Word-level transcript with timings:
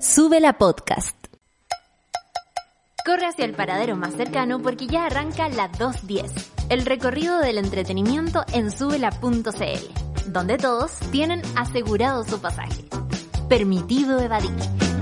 Sube 0.00 0.40
la 0.40 0.54
podcast. 0.54 1.16
Corre 3.04 3.26
hacia 3.26 3.44
el 3.44 3.54
paradero 3.54 3.96
más 3.96 4.14
cercano 4.14 4.60
porque 4.60 4.86
ya 4.86 5.06
arranca 5.06 5.48
la 5.48 5.68
210, 5.68 6.32
el 6.70 6.84
recorrido 6.84 7.38
del 7.38 7.58
entretenimiento 7.58 8.44
en 8.52 8.70
subela.cl, 8.70 10.32
donde 10.32 10.58
todos 10.58 10.98
tienen 11.10 11.42
asegurado 11.56 12.24
su 12.24 12.40
pasaje. 12.40 12.84
Permitido 13.48 14.20
evadir. 14.20 14.93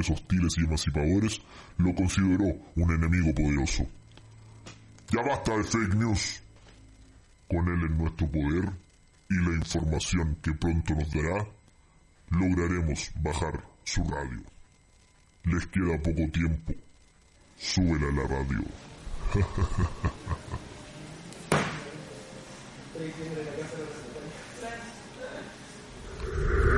Hostiles 0.00 0.54
y 0.58 0.64
emancipadores 0.64 1.40
lo 1.78 1.94
consideró 1.94 2.44
un 2.76 2.92
enemigo 2.92 3.34
poderoso. 3.34 3.86
Ya 5.10 5.22
basta 5.22 5.56
de 5.56 5.64
fake 5.64 5.94
news. 5.94 6.42
Con 7.48 7.68
él 7.68 7.90
en 7.90 7.98
nuestro 7.98 8.28
poder 8.28 8.70
y 9.30 9.34
la 9.34 9.56
información 9.56 10.36
que 10.42 10.52
pronto 10.52 10.94
nos 10.94 11.10
dará, 11.12 11.46
lograremos 12.30 13.10
bajar 13.22 13.64
su 13.84 14.02
radio. 14.04 14.42
Les 15.44 15.66
queda 15.66 15.96
poco 16.02 16.28
tiempo. 16.32 16.74
Súbela 17.56 18.08
a 18.08 18.12
la 18.12 18.26
radio. 18.26 18.64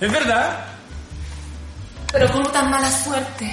¿Es 0.00 0.12
verdad? 0.12 0.64
Pero 2.12 2.30
con 2.32 2.52
tan 2.52 2.70
mala 2.70 2.90
suerte. 2.90 3.52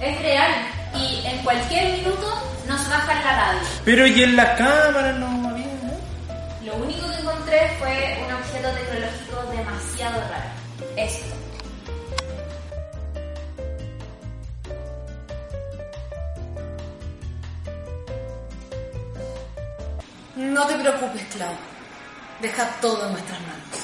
Es 0.00 0.22
real 0.22 0.50
y 0.94 1.26
en 1.26 1.38
cualquier 1.44 1.98
minuto 1.98 2.26
nos 2.66 2.88
bajan 2.88 3.22
la 3.22 3.36
radio. 3.36 3.60
Pero 3.84 4.06
y 4.06 4.22
en 4.22 4.36
la 4.36 4.56
cámara 4.56 5.12
no 5.12 5.48
había, 5.50 5.66
¿no? 5.66 6.64
Lo 6.64 6.74
único 6.76 7.06
que 7.06 7.16
encontré 7.16 7.76
fue 7.78 8.24
un 8.26 8.32
objeto 8.32 8.68
tecnológico 8.70 9.42
demasiado 9.54 10.20
raro. 10.20 10.50
Esto. 10.96 11.36
No 20.34 20.66
te 20.66 20.74
preocupes, 20.76 21.22
Clau. 21.34 21.52
Deja 22.40 22.66
todo 22.80 23.06
en 23.06 23.12
nuestras 23.12 23.40
manos. 23.42 23.81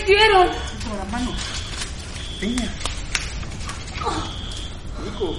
Hicieron? 0.00 0.48
Con 0.88 0.98
las 0.98 1.10
manos. 1.12 1.34
Peña. 2.40 2.68
Nico. 5.04 5.36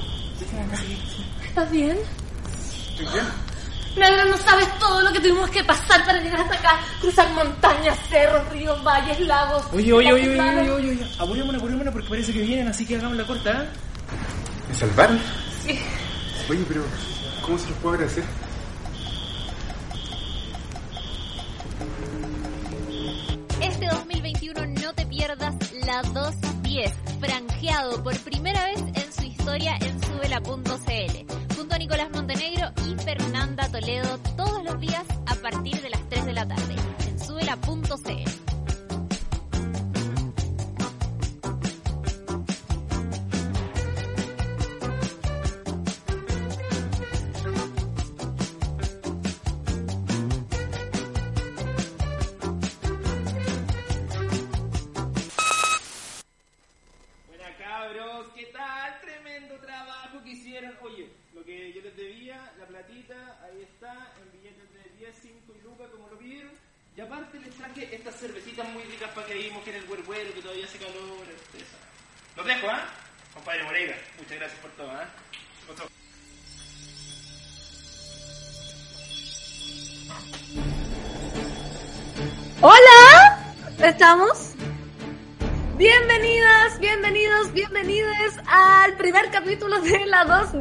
¿Estás 1.46 1.72
bien? 1.72 1.98
¿Estoy 2.92 3.06
bien? 3.14 3.26
Negro, 3.98 4.26
no 4.26 4.38
sabes 4.38 4.68
todo 4.80 5.02
lo 5.02 5.12
que 5.12 5.20
tuvimos 5.20 5.50
que 5.50 5.64
pasar 5.66 6.06
para 6.06 6.22
llegar 6.22 6.40
hasta 6.40 6.56
acá. 6.56 6.80
Cruzar 7.02 7.30
montañas, 7.32 7.98
cerros, 8.10 8.48
ríos, 8.50 8.82
valles, 8.84 9.20
lagos. 9.22 9.66
Oye, 9.74 9.92
oye, 9.92 10.14
oye, 10.14 10.30
oye, 10.30 10.40
oye, 10.40 10.72
oye, 10.72 10.90
oye. 10.92 11.08
Apurémonos, 11.20 11.60
apurémonos 11.62 11.94
porque 11.94 12.10
parece 12.10 12.32
que 12.32 12.42
vienen, 12.42 12.68
así 12.70 12.86
que 12.86 12.96
hagamos 12.96 13.18
la 13.18 13.26
corta, 13.26 13.52
¿eh? 13.64 13.68
¿Me 14.70 14.76
salvaron? 14.76 15.20
Sí. 15.66 15.80
Oye, 16.50 16.64
pero 16.68 16.84
¿cómo 17.42 17.58
se 17.58 17.68
los 17.70 17.78
puedo 17.80 17.96
agradecer? 17.96 18.24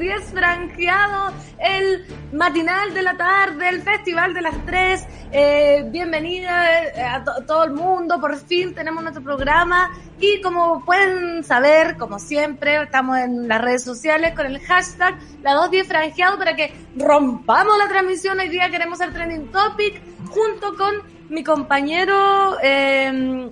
10 0.01 0.33
franqueado, 0.33 1.33
el 1.59 2.07
matinal 2.33 2.95
de 2.95 3.03
la 3.03 3.19
tarde, 3.19 3.69
el 3.69 3.83
festival 3.83 4.33
de 4.33 4.41
las 4.41 4.55
3. 4.65 5.07
Eh, 5.31 5.85
bienvenida 5.89 6.85
eh, 6.87 7.03
a 7.03 7.23
todo 7.47 7.65
el 7.65 7.73
mundo, 7.73 8.19
por 8.19 8.35
fin 8.37 8.75
tenemos 8.75 9.03
nuestro 9.03 9.23
programa 9.23 9.91
y 10.19 10.41
como 10.41 10.85
pueden 10.87 11.45
saber, 11.45 11.99
como 11.99 12.19
siempre, 12.19 12.83
estamos 12.83 13.19
en 13.19 13.47
las 13.47 13.61
redes 13.61 13.85
sociales 13.85 14.35
con 14.35 14.47
el 14.47 14.59
hashtag 14.61 15.19
la 15.43 15.53
210 15.53 15.87
franqueado 15.87 16.39
para 16.39 16.57
que 16.57 16.73
rompamos 16.97 17.77
la 17.77 17.87
transmisión. 17.87 18.41
Hoy 18.41 18.49
día 18.49 18.71
queremos 18.71 19.01
hacer 19.01 19.13
trending 19.13 19.53
topic 19.53 20.01
junto 20.31 20.77
con 20.77 20.95
mi 21.29 21.45
compañero 21.45 22.57
em, 22.63 23.51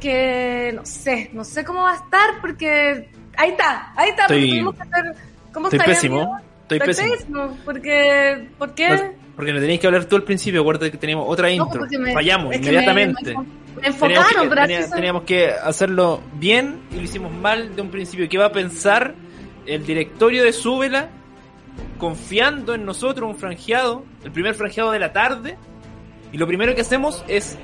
que 0.00 0.72
no 0.74 0.86
sé, 0.86 1.28
no 1.34 1.44
sé 1.44 1.64
cómo 1.64 1.82
va 1.82 1.92
a 1.92 1.96
estar 1.96 2.40
porque 2.40 3.10
ahí 3.36 3.50
está, 3.50 3.92
ahí 3.94 4.08
está, 4.08 4.26
porque 4.26 4.40
tuvimos 4.40 4.74
que 4.74 4.82
hacer 4.82 5.31
¿Cómo 5.52 5.68
Estoy 5.68 5.80
pésimo. 5.80 6.20
amigo? 6.22 6.36
Estoy 6.62 6.78
pésimo. 6.80 7.58
porque 7.64 8.48
¿por 8.58 8.74
qué? 8.74 8.88
No, 8.88 9.02
Porque 9.36 9.52
no 9.52 9.60
tenéis 9.60 9.80
que 9.80 9.86
hablar 9.86 10.04
tú 10.06 10.16
al 10.16 10.22
principio, 10.24 10.60
acuérdate 10.60 10.90
que 10.90 10.98
teníamos 10.98 11.26
otra 11.28 11.48
No, 11.48 11.54
intro. 11.54 11.80
porque 11.80 11.98
me- 11.98 12.12
Fallamos 12.12 12.54
inmediatamente. 12.54 13.34
Me, 13.34 13.38
me 13.40 13.44
Teníamos 13.82 13.84
enfocaron, 13.84 14.42
que, 14.44 14.48
pero 14.48 14.60
tenía- 14.62 14.78
así 14.80 14.88
soy. 14.88 14.96
teníamos 14.96 15.22
que 15.24 15.50
hacerlo 15.50 16.20
bien 16.34 16.82
y 16.92 16.96
lo 16.96 17.02
hicimos 17.02 17.32
mal 17.32 17.74
de 17.74 17.82
un 17.82 17.90
principio. 17.90 18.28
¿Qué 18.28 18.38
va 18.38 18.46
a 18.46 18.52
pensar 18.52 19.14
el 19.66 19.84
directorio 19.86 20.44
de 20.44 20.52
Súbela 20.52 21.08
confiando 21.98 22.74
en 22.74 22.84
nosotros, 22.84 23.28
un 23.28 23.36
franjeado, 23.36 24.04
el 24.24 24.32
primer 24.32 24.54
franjeado 24.54 24.90
de 24.92 24.98
la 24.98 25.12
tarde? 25.12 25.56
Y 26.32 26.38
lo 26.38 26.46
primero 26.46 26.74
que 26.74 26.80
hacemos 26.80 27.24
es 27.28 27.58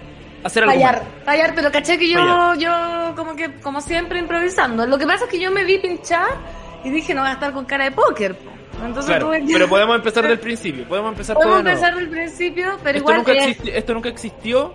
hacer 0.44 0.62
algo 0.64 0.74
fallar, 0.74 1.02
mal. 1.02 1.12
fallar, 1.24 1.54
pero 1.54 1.70
caché 1.72 1.98
que 1.98 2.08
yo, 2.10 2.18
Fallar. 2.18 2.58
yo 2.58 3.14
como 3.16 3.34
que, 3.36 3.52
como 3.60 3.80
siempre, 3.80 4.18
improvisando. 4.18 4.86
Lo 4.86 4.98
que 4.98 5.06
pasa 5.06 5.24
es 5.24 5.30
que 5.30 5.40
yo 5.40 5.50
me 5.50 5.64
vi 5.64 5.78
pinchar 5.78 6.28
y 6.84 6.90
dije, 6.90 7.14
no 7.14 7.22
voy 7.22 7.30
a 7.30 7.34
estar 7.34 7.52
con 7.52 7.64
cara 7.64 7.84
de 7.84 7.90
póker. 7.92 8.36
Entonces 8.84 9.06
Claro, 9.06 9.26
tuve 9.26 9.44
que- 9.44 9.52
pero 9.52 9.68
podemos 9.68 9.96
empezar 9.96 10.26
del 10.28 10.38
principio. 10.38 10.86
Podemos 10.86 11.12
empezar 11.12 11.34
todo 11.36 11.44
Podemos 11.44 11.64
de 11.64 11.70
empezar 11.70 11.94
del 11.96 12.08
principio, 12.08 12.78
pero 12.82 12.98
esto, 12.98 13.10
igual 13.12 13.16
nunca 13.18 13.32
es- 13.32 13.58
esto 13.64 13.94
nunca 13.94 14.08
existió. 14.08 14.74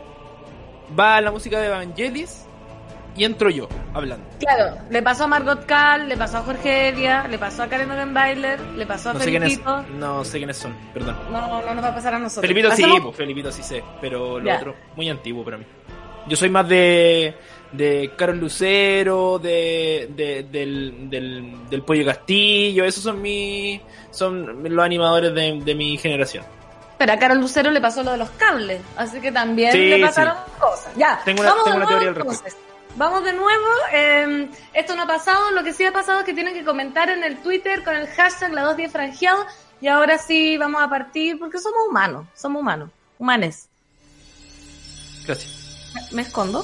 Va 0.97 1.21
la 1.21 1.31
música 1.31 1.59
de 1.59 1.67
Evangelis 1.67 2.45
y 3.15 3.23
entro 3.23 3.49
yo 3.49 3.67
hablando. 3.93 4.25
Claro, 4.39 4.77
le 4.89 5.01
pasó 5.01 5.23
a 5.23 5.27
Margot 5.27 5.65
Cal, 5.65 6.09
le 6.09 6.17
pasó 6.17 6.37
a 6.37 6.41
Jorge 6.41 6.89
Evia, 6.89 7.27
le 7.27 7.37
pasó 7.37 7.63
a 7.63 7.67
Karen 7.67 7.89
Ogenbailer, 7.91 8.59
le 8.75 8.85
pasó 8.85 9.11
a 9.11 9.13
No 9.13 9.19
sé, 9.19 9.25
Felipito. 9.31 9.83
no 9.97 10.25
sé 10.25 10.37
quiénes 10.39 10.57
son, 10.57 10.75
perdón. 10.93 11.15
No, 11.31 11.61
no 11.61 11.73
nos 11.75 11.83
va 11.83 11.89
a 11.89 11.95
pasar 11.95 12.13
a 12.15 12.19
nosotros. 12.19 12.41
Felipito 12.41 12.71
sí, 12.75 12.83
pues, 13.01 13.15
Felipito 13.15 13.51
sí 13.51 13.63
sé, 13.63 13.83
pero 14.01 14.39
lo 14.39 14.45
Ya. 14.45 14.57
otro, 14.57 14.75
muy 14.95 15.09
antiguo 15.09 15.43
para 15.45 15.57
mí. 15.57 15.65
Yo 16.27 16.35
soy 16.37 16.49
más 16.49 16.67
de, 16.67 17.35
de 17.73 18.11
Carol 18.15 18.37
Lucero, 18.37 19.39
de, 19.39 20.09
de- 20.15 20.43
del, 20.43 21.09
del, 21.09 21.69
del 21.69 21.81
Pollo 21.83 22.05
Castillo, 22.05 22.85
esos 22.85 23.03
son 23.03 23.21
mis, 23.21 23.81
son 24.11 24.63
los 24.63 24.85
animadores 24.85 25.33
de, 25.33 25.59
de 25.63 25.75
mi 25.75 25.97
generación. 25.97 26.45
Pero 26.97 27.13
a 27.13 27.17
Carol 27.19 27.39
Lucero 27.39 27.71
le 27.71 27.81
pasó 27.81 28.03
lo 28.03 28.11
de 28.11 28.17
los 28.17 28.29
cables, 28.31 28.79
así 28.95 29.19
que 29.19 29.31
también 29.31 29.71
Sí, 29.71 29.77
le 29.89 29.99
pasaron 29.99 30.35
sí. 30.45 30.51
cosas. 30.59 30.93
Ya, 30.95 31.19
Tengo 31.25 31.41
una- 31.41 31.49
vamos 31.49 31.63
tengo 31.65 31.77
de 31.79 31.83
una 31.83 31.85
nuevo 31.85 31.99
teoría 31.99 32.09
al 32.21 32.27
entonces. 32.27 32.57
Vamos 32.95 33.23
de 33.23 33.33
nuevo. 33.33 33.65
eh, 33.91 34.47
esto 34.73 34.95
no 34.95 35.01
ha 35.01 35.07
pasado. 35.07 35.49
Lo 35.51 35.63
que 35.63 35.73
sí 35.73 35.83
ha 35.83 35.91
pasado 35.91 36.19
es 36.19 36.25
que 36.25 36.33
tienen 36.35 36.53
que 36.53 36.63
comentar 36.63 37.09
en 37.09 37.23
el 37.23 37.37
Twitter 37.37 37.83
con 37.83 37.95
el 37.95 38.05
hashtag 38.07 38.53
la 38.53 38.61
210 38.61 38.91
franjeado. 38.91 39.45
Y 39.81 39.87
ahora 39.87 40.19
sí 40.19 40.57
vamos 40.57 40.79
a 40.83 40.87
partir 40.87 41.39
porque 41.39 41.57
somos 41.57 41.79
humanos. 41.89 42.27
Somos 42.35 42.61
humanos. 42.61 42.91
Humanes. 43.17 43.67
Gracias. 45.25 45.89
¿Me- 46.11 46.17
¿Me 46.17 46.21
escondo? 46.21 46.63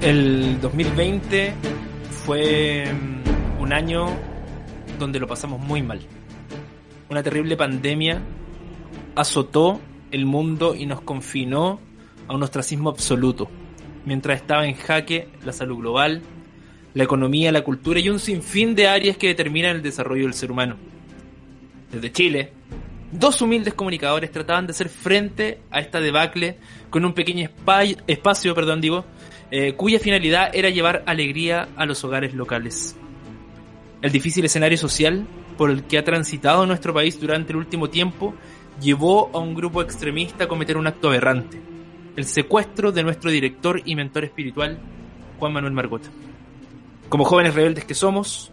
El 0.00 0.60
2020 0.60 1.54
fue 2.24 2.84
mm, 2.92 3.60
un 3.62 3.72
año 3.72 4.06
donde 4.98 5.18
lo 5.18 5.26
pasamos 5.26 5.60
muy 5.60 5.82
mal. 5.82 6.00
Una 7.10 7.22
terrible 7.22 7.56
pandemia 7.56 8.20
azotó 9.16 9.80
el 10.10 10.24
mundo 10.26 10.74
y 10.74 10.86
nos 10.86 11.00
confinó 11.00 11.80
a 12.28 12.34
un 12.34 12.42
ostracismo 12.42 12.90
absoluto, 12.90 13.48
mientras 14.04 14.40
estaba 14.40 14.66
en 14.66 14.74
jaque 14.74 15.28
la 15.44 15.52
salud 15.52 15.78
global, 15.78 16.22
la 16.94 17.04
economía, 17.04 17.50
la 17.52 17.62
cultura 17.62 17.98
y 18.00 18.08
un 18.08 18.18
sinfín 18.18 18.74
de 18.74 18.88
áreas 18.88 19.16
que 19.16 19.28
determinan 19.28 19.76
el 19.76 19.82
desarrollo 19.82 20.24
del 20.24 20.34
ser 20.34 20.50
humano. 20.52 20.76
Desde 21.90 22.12
Chile, 22.12 22.52
dos 23.10 23.40
humildes 23.40 23.74
comunicadores 23.74 24.30
trataban 24.30 24.66
de 24.66 24.72
hacer 24.72 24.88
frente 24.90 25.60
a 25.70 25.80
esta 25.80 26.00
debacle 26.00 26.58
con 26.90 27.04
un 27.04 27.14
pequeño 27.14 27.48
espa- 27.48 27.96
espacio, 28.06 28.54
perdón, 28.54 28.80
digo, 28.80 29.04
eh, 29.50 29.74
cuya 29.74 29.98
finalidad 29.98 30.50
era 30.52 30.70
llevar 30.70 31.02
alegría 31.06 31.68
a 31.76 31.86
los 31.86 32.04
hogares 32.04 32.34
locales. 32.34 32.96
El 34.02 34.12
difícil 34.12 34.44
escenario 34.44 34.78
social 34.78 35.26
por 35.56 35.70
el 35.70 35.84
que 35.84 35.98
ha 35.98 36.04
transitado 36.04 36.66
nuestro 36.66 36.94
país 36.94 37.20
durante 37.20 37.52
el 37.52 37.58
último 37.58 37.90
tiempo 37.90 38.34
llevó 38.80 39.30
a 39.34 39.38
un 39.38 39.54
grupo 39.54 39.82
extremista 39.82 40.44
a 40.44 40.48
cometer 40.48 40.76
un 40.76 40.86
acto 40.86 41.08
aberrante, 41.08 41.60
el 42.16 42.24
secuestro 42.24 42.92
de 42.92 43.02
nuestro 43.02 43.30
director 43.30 43.80
y 43.84 43.96
mentor 43.96 44.24
espiritual, 44.24 44.78
Juan 45.38 45.52
Manuel 45.52 45.72
Margot. 45.72 46.02
Como 47.08 47.24
jóvenes 47.24 47.54
rebeldes 47.54 47.84
que 47.84 47.94
somos, 47.94 48.52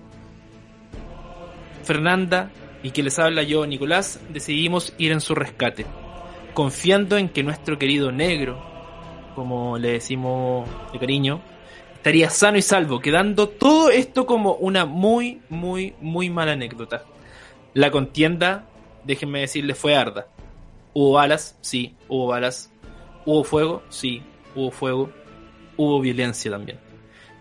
Fernanda 1.84 2.52
y 2.82 2.92
que 2.92 3.04
les 3.04 3.20
habla 3.20 3.44
yo, 3.44 3.68
Nicolás, 3.68 4.20
decidimos 4.30 4.94
ir 4.98 5.12
en 5.12 5.22
su 5.22 5.36
rescate, 5.36 5.86
confiando 6.54 7.18
en 7.18 7.30
que 7.30 7.44
nuestro 7.44 7.78
querido 7.78 8.12
negro, 8.12 8.75
como 9.36 9.78
le 9.78 9.92
decimos 9.92 10.68
de 10.92 11.00
cariño, 11.00 11.42
estaría 11.96 12.30
sano 12.30 12.58
y 12.58 12.62
salvo, 12.62 13.00
quedando 13.00 13.50
todo 13.50 13.90
esto 13.90 14.26
como 14.26 14.54
una 14.54 14.86
muy, 14.86 15.42
muy, 15.50 15.96
muy 16.02 16.30
mala 16.30 16.54
anécdota. 16.54 17.04
La 17.74 17.92
contienda, 17.92 18.68
déjenme 19.04 19.42
decirles, 19.42 19.77
fue 19.77 19.96
arda. 19.96 20.27
Hubo 20.94 21.13
balas, 21.13 21.58
sí, 21.62 21.96
hubo 22.08 22.27
balas. 22.27 22.72
Hubo 23.25 23.44
fuego, 23.44 23.84
sí, 23.89 24.24
hubo 24.56 24.72
fuego. 24.72 25.10
Hubo 25.77 26.00
violencia 26.00 26.50
también. 26.50 26.80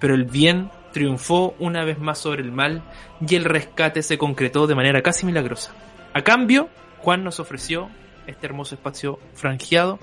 Pero 0.00 0.14
el 0.14 0.24
bien 0.24 0.70
triunfó 0.92 1.54
una 1.58 1.84
vez 1.84 1.98
más 1.98 2.18
sobre 2.18 2.42
el 2.42 2.50
mal 2.50 2.82
y 3.20 3.34
el 3.34 3.44
rescate 3.44 4.02
se 4.02 4.18
concretó 4.18 4.66
de 4.66 4.74
manera 4.74 5.02
casi 5.02 5.24
milagrosa. 5.24 5.72
A 6.14 6.22
cambio, 6.22 6.68
Juan 6.98 7.22
nos 7.22 7.38
ofreció 7.38 7.90
este 8.26 8.46
hermoso 8.46 8.74
espacio 8.74 9.18
franjeado, 9.34 9.98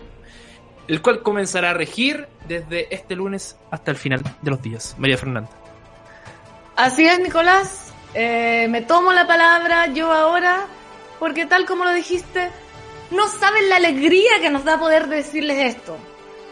el 0.92 1.02
cual 1.02 1.24
comenzará 1.24 1.70
a 1.70 1.74
regir 1.74 2.28
desde 2.50 2.94
este 2.94 3.16
lunes 3.16 3.56
hasta 3.72 3.92
el 3.92 3.98
final 3.98 4.22
de 4.42 4.52
los 4.52 4.62
días. 4.62 4.94
María 4.98 5.18
Fernanda. 5.18 5.50
Así 6.76 7.08
es, 7.08 7.18
Nicolás. 7.18 7.94
Eh, 8.14 8.68
me 8.70 8.82
tomo 8.82 9.14
la 9.14 9.26
palabra 9.26 9.88
yo 9.94 10.12
ahora, 10.12 10.66
porque 11.18 11.46
tal 11.46 11.66
como 11.66 11.86
lo 11.86 11.94
dijiste, 11.94 12.52
no 13.10 13.30
saben 13.30 13.70
la 13.70 13.78
alegría 13.78 14.42
que 14.42 14.50
nos 14.50 14.66
da 14.66 14.78
poder 14.78 15.08
decirles 15.08 15.76
esto. 15.78 15.96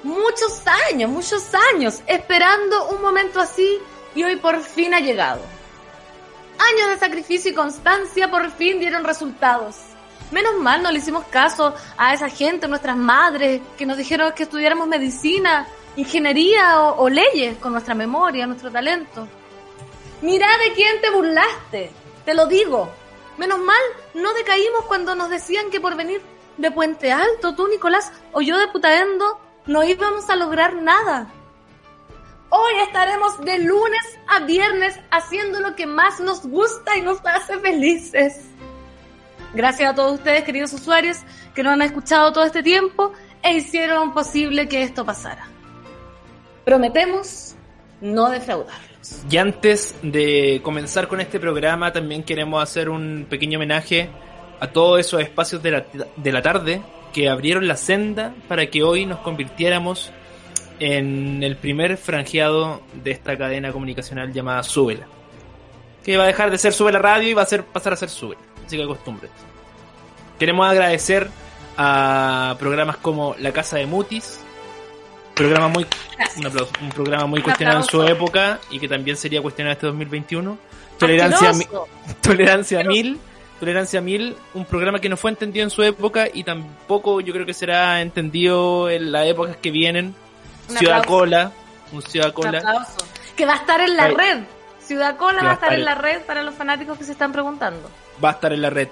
Muchos 0.04 0.64
años, 0.90 1.10
muchos 1.10 1.44
años 1.74 2.02
esperando 2.08 2.92
un 2.92 3.02
momento 3.02 3.42
así 3.42 3.78
y 4.16 4.24
hoy 4.24 4.38
por 4.38 4.62
fin 4.62 4.94
ha 4.94 5.02
llegado. 5.02 5.42
Años 6.60 6.92
de 6.92 6.98
sacrificio 6.98 7.52
y 7.52 7.56
constancia 7.56 8.32
por 8.32 8.50
fin 8.52 8.80
dieron 8.80 9.04
resultados. 9.04 9.89
Menos 10.32 10.58
mal 10.58 10.84
no 10.84 10.92
le 10.92 11.00
hicimos 11.00 11.26
caso 11.26 11.74
a 11.98 12.14
esa 12.14 12.30
gente, 12.30 12.68
nuestras 12.68 12.96
madres, 12.96 13.62
que 13.78 13.86
nos 13.86 13.98
dijeron 13.98 14.34
que 14.34 14.44
estudiáramos 14.44 14.88
medicina, 14.88 15.68
ingeniería 15.96 16.82
o, 16.82 17.04
o 17.04 17.10
leyes 17.10 17.58
con 17.58 17.72
nuestra 17.72 17.96
memoria, 17.96 18.46
nuestro 18.46 18.72
talento. 18.72 19.28
Mira 20.22 20.48
de 20.58 20.74
quién 20.74 21.02
te 21.02 21.10
burlaste, 21.10 21.92
te 22.26 22.34
lo 22.34 22.46
digo. 22.46 22.90
Menos 23.38 23.60
mal, 23.60 23.82
no 24.14 24.34
decaímos 24.34 24.86
cuando 24.86 25.16
nos 25.16 25.30
decían 25.30 25.70
que 25.70 25.80
por 25.80 25.96
venir 25.96 26.22
de 26.58 26.72
Puente 26.72 27.12
Alto, 27.12 27.56
tú, 27.56 27.68
Nicolás, 27.68 28.12
o 28.34 28.42
yo 28.42 28.58
de 28.58 28.68
Putaendo, 28.68 29.40
no 29.66 29.84
íbamos 29.84 30.30
a 30.30 30.36
lograr 30.36 30.76
nada. 30.76 31.32
Hoy 32.50 32.74
estaremos 32.86 33.40
de 33.42 33.60
lunes 33.60 34.20
a 34.28 34.40
viernes 34.40 35.00
haciendo 35.12 35.60
lo 35.62 35.76
que 35.76 35.86
más 35.86 36.20
nos 36.20 36.46
gusta 36.46 36.98
y 36.98 37.02
nos 37.02 37.20
hace 37.26 37.60
felices. 37.60 38.42
Gracias 39.54 39.92
a 39.92 39.96
todos 39.96 40.14
ustedes, 40.14 40.44
queridos 40.44 40.74
usuarios, 40.74 41.18
que 41.56 41.64
nos 41.64 41.74
han 41.74 41.82
escuchado 41.82 42.32
todo 42.32 42.44
este 42.44 42.62
tiempo 42.62 43.14
e 43.42 43.56
hicieron 43.56 44.14
posible 44.14 44.68
que 44.68 44.84
esto 44.84 45.06
pasara. 45.06 45.48
Prometemos 46.66 47.56
no 48.02 48.30
defraudarlos. 48.30 49.24
Y 49.30 49.38
antes 49.38 49.96
de 50.04 50.62
comenzar 50.64 51.08
con 51.08 51.20
este 51.20 51.40
programa, 51.40 51.92
también 51.92 52.24
queremos 52.24 52.62
hacer 52.62 52.90
un 52.90 53.26
pequeño 53.30 53.58
homenaje 53.58 54.10
a 54.60 54.68
todos 54.68 55.00
esos 55.00 55.22
espacios 55.22 55.64
de 55.64 55.72
la, 55.72 55.86
de 56.16 56.32
la 56.32 56.42
tarde 56.42 56.82
que 57.14 57.30
abrieron 57.30 57.68
la 57.68 57.76
senda 57.76 58.34
para 58.48 58.68
que 58.68 58.84
hoy 58.84 59.06
nos 59.06 59.20
convirtiéramos 59.20 60.12
en 60.80 61.44
el 61.44 61.58
primer 61.58 61.98
franjeado 61.98 62.82
de 62.94 63.12
esta 63.12 63.38
cadena 63.38 63.72
comunicacional 63.72 64.32
llamada 64.32 64.64
Súbela. 64.64 65.08
Que 66.04 66.18
va 66.18 66.24
a 66.24 66.28
dejar 66.28 66.52
de 66.52 66.58
ser 66.58 66.74
Súbela 66.74 67.00
Radio 67.00 67.30
y 67.30 67.34
va 67.34 67.42
a 67.42 67.48
ser, 67.48 67.64
pasar 67.64 67.94
a 67.94 67.96
ser 67.96 68.10
Súbela. 68.10 68.42
Así 68.70 68.78
que 68.78 68.84
acostumbre. 68.84 69.28
Queremos 70.38 70.70
agradecer 70.70 71.28
a 71.76 72.56
programas 72.60 72.98
como 72.98 73.36
La 73.40 73.52
Casa 73.52 73.78
de 73.78 73.88
Mutis, 73.88 74.42
programa 75.34 75.70
muy, 75.70 75.88
un, 76.38 76.46
aplauso, 76.46 76.72
un 76.80 76.90
programa 76.90 77.26
muy 77.26 77.42
cuestionado 77.42 77.80
en 77.80 77.86
su 77.86 78.04
época 78.04 78.60
y 78.70 78.80
que 78.80 78.88
también 78.88 79.18
sería 79.18 79.42
cuestionado 79.42 79.74
este 79.74 79.88
2021. 79.88 80.56
Tolerancia, 81.00 81.52
mi-. 81.54 81.66
Tolerancia 82.22 82.84
Mil. 82.84 83.20
Tolerancia 83.60 84.02
Mil, 84.02 84.36
un 84.54 84.66
programa 84.66 85.00
que 85.00 85.10
no 85.10 85.18
fue 85.18 85.32
entendido 85.32 85.64
en 85.64 85.72
su 85.72 85.82
época 85.82 86.28
y 86.32 86.44
tampoco 86.44 87.22
yo 87.22 87.34
creo 87.34 87.48
que 87.48 87.56
será 87.56 88.02
entendido 88.02 88.88
en 88.88 89.12
las 89.12 89.26
épocas 89.26 89.58
que 89.58 89.72
vienen. 89.72 90.14
Un 90.70 90.78
Ciudad 90.78 91.00
aplauso. 91.00 91.20
Cola, 91.22 91.52
un 91.92 92.04
Ciudad 92.04 92.34
Cola. 92.34 92.86
Que 93.36 93.48
va 93.48 93.54
a 93.54 93.58
estar 93.58 93.82
en 93.82 93.98
la 93.98 94.04
Ay. 94.04 94.14
red. 94.14 94.44
Ciudad 94.90 95.18
Cola 95.18 95.44
va 95.44 95.52
a 95.52 95.54
estar 95.54 95.72
en 95.72 95.86
la 95.86 95.94
red 95.94 96.24
para 96.24 96.42
los 96.42 96.56
fanáticos 96.56 96.98
que 96.98 97.04
se 97.04 97.12
están 97.12 97.32
preguntando. 97.32 97.92
va 98.26 98.30
a 98.30 98.32
estar 98.32 98.52
en 98.52 98.64
la 98.64 98.72
red. 98.72 98.88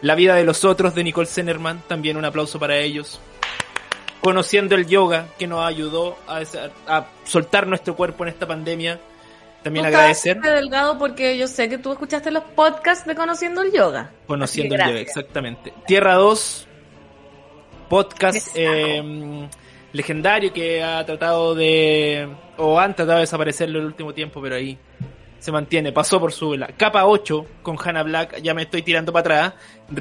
La 0.00 0.14
vida 0.14 0.36
de 0.36 0.44
los 0.44 0.64
otros 0.64 0.94
de 0.94 1.02
Nicole 1.02 1.26
Zenerman, 1.26 1.82
también 1.88 2.16
un 2.16 2.24
aplauso 2.24 2.60
para 2.60 2.76
ellos. 2.76 3.20
Conociendo 4.20 4.76
el 4.76 4.86
yoga 4.86 5.26
que 5.40 5.48
nos 5.48 5.66
ayudó 5.66 6.16
a, 6.28 7.06
soltar 7.24 7.66
nuestro 7.66 7.96
cuerpo 7.96 8.22
en 8.22 8.28
esta 8.28 8.46
pandemia. 8.46 9.00
También 9.64 9.84
agradecer. 9.84 10.40
delgado 10.40 10.96
porque 10.96 11.36
yo 11.36 11.48
sé 11.48 11.68
que 11.68 11.76
tú 11.76 11.90
escuchaste 11.90 12.30
los 12.30 12.44
podcasts 12.44 13.04
de 13.04 13.16
Conociendo 13.16 13.62
el 13.62 13.72
Yoga. 13.72 14.12
Conociendo 14.28 14.76
el 14.76 14.80
yoga, 14.80 14.92
gracias. 14.92 15.08
exactamente. 15.08 15.74
Tierra 15.88 16.14
2, 16.14 16.68
podcast 17.88 18.48
eh, 18.54 19.48
legendario 19.92 20.52
que 20.52 20.84
ha 20.84 21.04
tratado 21.04 21.56
de. 21.56 22.28
o 22.58 22.78
han 22.78 22.94
tratado 22.94 23.16
de 23.16 23.22
desaparecerlo 23.22 23.80
en 23.80 23.86
el 23.86 23.86
último 23.88 24.14
tiempo, 24.14 24.40
pero 24.40 24.54
ahí 24.54 24.78
se 25.42 25.50
mantiene. 25.50 25.90
Pasó 25.92 26.20
por 26.20 26.32
su 26.32 26.50
vela. 26.50 26.68
Capa 26.76 27.04
8 27.06 27.46
con 27.62 27.76
Hannah 27.82 28.04
Black, 28.04 28.40
ya 28.42 28.54
me 28.54 28.62
estoy 28.62 28.82
tirando 28.82 29.12
para 29.12 29.46
atrás. 29.48 29.54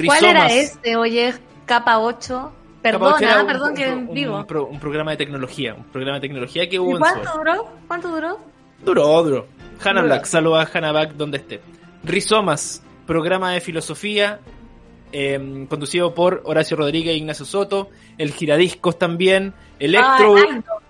¿Cuál 0.06 0.24
era 0.24 0.44
Rizomas. 0.48 0.52
este? 0.54 0.96
Oye, 0.96 1.34
capa 1.66 1.98
8. 1.98 2.52
Capa 2.84 3.06
8 3.16 3.18
era 3.18 3.34
Perdona, 3.36 3.42
un- 3.42 3.48
perdón 3.48 3.70
un- 3.70 3.76
que 3.76 3.90
un, 3.90 4.14
digo. 4.14 4.38
un 4.38 4.46
pro- 4.46 4.66
un 4.68 4.80
programa 4.80 5.12
de 5.12 5.18
tecnología, 5.18 5.74
un 5.74 5.84
programa 5.86 6.18
de 6.18 6.22
tecnología 6.22 6.70
que 6.70 6.80
hubo 6.80 6.92
¿Y 6.92 6.94
en 6.94 7.00
cuánto 7.00 7.32
duró? 7.38 7.68
¿Cuánto 7.88 8.08
duró? 8.10 8.40
Duró, 8.86 9.24
duró. 9.24 9.48
Hannah 9.84 10.02
Duró. 10.02 10.14
Black, 10.14 10.26
saluda 10.26 10.62
a 10.62 10.70
Hannah 10.72 10.92
Black 10.92 11.14
donde 11.14 11.38
esté. 11.38 11.60
Rizomas, 12.04 12.84
programa 13.08 13.52
de 13.52 13.62
filosofía, 13.62 14.40
eh, 15.12 15.66
conducido 15.70 16.14
por 16.14 16.42
Horacio 16.46 16.78
Rodríguez 16.78 17.14
e 17.14 17.18
Ignacio 17.18 17.46
Soto. 17.46 17.90
El 18.18 18.32
Giradiscos 18.32 18.98
también. 18.98 19.54
Electro, 19.80 20.36
Ah. 20.38 20.81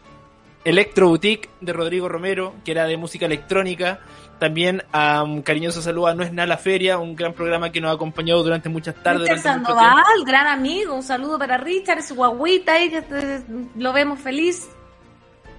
Electro 0.63 1.07
Boutique 1.07 1.49
de 1.59 1.73
Rodrigo 1.73 2.07
Romero, 2.07 2.53
que 2.63 2.71
era 2.71 2.85
de 2.85 2.97
música 2.97 3.25
electrónica. 3.25 3.99
También 4.39 4.83
a 4.91 5.23
un 5.23 5.41
cariñoso 5.41 5.81
saludo 5.81 6.07
a 6.07 6.15
No 6.15 6.23
es 6.23 6.33
nada 6.33 6.47
la 6.47 6.57
feria, 6.57 6.97
un 6.97 7.15
gran 7.15 7.33
programa 7.33 7.71
que 7.71 7.79
nos 7.79 7.91
ha 7.91 7.93
acompañado 7.93 8.43
durante 8.43 8.69
muchas 8.69 8.95
tardes. 8.95 9.21
Richard 9.21 9.41
Sandoval, 9.41 10.03
gran 10.25 10.47
amigo. 10.47 10.95
Un 10.95 11.03
saludo 11.03 11.37
para 11.37 11.57
Richard, 11.57 12.03
su 12.03 12.15
guaguita 12.15 12.73
ahí, 12.73 12.89
que 12.89 13.03
eh, 13.11 13.41
lo 13.75 13.93
vemos 13.93 14.19
feliz. 14.19 14.69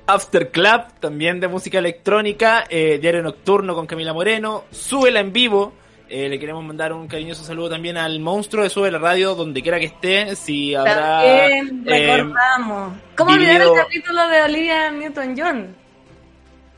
After 0.07 0.51
Club, 0.51 0.83
también 1.01 1.39
de 1.39 1.49
música 1.49 1.79
electrónica, 1.79 2.65
eh, 2.69 2.99
Diario 3.01 3.23
Nocturno 3.23 3.75
con 3.75 3.87
Camila 3.87 4.13
Moreno, 4.13 4.65
Súbela 4.71 5.21
en 5.21 5.33
vivo, 5.33 5.73
eh, 6.13 6.29
le 6.29 6.39
queremos 6.39 6.63
mandar 6.63 6.93
un 6.93 7.09
cariñoso 7.09 7.43
saludo 7.43 7.71
también 7.71 7.97
al 7.97 8.21
monstruo 8.21 8.63
de 8.63 8.69
Sube 8.71 8.91
la 8.91 8.99
Radio, 8.99 9.35
donde 9.35 9.63
quiera 9.63 9.79
que 9.79 9.87
esté, 9.87 10.37
si 10.37 10.75
habrá... 10.75 11.23
También 11.23 11.85
eh, 11.87 12.17
recordamos. 12.17 12.93
¿Cómo 13.17 13.31
olvidar 13.33 13.55
vivido- 13.55 13.75
el 13.75 13.81
capítulo 13.83 14.29
de 14.29 14.43
Olivia 14.43 14.91
Newton-John? 14.91 15.75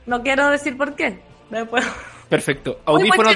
No 0.07 0.23
quiero 0.23 0.51
decir 0.51 0.77
por 0.77 0.95
qué. 0.95 1.19
Después. 1.51 1.85
perfecto, 2.29 2.79
audífonos, 2.85 3.35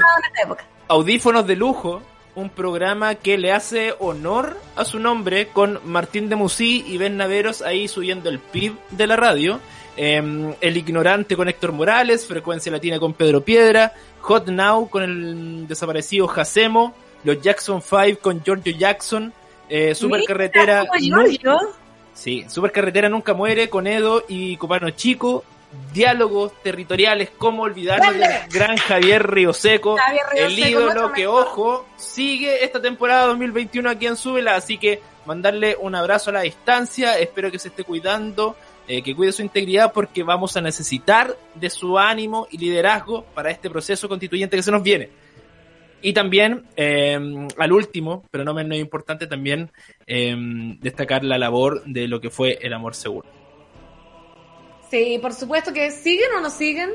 audífonos 0.89 1.47
de 1.47 1.57
lujo, 1.57 2.03
un 2.35 2.51
programa 2.51 3.17
que 3.17 3.37
le 3.37 3.53
hace 3.53 3.95
honor 3.99 4.57
a 4.77 4.85
su 4.85 4.99
nombre 5.01 5.49
con 5.49 5.81
Martín 5.85 6.29
de 6.29 6.37
Musí 6.37 6.85
y 6.87 6.97
Ben 6.97 7.17
Naveros 7.17 7.63
ahí 7.63 7.89
subiendo 7.89 8.31
el 8.31 8.39
PIB 8.39 8.75
de 8.91 9.07
la 9.09 9.17
radio. 9.17 9.59
Eh, 10.01 10.55
el 10.61 10.77
Ignorante 10.77 11.35
con 11.35 11.49
Héctor 11.49 11.73
Morales, 11.73 12.25
Frecuencia 12.25 12.71
Latina 12.71 13.01
con 13.01 13.15
Pedro 13.15 13.41
Piedra, 13.41 13.93
Hot 14.21 14.47
Now 14.47 14.89
con 14.89 15.03
el 15.03 15.67
desaparecido 15.67 16.29
Jacemo, 16.29 16.95
los 17.25 17.43
Jackson 17.43 17.83
5 17.83 18.21
con 18.23 18.41
Giorgio 18.45 18.73
Jackson, 18.77 19.33
eh, 19.69 19.97
Supercarretera. 19.97 20.87
Giorgio. 21.01 21.59
Sí, 22.15 22.45
Supercarretera 22.49 23.09
Nunca 23.09 23.35
Muere 23.35 23.69
con 23.69 23.89
Edo 23.89 24.25
y 24.29 24.57
Copano 24.57 24.89
Chico. 24.91 25.43
Diálogos 25.93 26.53
territoriales, 26.63 27.31
cómo 27.37 27.65
olvidarnos 27.65 28.15
del 28.15 28.49
gran 28.51 28.77
Javier 28.79 29.29
Ríoseco, 29.29 29.97
Javier 29.99 30.25
el 30.35 30.59
ídolo 30.59 31.13
que, 31.13 31.27
ojo, 31.27 31.87
sigue 31.97 32.65
esta 32.65 32.81
temporada 32.81 33.27
2021 33.27 33.91
aquí 33.91 34.07
en 34.07 34.17
Súbela, 34.17 34.55
así 34.55 34.79
que 34.79 35.03
mandarle 35.27 35.77
un 35.79 35.95
abrazo 35.95 36.31
a 36.31 36.33
la 36.33 36.41
distancia, 36.41 37.19
espero 37.19 37.51
que 37.51 37.59
se 37.59 37.69
esté 37.69 37.85
cuidando, 37.85 38.57
eh, 38.89 39.03
que 39.03 39.15
cuide 39.15 39.33
su 39.33 39.43
integridad 39.43 39.93
porque 39.93 40.23
vamos 40.23 40.57
a 40.57 40.63
necesitar 40.63 41.37
de 41.55 41.69
su 41.69 41.99
ánimo 41.99 42.49
y 42.51 42.57
liderazgo 42.57 43.23
para 43.35 43.51
este 43.51 43.69
proceso 43.69 44.09
constituyente 44.09 44.57
que 44.57 44.63
se 44.63 44.73
nos 44.73 44.83
viene. 44.83 45.11
Y 46.01 46.13
también, 46.13 46.65
eh, 46.77 47.19
al 47.59 47.73
último, 47.73 48.25
pero 48.31 48.45
no 48.45 48.55
menos 48.55 48.79
importante, 48.79 49.27
también 49.27 49.71
eh, 50.07 50.35
destacar 50.81 51.25
la 51.25 51.39
labor 51.39 51.85
de 51.85 52.09
lo 52.09 52.21
que 52.21 52.31
fue 52.31 52.59
el 52.63 52.73
amor 52.73 52.95
seguro. 52.95 53.29
Sí, 54.91 55.19
por 55.21 55.35
supuesto 55.35 55.73
que 55.73 55.91
siguen 55.91 56.31
o 56.39 56.41
no 56.41 56.49
siguen. 56.49 56.91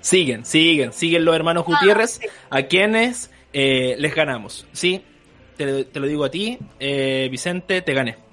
Siguen, 0.00 0.44
siguen, 0.44 0.92
siguen 0.92 1.24
los 1.24 1.36
hermanos 1.36 1.64
Gutiérrez, 1.64 2.20
a 2.50 2.62
quienes 2.62 3.30
eh, 3.52 3.94
les 3.98 4.14
ganamos. 4.14 4.66
Sí, 4.72 5.02
te, 5.56 5.84
te 5.84 6.00
lo 6.00 6.06
digo 6.06 6.24
a 6.24 6.30
ti, 6.30 6.58
Vicente, 7.30 7.82
te 7.82 7.94
gané. 7.94 8.25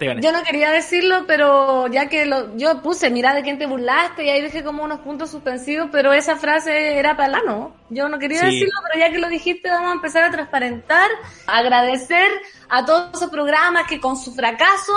Yo 0.00 0.32
no 0.32 0.42
quería 0.44 0.70
decirlo, 0.70 1.24
pero 1.26 1.86
ya 1.88 2.08
que 2.08 2.24
lo, 2.24 2.56
yo 2.56 2.80
puse, 2.82 3.10
mira 3.10 3.34
de 3.34 3.42
quién 3.42 3.58
te 3.58 3.66
burlaste 3.66 4.24
y 4.24 4.30
ahí 4.30 4.40
dejé 4.40 4.62
como 4.62 4.84
unos 4.84 5.00
puntos 5.00 5.30
suspensivos, 5.30 5.88
pero 5.90 6.12
esa 6.12 6.36
frase 6.36 6.98
era 6.98 7.16
para 7.16 7.28
la 7.30 7.40
no. 7.42 7.74
Yo 7.90 8.08
no 8.08 8.18
quería 8.18 8.40
Sí. 8.40 8.46
decirlo, 8.46 8.74
pero 8.86 9.04
ya 9.04 9.10
que 9.12 9.18
lo 9.18 9.28
dijiste, 9.28 9.68
vamos 9.68 9.90
a 9.90 9.94
empezar 9.94 10.22
a 10.24 10.30
transparentar, 10.30 11.08
agradecer 11.46 12.30
a 12.68 12.84
todos 12.84 13.10
esos 13.14 13.30
programas 13.30 13.86
que 13.88 14.00
con 14.00 14.16
su 14.16 14.34
fracaso 14.34 14.92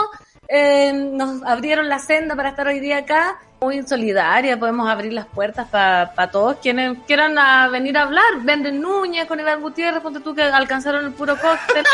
eh, 0.48 0.92
nos 0.94 1.42
abrieron 1.44 1.88
la 1.90 2.00
senda 2.00 2.36
para 2.36 2.50
estar 2.50 2.68
hoy 2.68 2.80
día 2.80 2.98
acá. 2.98 3.40
Muy 3.62 3.84
solidaria, 3.84 4.60
podemos 4.60 4.90
abrir 4.90 5.14
las 5.14 5.28
puertas 5.28 5.68
para 5.70 6.32
todos 6.32 6.58
quienes 6.62 6.98
quieran 7.06 7.38
a 7.38 7.68
venir 7.70 7.96
a 7.98 8.04
hablar. 8.04 8.42
Venden 8.42 8.82
Núñez 8.82 9.26
con 9.28 9.40
Iván 9.40 9.62
Gutiérrez, 9.62 10.02
ponte 10.02 10.20
tú 10.20 10.34
que 10.34 10.42
alcanzaron 10.42 11.06
el 11.06 11.12
puro 11.14 11.38
cóctel 11.40 11.86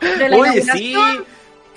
de 0.18 0.28
la 0.28 0.36
Oye, 0.36 0.62
sí. 0.62 0.94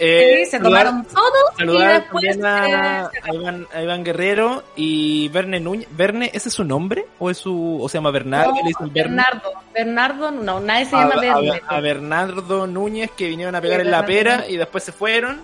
Eh, 0.06 0.44
Sí, 0.46 0.52
se 0.52 0.58
saludar- 0.58 0.86
tomaron 0.86 1.08
y 1.56 1.58
Saludar 1.60 2.02
después 2.02 2.40
también 2.40 2.46
a, 2.46 3.04
eh, 3.14 3.20
a 3.24 3.34
Iván, 3.34 3.68
a 3.74 3.82
Iván 3.82 4.04
Guerrero 4.04 4.64
y 4.76 5.30
Verne 5.30 5.60
Núñez. 5.60 5.88
¿Verne, 5.92 6.30
ese 6.34 6.50
es 6.50 6.56
su 6.56 6.64
nombre? 6.64 7.06
¿O 7.20 7.30
es 7.30 7.38
su, 7.38 7.80
o 7.82 7.88
se 7.90 7.98
llama 7.98 8.12
Bernardo? 8.12 8.54
no? 8.54 8.90
Bernardo, 8.90 9.52
Bernardo, 9.74 10.32
no, 10.32 10.60
nadie 10.60 10.86
se 10.86 10.96
a, 10.96 11.08
llama 11.08 11.22
Verne. 11.22 11.62
a 11.68 11.80
Bernardo 11.80 12.68
Núñez 12.68 13.12
que 13.12 13.28
vinieron 13.30 13.56
a 13.56 13.62
pegar 13.62 13.80
Sí, 13.82 13.86
en 13.86 13.92
la 13.92 14.06
pera 14.06 14.36
Núñez. 14.38 14.50
y 14.52 14.58
después 14.58 14.84
se 14.84 14.92
fueron. 14.92 15.42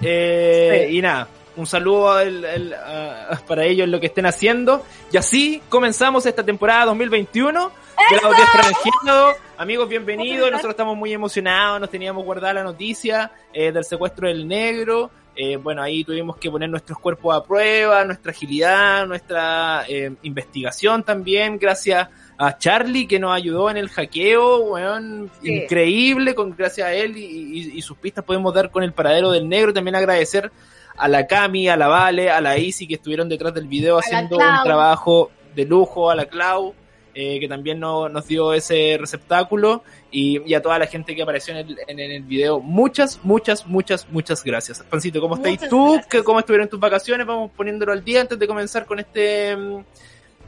Eh, 0.00 0.86
Sí. 0.88 0.96
Y 0.98 1.02
nada, 1.02 1.28
un 1.56 1.66
saludo 1.66 2.12
al- 2.12 2.44
al- 2.44 2.74
a- 2.74 3.40
para 3.46 3.64
ellos 3.64 3.88
lo 3.88 3.98
que 4.00 4.06
estén 4.06 4.26
haciendo. 4.26 4.84
Y 5.12 5.16
así 5.16 5.60
comenzamos 5.68 6.24
esta 6.26 6.44
temporada 6.44 6.86
2021 6.86 7.72
de 8.10 8.16
la 8.16 8.22
Audiencia 8.28 8.46
Franjeado. 8.62 9.32
Amigos, 9.58 9.88
bienvenidos. 9.88 10.50
Nosotros 10.50 10.70
estamos 10.72 10.96
muy 10.96 11.12
emocionados. 11.12 11.80
Nos 11.80 11.90
teníamos 11.90 12.24
guardada 12.24 12.54
la 12.54 12.62
noticia 12.64 13.30
eh, 13.52 13.72
del 13.72 13.84
secuestro 13.84 14.28
del 14.28 14.46
negro. 14.46 15.10
Eh, 15.36 15.56
bueno, 15.56 15.82
ahí 15.82 16.02
tuvimos 16.04 16.36
que 16.36 16.50
poner 16.50 16.68
nuestros 16.68 16.98
cuerpos 16.98 17.34
a 17.36 17.44
prueba, 17.44 18.04
nuestra 18.04 18.32
agilidad, 18.32 19.06
nuestra 19.06 19.84
eh, 19.88 20.12
investigación 20.22 21.04
también, 21.04 21.58
gracias 21.58 22.08
a 22.38 22.58
Charlie 22.58 23.06
que 23.06 23.20
nos 23.20 23.32
ayudó 23.36 23.70
en 23.70 23.76
el 23.76 23.88
hackeo, 23.88 24.58
weón, 24.64 25.30
Sí. 25.40 25.54
increíble, 25.54 26.34
con 26.34 26.56
gracias 26.56 26.88
a 26.88 26.92
él 26.92 27.16
y, 27.16 27.24
y- 27.24 27.78
y 27.78 27.82
sus 27.82 27.96
pistas 27.98 28.24
podemos 28.24 28.52
dar 28.52 28.70
con 28.72 28.82
el 28.82 28.92
paradero 28.92 29.30
del 29.30 29.48
negro. 29.48 29.72
También 29.72 29.94
agradecer 29.94 30.50
a 30.96 31.06
la 31.06 31.26
Cami, 31.28 31.68
a 31.68 31.76
la 31.76 31.86
Vale, 31.86 32.30
a 32.30 32.40
la 32.40 32.58
Isi 32.58 32.88
que 32.88 32.94
estuvieron 32.94 33.28
detrás 33.28 33.54
del 33.54 33.68
video 33.68 33.98
haciendo 33.98 34.38
un 34.38 34.62
trabajo 34.64 35.30
de 35.54 35.64
lujo, 35.64 36.10
a 36.10 36.16
la 36.16 36.26
Clau. 36.26 36.74
Eh, 37.20 37.40
que 37.40 37.48
también 37.48 37.80
no- 37.80 38.08
nos 38.08 38.28
dio 38.28 38.52
ese 38.52 38.96
receptáculo, 39.00 39.82
y, 40.12 40.40
y 40.48 40.54
a 40.54 40.62
toda 40.62 40.78
la 40.78 40.86
gente 40.86 41.16
que 41.16 41.22
apareció 41.22 41.52
en 41.52 41.66
el, 41.66 41.78
en 41.88 41.98
el 41.98 42.22
video. 42.22 42.60
Muchas, 42.60 43.18
muchas, 43.24 43.66
muchas, 43.66 44.08
muchas 44.08 44.44
gracias. 44.44 44.84
Pancito, 44.88 45.20
¿cómo 45.20 45.34
Muchas 45.34 45.68
tú? 45.68 45.84
gracias. 45.94 46.06
¿Qué- 46.06 46.22
¿Cómo 46.22 46.38
estuvieron 46.38 46.68
tus 46.68 46.78
vacaciones? 46.78 47.26
Vamos 47.26 47.50
poniéndolo 47.56 47.90
al 47.92 48.04
día 48.04 48.20
antes 48.20 48.38
de 48.38 48.46
comenzar 48.46 48.86
con 48.86 49.00
este... 49.00 49.56
mm, 49.56 49.84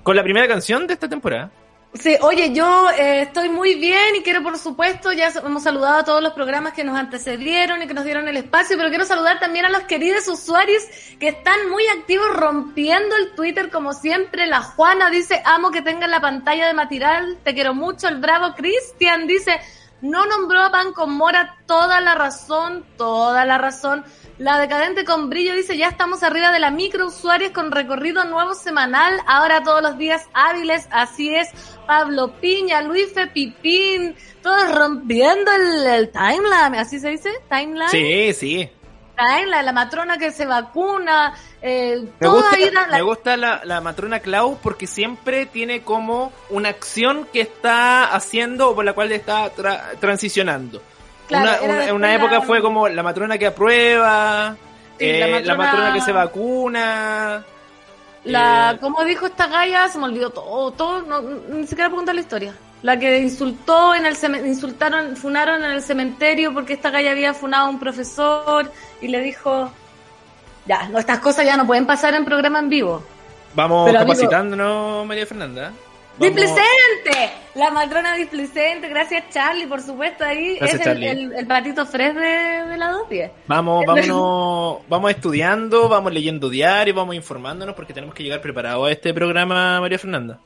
Con 0.05 0.15
la 0.15 0.23
primera 0.23 0.47
canción 0.47 0.87
de 0.87 0.95
esta 0.95 1.09
temporada. 1.09 1.50
Sí, 1.92 2.16
oye, 2.20 2.52
yo 2.54 2.88
eh, 2.90 3.23
estoy 3.23 3.49
muy 3.49 3.75
bien 3.75 4.14
y 4.14 4.23
quiero, 4.23 4.44
por 4.44 4.56
supuesto, 4.59 5.12
ya 5.12 5.28
hemos 5.44 5.64
saludado 5.64 5.99
a 5.99 6.04
todos 6.04 6.23
los 6.23 6.32
programas 6.35 6.73
que 6.73 6.85
nos 6.85 6.97
antecedieron 6.97 7.82
y 7.82 7.88
que 7.88 7.94
nos 7.94 8.04
dieron 8.04 8.28
el 8.28 8.37
espacio, 8.37 8.76
pero 8.76 8.90
quiero 8.90 9.04
saludar 9.04 9.40
también 9.40 9.64
a 9.64 9.70
los 9.70 9.82
queridos 9.82 10.28
usuarios 10.28 10.85
que 11.18 11.28
están 11.28 11.68
muy 11.68 11.85
activos 11.88 12.28
rompiendo 12.32 13.16
el 13.16 13.32
Twitter 13.35 13.70
como 13.70 13.92
siempre. 13.92 14.47
La 14.47 14.62
Juana 14.62 15.11
dice, 15.11 15.42
amo 15.44 15.73
que 15.73 15.82
tengan 15.82 16.12
la 16.12 16.20
pantalla 16.20 16.68
de 16.68 16.75
Matiral, 16.75 17.38
te 17.42 17.54
quiero 17.54 17.75
mucho. 17.75 18.06
El 18.06 18.18
bravo 18.18 18.54
Cristian 18.54 19.26
dice, 19.26 19.61
no 20.02 20.26
nombró 20.26 20.61
a 20.61 20.71
Pan 20.71 20.92
Mora, 21.09 21.57
toda 21.66 22.00
la 22.00 22.14
razón, 22.14 22.85
toda 22.97 23.45
la 23.45 23.59
razón. 23.59 24.04
La 24.38 24.59
decadente 24.59 25.04
con 25.04 25.28
brillo 25.28 25.54
dice, 25.54 25.76
ya 25.76 25.88
estamos 25.88 26.23
arriba 26.23 26.50
de 26.50 26.61
la 26.61 26.71
micro 26.71 27.07
usuarios 27.07 27.52
con 27.52 27.71
recorrido 27.71 28.25
nuevo 28.25 28.54
semanal, 28.54 29.21
ahora 29.26 29.62
todos 29.62 29.83
los 29.83 29.99
días 29.99 30.26
hábiles, 30.33 30.88
así 30.90 31.35
es. 31.35 31.49
Pablo 31.87 32.33
Piña, 32.40 32.80
Luife 32.83 33.26
Pipín, 33.26 34.14
todos 34.42 34.75
rompiendo 34.75 35.50
el 35.52 36.11
timeline, 36.11 36.75
¿así 36.76 36.99
se 36.99 37.11
dice? 37.11 37.30
Timeline. 37.49 37.90
Sí, 37.90 38.33
sí. 38.33 38.71
La 39.62 39.73
matrona 39.73 40.17
que 40.17 40.31
se 40.33 40.47
vacuna, 40.47 41.35
eh, 41.61 42.00
Me 42.03 42.27
toda 42.27 42.41
gusta, 42.43 42.57
la- 42.73 42.87
la- 42.87 42.97
me 42.97 43.03
gusta 43.03 43.37
la, 43.37 43.61
la 43.65 43.81
matrona 43.81 44.21
Clau 44.21 44.59
porque 44.62 44.87
siempre 44.87 45.47
tiene 45.47 45.83
como 45.83 46.33
una 46.49 46.71
acción 46.71 47.27
que 47.33 47.43
está 47.43 48.05
haciendo 48.15 48.71
o 48.71 48.75
por 48.75 48.85
la 48.85 48.95
cual 48.95 49.12
está 49.12 49.55
tra- 49.55 49.99
transicionando. 50.00 50.81
Claro, 51.29 51.62
una, 51.95 52.15
época 52.15 52.41
fue 52.41 52.61
como 52.62 52.89
la 52.89 53.03
matrona 53.03 53.37
que 53.39 53.47
aprueba, 53.49 54.57
Sí, 54.99 55.05
eh, 55.07 55.41
la 55.45 55.55
la, 55.55 55.55
matrona- 55.55 55.93
que 55.95 56.00
se 56.00 56.12
vacuna. 56.12 57.45
La, 58.25 58.73
eh, 58.73 58.79
como 58.81 59.05
dijo 59.05 59.27
esta 59.27 59.47
galla, 59.47 59.89
se 59.89 59.99
me 59.99 60.05
olvidó 60.07 60.31
todo, 60.31 60.71
todo, 60.73 61.03
no, 61.03 61.21
ni 61.23 61.67
siquiera 61.67 61.89
preguntar 61.89 62.15
la 62.15 62.21
historia. 62.23 62.55
La 62.82 62.99
que 62.99 63.18
insultó 63.18 63.94
en 63.94 64.06
el 64.06 64.16
insultaron, 64.46 65.16
funaron 65.16 65.62
en 65.64 65.72
el 65.72 65.82
cementerio 65.82 66.54
porque 66.54 66.72
esta 66.72 66.90
galla 66.90 67.10
había 67.10 67.34
funado 67.34 67.66
a 67.66 67.70
un 67.70 67.78
profesor 67.78 68.72
y 69.02 69.08
le 69.08 69.20
dijo, 69.20 69.70
ya, 70.66 70.88
no, 70.88 70.99
estas 70.99 71.18
cosas 71.18 71.44
ya 71.44 71.56
no 71.56 71.66
pueden 71.66 71.87
pasar 71.87 72.14
en 72.14 72.25
programa 72.25 72.58
en 72.58 72.68
vivo. 72.70 73.02
vamos 73.54 73.87
Pero, 73.87 73.99
amigo- 74.00 74.12
capacitándonos, 74.14 75.06
María 75.06 75.26
Fernanda. 75.26 75.72
Vamos- 76.18 76.34
¡Displicente! 76.37 77.30
La 77.54 77.70
matrona 77.70 78.14
displicente, 78.14 78.88
gracias 78.88 79.25
Charlie, 79.30 79.66
por 79.66 79.80
supuesto, 79.82 80.25
ahí 80.25 80.56
Gracias, 80.58 80.80
es 80.80 80.87
el, 80.87 80.92
Charlie. 80.92 81.08
el- 81.08 81.32
el 81.34 81.46
patito 81.46 81.84
fres 81.87 82.14
de, 82.14 82.20
de 82.20 82.76
la 82.76 82.90
210. 82.92 83.30
Vamos, 83.46 83.84
vámonos, 83.87 84.78
vamos 84.88 85.10
estudiando, 85.10 85.88
vamos 85.88 86.12
leyendo 86.12 86.49
diario, 86.50 86.94
vamos 86.94 87.14
informándonos 87.14 87.75
porque 87.75 87.92
tenemos 87.94 88.14
que 88.14 88.22
llegar 88.22 88.40
preparados 88.40 88.88
a 88.88 88.92
este 88.92 89.12
programa, 89.14 89.80
María 89.80 89.99
Fernanda. 89.99 90.38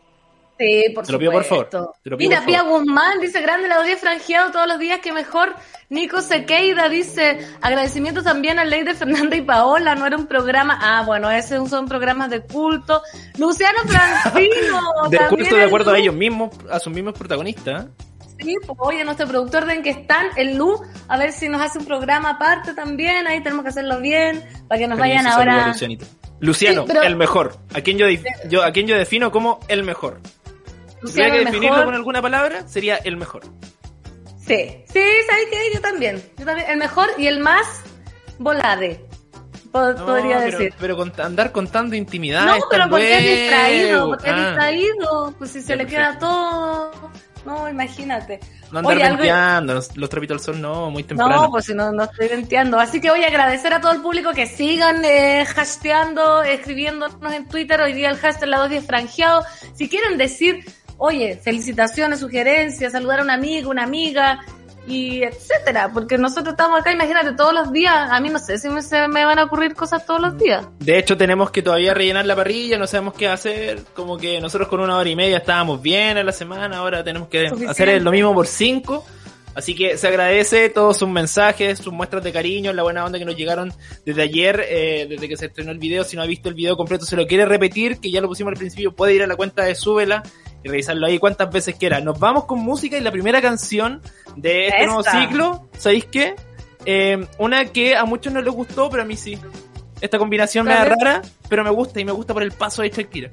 Sí, 0.59 0.85
por 0.95 1.05
Te 1.05 1.13
lo 1.13 1.19
pido, 1.19 1.33
por 1.33 1.45
favor. 1.45 1.69
Te 1.69 2.11
lo 2.11 2.17
pido, 2.17 2.29
Mira, 2.31 2.43
por 2.45 2.55
favor. 2.55 2.81
Guzmán 2.81 3.21
dice, 3.21 3.41
grande 3.41 3.67
la 3.67 3.77
210 3.77 4.01
franjeado 4.01 4.53
todos 4.53 4.69
los 4.69 4.79
días, 4.79 5.01
que 5.01 5.13
mejor. 5.13 5.55
Nico 5.91 6.23
Sequeida 6.23 6.89
dice, 6.89 7.39
agradecimiento 7.61 8.23
también 8.23 8.59
a 8.59 8.65
Ley 8.65 8.83
de 8.85 8.95
Fernanda 8.95 9.37
y 9.37 9.43
Paola, 9.43 9.95
no 9.95 10.07
era 10.07 10.17
un 10.17 10.27
programa, 10.27 10.79
ah, 10.81 11.03
bueno, 11.05 11.31
ese 11.31 11.57
son 11.67 11.87
programas 11.89 12.31
de 12.31 12.41
culto. 12.41 13.03
Luciano 13.39 13.79
Francino. 13.87 14.81
De 15.11 15.19
culto 15.29 15.55
de 15.57 15.65
acuerdo 15.65 15.91
a 15.93 15.99
ellos 15.99 16.15
mismos, 16.15 16.51
a 16.71 16.79
sus 16.81 16.93
mismos 16.93 17.15
protagonistas. 17.15 17.87
Sí, 18.39 18.57
pues 18.67 18.79
oye, 18.81 19.05
nuestro 19.05 19.27
productor 19.29 19.65
de 19.65 19.75
En 19.75 19.83
que 19.83 19.91
están, 19.91 20.27
el 20.37 20.57
Lu, 20.57 20.81
a 21.09 21.17
ver 21.19 21.33
si 21.33 21.49
nos 21.49 21.61
hace 21.61 21.79
un 21.79 21.85
programa 21.85 22.31
aparte 22.31 22.75
también, 22.75 23.27
ahí 23.27 23.43
tenemos 23.43 23.63
que 23.65 23.69
hacerlo 23.71 24.01
bien, 24.01 24.43
para 24.69 24.79
que 24.81 24.89
nos 24.89 24.99
vayan 24.99 25.19
Permiso, 25.25 25.39
ahora. 25.39 25.69
Lucianito. 25.69 26.07
Luciano, 26.41 26.83
Sí, 26.83 26.89
pero- 26.89 27.03
el 27.03 27.17
mejor. 27.17 27.57
¿A 27.75 27.81
quien 27.81 27.97
yo, 27.97 28.07
yo, 28.49 28.65
a 28.65 28.73
quien 28.73 28.87
yo 28.87 28.97
defino 28.97 29.31
como 29.31 29.61
el 29.69 29.83
mejor. 29.85 30.21
Si 31.07 31.13
Luciano, 31.13 31.31
tuviera 31.31 31.33
que 31.33 31.45
definirlo 31.45 31.71
mejor. 31.77 31.85
con 31.87 31.95
alguna 31.95 32.23
palabra, 32.23 32.69
sería 32.69 32.97
el 32.97 33.17
mejor. 33.17 33.43
Sí, 34.47 34.85
sí, 34.93 35.03
¿sabes 35.29 35.47
qué? 35.51 35.59
Yo 35.75 35.81
también. 35.81 36.23
Yo 36.37 36.45
también. 36.45 36.71
El 36.71 36.77
mejor 36.79 37.09
y 37.19 37.27
el 37.27 37.41
más 37.41 37.67
volade. 38.39 39.05
No, 39.73 39.95
podría 40.07 40.39
pero, 40.39 40.59
decir. 40.59 40.75
pero 40.79 40.97
con- 40.97 41.13
andar 41.21 41.51
contando 41.51 41.97
intimidad. 41.97 42.45
No, 42.47 42.55
es 42.55 42.63
pero 42.71 42.89
porque 42.89 43.17
es 43.19 43.41
distraído, 43.41 44.07
porque 44.09 44.29
es 44.29 44.35
Ah, 44.35 44.47
distraído. 44.47 45.35
Pues 45.39 45.51
si 45.51 45.63
se 45.63 45.75
le 45.77 45.87
queda 45.87 46.19
todo. 46.19 46.93
No, 47.45 47.69
imagínate. 47.69 48.39
No 48.71 48.79
andar 48.79 48.95
Oye, 48.97 49.05
algo- 49.05 49.19
venteando, 49.19 49.75
los, 49.75 49.97
los 49.97 50.09
trapitos 50.09 50.37
al 50.39 50.45
sol 50.45 50.61
no, 50.63 50.91
muy 50.91 51.03
temprano. 51.05 51.43
No, 51.43 51.51
pues 51.51 51.65
si 51.67 51.75
no, 51.75 51.91
no 51.93 52.05
estoy 52.05 52.29
venteando. 52.29 52.79
Así 52.79 53.01
que 53.01 53.11
voy 53.11 53.25
a 53.25 53.27
agradecer 53.27 53.73
a 53.75 53.81
todo 53.81 53.93
el 53.93 54.01
público 54.01 54.31
que 54.33 54.47
sigan 54.47 55.05
eh, 55.05 55.45
hashtagueando, 55.45 56.43
escribiéndonos 56.45 57.33
en 57.35 57.49
Twitter. 57.49 57.81
Hoy 57.81 57.93
día 57.95 58.11
el 58.11 58.17
hashtag 58.19 58.49
la 58.49 58.59
210 58.59 58.87
franjeado. 58.87 59.43
Si 59.75 59.89
quieren 59.89 60.17
decir, 60.19 60.65
oye, 60.99 61.41
felicitaciones, 61.43 62.21
sugerencias, 62.21 62.93
saludar 62.93 63.21
a 63.21 63.23
un 63.23 63.31
amigo, 63.31 63.71
una 63.71 63.85
amiga, 63.85 64.41
y 64.87 65.23
etcétera. 65.23 65.91
Porque 65.93 66.19
nosotros 66.19 66.53
estamos 66.53 66.81
acá, 66.81 66.93
imagínate, 66.93 67.33
todos 67.33 67.55
los 67.55 67.73
días. 67.73 68.11
A 68.11 68.21
mí 68.21 68.29
no 68.29 68.39
sé 68.39 68.59
si 68.59 68.69
me, 68.69 68.83
se 68.83 69.09
me 69.09 69.25
van 69.25 69.39
a 69.39 69.45
ocurrir 69.45 69.75
cosas 69.75 70.05
todos 70.05 70.21
los 70.21 70.39
días. 70.39 70.67
De 70.79 70.99
hecho, 70.99 71.17
tenemos 71.17 71.51
que 71.51 71.63
todavía 71.63 71.95
rellenar 71.95 72.27
la 72.27 72.37
parrilla, 72.37 72.79
no 72.79 72.87
sabemos 72.87 73.15
qué 73.15 73.29
hacer. 73.29 73.83
Como 73.95 74.17
que 74.17 74.41
nosotros 74.41 74.69
con 74.69 74.81
una 74.81 74.97
hora 74.97 75.09
y 75.09 75.17
media 75.17 75.39
estábamos 75.39 75.81
bien 75.81 76.19
a 76.19 76.25
la 76.25 76.33
semana, 76.33 76.79
ahora 76.79 77.03
tenemos 77.03 77.29
que 77.29 77.49
Suficiente. 77.49 77.71
hacer 77.71 78.03
lo 78.03 78.11
mismo 78.11 78.35
por 78.35 78.47
cinco. 78.47 79.05
Así 79.55 79.77
que 79.77 79.97
se 79.97 80.09
agradece 80.09 80.69
todos 80.69 80.97
sus 80.97 81.09
mensajes, 81.09 81.79
sus 81.79 81.93
muestras 81.93 82.25
de 82.25 82.33
cariño, 82.33 82.73
la 82.73 82.83
buena 82.83 83.05
onda 83.05 83.21
que 83.21 83.25
nos 83.25 83.37
llegaron 83.37 83.73
desde 84.05 84.23
ayer, 84.23 84.65
eh, 84.69 85.07
desde 85.09 85.29
que 85.29 85.37
se 85.37 85.47
estrenó 85.47 85.71
el 85.71 85.79
video. 85.79 86.03
Si 86.03 86.17
no 86.17 86.23
ha 86.23 86.27
visto 86.27 86.49
el 86.49 86.57
video 86.57 86.77
completo, 86.77 87.07
se 87.07 87.15
lo 87.15 87.25
quiere 87.29 87.47
repetir, 87.47 88.01
que 88.01 88.11
ya 88.11 88.21
lo 88.21 88.27
pusimos 88.27 88.51
al 88.51 88.59
principio, 88.59 88.93
puede 88.97 89.15
ir 89.15 89.23
a 89.23 89.29
la 89.29 89.37
cuenta 89.37 89.63
de 89.63 89.77
Súbela 89.77 90.25
y 90.65 90.69
revisarlo 90.69 91.07
ahí 91.07 91.19
cuantas 91.19 91.51
veces 91.53 91.77
quiera. 91.77 92.01
Nos 92.01 92.19
vamos 92.19 92.47
con 92.47 92.59
música 92.59 92.97
y 92.97 93.01
la 93.01 93.13
primera 93.13 93.41
canción 93.41 94.01
de 94.35 94.69
este 94.69 94.87
nuevo 94.87 95.05
ciclo, 95.05 95.69
¿sabéis 95.79 96.07
qué? 96.07 96.35
Eh, 96.87 97.27
una 97.39 97.67
que 97.67 97.95
a 97.97 98.05
muchos 98.05 98.33
no 98.33 98.41
les 98.41 98.53
gustó, 98.53 98.91
pero 98.91 99.03
a 99.03 99.07
mí 99.07 99.17
sí. 99.17 99.39
Esta 100.01 100.19
combinación 100.19 100.67
me 100.67 100.75
da 100.75 100.85
rara, 100.85 101.23
pero 101.49 101.63
me 101.65 101.71
gusta 101.71 102.01
y 102.01 102.05
me 102.05 102.13
gusta 102.13 102.35
por 102.35 102.43
el 102.43 102.53
paso 102.53 102.83
de 102.83 102.91
Shakira. 102.91 103.31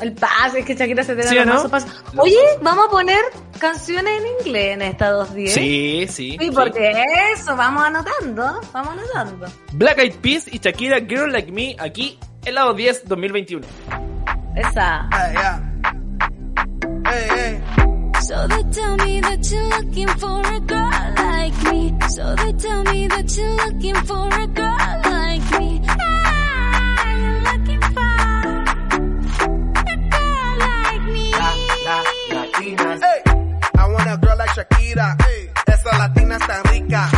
El 0.00 0.12
paso, 0.12 0.56
es 0.56 0.64
que 0.64 0.74
Shakira 0.74 1.02
se 1.02 1.14
te 1.14 1.22
da 1.22 1.28
¿Sí 1.28 1.36
no? 1.44 1.68
paso. 1.68 1.86
Oye, 2.16 2.38
vamos 2.62 2.86
a 2.86 2.90
poner 2.90 3.20
canciones 3.58 4.20
en 4.20 4.46
inglés 4.46 4.74
en 4.74 4.82
esta 4.82 5.10
210. 5.10 5.52
Sí, 5.52 6.06
sí. 6.06 6.36
Sí, 6.38 6.38
sí. 6.40 6.50
porque 6.50 6.92
eso, 7.34 7.56
vamos 7.56 7.84
anotando, 7.84 8.60
vamos 8.72 8.92
anotando. 8.92 9.46
Black 9.72 9.98
Eyed 9.98 10.14
Peas 10.16 10.48
y 10.52 10.58
Shakira 10.58 11.00
Girl 11.00 11.32
Like 11.32 11.52
Me 11.52 11.76
aquí 11.78 12.18
en 12.44 12.54
lado 12.54 12.72
10 12.72 13.06
2021. 13.08 13.66
Esa. 14.56 15.08
So 17.10 18.46
they 18.46 18.62
tell 18.70 18.96
me 18.98 19.20
that 19.20 19.50
you're 19.50 19.68
looking 19.68 20.08
for 20.20 20.40
a 20.40 20.60
girl 20.60 20.90
like 21.16 21.72
me. 21.72 21.94
So 22.08 22.34
they 22.36 22.52
tell 22.52 22.82
me 22.84 23.08
that 23.08 23.36
you're 23.36 23.56
looking 23.56 23.94
for 24.06 24.28
a 24.28 24.46
girl 24.46 25.00
like 25.10 25.58
me. 25.58 25.80
Ah, 25.88 27.16
you're 27.18 27.40
looking 27.50 27.80
for 27.80 28.14
a 29.90 29.96
girl 30.14 30.58
like 30.68 31.02
me. 31.10 31.32
Hey, 33.02 33.20
I 33.76 33.88
want 33.90 34.06
a 34.06 34.16
girl 34.18 34.36
like 34.38 34.50
Shakira. 34.50 35.16
Esa 35.66 35.98
latina 35.98 36.36
es 36.36 36.46
tan 36.46 36.62
rica. 36.70 37.10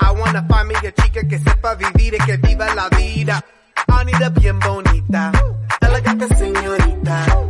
I 0.00 0.12
want 0.12 0.36
a 0.36 0.42
find 0.48 0.68
me 0.68 0.74
a 0.76 0.92
chica 0.92 1.26
que 1.28 1.38
sepa 1.40 1.74
vivir 1.74 2.14
y 2.14 2.18
que 2.18 2.36
viva 2.36 2.72
la 2.76 2.88
vida. 2.90 3.42
I 3.88 4.04
need 4.04 4.22
a 4.22 4.30
bien 4.30 4.60
bonita, 4.60 5.32
elegante 5.80 6.28
señorita. 6.36 7.49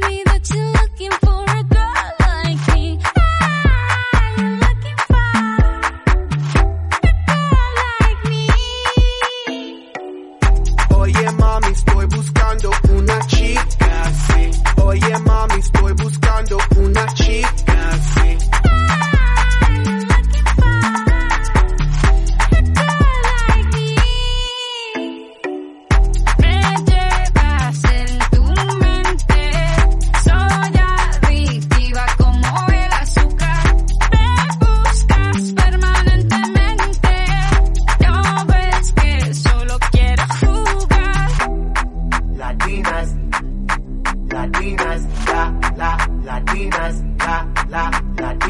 buscando 12.51 12.71
una 12.93 13.19
chica, 13.27 14.11
sí. 14.27 14.51
Oye 14.83 15.17
mami, 15.19 15.59
estoy 15.59 15.93
buscando 15.93 16.57
una 16.75 17.05
chica, 17.13 17.91
sí. 18.13 18.50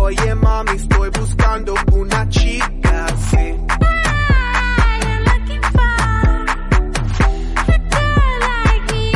oye 0.00 0.34
mami 0.34 0.72
estoy 0.76 1.10
buscando 1.10 1.74
una 1.92 2.28
chica 2.28 3.06
sí. 3.30 3.56
Ah, 3.80 4.98
I'm 5.02 5.24
looking 5.28 5.62
for 5.74 5.90
a 7.68 7.78
girl 7.92 8.38
like 8.46 8.86
me. 8.92 9.12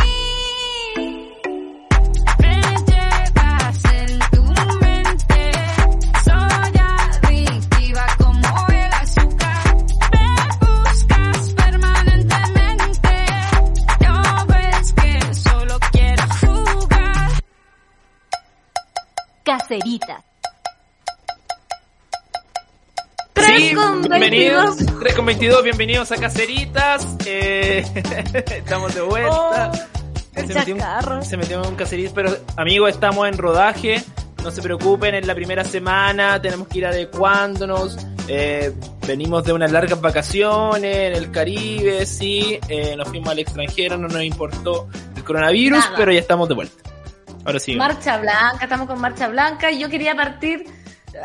Llevas 2.86 3.84
en 4.00 4.18
tu 4.32 4.42
mente, 4.84 5.42
soy 6.24 6.74
adictiva 6.92 8.04
como 8.18 8.48
el 8.68 8.92
azúcar. 9.02 9.64
Me 10.12 10.28
buscas 10.60 11.40
permanentemente. 11.54 13.14
Yo 14.00 14.14
ves 14.48 14.92
que 14.92 15.34
solo 15.34 15.74
quiero 15.92 16.24
jugar. 16.40 17.30
Cacerita. 19.44 20.16
3 23.34 23.46
sí, 23.58 23.74
con 23.74 24.02
bienvenidos. 24.02 24.76
con 25.16 25.26
22, 25.26 25.64
bienvenidos 25.64 26.12
a 26.12 26.16
Caceritas. 26.16 27.16
Eh, 27.26 27.84
estamos 28.56 28.94
de 28.94 29.02
vuelta. 29.02 29.72
Oh, 29.72 29.76
se, 30.34 30.54
metió 30.54 30.76
un, 30.76 31.24
se, 31.24 31.36
metió 31.36 31.62
un, 31.62 31.74
cacerito, 31.74 32.12
pero 32.14 32.36
amigos, 32.56 32.90
estamos 32.90 33.26
en 33.26 33.36
rodaje. 33.36 34.02
No 34.44 34.52
se 34.52 34.62
preocupen, 34.62 35.16
es 35.16 35.26
la 35.26 35.34
primera 35.34 35.64
semana, 35.64 36.40
tenemos 36.40 36.68
que 36.68 36.78
ir 36.78 36.86
adecuándonos. 36.86 37.98
Eh, 38.28 38.72
venimos 39.06 39.42
de 39.42 39.52
unas 39.52 39.72
largas 39.72 40.00
vacaciones 40.00 40.94
en 40.94 41.14
el 41.16 41.30
Caribe, 41.32 42.06
sí. 42.06 42.60
Eh, 42.68 42.94
nos 42.96 43.08
fuimos 43.08 43.30
al 43.30 43.40
extranjero, 43.40 43.98
no 43.98 44.06
nos 44.06 44.22
importó 44.22 44.88
el 45.16 45.24
coronavirus, 45.24 45.84
pero 45.96 46.12
ya 46.12 46.20
estamos 46.20 46.48
de 46.48 46.54
vuelta. 46.54 46.90
Ahora 47.44 47.58
sí. 47.58 47.74
Marcha 47.74 48.16
blanca, 48.18 48.58
estamos 48.62 48.86
con 48.86 49.00
marcha 49.00 49.26
blanca. 49.26 49.72
Y 49.72 49.80
yo 49.80 49.88
quería 49.88 50.14
partir 50.14 50.66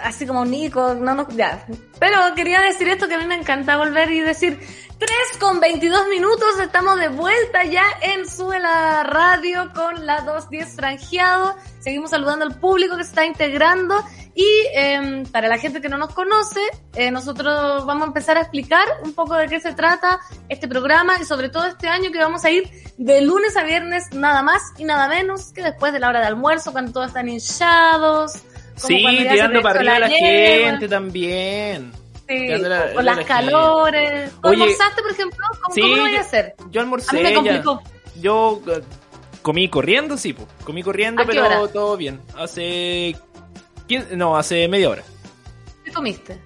así 0.02 0.26
como 0.26 0.46
Nico, 0.46 0.94
no 0.96 1.16
nos, 1.16 1.28
ya. 1.36 1.66
Pero 2.00 2.18
quería 2.36 2.62
decir 2.62 2.88
esto 2.88 3.08
que 3.08 3.16
a 3.16 3.20
mí 3.20 3.26
me 3.26 3.36
encanta 3.36 3.78
volver 3.78 4.12
y 4.12 4.22
decir 4.22 4.60
3 5.00 5.12
con 5.40 5.60
22 5.60 6.08
minutos, 6.10 6.60
estamos 6.62 7.00
de 7.00 7.08
vuelta 7.08 7.64
ya 7.64 7.86
en 8.02 8.30
Sube 8.30 8.60
la 8.60 9.04
Radio 9.04 9.72
con 9.74 10.06
la 10.06 10.22
210 10.22 10.76
franjeado. 10.76 11.56
Seguimos 11.80 12.10
saludando 12.10 12.46
al 12.46 12.60
público 12.60 12.98
que 12.98 13.04
se 13.04 13.10
está 13.10 13.26
integrando 13.26 13.96
y 14.36 14.46
eh, 14.76 15.24
para 15.32 15.48
la 15.48 15.58
gente 15.58 15.82
que 15.82 15.90
no 15.90 15.98
nos 15.98 16.14
conoce, 16.14 16.60
eh, 16.96 17.12
nosotros 17.12 17.86
vamos 17.86 18.04
a 18.04 18.08
empezar 18.08 18.38
a 18.38 18.42
explicar 18.42 18.86
un 19.04 19.14
poco 19.14 19.36
de 19.36 19.48
qué 19.48 19.60
se 19.60 19.74
trata 19.74 20.20
este 20.50 20.68
programa 20.68 21.20
y 21.20 21.26
sobre 21.26 21.50
todo 21.50 21.66
este 21.66 21.88
año 21.88 22.12
que 22.12 22.20
vamos 22.20 22.46
a 22.46 22.52
ir 22.52 22.70
de 22.98 23.22
lunes 23.22 23.58
a 23.58 23.64
viernes 23.64 24.14
nada 24.14 24.42
más 24.42 24.62
y 24.78 24.84
nada 24.84 25.08
menos 25.08 25.52
que 25.54 25.64
después 25.64 25.94
de 25.94 26.00
la 26.00 26.10
hora 26.10 26.20
de 26.20 26.28
almuerzo 26.28 26.72
cuando 26.72 26.92
todos 26.92 27.08
están 27.08 27.30
hinchados. 27.30 28.34
Como 28.82 28.98
Sí, 28.98 29.28
tirando 29.30 29.62
para 29.62 29.80
arriba 29.80 29.96
a 29.96 30.00
la 30.00 30.10
gente 30.10 30.88
también. 30.88 31.92
Sí, 32.28 32.48
la- 32.48 32.94
la 32.94 33.02
las 33.02 33.26
calores. 33.26 34.32
¿Tú 34.42 34.50
Oye, 34.50 34.62
almorzaste, 34.64 35.02
por 35.02 35.12
ejemplo? 35.12 35.46
¿Cómo, 35.64 35.74
sí, 35.76 35.82
cómo 35.82 35.96
lo 35.96 36.02
voy 36.04 36.16
a 36.16 36.22
hacer? 36.22 36.54
Yo 36.70 36.80
A 36.80 36.84
almorcé 36.84 37.16
mí 37.18 37.24
me 37.24 37.30
ya. 37.30 37.36
complicó. 37.36 37.82
Yo 38.22 38.62
eh, 38.68 38.82
comí 39.42 39.68
corriendo, 39.70 40.16
sí, 40.18 40.34
po. 40.34 40.48
comí 40.64 40.84
corriendo, 40.84 41.24
¿A 41.24 41.26
pero 41.26 41.46
hora? 41.46 41.68
todo 41.74 41.98
bien. 41.98 42.22
Hace 42.38 43.16
15 43.88 44.16
no, 44.16 44.38
hace 44.38 44.68
media 44.68 44.90
hora. 44.90 45.04
¿Qué 45.84 45.92
comiste? 45.92 46.40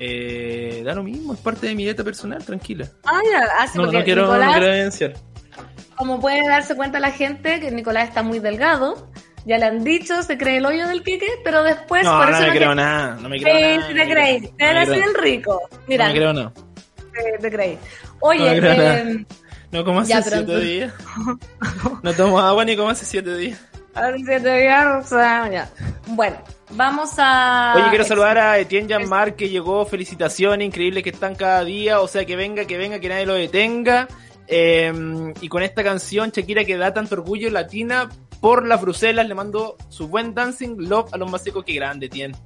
Eh, 0.00 0.82
da 0.84 0.94
lo 0.96 1.04
mismo, 1.04 1.34
es 1.34 1.38
parte 1.38 1.68
de 1.68 1.76
mi 1.76 1.84
dieta 1.84 2.02
personal, 2.02 2.44
tranquila. 2.44 2.88
Ah, 3.04 3.20
ya, 3.30 3.46
ah, 3.60 3.66
sí, 3.68 3.78
No, 3.78 3.92
no 3.92 4.02
quiero, 4.02 4.22
no 4.26 4.32
Nicolás, 4.32 4.50
quiero 4.56 4.72
evidenciar. 4.72 5.12
como 5.94 6.20
puede 6.20 6.48
darse 6.48 6.74
cuenta 6.74 6.98
la 6.98 7.12
gente, 7.12 7.60
que 7.60 7.70
Nicolás 7.70 8.08
está 8.08 8.24
muy 8.24 8.40
delgado. 8.40 9.11
Ya 9.44 9.58
le 9.58 9.66
han 9.66 9.82
dicho, 9.82 10.22
se 10.22 10.38
cree 10.38 10.58
el 10.58 10.66
hoyo 10.66 10.86
del 10.86 11.02
Quique, 11.02 11.26
pero 11.44 11.62
después 11.64 12.04
No, 12.04 12.16
por 12.18 12.30
no 12.30 12.36
eso 12.36 12.40
me 12.42 12.46
no 12.48 12.54
creo 12.54 12.68
te- 12.70 12.74
nada, 12.76 13.14
no 13.20 13.28
me 13.28 13.40
creo 13.40 13.56
Sí, 13.56 13.62
nada. 13.62 13.88
sí 13.88 13.94
no 13.94 14.02
te 14.04 14.10
creí. 14.10 14.40
no 14.40 14.48
creo- 14.56 15.04
el 15.04 15.14
rico. 15.14 15.60
Mira, 15.88 16.06
No 16.06 16.12
me 16.12 16.18
creo 16.18 16.32
nada. 16.32 16.52
te, 17.12 17.38
te 17.40 17.50
creí. 17.50 17.78
Oye, 18.20 18.60
No 18.60 18.68
eh, 18.68 19.24
No 19.72 19.84
como 19.84 20.00
hace 20.00 20.10
Ya, 20.10 20.22
siete 20.22 20.60
días. 20.60 20.92
No 22.02 22.12
tomo 22.14 22.38
agua 22.40 22.64
ni 22.64 22.76
como 22.76 22.90
hace 22.90 23.04
siete 23.04 23.36
días. 23.36 23.58
hace 23.94 24.18
siete 24.24 24.58
días, 24.60 25.04
o 25.04 25.08
sea, 25.08 25.48
ya. 25.50 25.68
Bueno, 26.08 26.36
vamos 26.70 27.10
a... 27.18 27.74
Oye, 27.76 27.88
quiero 27.90 28.04
saludar 28.04 28.38
a 28.38 28.58
Etienne 28.58 28.88
Janmar 28.88 29.34
que 29.34 29.48
llegó. 29.48 29.84
Felicitaciones, 29.86 30.66
increíble 30.66 31.02
que 31.02 31.10
están 31.10 31.34
cada 31.34 31.64
día. 31.64 32.00
O 32.00 32.06
sea, 32.08 32.24
que 32.24 32.36
venga, 32.36 32.64
que 32.64 32.76
venga, 32.78 33.00
que 33.00 33.08
nadie 33.08 33.26
lo 33.26 33.34
detenga. 33.34 34.06
Eh, 34.46 34.92
y 35.40 35.48
con 35.48 35.62
esta 35.62 35.82
canción, 35.82 36.30
Shakira, 36.30 36.64
que 36.64 36.76
da 36.76 36.92
tanto 36.92 37.14
orgullo 37.14 37.50
latina 37.50 38.08
por 38.42 38.66
las 38.66 38.80
Bruselas, 38.82 39.26
le 39.26 39.34
mando 39.34 39.76
su 39.88 40.08
buen 40.08 40.34
dancing 40.34 40.74
love 40.76 41.08
a 41.14 41.16
los 41.16 41.30
más 41.30 41.42
secos. 41.42 41.64
Que 41.64 41.72
grande, 41.74 42.06
Etienne. 42.06 42.36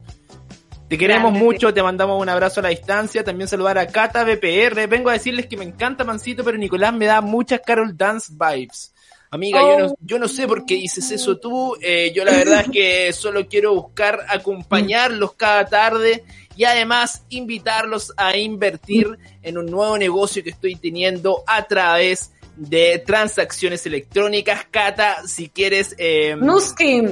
Te 0.89 0.97
queremos 0.97 1.33
Grande, 1.33 1.45
mucho, 1.45 1.75
te 1.75 1.83
mandamos 1.83 2.21
un 2.23 2.29
abrazo 2.29 2.61
a 2.61 2.65
la 2.65 2.69
distancia. 2.69 3.25
También 3.25 3.49
saludar 3.49 3.79
a 3.79 3.89
Cata 3.89 4.23
BPR. 4.23 4.87
Vengo 4.87 5.11
a 5.11 5.15
decirles 5.15 5.47
que 5.47 5.57
me 5.57 5.65
encanta 5.65 6.05
Mancito, 6.05 6.45
pero 6.45 6.57
Nicolás 6.59 6.93
me 6.95 7.07
da 7.07 7.21
muchas 7.21 7.61
Carol 7.67 7.97
Dance 7.97 8.33
vibes. 8.33 8.93
Amiga, 9.31 9.61
yo, 9.61 9.79
no, 9.79 9.87
Oh. 9.87 9.97
yo 10.01 10.19
no 10.21 10.29
sé 10.29 10.47
por 10.47 10.65
qué 10.65 10.75
dices 10.75 11.11
eso 11.11 11.39
tú. 11.39 11.77
eh, 11.81 12.13
yo 12.15 12.25
la 12.25 12.31
verdad 12.33 12.61
es 12.61 12.71
que 12.71 13.13
solo 13.15 13.49
quiero 13.49 13.75
buscar 13.75 14.21
acompañarlos 14.29 15.33
cada 15.35 15.65
tarde 15.67 16.23
y 16.57 16.63
además 16.65 17.25
invitarlos 17.31 18.13
a 18.17 18.37
invertir 18.37 19.19
en 19.43 19.59
un 19.59 19.67
nuevo 19.67 19.99
negocio 19.99 20.45
que 20.45 20.51
estoy 20.51 20.77
teniendo 20.77 21.43
a 21.49 21.65
través 21.67 22.33
de 22.57 23.03
transacciones 23.07 23.87
electrónicas. 23.87 24.67
Cata, 24.71 25.27
si 25.27 25.49
quieres 25.49 25.95
eh, 25.99 26.37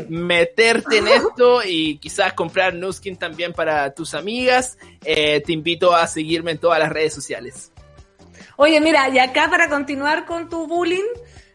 meterte 0.08 0.98
en 0.98 1.08
esto 1.08 1.60
y 1.64 1.98
quizás 1.98 2.32
comprar 2.32 2.74
Nuskin 2.74 3.16
también 3.16 3.52
para 3.52 3.94
tus 3.94 4.14
amigas, 4.14 4.78
eh, 5.04 5.40
te 5.40 5.52
invito 5.52 5.94
a 5.94 6.06
seguirme 6.06 6.52
en 6.52 6.58
todas 6.58 6.78
las 6.78 6.90
redes 6.90 7.14
sociales. 7.14 7.70
Oye, 8.56 8.80
mira, 8.80 9.08
y 9.08 9.18
acá 9.18 9.48
para 9.50 9.68
continuar 9.68 10.26
con 10.26 10.48
tu 10.48 10.66
bullying, 10.66 11.04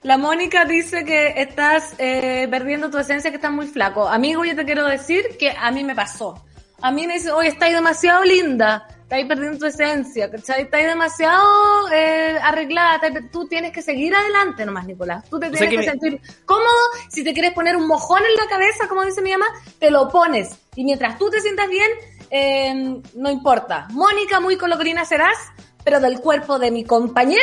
la 0.02 0.18
Mónica 0.18 0.66
dice 0.66 1.04
que 1.04 1.34
estás 1.42 1.94
eh, 1.98 2.48
perdiendo 2.50 2.90
tu 2.90 2.98
esencia, 2.98 3.32
que 3.32 3.38
estás 3.38 3.52
muy 3.52 3.68
flaco. 3.68 4.08
Amigo, 4.08 4.46
yo 4.46 4.56
te 4.56 4.66
quiero 4.66 4.86
decir 4.86 5.38
que 5.38 5.52
a 5.52 5.72
mí 5.72 5.84
me 5.84 5.96
pasó. 5.96 6.44
A 6.82 6.92
mí 6.92 7.08
me 7.08 7.16
dice, 7.16 7.32
oye, 7.32 7.50
estáis 7.50 7.74
demasiado 7.74 8.24
linda, 8.24 8.88
estáis 9.10 9.26
perdiendo 9.26 9.58
tu 9.58 9.66
esencia, 9.66 10.30
¿cachai? 10.30 10.62
Estáis 10.62 10.86
demasiado 10.86 11.92
eh, 11.92 12.38
arreglada, 12.44 12.98
estáis- 12.98 13.32
tú 13.32 13.48
tienes 13.48 13.72
que 13.72 13.82
seguir 13.82 14.14
adelante 14.14 14.64
nomás, 14.68 14.86
Nicolás. 14.86 15.28
Tú 15.28 15.40
te 15.40 15.50
tienes 15.50 15.68
que 15.68 15.76
que, 15.76 15.78
me- 15.78 15.84
sentir 15.84 16.22
cómodo, 16.46 16.68
si 17.10 17.24
te 17.24 17.34
quieres 17.34 17.54
poner 17.54 17.76
un 17.76 17.88
mojón 17.88 18.22
en 18.24 18.36
la 18.36 18.48
cabeza, 18.48 18.88
como 18.88 19.04
dice 19.04 19.24
mi 19.24 19.32
mamá, 19.32 19.48
te 19.80 19.90
lo 19.90 20.10
pones. 20.10 20.60
Y 20.76 20.84
mientras 20.84 21.18
tú 21.18 21.28
te 21.32 21.42
sientas 21.42 21.68
bien, 21.70 21.90
eh, 22.30 23.02
no 23.16 23.32
importa. 23.32 23.88
Mónica, 23.90 24.40
muy 24.40 24.58
colocorina 24.58 25.04
serás, 25.06 25.38
pero 25.84 26.00
del 26.00 26.20
cuerpo 26.20 26.60
de 26.60 26.70
mi 26.70 26.84
compañero 26.84 27.42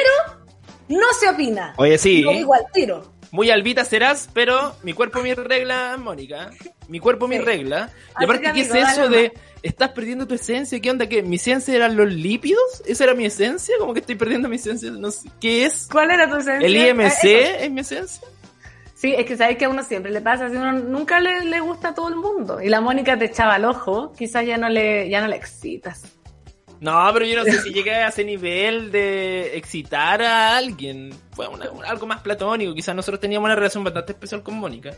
no 0.88 1.06
se 1.18 1.28
opina. 1.28 1.74
Oye, 1.78 1.98
sí. 1.98 2.22
Lo 2.22 2.30
digo 2.30 2.54
al 2.54 2.66
tiro. 2.72 3.12
Muy 3.32 3.50
albita 3.50 3.84
serás, 3.84 4.28
pero 4.32 4.76
mi 4.84 4.92
cuerpo, 4.92 5.20
mi 5.20 5.34
regla, 5.34 5.96
Mónica. 5.98 6.50
Mi 6.86 7.00
cuerpo, 7.00 7.26
mi 7.26 7.38
regla. 7.38 7.90
Y 8.20 8.24
aparte, 8.24 8.44
que, 8.44 8.52
¿qué 8.52 8.60
es 8.60 8.72
eso 8.72 9.08
de 9.08 9.32
estás 9.68 9.90
perdiendo 9.90 10.26
tu 10.26 10.34
esencia? 10.34 10.80
¿Qué 10.80 10.90
onda? 10.90 11.08
¿Qué? 11.08 11.22
¿Mi 11.22 11.36
esencia 11.36 11.74
eran 11.74 11.96
los 11.96 12.12
lípidos? 12.12 12.82
¿Esa 12.86 13.04
era 13.04 13.14
mi 13.14 13.24
esencia? 13.26 13.74
¿Cómo 13.78 13.94
que 13.94 14.00
estoy 14.00 14.14
perdiendo 14.14 14.48
mi 14.48 14.56
esencia? 14.56 14.90
No 14.90 15.10
sé. 15.10 15.28
¿Qué 15.40 15.64
es? 15.66 15.88
¿Cuál 15.90 16.10
era 16.10 16.28
tu 16.28 16.36
esencia? 16.36 16.66
¿El 16.66 16.76
Ah, 16.76 17.04
IMC 17.04 17.24
es 17.64 17.70
mi 17.70 17.80
esencia? 17.80 18.26
Sí, 18.94 19.14
es 19.16 19.26
que 19.26 19.36
sabes 19.36 19.58
que 19.58 19.66
a 19.66 19.68
uno 19.68 19.82
siempre 19.82 20.10
le 20.10 20.22
pasa, 20.22 20.48
si 20.48 20.56
uno 20.56 20.72
nunca 20.72 21.20
le, 21.20 21.44
le 21.44 21.60
gusta 21.60 21.88
a 21.88 21.94
todo 21.94 22.08
el 22.08 22.16
mundo. 22.16 22.62
Y 22.62 22.68
la 22.70 22.80
Mónica 22.80 23.18
te 23.18 23.26
echaba 23.26 23.54
al 23.56 23.64
ojo, 23.66 24.12
quizás 24.16 24.46
ya 24.46 24.56
no 24.56 24.68
le, 24.70 25.08
ya 25.10 25.20
no 25.20 25.28
le 25.28 25.36
excitas. 25.36 26.02
No, 26.80 27.08
pero 27.12 27.24
yo 27.24 27.36
no 27.38 27.44
sé 27.44 27.60
si 27.62 27.72
llegué 27.72 27.94
a 27.94 28.08
ese 28.08 28.22
nivel 28.24 28.90
de 28.92 29.56
excitar 29.56 30.20
a 30.22 30.56
alguien. 30.56 31.10
Fue 31.32 31.46
una- 31.48 31.70
algo 31.86 32.06
más 32.06 32.20
platónico. 32.20 32.74
Quizás 32.74 32.94
nosotros 32.94 33.18
teníamos 33.20 33.46
una 33.46 33.54
relación 33.54 33.82
bastante 33.84 34.12
especial 34.12 34.42
con 34.42 34.54
Mónica. 34.56 34.90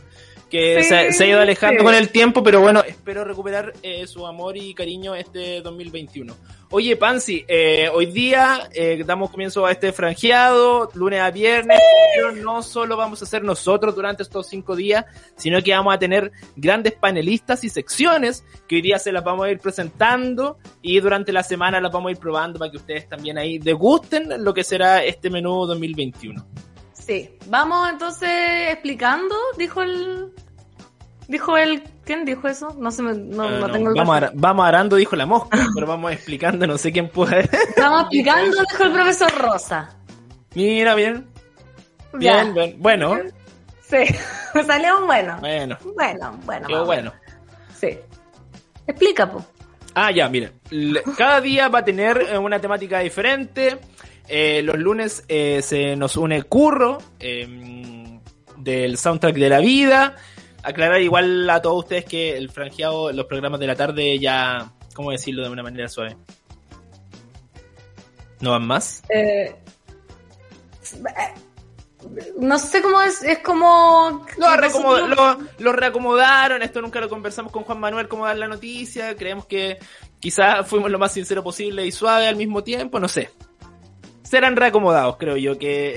Que 0.49 0.81
Sí, 0.83 0.89
se, 0.89 1.13
se 1.13 1.23
ha 1.23 1.27
ido 1.27 1.39
alejando 1.39 1.79
sí. 1.79 1.85
con 1.85 1.95
el 1.95 2.09
tiempo, 2.09 2.43
pero 2.43 2.59
bueno, 2.61 2.81
espero 2.83 3.23
recuperar 3.23 3.73
eh, 3.83 4.07
su 4.07 4.25
amor 4.25 4.57
y 4.57 4.73
cariño 4.73 5.15
este 5.15 5.61
2021. 5.61 6.35
Oye, 6.71 6.95
Pansy, 6.97 7.45
eh, 7.47 7.89
hoy 7.91 8.05
día 8.07 8.69
eh, 8.73 9.03
damos 9.03 9.31
comienzo 9.31 9.65
a 9.65 9.71
este 9.71 9.91
franjeado, 9.91 10.91
lunes 10.93 11.19
a 11.19 11.31
viernes, 11.31 11.79
pero 12.15 12.31
no 12.31 12.61
solo 12.61 12.95
vamos 12.95 13.21
a 13.23 13.25
ser 13.25 13.43
nosotros 13.43 13.95
durante 13.95 14.21
estos 14.21 14.47
cinco 14.47 14.75
días, 14.75 15.05
sino 15.35 15.63
que 15.63 15.71
vamos 15.71 15.95
a 15.95 15.97
tener 15.97 16.31
grandes 16.55 16.93
panelistas 16.93 17.63
y 17.63 17.69
secciones 17.69 18.43
que 18.67 18.75
hoy 18.75 18.81
día 18.83 18.99
se 18.99 19.11
las 19.11 19.23
vamos 19.23 19.47
a 19.47 19.51
ir 19.51 19.57
presentando 19.57 20.59
y 20.83 20.99
durante 20.99 21.31
la 21.31 21.41
semana 21.41 21.81
las 21.81 21.91
vamos 21.91 22.09
a 22.09 22.11
ir 22.11 22.19
probando 22.19 22.59
para 22.59 22.69
que 22.69 22.77
ustedes 22.77 23.09
también 23.09 23.39
ahí 23.39 23.57
degusten 23.57 24.43
lo 24.43 24.53
que 24.53 24.63
será 24.63 25.03
este 25.03 25.31
menú 25.31 25.65
2021. 25.65 26.45
Sí, 27.09 27.27
vamos 27.47 27.89
entonces 27.89 28.29
explicando, 28.71 29.33
dijo 29.57 29.81
el... 29.81 30.31
Dijo 31.27 31.57
el... 31.57 31.81
¿Quién 32.05 32.23
dijo 32.23 32.47
eso? 32.47 32.75
No 32.77 32.91
sé, 32.91 33.01
no, 33.01 33.15
no 33.15 33.49
no, 33.49 33.71
tengo 33.71 33.89
el 33.89 33.95
vamos, 33.95 34.29
vamos 34.35 34.67
arando, 34.67 34.95
dijo 34.95 35.15
la 35.15 35.25
mosca, 35.25 35.57
pero 35.73 35.87
vamos 35.87 36.11
explicando, 36.11 36.67
no 36.67 36.77
sé 36.77 36.91
quién 36.91 37.09
puede. 37.09 37.49
Estamos 37.51 38.01
explicando, 38.01 38.57
dijo 38.69 38.83
el 38.83 38.91
profesor 38.91 39.31
Rosa. 39.39 39.97
Mira, 40.53 40.93
bien. 40.93 41.25
Ya. 42.19 42.43
Bien, 42.43 42.53
bien. 42.53 42.75
Bueno, 42.77 43.17
Sí, 43.81 43.97
me 44.53 44.63
salió 44.63 44.99
un 44.99 45.07
bueno. 45.07 45.37
bueno, 45.39 45.77
Bueno, 45.95 46.39
bueno. 46.45 46.67
quedó 46.67 46.85
bueno. 46.85 47.11
Sí. 47.75 47.97
Explica, 48.85 49.31
po. 49.31 49.43
Ah, 49.95 50.11
ya, 50.11 50.29
mira. 50.29 50.51
Cada 51.17 51.41
día 51.41 51.69
va 51.69 51.79
a 51.79 51.85
tener 51.85 52.21
eh, 52.29 52.37
una 52.37 52.61
temática 52.61 52.99
diferente. 52.99 53.79
Eh, 54.29 54.61
los 54.61 54.77
lunes 54.77 55.23
eh, 55.27 55.61
se 55.63 55.95
nos 55.95 56.15
une 56.15 56.43
Curro 56.43 56.99
eh, 57.19 58.19
del 58.57 58.97
soundtrack 58.97 59.35
de 59.35 59.49
la 59.49 59.59
vida. 59.59 60.15
Aclarar 60.61 61.01
igual 61.01 61.49
a 61.49 61.61
todos 61.61 61.83
ustedes 61.83 62.05
que 62.05 62.37
el 62.37 62.51
franjeado, 62.51 63.11
los 63.11 63.25
programas 63.25 63.59
de 63.59 63.67
la 63.67 63.75
tarde 63.75 64.19
ya, 64.19 64.71
¿cómo 64.93 65.11
decirlo 65.11 65.43
de 65.43 65.49
una 65.49 65.63
manera 65.63 65.89
suave? 65.89 66.15
¿No 68.39 68.51
van 68.51 68.67
más? 68.67 69.01
Eh, 69.09 69.55
no 72.39 72.57
sé 72.59 72.81
cómo 72.81 73.01
es, 73.01 73.23
es 73.23 73.39
como... 73.39 74.25
Lo 75.57 75.71
reacomodaron, 75.73 76.61
esto 76.61 76.81
nunca 76.81 76.99
lo 76.99 77.09
conversamos 77.09 77.51
con 77.51 77.63
Juan 77.63 77.79
Manuel 77.79 78.07
cómo 78.07 78.25
dar 78.25 78.37
la 78.37 78.47
noticia, 78.47 79.15
creemos 79.15 79.45
que 79.45 79.79
quizás 80.19 80.67
fuimos 80.67 80.91
lo 80.91 80.99
más 80.99 81.11
sincero 81.11 81.43
posible 81.43 81.85
y 81.85 81.91
suave 81.91 82.27
al 82.27 82.35
mismo 82.35 82.63
tiempo, 82.63 82.99
no 82.99 83.07
sé. 83.07 83.31
Serán 84.29 84.55
reacomodados, 84.55 85.17
creo 85.17 85.37
yo, 85.37 85.57
que, 85.57 85.93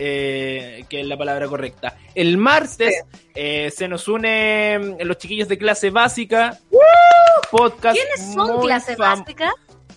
eh, 0.79 0.85
que 0.89 1.03
es 1.03 1.07
la 1.07 1.19
palabra 1.19 1.49
correcta. 1.49 1.99
El 2.15 2.39
martes 2.39 3.05
eh, 3.35 3.71
se 3.71 3.89
nos 3.89 4.09
unen 4.09 4.97
los 5.01 5.19
chiquillos 5.19 5.49
de 5.49 5.59
clase 5.59 5.91
básica. 5.91 6.59
Podcast 7.51 7.99
¿Quiénes 7.99 8.33
son 8.33 8.63
clase 8.63 8.97
básica? 8.97 9.53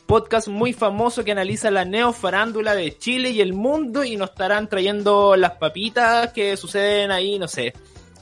podcast 0.05 0.49
muy 0.49 0.73
famoso 0.73 1.23
que 1.23 1.31
analiza 1.31 1.71
la 1.71 1.85
neofarándula 1.85 2.75
de 2.75 2.97
Chile 2.97 3.29
y 3.29 3.39
el 3.39 3.53
mundo 3.53 4.03
y 4.03 4.17
nos 4.17 4.31
estarán 4.31 4.67
trayendo 4.67 5.37
las 5.37 5.53
papitas 5.53 6.33
que 6.33 6.57
suceden 6.57 7.11
ahí, 7.11 7.39
no 7.39 7.47
sé. 7.47 7.73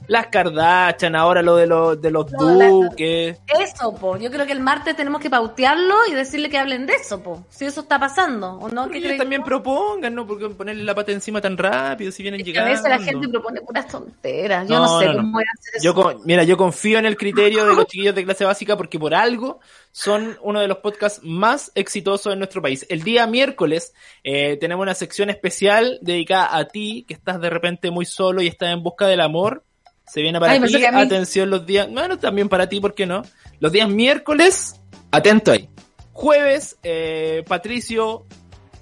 Las 0.08 0.28
Kardashian, 0.28 1.16
ahora 1.16 1.42
lo 1.42 1.56
de 1.56 1.66
los, 1.68 2.02
de 2.02 2.12
los 2.12 2.32
No, 2.34 2.58
duques. 2.58 3.38
Eso, 3.60 3.96
po. 3.96 4.18
Yo 4.18 4.30
creo 4.32 4.46
que 4.46 4.52
el 4.52 4.60
martes 4.60 4.96
tenemos 4.96 5.22
que 5.22 5.30
pautearlo 5.30 5.96
y 6.10 6.14
decirle 6.14 6.50
que 6.50 6.58
hablen 6.58 6.86
de 6.86 6.94
eso, 6.94 7.22
po. 7.24 7.46
Si 7.50 7.66
eso 7.66 7.82
está 7.82 8.00
pasando, 8.00 8.54
¿o 8.60 8.70
no? 8.70 8.84
Pero 8.84 8.92
¿Qué 8.92 8.98
ellos 8.98 9.08
crees 9.10 9.20
también 9.20 9.44
propongan, 9.44 10.14
¿no? 10.14 10.28
Porque 10.28 10.50
ponerle 10.50 10.84
la 10.84 10.94
pata 10.94 11.12
encima 11.12 11.40
tan 11.42 11.58
rápido 11.58 12.12
si 12.12 12.22
vienen 12.22 12.40
Que 12.44 12.44
a 12.44 12.54
llegando. 12.54 12.72
veces 12.72 12.90
la 12.90 13.00
gente 13.00 13.30
propone 13.30 13.62
puras 13.62 13.88
tonteras. 13.88 14.68
Yo 14.68 14.76
no, 14.80 14.86
No, 14.86 15.00
sé 15.00 15.06
no. 15.08 15.14
cómo 15.18 15.32
voy 15.34 15.44
a 15.44 15.54
hacer 15.60 15.74
eso. 15.76 15.84
Yo 15.84 15.94
con- 15.96 16.22
mira, 16.26 16.44
yo 16.44 16.58
confío 16.58 17.00
en 17.00 17.06
el 17.06 17.18
criterio 17.18 17.66
de 17.66 17.76
los 17.76 17.86
chiquillos 17.88 18.16
de 18.16 18.24
clase 18.26 18.46
básica 18.46 18.76
porque 18.76 19.00
por 19.00 19.14
algo 19.14 19.60
son 19.92 20.38
uno 20.42 20.60
de 20.60 20.68
los 20.68 20.78
podcasts 20.80 21.22
más 21.24 21.72
exitosos 21.76 22.34
en 22.34 22.40
nuestro 22.40 22.62
país. 22.62 22.86
El 22.90 23.04
día 23.04 23.26
miércoles 23.28 23.94
eh, 24.24 24.58
tenemos 24.58 24.84
una 24.84 24.96
sección 24.96 25.30
especial 25.30 26.00
dedicada 26.02 26.58
a 26.58 26.66
ti, 26.68 27.06
que 27.08 27.14
estás 27.14 27.40
de 27.40 27.50
repente 27.50 27.92
muy 27.92 28.06
solo 28.06 28.42
y 28.42 28.48
estás 28.48 28.70
en 28.70 28.84
busca 28.84 29.08
del 29.08 29.22
amor. 29.22 29.64
Se 30.08 30.22
viene 30.22 30.40
para 30.40 30.54
Ay, 30.54 30.62
ti, 30.62 30.78
mí. 30.78 30.84
atención 30.86 31.50
los 31.50 31.66
días, 31.66 31.90
bueno, 31.92 32.20
también 32.20 32.50
para 32.50 32.68
ti, 32.68 32.80
¿por 32.80 32.94
qué 32.94 33.06
no? 33.06 33.24
Los 33.60 33.72
días 33.72 33.90
miércoles, 33.90 34.80
atento 35.12 35.52
ahí. 35.52 35.70
Jueves, 36.12 36.78
eh, 36.84 37.44
Patricio 37.48 38.26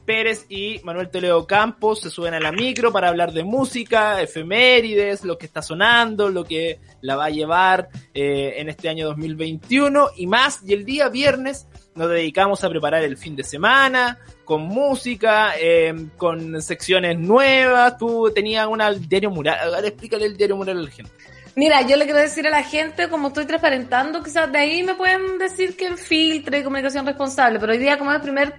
Pérez 0.05 0.45
y 0.49 0.81
Manuel 0.83 1.09
Toledo 1.09 1.45
Campos 1.47 2.01
se 2.01 2.09
suben 2.09 2.33
a 2.33 2.39
la 2.39 2.51
micro 2.51 2.91
para 2.91 3.07
hablar 3.07 3.31
de 3.31 3.43
música, 3.43 4.21
efemérides, 4.21 5.23
lo 5.23 5.37
que 5.37 5.45
está 5.45 5.61
sonando, 5.61 6.29
lo 6.29 6.43
que 6.43 6.79
la 7.01 7.15
va 7.15 7.25
a 7.25 7.29
llevar 7.29 7.89
eh, 8.13 8.55
en 8.57 8.67
este 8.67 8.89
año 8.89 9.05
2021 9.07 10.09
y 10.17 10.27
más. 10.27 10.59
Y 10.65 10.73
el 10.73 10.83
día 10.83 11.07
viernes 11.09 11.67
nos 11.95 12.09
dedicamos 12.09 12.63
a 12.63 12.69
preparar 12.69 13.03
el 13.03 13.17
fin 13.17 13.35
de 13.35 13.43
semana 13.43 14.17
con 14.45 14.61
música, 14.63 15.53
eh, 15.59 15.93
con 16.17 16.61
secciones 16.61 17.17
nuevas. 17.17 17.97
Tú 17.97 18.31
tenías 18.33 18.67
una 18.67 18.91
diario 18.91 19.29
mural. 19.29 19.57
Ahora 19.75 19.87
explícale 19.87 20.25
el 20.25 20.37
diario 20.37 20.57
mural 20.57 20.77
a 20.77 20.81
la 20.81 20.89
gente. 20.89 21.11
Mira, 21.55 21.81
yo 21.81 21.97
le 21.97 22.05
quiero 22.05 22.19
decir 22.19 22.47
a 22.47 22.49
la 22.49 22.63
gente, 22.63 23.09
como 23.09 23.27
estoy 23.27 23.45
transparentando, 23.45 24.23
quizás 24.23 24.49
de 24.51 24.57
ahí 24.57 24.83
me 24.83 24.95
pueden 24.95 25.37
decir 25.37 25.75
que 25.75 25.97
filtre 25.97 26.63
comunicación 26.63 27.05
responsable, 27.05 27.59
pero 27.59 27.73
hoy 27.73 27.77
día 27.77 27.97
como 27.97 28.11
es 28.11 28.15
el 28.17 28.21
primer 28.21 28.57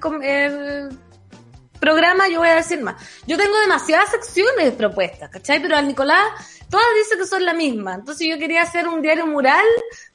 programa, 1.83 2.29
yo 2.29 2.39
voy 2.39 2.49
a 2.49 2.55
decir 2.55 2.81
más. 2.81 2.95
Yo 3.27 3.37
tengo 3.37 3.59
demasiadas 3.59 4.09
secciones 4.11 4.71
propuestas, 4.75 5.29
¿cachai? 5.31 5.61
Pero 5.61 5.77
al 5.77 5.89
Nicolás, 5.89 6.23
todas 6.71 6.87
dicen 6.97 7.19
que 7.19 7.27
son 7.27 7.45
la 7.45 7.55
misma. 7.55 7.95
Entonces 7.97 8.29
yo 8.29 8.39
quería 8.39 8.63
hacer 8.63 8.87
un 8.87 9.03
diario 9.03 9.27
mural 9.27 9.67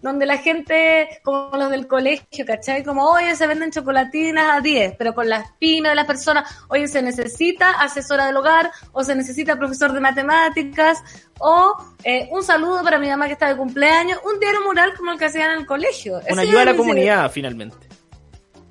donde 0.01 0.25
la 0.25 0.37
gente, 0.37 1.19
como 1.23 1.57
los 1.57 1.69
del 1.69 1.85
colegio, 1.85 2.45
¿cachai? 2.45 2.85
Como, 2.85 3.03
oye, 3.03 3.35
se 3.35 3.47
venden 3.47 3.71
chocolatinas 3.71 4.45
a 4.49 4.61
10, 4.61 4.95
pero 4.97 5.13
con 5.13 5.27
las 5.27 5.51
pymes 5.59 5.91
de 5.91 5.95
las 5.97 6.07
personas, 6.07 6.49
oye, 6.69 6.87
se 6.87 7.01
necesita 7.01 7.71
asesora 7.71 8.27
del 8.27 8.37
hogar, 8.37 8.71
o 8.93 9.03
se 9.03 9.13
necesita 9.13 9.57
profesor 9.57 9.91
de 9.91 9.99
matemáticas, 9.99 11.03
o 11.37 11.75
eh, 12.05 12.29
un 12.31 12.43
saludo 12.43 12.81
para 12.81 12.97
mi 12.97 13.09
mamá 13.09 13.27
que 13.27 13.33
está 13.33 13.49
de 13.49 13.57
cumpleaños, 13.57 14.19
un 14.23 14.39
diario 14.39 14.61
mural 14.61 14.93
como 14.95 15.11
el 15.11 15.19
que 15.19 15.25
hacían 15.25 15.51
en 15.51 15.59
el 15.59 15.65
colegio. 15.65 16.21
Una 16.29 16.43
Ese 16.43 16.49
ayuda 16.49 16.61
a 16.61 16.65
la 16.65 16.77
comunidad, 16.77 17.29
finalmente. 17.29 17.96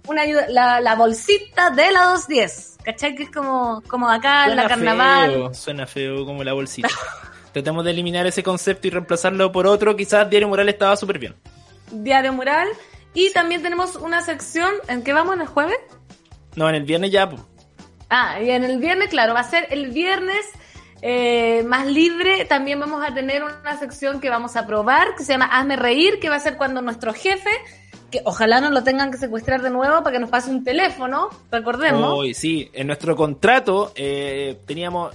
Una 0.07 0.23
ayuda, 0.23 0.47
la, 0.49 0.81
la 0.81 0.95
bolsita 0.95 1.71
de 1.71 1.90
la 1.90 2.05
210, 2.05 2.79
¿cachai? 2.85 3.14
Que 3.14 3.25
es 3.25 3.31
como, 3.31 3.83
como 3.88 4.09
acá 4.09 4.47
en 4.47 4.57
la 4.57 4.69
carnaval. 4.69 5.31
feo, 5.31 5.55
suena 5.55 5.87
feo 5.87 6.25
como 6.25 6.45
la 6.45 6.53
bolsita. 6.53 6.88
Tratemos 7.53 7.85
de 7.85 7.90
eliminar 7.90 8.27
ese 8.27 8.42
concepto 8.42 8.87
y 8.87 8.90
reemplazarlo 8.90 9.51
por 9.51 9.66
otro. 9.66 9.97
Quizás 9.97 10.29
Diario 10.29 10.49
Mural 10.49 10.69
estaba 10.69 10.97
súper 10.97 11.19
bien. 11.19 11.35
Diario 11.90 12.33
mural. 12.33 12.69
Y 13.14 13.33
también 13.33 13.62
tenemos 13.62 13.97
una 13.97 14.21
sección, 14.21 14.75
¿en 14.88 15.03
qué 15.03 15.14
vamos 15.14 15.37
en 15.37 15.40
el 15.40 15.47
jueves? 15.47 15.79
No, 16.55 16.69
en 16.69 16.75
el 16.75 16.85
viernes 16.85 17.11
ya. 17.11 17.31
Ah, 18.11 18.40
y 18.42 18.51
en 18.51 18.62
el 18.62 18.79
viernes, 18.79 19.09
claro, 19.09 19.33
va 19.33 19.40
a 19.40 19.45
ser 19.45 19.69
el 19.71 19.88
viernes 19.88 20.45
eh, 21.01 21.62
más 21.66 21.87
libre. 21.87 22.45
También 22.45 22.79
vamos 22.79 23.03
a 23.03 23.14
tener 23.14 23.42
una 23.42 23.79
sección 23.79 24.21
que 24.21 24.29
vamos 24.29 24.57
a 24.57 24.66
probar, 24.66 25.14
que 25.16 25.25
se 25.25 25.33
llama 25.33 25.47
Hazme 25.47 25.77
Reír, 25.77 26.21
que 26.21 26.29
va 26.29 26.37
a 26.37 26.40
ser 26.40 26.57
cuando 26.57 26.83
nuestro 26.83 27.14
jefe, 27.14 27.51
ojalá 28.24 28.61
no 28.61 28.70
lo 28.70 28.83
tengan 28.83 29.11
que 29.11 29.18
secuestrar 29.18 29.62
de 29.62 29.70
nuevo 29.70 30.02
para 30.02 30.12
que 30.12 30.20
nos 30.20 30.31
pase 30.31 30.50
un 30.50 30.64
teléfono, 30.64 31.29
recordemos. 31.50 32.12
Hoy 32.12 32.35
sí, 32.35 32.70
en 32.72 32.87
nuestro 32.87 33.16
contrato 33.16 33.92
eh, 33.94 34.59
teníamos 34.66 35.14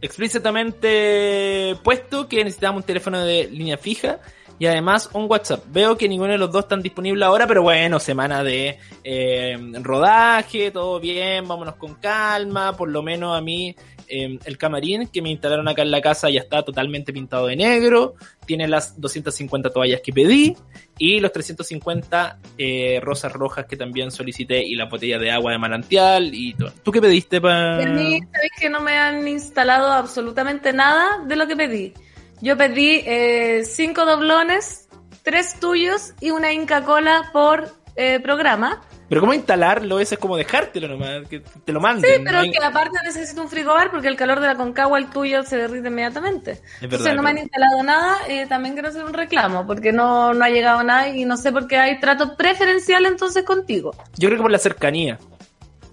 explícitamente 0.00 1.76
puesto 1.82 2.28
que 2.28 2.44
necesitábamos 2.44 2.82
un 2.82 2.86
teléfono 2.86 3.20
de 3.20 3.48
línea 3.50 3.78
fija 3.78 4.20
y 4.58 4.66
además 4.66 5.10
un 5.12 5.26
WhatsApp. 5.28 5.64
Veo 5.68 5.96
que 5.96 6.08
ninguno 6.08 6.32
de 6.32 6.38
los 6.38 6.50
dos 6.50 6.64
están 6.64 6.82
disponibles 6.82 7.26
ahora, 7.26 7.46
pero 7.46 7.62
bueno, 7.62 7.98
semana 7.98 8.44
de 8.44 8.78
eh, 9.02 9.56
rodaje, 9.80 10.70
todo 10.70 11.00
bien, 11.00 11.48
vámonos 11.48 11.76
con 11.76 11.94
calma, 11.94 12.76
por 12.76 12.88
lo 12.88 13.02
menos 13.02 13.36
a 13.36 13.40
mí 13.40 13.74
eh, 14.08 14.38
el 14.44 14.58
camarín 14.58 15.08
que 15.08 15.22
me 15.22 15.30
instalaron 15.30 15.68
acá 15.68 15.82
en 15.82 15.90
la 15.90 16.00
casa 16.00 16.30
ya 16.30 16.40
está 16.40 16.62
totalmente 16.62 17.12
pintado 17.12 17.46
de 17.46 17.56
negro, 17.56 18.14
tiene 18.46 18.68
las 18.68 19.00
250 19.00 19.70
toallas 19.70 20.00
que 20.00 20.12
pedí 20.12 20.56
y 20.98 21.20
los 21.20 21.32
350 21.32 22.38
eh, 22.58 23.00
rosas 23.02 23.32
rojas 23.32 23.66
que 23.66 23.76
también 23.76 24.10
solicité 24.10 24.62
y 24.62 24.74
la 24.74 24.86
botella 24.86 25.18
de 25.18 25.30
agua 25.30 25.52
de 25.52 25.58
manantial 25.58 26.34
y 26.34 26.54
todo. 26.54 26.72
¿Tú 26.82 26.92
qué 26.92 27.00
pediste 27.00 27.40
para...? 27.40 27.82
Sabéis 27.82 28.22
que 28.60 28.70
no 28.70 28.80
me 28.80 28.98
han 28.98 29.26
instalado 29.26 29.92
absolutamente 29.92 30.72
nada 30.72 31.24
de 31.26 31.36
lo 31.36 31.46
que 31.46 31.56
pedí. 31.56 31.92
Yo 32.40 32.56
pedí 32.56 33.02
eh, 33.06 33.62
cinco 33.64 34.04
doblones, 34.04 34.88
tres 35.22 35.58
tuyos 35.60 36.12
y 36.20 36.30
una 36.30 36.52
Inca 36.52 36.82
Cola 36.84 37.30
por 37.32 37.70
eh, 37.96 38.20
programa. 38.20 38.82
Pero 39.08 39.20
¿cómo 39.20 39.34
instalarlo? 39.34 40.00
Eso 40.00 40.14
es 40.14 40.20
como 40.20 40.36
dejártelo 40.36 40.88
nomás, 40.88 41.28
que 41.28 41.40
te 41.40 41.72
lo 41.72 41.80
manden. 41.80 42.10
Sí, 42.10 42.22
pero 42.24 42.42
no 42.42 42.50
que 42.50 42.64
aparte 42.64 42.98
necesito 43.04 43.42
un 43.42 43.48
frigobar 43.48 43.90
porque 43.90 44.08
el 44.08 44.16
calor 44.16 44.40
de 44.40 44.46
la 44.46 44.56
concagua, 44.56 44.98
el 44.98 45.10
tuyo, 45.10 45.42
se 45.42 45.56
derrite 45.56 45.88
inmediatamente. 45.88 46.62
Entonces 46.80 47.04
verdad, 47.04 47.16
no 47.16 47.22
me 47.22 47.30
han 47.30 47.38
instalado 47.38 47.82
nada, 47.82 48.16
eh, 48.28 48.46
también 48.46 48.74
quiero 48.74 48.88
hacer 48.88 49.04
un 49.04 49.12
reclamo 49.12 49.66
porque 49.66 49.92
no, 49.92 50.32
no 50.32 50.44
ha 50.44 50.48
llegado 50.48 50.82
nada 50.82 51.08
y 51.08 51.24
no 51.24 51.36
sé 51.36 51.52
por 51.52 51.66
qué 51.66 51.76
hay 51.76 52.00
trato 52.00 52.36
preferencial 52.36 53.04
entonces 53.06 53.44
contigo. 53.44 53.94
Yo 54.16 54.28
creo 54.28 54.38
que 54.38 54.42
por 54.42 54.50
la 54.50 54.58
cercanía. 54.58 55.18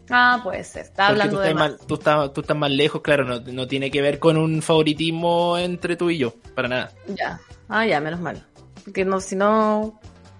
Ah, 0.10 0.42
puede 0.44 0.64
ser, 0.64 0.84
está 0.84 1.08
Porque 1.08 1.22
hablando 1.22 1.38
tú 1.38 1.44
de 1.44 1.54
más. 1.54 1.78
tú, 1.88 1.94
estás, 1.96 2.34
tú 2.34 2.42
estás 2.42 2.58
más 2.58 2.72
lejos, 2.72 3.02
claro, 3.02 3.24
no, 3.24 3.40
no 3.40 3.68
tiene 3.68 3.90
que 3.90 4.02
ver 4.02 4.20
con 4.20 4.36
un 4.36 4.62
favoritismo 4.62 5.58
entre 5.58 5.96
tú 5.96 6.10
y 6.10 6.18
yo, 6.18 6.34
para 6.54 6.68
nada. 6.68 6.92
Ya, 7.08 7.40
ah, 7.70 7.86
ya, 7.86 8.02
menos 8.02 8.20
mal. 8.20 8.46
Porque 8.84 9.06
no, 9.06 9.22
si 9.22 9.38
no, 9.38 10.00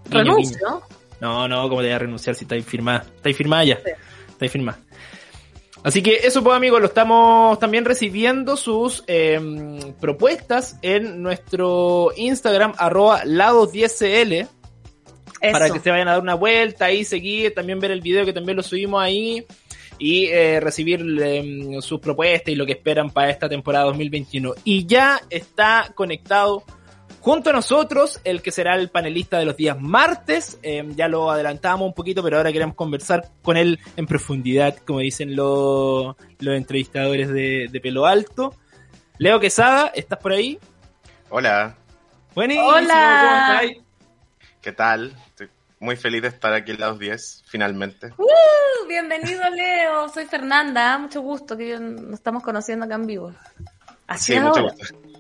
renuncio. 0.10 0.58
No, 0.62 0.82
no, 1.22 1.70
¿cómo 1.70 1.82
te 1.82 1.88
voy 1.88 1.94
a 1.94 2.00
renunciar 2.00 2.36
si 2.36 2.46
estáis 2.46 2.66
firmada? 2.66 3.06
Estáis 3.16 3.38
firmada 3.38 3.64
ya. 3.64 3.80
Estáis 4.30 4.52
firmada. 4.52 4.80
Así 5.84 6.04
que 6.04 6.22
eso, 6.24 6.44
pues 6.44 6.56
amigos, 6.56 6.80
lo 6.80 6.88
estamos 6.88 7.58
también 7.58 7.86
recibiendo 7.86 8.56
sus 8.56 9.04
eh, 9.08 9.40
propuestas 10.00 10.78
en 10.84 11.24
nuestro 11.24 12.12
Instagram, 12.16 12.74
arroba 12.78 13.24
lados10cl, 13.24 14.48
para 15.52 15.72
que 15.72 15.80
se 15.80 15.90
vayan 15.90 16.08
a 16.08 16.12
dar 16.12 16.22
una 16.22 16.36
vuelta 16.36 16.86
ahí, 16.86 17.04
seguir, 17.04 17.56
también 17.56 17.80
ver 17.80 17.90
el 17.90 18.02
video 18.02 18.26
que 18.26 18.34
también 18.34 18.58
lo 18.58 18.64
subimos 18.64 19.02
ahí 19.02 19.44
y 19.98 20.26
eh, 20.26 20.60
recibir 20.60 21.04
eh, 21.20 21.78
sus 21.82 22.00
propuestas 22.00 22.54
y 22.54 22.56
lo 22.56 22.66
que 22.66 22.74
esperan 22.74 23.10
para 23.10 23.32
esta 23.32 23.50
temporada 23.50 23.86
2021. 23.86 24.54
Y 24.64 24.86
ya 24.86 25.20
está 25.32 25.92
conectado 25.96 26.64
junto 27.22 27.52
a 27.52 27.54
nosotros 27.54 28.20
el 28.24 28.42
que 28.42 28.52
será 28.52 28.76
el 28.76 28.90
panelista 28.90 29.38
de 29.40 29.46
los 29.46 29.56
días 29.56 29.80
martes. 29.80 30.60
Eh, 30.64 30.84
ya 30.96 31.08
lo 31.08 31.32
adelantamos 31.32 31.88
un 31.88 31.94
poquito, 31.94 32.22
pero 32.24 32.38
ahora 32.38 32.52
queremos 32.52 32.76
conversar 32.76 33.30
con 33.42 33.56
él 33.58 33.80
en 33.96 34.06
profundidad, 34.08 34.76
como 34.86 35.00
dicen 35.00 35.36
los, 35.36 36.16
los 36.40 36.56
entrevistadores 36.58 37.30
de, 37.30 37.68
de 37.72 37.80
pelo 37.80 38.06
alto. 38.06 38.54
Leo 39.18 39.40
Quesada, 39.40 39.88
¿estás 39.96 40.20
por 40.20 40.34
ahí? 40.34 40.60
Hola, 41.30 41.76
Buenísimo, 42.34 42.66
Hola. 42.68 43.58
¿cómo 43.60 43.62
estás? 43.70 43.84
¿qué 44.62 44.72
tal? 44.72 45.16
Estoy 45.28 45.50
muy 45.80 45.96
feliz 45.96 46.22
de 46.22 46.28
estar 46.30 46.54
aquí 46.54 46.72
en 46.72 46.80
los 46.80 46.98
10, 47.00 47.44
finalmente. 47.48 48.08
Uh, 48.18 48.88
bienvenido, 48.88 49.42
Leo. 49.50 50.08
Soy 50.10 50.26
Fernanda. 50.26 50.98
Mucho 50.98 51.22
gusto 51.22 51.58
que 51.58 51.70
yo- 51.70 51.80
nos 51.80 52.14
estamos 52.14 52.42
conociendo 52.44 52.86
acá 52.86 52.96
en 52.96 53.06
vivo. 53.08 53.34
Así 54.08 54.34
Sí, 54.34 54.40
mucho 54.40 54.60
ahora. 54.62 54.74
gusto. 54.78 55.11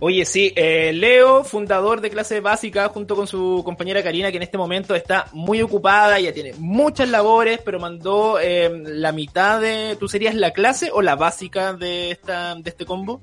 Oye, 0.00 0.24
sí, 0.24 0.52
eh, 0.54 0.92
Leo, 0.92 1.42
fundador 1.42 2.00
de 2.00 2.10
Clase 2.10 2.40
Básica, 2.40 2.88
junto 2.88 3.16
con 3.16 3.26
su 3.26 3.62
compañera 3.64 4.02
Karina, 4.02 4.30
que 4.30 4.36
en 4.36 4.44
este 4.44 4.56
momento 4.56 4.94
está 4.94 5.26
muy 5.32 5.60
ocupada, 5.60 6.20
ya 6.20 6.32
tiene 6.32 6.52
muchas 6.58 7.08
labores, 7.08 7.60
pero 7.64 7.80
mandó 7.80 8.38
eh, 8.40 8.70
la 8.84 9.10
mitad 9.10 9.60
de... 9.60 9.96
¿Tú 9.98 10.08
serías 10.08 10.36
la 10.36 10.52
clase 10.52 10.90
o 10.92 11.02
la 11.02 11.16
básica 11.16 11.72
de, 11.72 12.12
esta, 12.12 12.54
de 12.54 12.70
este 12.70 12.86
combo? 12.86 13.20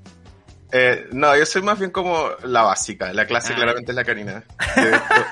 Eh, 0.73 1.07
no, 1.13 1.37
yo 1.37 1.45
soy 1.45 1.61
más 1.61 1.79
bien 1.79 1.91
como 1.91 2.27
la 2.43 2.63
básica. 2.63 3.13
La 3.13 3.25
clase 3.25 3.53
Ah. 3.53 3.55
claramente 3.55 3.93
es 3.93 3.95
la 3.95 4.03
Karina. 4.03 4.43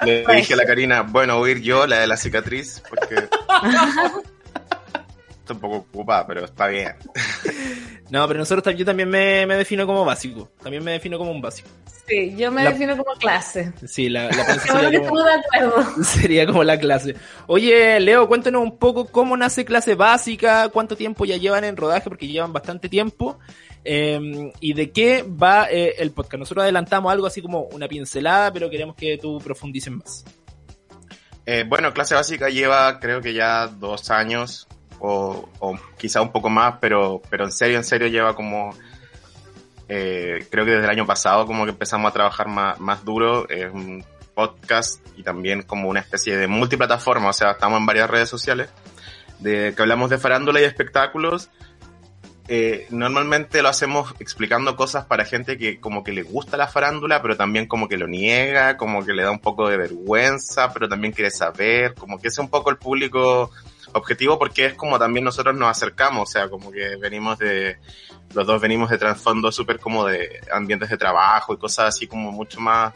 Le, 0.05 0.23
le 0.23 0.35
dije 0.37 0.53
a 0.53 0.57
la 0.57 0.65
Karina, 0.65 1.01
bueno, 1.01 1.39
voy 1.39 1.49
a 1.49 1.53
ir 1.53 1.61
yo, 1.61 1.85
la 1.87 1.99
de 1.99 2.07
la 2.07 2.15
cicatriz, 2.15 2.81
porque 2.87 3.15
estoy 5.39 5.55
un 5.55 5.59
poco 5.59 5.75
ocupada, 5.75 6.25
pero 6.25 6.45
está 6.45 6.67
bien. 6.67 6.95
No, 8.09 8.27
pero 8.27 8.39
nosotros 8.39 8.75
yo 8.75 8.85
también 8.85 9.09
me, 9.09 9.45
me 9.45 9.55
defino 9.55 9.85
como 9.87 10.05
básico, 10.05 10.49
también 10.61 10.83
me 10.83 10.91
defino 10.91 11.17
como 11.17 11.31
un 11.31 11.41
básico. 11.41 11.69
Sí, 12.07 12.35
yo 12.35 12.51
me 12.51 12.63
La- 12.63 12.71
defino 12.71 12.97
como 12.97 13.13
clase. 13.17 13.71
Sí, 13.87 14.09
la, 14.09 14.25
la 14.27 14.59
sería 14.59 14.99
como- 15.07 15.23
de 15.23 15.31
acuerdo. 15.33 16.03
Sería 16.03 16.45
como 16.45 16.63
la 16.63 16.77
clase. 16.77 17.15
Oye, 17.47 17.99
Leo, 18.01 18.27
cuéntanos 18.27 18.61
un 18.61 18.77
poco 18.77 19.05
cómo 19.07 19.37
nace 19.37 19.63
clase 19.63 19.95
básica, 19.95 20.67
cuánto 20.69 20.97
tiempo 20.97 21.23
ya 21.25 21.37
llevan 21.37 21.63
en 21.63 21.77
rodaje, 21.77 22.09
porque 22.09 22.27
llevan 22.27 22.51
bastante 22.51 22.89
tiempo, 22.89 23.39
eh, 23.85 24.51
y 24.59 24.73
de 24.73 24.91
qué 24.91 25.23
va 25.23 25.67
eh, 25.71 25.95
el 25.99 26.11
podcast. 26.11 26.39
Nosotros 26.39 26.63
adelantamos 26.63 27.09
algo 27.11 27.25
así 27.25 27.41
como 27.41 27.61
una 27.71 27.87
pincelada, 27.87 28.51
pero 28.51 28.69
queremos 28.69 28.95
que 28.97 29.17
tú 29.17 29.39
profundices 29.39 29.93
más. 29.93 30.25
Eh, 31.45 31.65
bueno, 31.67 31.93
clase 31.93 32.15
básica 32.15 32.49
lleva 32.49 32.99
creo 32.99 33.21
que 33.21 33.33
ya 33.33 33.67
dos 33.67 34.09
años 34.11 34.67
o, 35.05 35.49
o 35.59 35.77
quizá 35.97 36.21
un 36.21 36.31
poco 36.31 36.49
más, 36.49 36.75
pero, 36.79 37.21
pero 37.29 37.43
en 37.43 37.51
serio, 37.51 37.75
en 37.75 37.83
serio 37.83 38.07
lleva 38.07 38.35
como, 38.35 38.73
eh, 39.89 40.47
creo 40.49 40.63
que 40.63 40.71
desde 40.71 40.85
el 40.85 40.89
año 40.89 41.05
pasado 41.05 41.45
como 41.45 41.65
que 41.65 41.71
empezamos 41.71 42.09
a 42.09 42.13
trabajar 42.13 42.47
más, 42.47 42.79
más 42.79 43.03
duro. 43.03 43.47
Es 43.49 43.69
un 43.71 44.05
podcast 44.33 45.05
y 45.17 45.23
también 45.23 45.63
como 45.63 45.89
una 45.89 45.99
especie 45.99 46.37
de 46.37 46.47
multiplataforma, 46.47 47.29
o 47.29 47.33
sea, 47.33 47.51
estamos 47.51 47.79
en 47.79 47.85
varias 47.85 48.09
redes 48.09 48.29
sociales 48.29 48.69
de 49.39 49.73
que 49.75 49.81
hablamos 49.81 50.09
de 50.09 50.17
farándula 50.17 50.61
y 50.61 50.63
espectáculos. 50.63 51.49
Eh, 52.47 52.87
normalmente 52.89 53.61
lo 53.61 53.69
hacemos 53.69 54.15
explicando 54.19 54.77
cosas 54.77 55.05
para 55.05 55.25
gente 55.25 55.57
que 55.57 55.81
como 55.81 56.03
que 56.03 56.13
le 56.13 56.23
gusta 56.23 56.55
la 56.55 56.67
farándula, 56.67 57.21
pero 57.21 57.35
también 57.35 57.67
como 57.67 57.89
que 57.89 57.97
lo 57.97 58.07
niega, 58.07 58.77
como 58.77 59.03
que 59.05 59.13
le 59.13 59.23
da 59.23 59.31
un 59.31 59.39
poco 59.39 59.67
de 59.67 59.75
vergüenza, 59.75 60.71
pero 60.71 60.87
también 60.87 61.13
quiere 61.13 61.29
saber, 61.29 61.93
como 61.93 62.19
que 62.19 62.29
ese 62.29 62.35
es 62.35 62.45
un 62.45 62.49
poco 62.49 62.69
el 62.69 62.77
público 62.77 63.51
objetivo 63.93 64.37
porque 64.39 64.65
es 64.65 64.73
como 64.73 64.97
también 64.99 65.23
nosotros 65.25 65.55
nos 65.55 65.69
acercamos, 65.69 66.29
o 66.29 66.31
sea, 66.31 66.49
como 66.49 66.71
que 66.71 66.95
venimos 66.97 67.37
de, 67.39 67.77
los 68.33 68.45
dos 68.47 68.61
venimos 68.61 68.89
de 68.89 68.97
trasfondo 68.97 69.51
súper 69.51 69.79
como 69.79 70.05
de 70.05 70.41
ambientes 70.51 70.89
de 70.89 70.97
trabajo 70.97 71.53
y 71.53 71.57
cosas 71.57 71.89
así 71.89 72.07
como 72.07 72.31
mucho 72.31 72.59
más, 72.59 72.93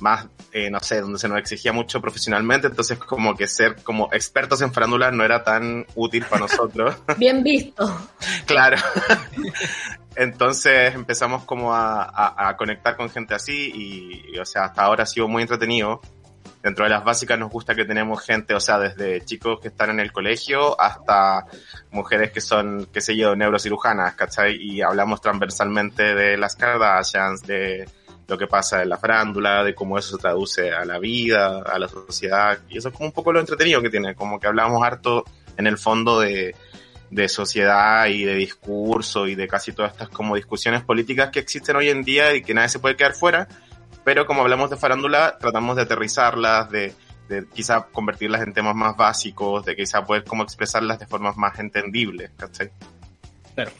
más, 0.00 0.26
eh, 0.52 0.70
no 0.70 0.80
sé, 0.80 1.00
donde 1.00 1.18
se 1.18 1.28
nos 1.28 1.38
exigía 1.38 1.72
mucho 1.72 2.00
profesionalmente, 2.00 2.66
entonces 2.68 2.98
como 2.98 3.36
que 3.36 3.46
ser 3.46 3.76
como 3.82 4.08
expertos 4.12 4.60
en 4.62 4.72
farándula 4.72 5.10
no 5.10 5.24
era 5.24 5.44
tan 5.44 5.86
útil 5.94 6.24
para 6.24 6.40
nosotros. 6.42 6.96
Bien 7.18 7.42
visto. 7.42 7.86
Claro. 8.46 8.76
Entonces 10.16 10.94
empezamos 10.94 11.44
como 11.44 11.72
a, 11.72 12.02
a- 12.02 12.48
a 12.48 12.56
conectar 12.56 12.96
con 12.96 13.10
gente 13.10 13.34
así 13.34 13.70
y, 13.72 14.34
y, 14.34 14.38
o 14.38 14.44
sea, 14.44 14.64
hasta 14.64 14.82
ahora 14.82 15.04
ha 15.04 15.06
sido 15.06 15.28
muy 15.28 15.42
entretenido. 15.42 16.00
Dentro 16.62 16.84
de 16.84 16.90
las 16.90 17.04
básicas 17.04 17.38
nos 17.38 17.50
gusta 17.50 17.74
que 17.74 17.86
tenemos 17.86 18.22
gente, 18.22 18.54
o 18.54 18.60
sea, 18.60 18.78
desde 18.78 19.24
chicos 19.24 19.60
que 19.60 19.68
están 19.68 19.90
en 19.90 20.00
el 20.00 20.12
colegio 20.12 20.78
hasta 20.78 21.46
mujeres 21.90 22.32
que 22.32 22.42
son, 22.42 22.86
qué 22.92 23.00
sé 23.00 23.16
yo, 23.16 23.34
neurocirujanas, 23.34 24.14
¿cachai? 24.14 24.56
Y 24.56 24.82
hablamos 24.82 25.22
transversalmente 25.22 26.14
de 26.14 26.36
las 26.36 26.56
Kardashians, 26.56 27.42
de 27.42 27.88
lo 28.28 28.36
que 28.36 28.46
pasa 28.46 28.82
en 28.82 28.90
la 28.90 28.98
farándula, 28.98 29.64
de 29.64 29.74
cómo 29.74 29.98
eso 29.98 30.16
se 30.16 30.22
traduce 30.22 30.70
a 30.70 30.84
la 30.84 30.98
vida, 30.98 31.62
a 31.62 31.78
la 31.78 31.88
sociedad. 31.88 32.58
Y 32.68 32.76
eso 32.76 32.88
es 32.88 32.94
como 32.94 33.06
un 33.06 33.12
poco 33.12 33.32
lo 33.32 33.40
entretenido 33.40 33.80
que 33.80 33.90
tiene, 33.90 34.14
como 34.14 34.38
que 34.38 34.46
hablamos 34.46 34.82
harto 34.84 35.24
en 35.56 35.66
el 35.66 35.78
fondo 35.78 36.20
de, 36.20 36.54
de 37.10 37.28
sociedad 37.28 38.06
y 38.06 38.24
de 38.24 38.34
discurso 38.34 39.26
y 39.26 39.34
de 39.34 39.48
casi 39.48 39.72
todas 39.72 39.92
estas 39.92 40.08
como 40.10 40.36
discusiones 40.36 40.82
políticas 40.82 41.30
que 41.30 41.40
existen 41.40 41.76
hoy 41.76 41.88
en 41.88 42.02
día 42.02 42.34
y 42.34 42.42
que 42.42 42.54
nadie 42.54 42.68
se 42.68 42.78
puede 42.78 42.96
quedar 42.96 43.14
fuera, 43.14 43.48
pero 44.04 44.26
como 44.26 44.42
hablamos 44.42 44.70
de 44.70 44.76
farándula, 44.76 45.38
tratamos 45.38 45.76
de 45.76 45.82
aterrizarlas, 45.82 46.70
de, 46.70 46.94
de 47.28 47.46
quizá 47.48 47.86
convertirlas 47.92 48.42
en 48.42 48.52
temas 48.52 48.74
más 48.74 48.96
básicos, 48.96 49.64
de 49.64 49.76
quizá 49.76 50.04
poder 50.04 50.24
como 50.24 50.42
expresarlas 50.42 50.98
de 50.98 51.06
formas 51.06 51.36
más 51.36 51.58
entendibles, 51.58 52.30
¿cachai? 52.36 52.70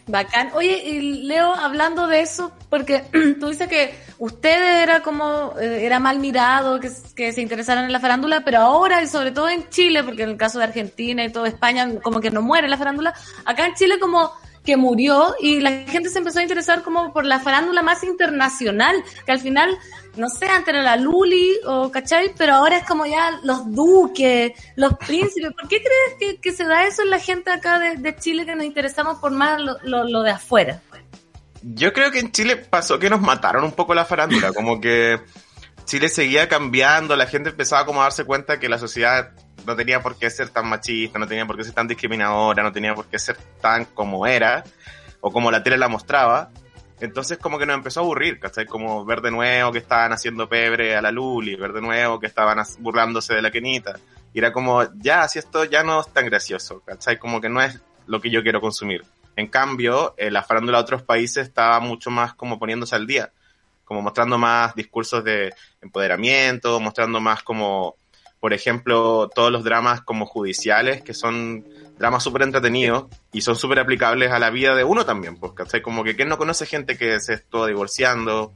Bacán. 0.07 0.51
Oye, 0.55 0.83
y 0.89 1.01
Leo, 1.23 1.55
hablando 1.55 2.07
de 2.07 2.21
eso, 2.21 2.53
porque 2.69 3.05
tú 3.41 3.49
dices 3.49 3.69
que 3.69 3.95
ustedes 4.19 4.83
era 4.83 5.03
como, 5.03 5.55
eh, 5.59 5.87
era 5.87 5.99
mal 5.99 6.19
mirado 6.19 6.81
que, 6.81 6.91
que 7.15 7.33
se 7.33 7.41
interesaran 7.41 7.85
en 7.85 7.93
la 7.93 8.01
farándula, 8.01 8.43
pero 8.45 8.59
ahora, 8.59 9.03
y 9.03 9.07
sobre 9.07 9.33
todo 9.33 9.49
en 9.49 9.69
Chile, 9.69 10.03
porque 10.05 10.25
en 10.25 10.31
el 10.31 10.37
caso 10.37 10.59
de 10.59 10.65
Argentina 10.65 11.25
y 11.25 11.33
toda 11.33 11.49
España, 11.49 11.89
como 12.03 12.21
que 12.21 12.31
no 12.31 12.43
muere 12.43 12.69
la 12.69 12.79
farándula, 12.79 13.15
acá 13.45 13.67
en 13.67 13.75
Chile 13.75 13.99
como 13.99 14.33
que 14.71 14.77
murió 14.77 15.35
y 15.41 15.59
la 15.59 15.83
gente 15.89 16.11
se 16.11 16.19
empezó 16.19 16.39
a 16.39 16.43
interesar 16.43 16.85
como 16.85 17.13
por 17.13 17.25
la 17.25 17.41
farándula 17.41 17.83
más 17.83 18.05
internacional, 18.05 19.03
que 19.27 19.33
al 19.33 19.41
final, 19.41 19.77
no 20.15 20.29
sé, 20.29 20.47
antes 20.47 20.73
era 20.73 20.81
la 20.81 20.97
Luli 20.97 21.59
o 21.67 21.91
¿cachai? 21.91 22.33
Pero 22.39 22.55
ahora 22.55 22.77
es 22.77 22.87
como 22.87 23.05
ya 23.05 23.41
los 23.43 23.69
duques, 23.75 24.53
los 24.77 24.95
príncipes. 24.95 25.51
¿Por 25.59 25.69
qué 25.69 25.83
crees 25.83 26.39
que, 26.41 26.53
se 26.53 26.63
da 26.63 26.87
eso 26.87 27.03
en 27.03 27.11
la 27.11 27.19
gente 27.19 27.51
acá 27.51 27.81
de, 27.81 28.15
Chile 28.15 28.47
que 28.47 28.55
nos 28.55 28.65
interesamos 28.65 29.19
por 29.19 29.33
más 29.33 29.61
lo, 29.61 30.05
lo 30.05 30.23
de 30.23 30.31
afuera? 30.31 30.81
Yo 31.63 31.93
creo 31.93 32.13
que 32.13 32.21
en 32.21 32.31
Chile 32.31 32.55
pasó 32.55 33.01
que 33.01 33.11
nos 33.11 33.21
mataron 33.21 33.65
un 33.65 33.73
poco 33.73 33.93
la 33.93 34.05
farándula, 34.05 34.53
como 34.53 34.81
que 34.81 35.19
Chile 35.85 36.09
seguía 36.09 36.49
cambiando, 36.49 37.17
la 37.17 37.27
gente 37.27 37.51
empezaba 37.51 37.85
como 37.87 38.03
a 38.03 38.05
darse 38.05 38.25
cuenta 38.25 38.61
que 38.61 38.69
la 38.69 38.79
sociedad 38.79 39.33
no 39.67 39.77
tenía 39.77 40.01
por 40.01 40.17
qué 40.17 40.31
ser 40.31 40.51
tan 40.51 40.69
machista, 40.69 41.19
no 41.19 41.27
tenía 41.27 41.47
por 41.47 41.57
qué 41.57 41.65
ser 41.65 41.75
tan 41.75 41.89
discriminadora, 41.89 42.63
no 42.63 42.73
tenía 42.73 42.95
por 42.95 43.07
qué 43.07 43.19
ser 43.19 43.37
tan 43.61 43.85
como 43.87 44.27
era, 44.27 44.65
o 45.21 45.31
como 45.31 45.51
la 45.51 45.63
tele 45.63 45.79
la 45.79 45.89
mostraba. 45.89 46.51
Entonces 47.01 47.39
como 47.39 47.59
que 47.59 47.67
nos 47.67 47.77
empezó 47.77 48.01
a 48.01 48.03
aburrir, 48.03 48.39
¿cachai? 48.39 48.67
Como 48.67 49.05
ver 49.05 49.23
de 49.23 49.31
nuevo 49.31 49.73
que 49.73 49.79
estaban 49.79 50.13
haciendo 50.13 50.49
pebre 50.49 50.97
a 50.97 51.03
la 51.03 51.11
Luli, 51.11 51.57
ver 51.57 51.73
de 51.73 51.81
nuevo 51.81 52.21
que 52.21 52.27
estaban 52.27 52.63
burlándose 52.79 53.35
de 53.35 53.43
la 53.43 53.51
Kenita. 53.51 53.99
Y 54.33 54.39
era 54.39 54.53
como, 54.53 54.85
ya, 54.99 55.27
si 55.27 55.39
esto 55.39 55.65
ya 55.65 55.83
no 55.83 56.01
es 56.01 56.13
tan 56.13 56.27
gracioso, 56.27 56.83
¿cachai? 56.85 57.19
Como 57.19 57.41
que 57.41 57.49
no 57.49 57.61
es 57.63 57.81
lo 58.07 58.21
que 58.21 58.31
yo 58.31 58.43
quiero 58.43 58.61
consumir. 58.61 59.05
En 59.37 59.47
cambio, 59.47 60.15
eh, 60.19 60.31
la 60.31 60.43
farándula 60.43 60.79
de 60.79 60.83
otros 60.83 61.03
países 61.03 61.49
estaba 61.49 61.81
mucho 61.81 62.11
más 62.11 62.35
como 62.35 62.59
poniéndose 62.59 62.95
al 62.95 63.07
día, 63.07 63.33
como 63.85 64.03
mostrando 64.03 64.37
más 64.37 64.75
discursos 64.75 65.25
de 65.25 65.55
empoderamiento, 65.81 66.79
mostrando 66.81 67.21
más 67.21 67.43
como, 67.43 67.97
por 68.41 68.55
ejemplo, 68.55 69.29
todos 69.35 69.53
los 69.53 69.65
dramas 69.65 70.01
como 70.01 70.25
judiciales, 70.25 71.03
que 71.03 71.13
son 71.13 71.65
dramas 71.99 72.25
súper 72.25 72.43
entretenidos 72.43 73.05
y 73.33 73.43
son 73.43 73.55
súper 73.55 73.79
aplicables 73.79 74.33
a 74.33 74.39
la 74.39 74.49
vida 74.49 74.75
de 74.75 74.83
uno 74.83 75.05
también, 75.05 75.37
pues, 75.37 75.53
¿cachai? 75.53 75.83
Como 75.83 76.03
que 76.03 76.17
¿quién 76.17 76.31
no 76.31 76.39
conoce 76.39 76.65
gente 76.65 76.97
que 76.97 77.21
se 77.21 77.35
estuvo 77.35 77.67
divorciando? 77.67 78.55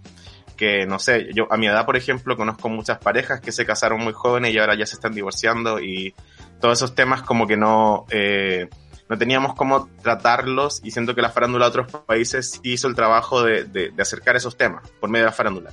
Que, 0.57 0.87
no 0.87 0.99
sé, 0.99 1.29
yo 1.35 1.53
a 1.53 1.59
mi 1.59 1.67
edad, 1.67 1.85
por 1.85 1.97
ejemplo, 1.97 2.37
conozco 2.37 2.71
muchas 2.71 2.99
parejas 2.99 3.43
que 3.43 3.53
se 3.53 3.67
casaron 3.67 4.03
muy 4.03 4.15
jóvenes 4.15 4.55
y 4.55 4.59
ahora 4.59 4.75
ya 4.75 4.87
se 4.87 4.95
están 4.95 5.13
divorciando 5.13 5.79
y 5.81 6.15
todos 6.61 6.79
esos 6.79 6.95
temas 6.95 7.21
como 7.21 7.47
que 7.47 7.59
no, 7.59 8.07
eh, 8.09 8.71
no 9.11 9.19
teníamos 9.19 9.55
cómo 9.55 9.91
tratarlos 10.03 10.81
y 10.83 10.93
siento 10.93 11.15
que 11.15 11.21
la 11.21 11.29
farándula 11.29 11.67
de 11.67 11.81
otros 11.81 12.05
países 12.05 12.59
hizo 12.63 12.89
el 12.89 12.95
trabajo 12.95 13.43
de, 13.43 13.65
de, 13.65 13.91
de 13.91 14.03
acercar 14.03 14.37
esos 14.37 14.57
temas 14.57 14.89
por 14.99 15.11
medio 15.11 15.25
de 15.25 15.31
la 15.31 15.37
farándula. 15.37 15.71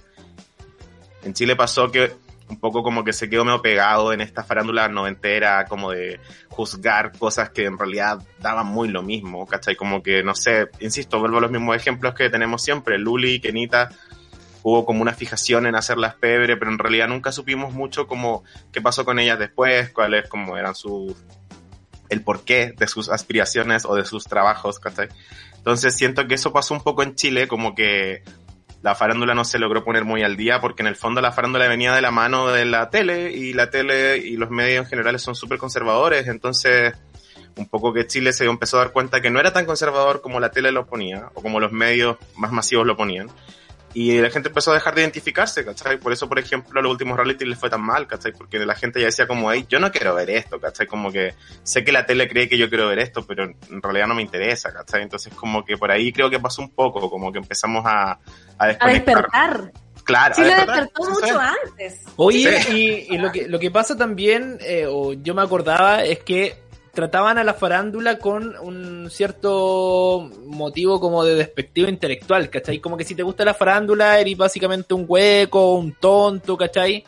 En 1.23 1.33
Chile 1.33 1.55
pasó 1.55 1.89
que 1.91 2.11
un 2.51 2.59
poco 2.59 2.83
como 2.83 3.03
que 3.05 3.13
se 3.13 3.29
quedó 3.29 3.45
medio 3.45 3.61
pegado 3.61 4.11
en 4.11 4.19
esta 4.19 4.43
farándula 4.43 4.89
noventera, 4.89 5.65
como 5.65 5.91
de 5.91 6.19
juzgar 6.49 7.17
cosas 7.17 7.49
que 7.51 7.65
en 7.65 7.77
realidad 7.77 8.19
daban 8.39 8.67
muy 8.67 8.89
lo 8.89 9.01
mismo, 9.01 9.47
¿cachai? 9.47 9.77
Como 9.77 10.03
que, 10.03 10.21
no 10.21 10.35
sé, 10.35 10.69
insisto, 10.81 11.19
vuelvo 11.19 11.37
a 11.37 11.41
los 11.41 11.51
mismos 11.51 11.77
ejemplos 11.77 12.13
que 12.13 12.29
tenemos 12.29 12.61
siempre, 12.61 12.99
Luli, 12.99 13.39
Kenita, 13.39 13.89
hubo 14.63 14.85
como 14.85 15.01
una 15.01 15.13
fijación 15.13 15.65
en 15.65 15.75
hacerlas 15.75 16.15
pebre, 16.15 16.57
pero 16.57 16.71
en 16.71 16.77
realidad 16.77 17.07
nunca 17.07 17.31
supimos 17.31 17.73
mucho 17.73 18.05
como 18.05 18.43
qué 18.73 18.81
pasó 18.81 19.05
con 19.05 19.17
ellas 19.17 19.39
después, 19.39 19.89
cuáles 19.91 20.27
como 20.27 20.57
eran 20.57 20.75
sus 20.75 21.15
el 22.09 22.21
porqué 22.21 22.73
de 22.77 22.87
sus 22.89 23.07
aspiraciones 23.07 23.85
o 23.85 23.95
de 23.95 24.03
sus 24.03 24.25
trabajos, 24.25 24.79
¿cachai? 24.79 25.07
Entonces 25.55 25.95
siento 25.95 26.27
que 26.27 26.35
eso 26.35 26.51
pasó 26.51 26.73
un 26.73 26.81
poco 26.81 27.03
en 27.03 27.15
Chile, 27.15 27.47
como 27.47 27.73
que 27.73 28.23
la 28.81 28.95
farándula 28.95 29.33
no 29.33 29.45
se 29.45 29.59
logró 29.59 29.83
poner 29.83 30.05
muy 30.05 30.23
al 30.23 30.35
día 30.35 30.59
porque 30.59 30.81
en 30.81 30.87
el 30.87 30.95
fondo 30.95 31.21
la 31.21 31.31
farándula 31.31 31.67
venía 31.67 31.93
de 31.93 32.01
la 32.01 32.11
mano 32.11 32.47
de 32.47 32.65
la 32.65 32.89
tele 32.89 33.31
y 33.31 33.53
la 33.53 33.69
tele 33.69 34.17
y 34.17 34.37
los 34.37 34.49
medios 34.49 34.85
en 34.85 34.89
general 34.89 35.19
son 35.19 35.35
súper 35.35 35.59
conservadores, 35.59 36.27
entonces 36.27 36.93
un 37.57 37.67
poco 37.67 37.93
que 37.93 38.07
Chile 38.07 38.33
se 38.33 38.45
empezó 38.45 38.77
a 38.77 38.85
dar 38.85 38.93
cuenta 38.93 39.21
que 39.21 39.29
no 39.29 39.39
era 39.39 39.53
tan 39.53 39.65
conservador 39.65 40.21
como 40.21 40.39
la 40.39 40.51
tele 40.51 40.71
lo 40.71 40.85
ponía 40.87 41.29
o 41.33 41.41
como 41.41 41.59
los 41.59 41.71
medios 41.71 42.17
más 42.35 42.51
masivos 42.51 42.87
lo 42.87 42.95
ponían. 42.95 43.29
Y 43.93 44.19
la 44.21 44.29
gente 44.29 44.47
empezó 44.49 44.71
a 44.71 44.75
dejar 44.75 44.95
de 44.95 45.01
identificarse, 45.01 45.65
¿cachai? 45.65 45.97
Por 45.97 46.13
eso, 46.13 46.29
por 46.29 46.39
ejemplo, 46.39 46.79
a 46.79 46.83
los 46.83 46.91
últimos 46.91 47.17
reality 47.17 47.43
les 47.45 47.59
fue 47.59 47.69
tan 47.69 47.81
mal, 47.81 48.07
¿cachai? 48.07 48.31
Porque 48.31 48.57
la 48.59 48.75
gente 48.75 48.99
ya 48.99 49.07
decía 49.07 49.27
como, 49.27 49.51
hey, 49.51 49.65
yo 49.67 49.79
no 49.79 49.91
quiero 49.91 50.15
ver 50.15 50.29
esto, 50.29 50.59
¿cachai? 50.61 50.87
Como 50.87 51.11
que 51.11 51.33
sé 51.63 51.83
que 51.83 51.91
la 51.91 52.05
tele 52.05 52.27
cree 52.29 52.47
que 52.47 52.57
yo 52.57 52.69
quiero 52.69 52.87
ver 52.87 52.99
esto, 52.99 53.25
pero 53.27 53.43
en 53.43 53.81
realidad 53.81 54.07
no 54.07 54.15
me 54.15 54.21
interesa, 54.21 54.71
¿cachai? 54.71 55.01
Entonces 55.01 55.33
como 55.33 55.65
que 55.65 55.77
por 55.77 55.91
ahí 55.91 56.13
creo 56.13 56.29
que 56.29 56.39
pasó 56.39 56.61
un 56.61 56.69
poco, 56.71 57.09
como 57.09 57.31
que 57.33 57.39
empezamos 57.39 57.83
a, 57.85 58.11
a 58.11 58.19
A 58.79 58.87
despertar. 58.89 59.71
Claro, 60.03 60.35
Chile 60.35 60.47
despertar, 60.47 60.75
despertó 60.83 61.09
mucho 61.11 61.25
es. 61.25 61.69
antes. 61.69 62.01
Oye, 62.15 62.61
Sí. 62.63 63.07
y, 63.09 63.15
y 63.15 63.17
lo, 63.17 63.31
que, 63.31 63.47
lo 63.47 63.59
que 63.59 63.71
pasa 63.71 63.95
también, 63.97 64.57
eh, 64.61 64.85
o 64.89 65.13
yo 65.13 65.35
me 65.35 65.41
acordaba, 65.41 66.03
es 66.03 66.19
que 66.19 66.60
trataban 66.93 67.37
a 67.37 67.43
la 67.43 67.53
farándula 67.53 68.17
con 68.17 68.55
un 68.57 69.09
cierto 69.09 70.29
motivo 70.45 70.99
como 70.99 71.23
de 71.23 71.35
despectivo 71.35 71.87
intelectual, 71.87 72.49
¿cachai? 72.49 72.79
Como 72.79 72.97
que 72.97 73.05
si 73.05 73.15
te 73.15 73.23
gusta 73.23 73.45
la 73.45 73.53
farándula, 73.53 74.19
eres 74.19 74.37
básicamente 74.37 74.93
un 74.93 75.05
hueco, 75.07 75.75
un 75.75 75.93
tonto, 75.93 76.57
¿cachai? 76.57 77.03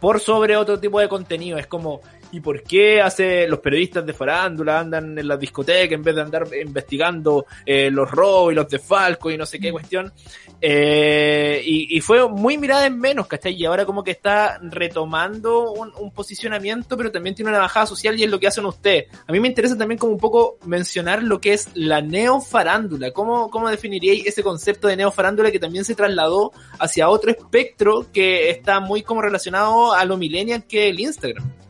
Por 0.00 0.20
sobre 0.20 0.56
otro 0.56 0.78
tipo 0.78 1.00
de 1.00 1.08
contenido. 1.08 1.58
Es 1.58 1.66
como, 1.66 2.00
¿y 2.32 2.40
por 2.40 2.62
qué 2.62 3.00
hace 3.00 3.46
los 3.46 3.60
periodistas 3.60 4.04
de 4.04 4.12
farándula 4.12 4.80
andan 4.80 5.18
en 5.18 5.28
las 5.28 5.38
discotecas 5.38 5.92
en 5.92 6.02
vez 6.02 6.14
de 6.14 6.22
andar 6.22 6.48
investigando 6.60 7.46
eh, 7.64 7.90
los 7.90 8.10
robos 8.10 8.52
y 8.52 8.56
los 8.56 8.68
desfalcos 8.68 9.32
y 9.32 9.36
no 9.36 9.46
sé 9.46 9.60
qué 9.60 9.70
cuestión? 9.70 10.12
Eh, 10.60 11.62
y, 11.64 11.96
y 11.96 12.00
fue 12.00 12.28
muy 12.28 12.56
mirada 12.56 12.86
en 12.86 12.98
menos, 12.98 13.26
¿cachai? 13.26 13.54
Y 13.54 13.64
ahora 13.64 13.84
como 13.84 14.02
que 14.02 14.12
está 14.12 14.58
retomando 14.62 15.72
un, 15.72 15.92
un 15.98 16.10
posicionamiento, 16.12 16.96
pero 16.96 17.12
también 17.12 17.34
tiene 17.34 17.50
una 17.50 17.58
bajada 17.58 17.86
social 17.86 18.18
y 18.18 18.24
es 18.24 18.30
lo 18.30 18.40
que 18.40 18.46
hacen 18.46 18.64
ustedes. 18.64 19.06
A 19.26 19.32
mí 19.32 19.40
me 19.40 19.48
interesa 19.48 19.76
también 19.76 19.98
como 19.98 20.12
un 20.12 20.18
poco 20.18 20.58
mencionar 20.64 21.22
lo 21.22 21.40
que 21.40 21.52
es 21.52 21.68
la 21.74 22.00
neofarándula. 22.00 23.10
¿Cómo, 23.12 23.50
cómo 23.50 23.68
definiríais 23.68 24.26
ese 24.26 24.42
concepto 24.42 24.88
de 24.88 24.96
neofarándula 24.96 25.50
que 25.50 25.58
también 25.58 25.84
se 25.84 25.94
trasladó 25.94 26.52
hacia 26.78 27.08
otro 27.08 27.30
espectro 27.30 28.06
que 28.12 28.50
está 28.50 28.80
muy 28.80 29.02
como 29.02 29.20
relacionado 29.20 29.92
a 29.92 30.04
lo 30.04 30.16
millennial 30.16 30.64
que 30.66 30.88
el 30.88 31.00
Instagram? 31.00 31.61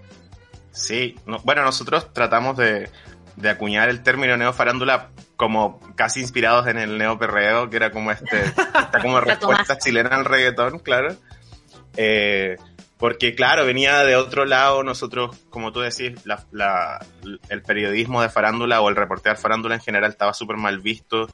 Sí, 0.73 1.17
no- 1.27 1.39
bueno, 1.45 1.63
nosotros 1.63 2.13
tratamos 2.13 2.57
de, 2.57 2.89
de 3.37 3.51
acuñar 3.51 3.89
el 3.89 4.03
término 4.03 4.37
neofarándula 4.37 5.11
como 5.37 5.81
casi 5.97 6.21
inspirados 6.21 6.67
en 6.67 6.79
el 6.79 6.99
neoperreo, 6.99 7.69
que 7.71 7.77
era 7.77 7.91
como 7.91 8.11
este, 8.11 8.45
esta 8.45 9.01
como 9.03 9.21
respuesta 9.21 9.79
chilena 9.79 10.11
al 10.17 10.25
reggaetón, 10.25 10.79
claro. 10.79 11.15
Eh, 11.97 12.57
porque 12.99 13.35
claro, 13.35 13.67
venía 13.67 13.99
de 14.05 14.15
otro 14.17 14.45
lado, 14.45 14.83
nosotros, 14.85 15.37
como 15.51 15.73
tú 15.73 15.81
decís, 15.81 16.13
la, 16.25 16.45
la- 16.53 17.05
el 17.49 17.63
periodismo 17.63 18.23
de 18.23 18.29
farándula 18.31 18.81
o 18.81 18.89
el 18.89 18.97
reportear 18.97 19.37
farándula 19.37 19.75
en 19.75 19.81
general 19.81 20.11
estaba 20.11 20.33
súper 20.35 20.57
mal 20.57 20.79
visto. 20.79 21.29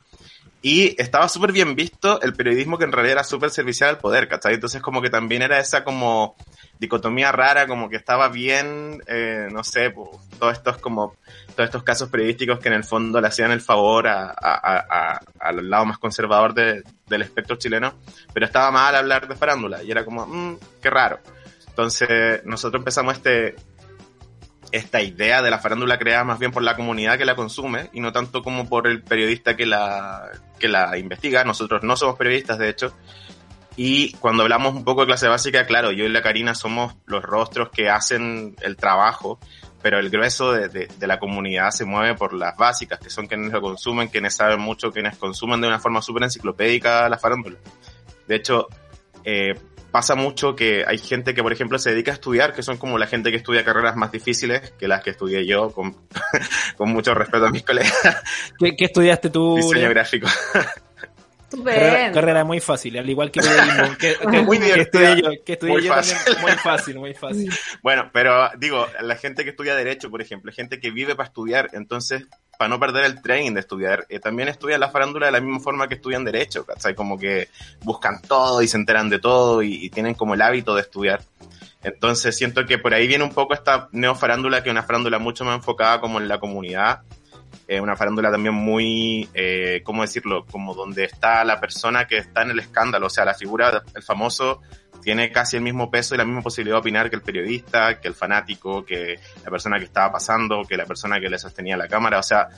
Y 0.61 1.01
estaba 1.01 1.29
súper 1.29 1.53
bien 1.53 1.77
visto 1.77 2.21
el 2.21 2.33
periodismo 2.35 2.79
que 2.79 2.85
en 2.85 2.91
realidad 2.93 3.13
era 3.19 3.25
súper 3.25 3.51
servicial 3.51 3.91
al 3.91 3.99
poder, 3.99 4.27
¿cachai? 4.27 4.55
Entonces 4.55 4.83
como 4.83 5.01
que 5.01 5.09
también 5.09 5.43
era 5.43 5.61
esa 5.61 5.85
como 5.85 6.35
dicotomía 6.81 7.31
rara, 7.31 7.67
como 7.69 7.89
que 7.89 7.95
estaba 7.97 8.29
bien, 8.29 9.01
eh, 9.07 9.47
no 9.53 9.63
sé, 9.63 9.91
pues, 9.91 10.09
todos 10.39 10.55
estos 10.55 10.79
como, 10.79 11.15
todos 11.55 11.67
estos 11.69 11.83
casos 11.85 12.09
periodísticos 12.09 12.59
que 12.59 12.69
en 12.69 12.75
el 12.75 12.83
fondo 12.85 13.21
le 13.21 13.29
hacían 13.29 13.53
el 13.53 13.61
favor 13.61 14.09
a, 14.09 14.31
a, 14.31 14.35
a- 15.13 15.21
al 15.41 15.71
lado 15.71 15.87
más 15.87 15.99
conservador 15.99 16.55
de- 16.55 16.83
del 17.07 17.23
espectro 17.23 17.57
chileno, 17.57 17.95
pero 18.33 18.45
estaba 18.47 18.71
mal 18.73 18.95
hablar 18.97 19.29
de 19.29 19.37
farándula 19.37 19.83
y 19.85 19.91
era 19.93 20.05
como, 20.05 20.27
mmm, 20.27 20.57
qué 20.83 20.91
raro. 20.91 21.21
Entonces 21.69 22.45
nosotros 22.45 22.81
empezamos 22.81 23.15
este, 23.15 23.55
esta 24.73 25.01
idea 25.03 25.43
de 25.43 25.51
la 25.51 25.59
farándula 25.59 25.99
creada 25.99 26.25
más 26.25 26.39
bien 26.39 26.51
por 26.53 26.63
la 26.63 26.77
comunidad 26.77 27.19
que 27.19 27.25
la 27.25 27.35
consume 27.37 27.91
y 27.93 28.01
no 28.01 28.13
tanto 28.13 28.43
como 28.43 28.69
por 28.69 28.87
el 28.87 29.03
periodista 29.03 29.57
que 29.57 29.67
la, 29.67 30.31
que 30.59 30.69
la 30.69 30.97
investiga. 30.99 31.45
Nosotros 31.45 31.83
no 31.83 31.97
somos 31.97 32.17
periodistas, 32.17 32.59
de 32.59 32.69
hecho. 32.69 32.93
Y 33.77 34.13
cuando 34.15 34.43
hablamos 34.43 34.75
un 34.75 34.85
poco 34.85 35.03
de 35.03 35.07
clase 35.07 35.29
básica, 35.29 35.65
claro, 35.67 35.93
yo 35.93 36.05
y 36.05 36.09
la 36.09 36.21
Karina 36.23 36.55
somos 36.55 36.97
los 37.07 37.23
rostros 37.23 37.69
que 37.71 37.89
hacen 37.89 38.57
el 38.61 38.77
trabajo, 38.77 39.39
pero 39.81 40.01
el 40.01 40.11
grueso 40.11 40.53
de, 40.53 40.69
de- 40.69 41.07
la 41.07 41.21
comunidad 41.21 41.71
se 41.71 41.85
mueve 41.85 42.17
por 42.17 42.35
las 42.35 42.57
básicas, 42.57 42.99
que 42.99 43.09
son 43.09 43.29
quienes 43.29 43.53
lo 43.53 43.61
consumen, 43.61 44.09
quienes 44.09 44.35
saben 44.35 44.59
mucho, 44.61 44.91
quienes 44.91 45.17
consumen 45.17 45.61
de 45.61 45.69
una 45.69 45.79
forma 45.79 46.03
súper 46.03 46.25
enciclopédica 46.25 47.09
la 47.09 47.19
farándula. 47.19 47.57
De 48.27 48.35
hecho, 48.35 48.67
eh, 49.23 49.55
pasa 49.91 50.15
mucho 50.15 50.55
que 50.55 50.85
hay 50.87 50.99
gente 50.99 51.35
que, 51.35 51.43
por 51.43 51.53
ejemplo, 51.53 51.79
se 51.79 51.91
dedica 51.91 52.11
a 52.11 52.15
estudiar, 52.15 52.53
que 52.53 52.63
son 52.63 52.77
como 52.77 52.99
la 52.99 53.07
gente 53.07 53.31
que 53.31 53.37
estudia 53.39 53.65
carreras 53.65 53.97
más 53.97 54.13
difíciles 54.13 54.73
que 54.79 54.87
las 54.89 55.03
que 55.03 55.11
estudié 55.11 55.47
yo, 55.47 55.71
con, 55.71 55.97
con 56.77 56.91
mucho 56.91 57.15
respeto 57.15 57.47
a 57.47 57.51
mis 57.51 57.63
colegas, 57.63 57.93
¿Qué, 58.59 58.77
qué 58.77 58.85
estudiaste 58.87 59.31
tú? 59.31 59.57
diseño 59.57 59.89
gráfico. 59.91 60.29
Carrera, 61.65 62.45
muy 62.45 62.61
fácil, 62.61 62.99
al 62.99 63.09
igual 63.09 63.31
que 63.31 63.41
periodismo, 63.41 63.97
que, 63.99 64.15
que- 64.31 64.43
Muy 64.43 64.59
que 64.59 64.81
estudié 64.83 65.23
yo, 65.23 65.31
que 65.47 65.53
estudié 65.55 65.73
muy 65.73 65.83
yo 65.83 65.95
fácil. 65.95 66.17
también, 66.25 66.43
muy 66.43 66.53
fácil, 66.59 66.99
muy 66.99 67.15
fácil. 67.15 67.51
Bueno, 67.83 68.11
pero 68.13 68.51
digo, 68.59 68.87
la 69.01 69.17
gente 69.17 69.45
que 69.45 69.51
estudia 69.51 69.75
Derecho, 69.75 70.11
por 70.11 70.21
ejemplo, 70.21 70.53
gente 70.53 70.79
que 70.79 70.91
vive 70.91 71.15
para 71.17 71.29
estudiar, 71.29 71.71
entonces, 71.73 72.25
para 72.59 72.69
no 72.69 72.81
perder 72.81 73.05
el 73.05 73.23
tren 73.23 73.55
de 73.55 73.61
estudiar, 73.61 74.05
eh, 74.09 74.19
también 74.19 74.49
estudian 74.49 74.81
la 74.81 74.91
farándula 74.91 75.27
de 75.27 75.33
la 75.33 75.41
misma 75.41 75.61
forma 75.61 75.89
que 75.89 75.95
estudian 75.95 76.25
Derecho, 76.25 76.67
¿cachai? 76.67 76.95
Como 76.95 77.17
que 77.17 77.49
buscan 77.85 78.21
todo 78.21 78.61
y 78.61 78.69
se 78.69 78.77
enteran 78.77 79.09
de 79.09 79.21
todo 79.21 79.63
y, 79.63 79.87
y 79.87 79.91
tienen 79.91 80.15
como 80.15 80.35
el 80.35 80.43
hábito 80.43 80.75
de 80.75 80.83
estudiar. 80.83 81.23
Entonces 81.83 82.37
siento 82.37 82.67
que 82.67 82.77
por 82.79 82.93
ahí 82.93 83.07
viene 83.07 83.23
un 83.23 83.33
poco 83.33 83.55
esta 83.55 83.89
neofarándula, 83.93 84.63
que 84.63 84.71
es 84.71 84.73
una 84.73 84.83
farándula 84.83 85.21
mucho 85.21 85.45
más 85.45 85.57
enfocada 85.57 86.01
como 86.01 86.19
en 86.19 86.27
la 86.27 86.41
comunidad, 86.41 87.03
eh, 87.69 87.83
una 87.83 87.97
farándula 87.97 88.31
también 88.31 88.55
muy, 88.55 89.29
eh, 89.35 89.83
¿cómo 89.85 90.01
decirlo? 90.01 90.47
Como 90.47 90.75
donde 90.75 91.05
está 91.05 91.45
la 91.45 91.61
persona 91.61 92.07
que 92.07 92.17
está 92.17 92.41
en 92.41 92.51
el 92.51 92.59
escándalo, 92.61 93.09
o 93.09 93.11
sea, 93.11 93.27
la 93.27 93.35
figura, 93.35 93.85
el 93.95 94.03
famoso, 94.03 94.63
tiene 95.03 95.31
casi 95.31 95.59
el 95.59 95.63
mismo 95.63 95.91
peso 95.91 96.15
y 96.15 96.19
la 96.19 96.25
misma 96.25 96.41
posibilidad 96.41 96.77
de 96.77 96.81
opinar 96.81 97.11
que 97.11 97.17
el 97.17 97.23
periodista, 97.23 98.01
que 98.01 98.09
el 98.09 98.15
fanático, 98.15 98.87
que 98.87 99.21
la 99.45 99.51
persona 99.51 99.79
que 99.79 99.85
estaba 99.85 100.11
pasando, 100.11 100.63
que 100.67 100.79
la 100.79 100.87
persona 100.87 101.21
que 101.21 101.29
le 101.29 101.39
sostenía 101.39 101.77
la 101.77 101.89
cámara, 101.89 102.19
o 102.19 102.23
sea, 102.23 102.49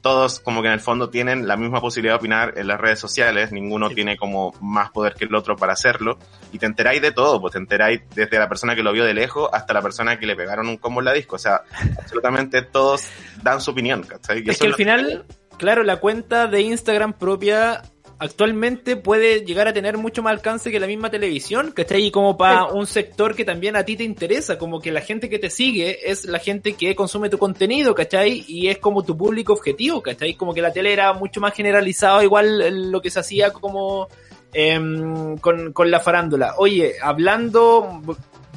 todos 0.00 0.40
como 0.40 0.62
que 0.62 0.68
en 0.68 0.74
el 0.74 0.80
fondo 0.80 1.10
tienen 1.10 1.46
la 1.46 1.56
misma 1.56 1.80
posibilidad 1.80 2.14
de 2.14 2.18
opinar 2.18 2.54
en 2.56 2.66
las 2.66 2.80
redes 2.80 2.98
sociales, 2.98 3.52
ninguno 3.52 3.90
tiene 3.90 4.16
como 4.16 4.54
más 4.60 4.90
poder 4.90 5.14
que 5.14 5.24
el 5.24 5.34
otro 5.34 5.56
para 5.56 5.72
hacerlo, 5.72 6.18
y 6.52 6.58
te 6.58 6.66
enteráis 6.66 7.02
de 7.02 7.12
todo, 7.12 7.40
pues 7.40 7.52
te 7.52 7.58
enteráis 7.58 8.02
desde 8.14 8.38
la 8.38 8.48
persona 8.48 8.74
que 8.74 8.82
lo 8.82 8.92
vio 8.92 9.04
de 9.04 9.14
lejos 9.14 9.48
hasta 9.52 9.72
la 9.72 9.82
persona 9.82 10.18
que 10.18 10.26
le 10.26 10.36
pegaron 10.36 10.68
un 10.68 10.76
combo 10.76 11.00
en 11.00 11.06
la 11.06 11.12
disco, 11.12 11.36
o 11.36 11.38
sea, 11.38 11.62
absolutamente 11.98 12.62
todos 12.62 13.06
dan 13.42 13.60
su 13.60 13.70
opinión, 13.70 14.02
¿cachai? 14.02 14.42
Y 14.44 14.50
Es 14.50 14.58
que 14.58 14.66
al 14.66 14.74
final, 14.74 15.24
claro, 15.58 15.82
la 15.82 15.96
cuenta 15.96 16.46
de 16.46 16.62
Instagram 16.62 17.12
propia 17.14 17.82
actualmente 18.20 18.96
puede 18.96 19.46
llegar 19.46 19.66
a 19.66 19.72
tener 19.72 19.96
mucho 19.96 20.22
más 20.22 20.32
alcance 20.32 20.70
que 20.70 20.78
la 20.78 20.86
misma 20.86 21.10
televisión, 21.10 21.72
¿cachai? 21.72 22.04
Y 22.04 22.10
como 22.10 22.36
para 22.36 22.66
un 22.66 22.86
sector 22.86 23.34
que 23.34 23.46
también 23.46 23.76
a 23.76 23.84
ti 23.84 23.96
te 23.96 24.04
interesa, 24.04 24.58
como 24.58 24.78
que 24.78 24.92
la 24.92 25.00
gente 25.00 25.30
que 25.30 25.38
te 25.38 25.48
sigue 25.48 26.10
es 26.10 26.26
la 26.26 26.38
gente 26.38 26.74
que 26.74 26.94
consume 26.94 27.30
tu 27.30 27.38
contenido, 27.38 27.94
¿cachai? 27.94 28.44
Y 28.46 28.68
es 28.68 28.76
como 28.76 29.02
tu 29.02 29.16
público 29.16 29.54
objetivo, 29.54 30.02
¿cachai? 30.02 30.34
Como 30.34 30.52
que 30.52 30.60
la 30.60 30.70
tele 30.70 30.92
era 30.92 31.14
mucho 31.14 31.40
más 31.40 31.54
generalizado, 31.54 32.22
igual 32.22 32.60
eh, 32.60 32.70
lo 32.70 33.00
que 33.00 33.10
se 33.10 33.20
hacía 33.20 33.54
como 33.54 34.08
em, 34.52 35.38
con, 35.38 35.72
con 35.72 35.90
la 35.90 36.00
farándula. 36.00 36.56
Oye, 36.58 36.96
hablando, 37.02 38.02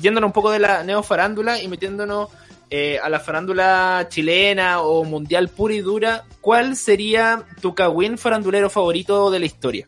yéndonos 0.02 0.28
un 0.28 0.34
poco 0.34 0.52
de 0.52 0.60
la 0.60 0.84
neofarándula 0.84 1.64
y 1.64 1.70
metiéndonos 1.70 2.28
eh, 2.76 2.98
a 2.98 3.08
la 3.08 3.20
farándula 3.20 4.08
chilena 4.10 4.82
o 4.82 5.04
mundial 5.04 5.48
pura 5.48 5.76
y 5.76 5.82
dura, 5.82 6.24
¿cuál 6.42 6.76
sería 6.76 7.44
tu 7.62 7.76
cagüín 7.76 8.18
farandulero 8.18 8.68
favorito 8.68 9.30
de 9.30 9.40
la 9.40 9.46
historia? 9.46 9.88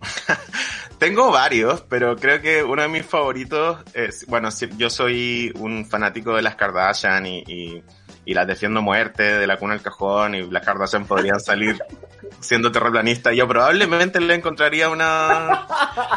Tengo 0.98 1.30
varios, 1.30 1.82
pero 1.82 2.16
creo 2.16 2.42
que 2.42 2.64
uno 2.64 2.82
de 2.82 2.88
mis 2.88 3.06
favoritos 3.06 3.78
es, 3.94 4.26
bueno, 4.26 4.48
yo 4.76 4.90
soy 4.90 5.52
un 5.60 5.86
fanático 5.86 6.34
de 6.34 6.42
las 6.42 6.56
Kardashian 6.56 7.26
y, 7.26 7.44
y, 7.46 7.84
y 8.24 8.34
las 8.34 8.48
defiendo 8.48 8.82
muerte, 8.82 9.38
de 9.38 9.46
la 9.46 9.56
cuna 9.56 9.74
al 9.74 9.82
cajón, 9.82 10.34
y 10.34 10.50
las 10.50 10.64
Kardashian 10.64 11.06
podrían 11.06 11.38
salir 11.38 11.78
siendo 12.40 12.72
terraplanista. 12.72 13.32
Yo 13.34 13.46
probablemente 13.46 14.18
le 14.18 14.34
encontraría 14.34 14.90
una, 14.90 15.68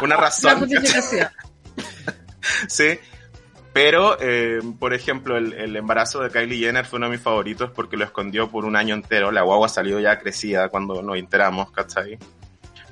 una 0.02 0.16
razón. 0.16 0.68
sí. 2.68 2.98
Pero, 3.72 4.16
eh, 4.20 4.60
por 4.80 4.94
ejemplo, 4.94 5.36
el, 5.36 5.52
el 5.52 5.76
embarazo 5.76 6.20
de 6.20 6.30
Kylie 6.30 6.58
Jenner 6.58 6.84
fue 6.84 6.96
uno 6.96 7.06
de 7.06 7.12
mis 7.12 7.20
favoritos 7.20 7.70
porque 7.70 7.96
lo 7.96 8.04
escondió 8.04 8.50
por 8.50 8.64
un 8.64 8.74
año 8.74 8.94
entero. 8.94 9.30
La 9.30 9.42
guagua 9.42 9.68
salió 9.68 10.00
ya 10.00 10.18
crecida 10.18 10.68
cuando 10.68 11.02
nos 11.02 11.16
enteramos, 11.16 11.70
¿cachai? 11.70 12.18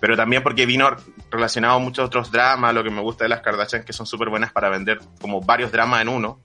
Pero 0.01 0.17
también 0.17 0.43
porque 0.43 0.67
vino 0.67 0.89
relacionado 1.31 1.77
a 1.77 1.79
muchos 1.81 2.07
otros 2.07 2.31
dramas. 2.31 2.75
Lo 2.75 2.85
que 2.85 2.91
me 2.91 3.01
gusta 3.01 3.25
de 3.25 3.31
las 3.31 3.41
Kardashian 3.41 3.85
que 3.85 3.93
son 3.93 4.07
súper 4.07 4.29
buenas 4.29 4.53
para 4.53 4.69
vender 4.69 5.01
como 5.21 5.41
varios 5.41 5.73
dramas 5.73 6.03
en 6.03 6.09
uno. 6.09 6.41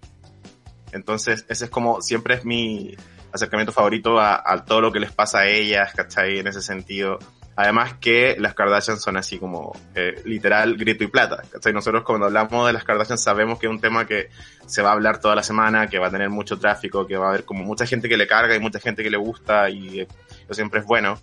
Entonces, 0.92 1.46
ese 1.48 1.66
es 1.66 1.72
como, 1.72 2.02
siempre 2.02 2.36
es 2.36 2.46
mi 2.46 2.96
acercamiento 3.32 3.72
favorito 3.72 4.20
a, 4.20 4.42
a 4.46 4.66
todo 4.66 4.82
lo 4.82 4.92
que 4.92 5.00
les 5.00 5.12
pasa 5.12 5.40
a 5.40 5.48
ellas, 5.48 5.94
¿cachai? 5.94 6.40
En 6.40 6.48
ese 6.48 6.62
sentido. 6.62 7.20
Además 7.56 7.95
que 7.99 8.36
las 8.39 8.56
Kardashian 8.56 8.97
son 8.97 9.16
así 9.18 9.38
como 9.38 9.74
eh, 9.93 10.22
literal 10.26 10.76
grito 10.76 11.04
y 11.04 11.08
plata. 11.08 11.43
¿cachai? 11.51 11.72
Nosotros 11.72 12.04
cuando 12.04 12.26
hablamos 12.26 12.66
de 12.66 12.74
las 12.74 12.84
Kardashian 12.84 13.18
sabemos 13.18 13.60
que 13.60 13.68
es 13.68 13.72
un 13.72 13.80
tema 13.80 14.08
que 14.08 14.30
se 14.66 14.82
va 14.82 14.89
a 14.89 14.93
hablar 14.93 15.20
toda 15.20 15.36
la 15.36 15.43
semana, 15.43 15.88
que 15.88 15.99
va 15.99 16.08
a 16.08 16.12
tener 16.12 16.30
mucho 16.30 16.58
tráfico, 16.58 17.06
que 17.06 17.16
va 17.16 17.28
a 17.28 17.30
haber 17.30 17.45
como 17.45 17.64
mucha 17.64 17.86
gente 17.86 18.10
que 18.10 18.18
le 18.18 18.26
carga 18.26 18.56
y 18.56 18.60
mucha 18.60 18.80
gente 18.80 19.04
que 19.04 19.12
le 19.12 19.18
gusta 19.18 19.70
y 19.70 20.01
eh, 20.01 20.08
eso 20.45 20.54
siempre 20.54 20.80
es 20.80 20.86
bueno. 20.86 21.20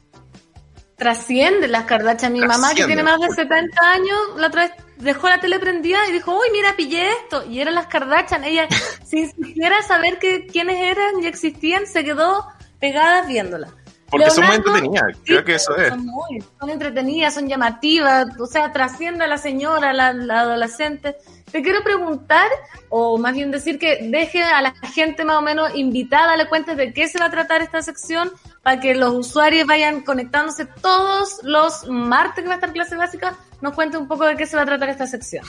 Trasciende 0.96 1.66
las 1.66 1.84
Kardashian. 1.84 2.32
Mi 2.32 2.40
mamá, 2.40 2.74
que 2.74 2.84
tiene 2.84 3.02
más 3.02 3.18
de 3.18 3.30
70 3.30 3.90
años, 3.90 4.18
la 4.36 4.48
otra 4.48 4.64
vez 4.64 4.72
dejó 4.98 5.28
la 5.28 5.40
tele 5.40 5.58
prendida 5.58 5.98
y 6.06 6.12
dijo, 6.12 6.38
uy, 6.38 6.48
mira, 6.52 6.76
pillé 6.76 7.10
esto. 7.22 7.44
Y 7.46 7.60
eran 7.60 7.74
las 7.74 7.86
Kardashian. 7.86 8.44
Ella, 8.44 8.68
sin 9.06 9.30
siquiera 9.30 9.82
saber 9.82 10.18
que, 10.18 10.46
quiénes 10.46 10.76
eran 10.76 11.22
y 11.22 11.26
existían, 11.26 11.86
se 11.86 12.04
quedó 12.04 12.46
pegada 12.78 13.26
viéndola. 13.26 13.68
Porque 14.10 14.30
son 14.30 14.44
muy 14.44 14.56
Leonardo, 14.56 14.76
entretenidas, 14.76 15.16
creo 15.24 15.44
que 15.44 15.54
eso 15.54 15.76
es. 15.76 15.88
Son, 15.88 16.04
muy, 16.04 16.44
son 16.58 16.70
entretenidas, 16.70 17.34
son 17.34 17.48
llamativas, 17.48 18.26
o 18.38 18.46
sea, 18.46 18.72
trasciende 18.72 19.24
a 19.24 19.28
la 19.28 19.38
señora, 19.38 19.92
la, 19.92 20.12
la 20.12 20.40
adolescente. 20.40 21.16
Te 21.50 21.62
quiero 21.62 21.82
preguntar, 21.82 22.48
o 22.88 23.18
más 23.18 23.34
bien 23.34 23.50
decir 23.50 23.78
que 23.78 23.98
deje 24.02 24.42
a 24.42 24.62
la 24.62 24.72
gente 24.94 25.24
más 25.24 25.36
o 25.36 25.42
menos 25.42 25.74
invitada, 25.74 26.36
le 26.36 26.48
cuentes 26.48 26.76
de 26.76 26.92
qué 26.92 27.08
se 27.08 27.18
va 27.18 27.26
a 27.26 27.30
tratar 27.30 27.62
esta 27.62 27.82
sección, 27.82 28.30
para 28.62 28.80
que 28.80 28.94
los 28.94 29.14
usuarios 29.14 29.66
vayan 29.66 30.02
conectándose 30.02 30.66
todos 30.66 31.40
los 31.42 31.88
martes 31.88 32.42
que 32.42 32.48
va 32.48 32.54
a 32.54 32.56
estar 32.56 32.72
clase 32.72 32.96
básica, 32.96 33.36
nos 33.60 33.74
cuente 33.74 33.96
un 33.96 34.06
poco 34.06 34.26
de 34.26 34.36
qué 34.36 34.46
se 34.46 34.56
va 34.56 34.62
a 34.62 34.66
tratar 34.66 34.90
esta 34.90 35.06
sección. 35.06 35.44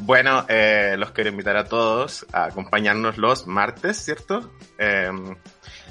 Bueno, 0.00 0.46
eh, 0.48 0.94
los 0.96 1.10
quiero 1.10 1.28
invitar 1.28 1.56
a 1.58 1.64
todos 1.64 2.24
a 2.32 2.44
acompañarnos 2.44 3.18
los 3.18 3.46
martes, 3.46 3.98
¿cierto? 3.98 4.50
Eh, 4.78 5.10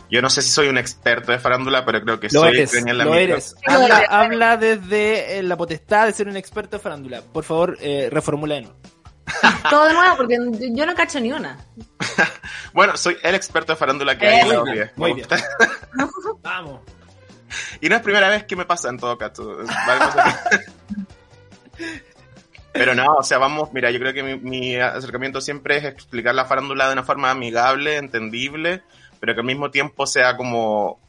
yo 0.10 0.22
no 0.22 0.30
sé 0.30 0.42
si 0.42 0.50
soy 0.50 0.68
un 0.68 0.78
experto 0.78 1.32
de 1.32 1.40
farándula, 1.40 1.86
pero 1.86 2.02
creo 2.02 2.20
que 2.20 2.28
Lo 2.32 2.42
soy 2.42 2.50
eres, 2.58 2.74
en 2.74 2.98
la 2.98 3.06
lo 3.06 3.12
micro. 3.12 3.34
eres. 3.36 3.56
Habla, 3.66 4.06
habla 4.10 4.58
desde 4.58 5.38
eh, 5.40 5.44
la 5.44 5.56
potestad 5.58 6.06
de 6.08 6.14
ser 6.14 6.28
un 6.28 6.38
experto 6.38 6.78
de 6.78 6.84
farándula. 6.84 7.22
Por 7.22 7.44
favor, 7.44 7.78
eh, 7.82 8.10
reformula 8.12 8.56
de 8.56 8.62
nuevo. 8.62 8.78
Todo 9.70 9.86
de 9.86 9.94
nuevo, 9.94 10.18
porque 10.18 10.38
yo- 10.76 10.86
no 10.86 10.96
cacho 10.96 11.20
ni 11.20 11.32
una. 11.32 11.58
Bueno, 12.74 12.96
soy 12.98 13.18
el 13.24 13.34
experto 13.34 13.74
de 13.74 13.78
farándula 13.78 14.16
que 14.18 14.26
Eh, 14.26 14.30
hay 14.30 14.40
en 14.42 14.50
la 14.50 14.60
muy 14.60 14.72
bien, 14.74 14.84
OVIE. 14.84 14.92
muy 14.96 15.14
bien. 15.14 15.28
Vamos. 16.44 16.82
Y 17.82 17.90
no 17.90 17.96
es 17.96 18.02
primera 18.04 18.30
vez 18.30 18.44
que 18.44 18.56
me 18.56 18.66
pasa 18.66 18.90
en 18.90 19.00
todo 19.00 19.18
caso. 19.18 19.58
Pero 22.72 22.94
no, 22.94 23.16
o 23.16 23.24
sea, 23.24 23.40
vamos, 23.40 23.74
mira, 23.74 23.90
yo 23.90 24.00
creo 24.00 24.14
que 24.14 24.22
mi, 24.22 24.38
mi 24.38 24.76
acercamiento 24.76 25.42
siempre 25.42 25.78
es 25.78 25.86
explicar 25.86 26.36
la 26.36 26.46
farándula 26.46 26.86
de 26.88 26.94
una 26.94 27.04
forma 27.04 27.32
amigable, 27.32 27.98
entendible, 27.98 28.84
pero 29.20 29.34
que 29.34 29.42
al 29.42 29.46
mismo 29.46 29.72
tiempo 29.72 30.06
sea 30.06 30.38
como 30.38 31.00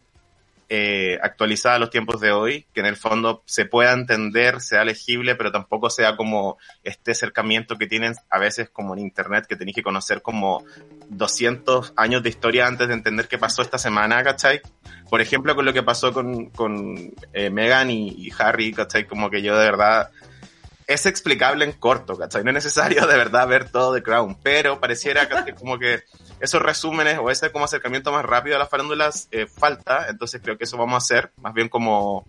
eh, 0.72 1.18
actualizada 1.20 1.74
a 1.74 1.78
los 1.80 1.90
tiempos 1.90 2.20
de 2.20 2.30
hoy, 2.30 2.64
que 2.72 2.78
en 2.78 2.86
el 2.86 2.94
fondo 2.94 3.42
se 3.44 3.64
pueda 3.64 3.92
entender, 3.92 4.60
sea 4.60 4.84
legible, 4.84 5.34
pero 5.34 5.50
tampoco 5.50 5.90
sea 5.90 6.16
como 6.16 6.58
este 6.84 7.10
acercamiento 7.10 7.76
que 7.76 7.88
tienen 7.88 8.14
a 8.30 8.38
veces 8.38 8.70
como 8.70 8.94
en 8.94 9.00
internet, 9.00 9.46
que 9.48 9.56
tenéis 9.56 9.74
que 9.74 9.82
conocer 9.82 10.22
como 10.22 10.64
200 11.08 11.92
años 11.96 12.22
de 12.22 12.28
historia 12.28 12.68
antes 12.68 12.86
de 12.86 12.94
entender 12.94 13.26
qué 13.26 13.36
pasó 13.36 13.62
esta 13.62 13.78
semana, 13.78 14.22
¿cachai? 14.22 14.60
Por 15.08 15.20
ejemplo, 15.20 15.56
con 15.56 15.64
lo 15.64 15.72
que 15.72 15.82
pasó 15.82 16.12
con, 16.12 16.50
con 16.50 17.14
eh, 17.32 17.50
Meghan 17.50 17.90
y, 17.90 18.10
y 18.10 18.32
Harry, 18.38 18.72
¿cachai? 18.72 19.08
Como 19.08 19.28
que 19.28 19.42
yo 19.42 19.58
de 19.58 19.64
verdad 19.64 20.12
es 20.90 21.06
explicable 21.06 21.64
en 21.64 21.72
corto, 21.72 22.16
¿cachai? 22.16 22.42
No 22.42 22.50
es 22.50 22.54
necesario 22.54 23.06
de 23.06 23.16
verdad 23.16 23.46
ver 23.46 23.70
todo 23.70 23.94
The 23.94 24.02
Crown, 24.02 24.38
pero 24.42 24.80
pareciera 24.80 25.28
que 25.28 25.54
como 25.58 25.78
que 25.78 26.02
esos 26.40 26.60
resúmenes 26.62 27.18
o 27.18 27.30
ese 27.30 27.50
como 27.52 27.64
acercamiento 27.64 28.12
más 28.12 28.24
rápido 28.24 28.56
a 28.56 28.58
las 28.58 28.68
farándulas 28.68 29.28
eh, 29.30 29.46
falta, 29.46 30.06
entonces 30.08 30.40
creo 30.42 30.56
que 30.58 30.64
eso 30.64 30.76
vamos 30.76 30.94
a 30.94 30.98
hacer, 30.98 31.30
más 31.36 31.52
bien 31.54 31.68
como 31.68 32.26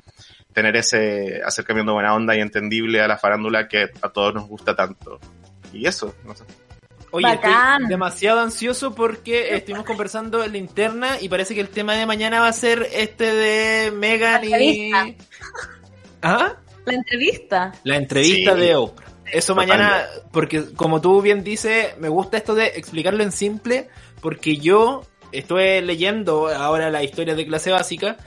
tener 0.54 0.76
ese 0.76 1.42
acercamiento 1.46 1.94
buena 1.94 2.14
onda 2.14 2.36
y 2.36 2.42
entendible 2.42 3.02
a 3.02 3.08
la 3.08 3.18
farándula 3.18 3.68
que 3.68 3.90
a 4.02 4.10
todos 4.10 4.34
nos 4.34 4.48
gusta 4.48 4.76
tanto. 4.76 5.20
Y 5.72 5.88
eso, 5.88 6.14
no 6.26 6.36
sé. 6.36 6.44
Oye, 7.12 7.26
Bacán. 7.26 7.74
estoy 7.84 7.90
demasiado 7.90 8.40
ansioso 8.40 8.96
porque 8.96 9.56
estuvimos 9.56 9.86
conversando 9.86 10.44
en 10.44 10.52
la 10.54 10.58
interna 10.58 11.20
y 11.20 11.28
parece 11.30 11.54
que 11.56 11.62
el 11.62 11.70
tema 11.70 11.94
de 11.94 12.06
mañana 12.06 12.40
va 12.42 12.48
a 12.48 12.54
ser 12.54 12.88
este 12.94 13.34
de 13.34 13.92
Megan 13.92 14.44
y... 14.44 14.54
Entrevista. 14.54 15.26
¿Ah? 16.22 16.54
La 16.86 16.94
entrevista. 16.94 17.72
La 17.84 17.96
entrevista 17.98 18.54
Sí. 18.54 18.60
de 18.60 18.76
Oprah. 18.76 19.11
Eso 19.32 19.56
mañana, 19.56 20.06
porque 20.32 20.74
como 20.74 21.02
tú 21.02 21.22
bien 21.22 21.44
dices, 21.44 21.98
me 22.00 22.10
gusta 22.10 22.38
esto 22.38 22.54
de 22.56 22.68
explicarlo 22.68 23.24
en 23.24 23.32
simple, 23.32 23.88
porque 24.22 24.58
yo 24.58 25.04
estuve 25.32 25.82
leyendo 25.82 26.48
ahora 26.50 26.90
la 26.90 27.04
historia 27.04 27.36
de 27.36 27.46
clase 27.46 27.72
básica 27.72 28.18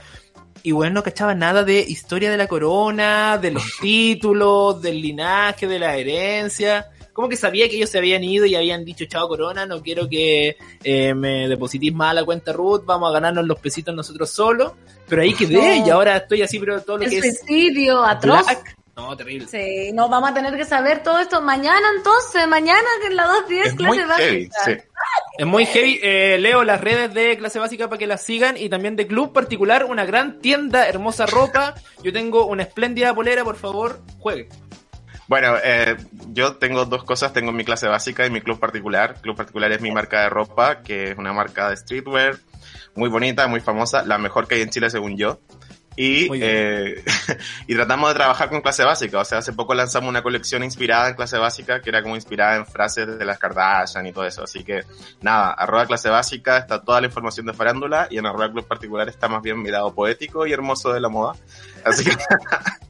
y 0.63 0.71
bueno, 0.71 0.95
no 0.95 1.03
cachaba 1.03 1.35
nada 1.35 1.63
de 1.63 1.79
historia 1.79 2.31
de 2.31 2.37
la 2.37 2.47
corona, 2.47 3.37
de 3.37 3.51
los 3.51 3.63
títulos, 3.81 4.81
del 4.81 4.99
linaje, 4.99 5.67
de 5.67 5.77
la 5.77 5.95
herencia. 5.95 6.87
Como 7.13 7.29
que 7.29 7.37
sabía 7.37 7.69
que 7.69 7.77
ellos 7.77 7.89
se 7.91 7.99
habían 7.99 8.23
ido 8.23 8.45
y 8.45 8.55
habían 8.55 8.83
dicho, 8.83 9.05
chao 9.05 9.27
corona, 9.27 9.65
no 9.65 9.81
quiero 9.81 10.09
que 10.09 10.57
eh, 10.83 11.13
me 11.13 11.47
depositís 11.47 11.93
más 11.93 12.11
a 12.11 12.13
la 12.15 12.25
cuenta 12.25 12.51
Ruth, 12.51 12.81
vamos 12.83 13.09
a 13.09 13.13
ganarnos 13.13 13.45
los 13.45 13.59
pesitos 13.59 13.95
nosotros 13.95 14.29
solos. 14.31 14.73
Pero 15.07 15.21
ahí 15.21 15.33
quedé 15.35 15.79
No. 15.79 15.85
y 15.85 15.89
ahora 15.91 16.17
estoy 16.17 16.41
así, 16.41 16.57
pero 16.59 16.81
todo 16.81 16.97
lo 16.97 17.03
El 17.03 17.11
que 17.11 17.19
es... 17.19 17.39
suicidio 17.39 18.03
atroz. 18.03 18.43
Black. 18.43 18.75
No, 18.95 19.15
terrible. 19.17 19.47
Sí, 19.47 19.91
no, 19.93 20.07
vamos 20.07 20.29
a 20.29 20.33
tener 20.33 20.55
que 20.55 20.63
saber 20.63 21.03
todo 21.03 21.19
esto 21.19 21.41
mañana 21.41 21.85
entonces, 21.97 22.47
mañana 22.47 22.87
que 23.01 23.07
en 23.07 23.15
la 23.17 23.25
210 23.27 23.67
Es 23.67 23.75
muy 23.75 23.97
clase 23.97 24.23
heavy, 24.23 24.47
básica. 24.47 24.63
sí. 24.65 24.87
Es 25.37 25.45
muy 25.45 25.65
heavy. 25.65 25.99
Eh, 26.01 26.37
leo 26.39 26.63
las 26.63 26.79
redes 26.79 27.13
de 27.13 27.37
clase 27.37 27.59
básica 27.59 27.89
para 27.89 27.99
que 27.99 28.07
las 28.07 28.21
sigan 28.21 28.55
y 28.55 28.69
también 28.69 28.95
de 28.95 29.05
Club 29.05 29.33
Particular, 29.33 29.83
una 29.83 30.05
gran 30.05 30.39
tienda, 30.39 30.87
hermosa 30.87 31.25
ropa. 31.25 31.75
Yo 32.01 32.13
tengo 32.13 32.45
una 32.45 32.63
espléndida 32.63 33.13
polera, 33.13 33.43
por 33.43 33.57
favor, 33.57 33.99
juegue. 34.19 34.47
Bueno, 35.27 35.55
eh, 35.61 35.97
yo 36.31 36.55
tengo 36.55 36.85
dos 36.85 37.03
cosas. 37.03 37.33
Tengo 37.33 37.51
mi 37.51 37.65
clase 37.65 37.87
básica 37.87 38.25
y 38.25 38.29
mi 38.29 38.39
club 38.39 38.59
particular. 38.59 39.15
Club 39.21 39.35
particular 39.35 39.71
es 39.73 39.81
mi 39.81 39.91
marca 39.91 40.21
de 40.21 40.29
ropa, 40.29 40.83
que 40.83 41.11
es 41.11 41.17
una 41.17 41.33
marca 41.33 41.69
de 41.69 41.75
streetwear 41.77 42.37
muy 42.95 43.09
bonita, 43.09 43.47
muy 43.47 43.59
famosa, 43.59 44.03
la 44.03 44.17
mejor 44.17 44.47
que 44.47 44.55
hay 44.55 44.61
en 44.61 44.69
Chile 44.69 44.89
según 44.89 45.17
yo. 45.17 45.39
Y, 45.95 46.27
eh, 46.33 47.03
y 47.67 47.75
tratamos 47.75 48.09
de 48.09 48.15
trabajar 48.15 48.49
con 48.49 48.61
clase 48.61 48.83
básica. 48.83 49.19
O 49.19 49.25
sea, 49.25 49.37
hace 49.39 49.53
poco 49.53 49.73
lanzamos 49.73 50.09
una 50.09 50.21
colección 50.21 50.63
inspirada 50.63 51.09
en 51.09 51.15
clase 51.15 51.37
básica, 51.37 51.81
que 51.81 51.89
era 51.89 52.03
como 52.03 52.15
inspirada 52.15 52.57
en 52.57 52.65
frases 52.65 53.17
de 53.17 53.25
las 53.25 53.37
Kardashian 53.37 54.05
y 54.05 54.11
todo 54.11 54.25
eso. 54.25 54.43
Así 54.43 54.63
que, 54.63 54.83
nada, 55.21 55.51
arroba 55.51 55.85
clase 55.85 56.09
básica 56.09 56.57
está 56.57 56.81
toda 56.81 57.01
la 57.01 57.07
información 57.07 57.45
de 57.45 57.53
farándula 57.53 58.07
y 58.09 58.17
en 58.17 58.25
arroba 58.25 58.51
club 58.51 58.67
particular 58.67 59.07
está 59.07 59.27
más 59.27 59.41
bien 59.41 59.61
mi 59.61 59.69
lado 59.69 59.93
poético 59.93 60.45
y 60.45 60.53
hermoso 60.53 60.91
de 60.91 60.99
la 60.99 61.09
moda. 61.09 61.35
Así 61.83 62.03
que, 62.03 62.15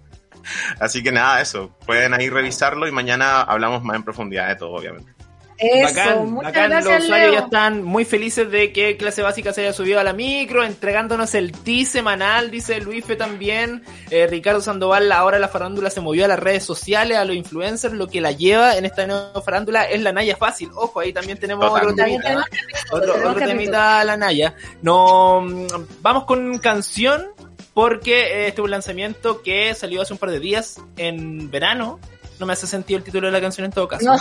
así 0.80 1.03
que 1.03 1.12
nada, 1.12 1.41
eso. 1.41 1.76
Pueden 1.86 2.14
ahí 2.14 2.30
revisarlo 2.30 2.88
y 2.88 2.91
mañana 2.91 3.41
hablamos 3.41 3.84
más 3.84 3.95
en 3.95 4.03
profundidad 4.03 4.47
de 4.47 4.56
todo, 4.56 4.72
obviamente. 4.72 5.14
Eso, 5.58 5.95
Bacán, 5.95 6.32
muchas 6.32 6.53
bacán. 6.53 6.70
gracias, 6.70 6.93
Los 6.95 7.03
usuarios 7.06 7.32
ya 7.34 7.39
están 7.39 7.84
muy 7.84 8.03
felices 8.06 8.51
de 8.51 8.74
que 8.74 8.97
clase 8.97 9.22
básica 9.22 9.53
se 9.53 9.62
haya 9.62 9.72
subido 9.74 9.99
a 9.99 10.03
la 10.03 10.12
micro, 10.12 10.64
entregándonos 10.64 11.34
el 11.34 11.51
ti 11.53 11.86
semanal, 11.86 12.51
dice 12.51 12.82
Luife 12.82 13.16
también. 13.16 13.82
Eh, 14.10 14.28
Ricardo 14.28 14.60
Sandoval, 14.62 15.12
ahora 15.12 15.39
la 15.39 15.47
farándula 15.47 15.89
se 15.89 16.01
movió 16.01 16.26
a 16.26 16.28
las 16.28 16.39
redes 16.39 16.64
sociales, 16.64 17.18
a 17.18 17.24
los 17.26 17.36
influencers, 17.36 17.93
lo 17.93 18.08
que 18.08 18.20
la 18.20 18.32
lleva 18.34 18.76
en 18.78 18.84
esta 18.86 19.08
nueva 19.08 19.41
farándula 19.41 19.84
es 19.86 20.01
la 20.01 20.12
Naya 20.12 20.36
fácil. 20.36 20.70
Ojo, 20.76 20.99
ahí 20.99 21.14
también 21.14 21.38
tenemos 21.38 21.66
otro 21.72 21.89
Totalmente. 21.89 22.24
temita. 22.24 22.43
También 22.43 22.49
tenemos 22.51 22.86
Otro, 22.91 23.14
tenemos 23.14 23.20
otro 23.32 23.39
capítulo. 23.39 23.58
temita 23.58 23.99
a 23.99 24.03
la 24.03 24.18
Naya. 24.18 24.56
No, 24.82 25.41
mm, 25.41 25.68
vamos 26.01 26.26
con 26.26 26.58
canción 26.58 27.28
porque 27.74 28.20
eh, 28.22 28.47
este 28.47 28.62
es 28.62 28.66
un 28.66 28.72
lanzamiento 28.72 29.41
que 29.41 29.74
salió 29.76 30.01
hace 30.01 30.14
un 30.14 30.20
par 30.20 30.32
de 30.32 30.39
días 30.39 30.82
en 30.97 31.49
verano. 31.51 31.99
No 32.40 32.46
me 32.46 32.54
hace 32.54 32.68
sentido 32.68 32.98
el 32.98 33.04
título 33.04 33.28
de 33.28 33.34
la 33.34 33.42
canción 33.42 33.66
en 33.66 33.72
todo 33.72 33.88
caso. 33.88 34.06
No. 34.06 34.18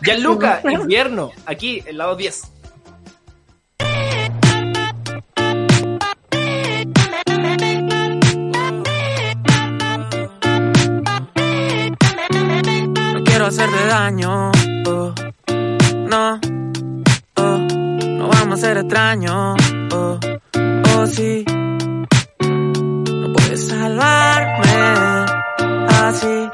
Gianluca, 0.00 0.62
invierno, 0.70 1.30
aquí, 1.46 1.82
el 1.86 1.98
lado 1.98 2.16
10. 2.16 2.42
No 13.14 13.24
quiero 13.24 13.46
hacerte 13.46 13.86
daño, 13.86 14.50
oh, 14.86 15.14
no, 16.08 16.40
oh, 17.36 17.58
no 17.58 18.28
vamos 18.28 18.58
a 18.58 18.66
ser 18.66 18.78
extraños, 18.78 19.56
oh, 19.92 20.18
oh 20.96 21.06
sí. 21.06 21.44
No 22.40 23.32
puedes 23.32 23.68
salvarme 23.68 24.68
así, 25.88 26.48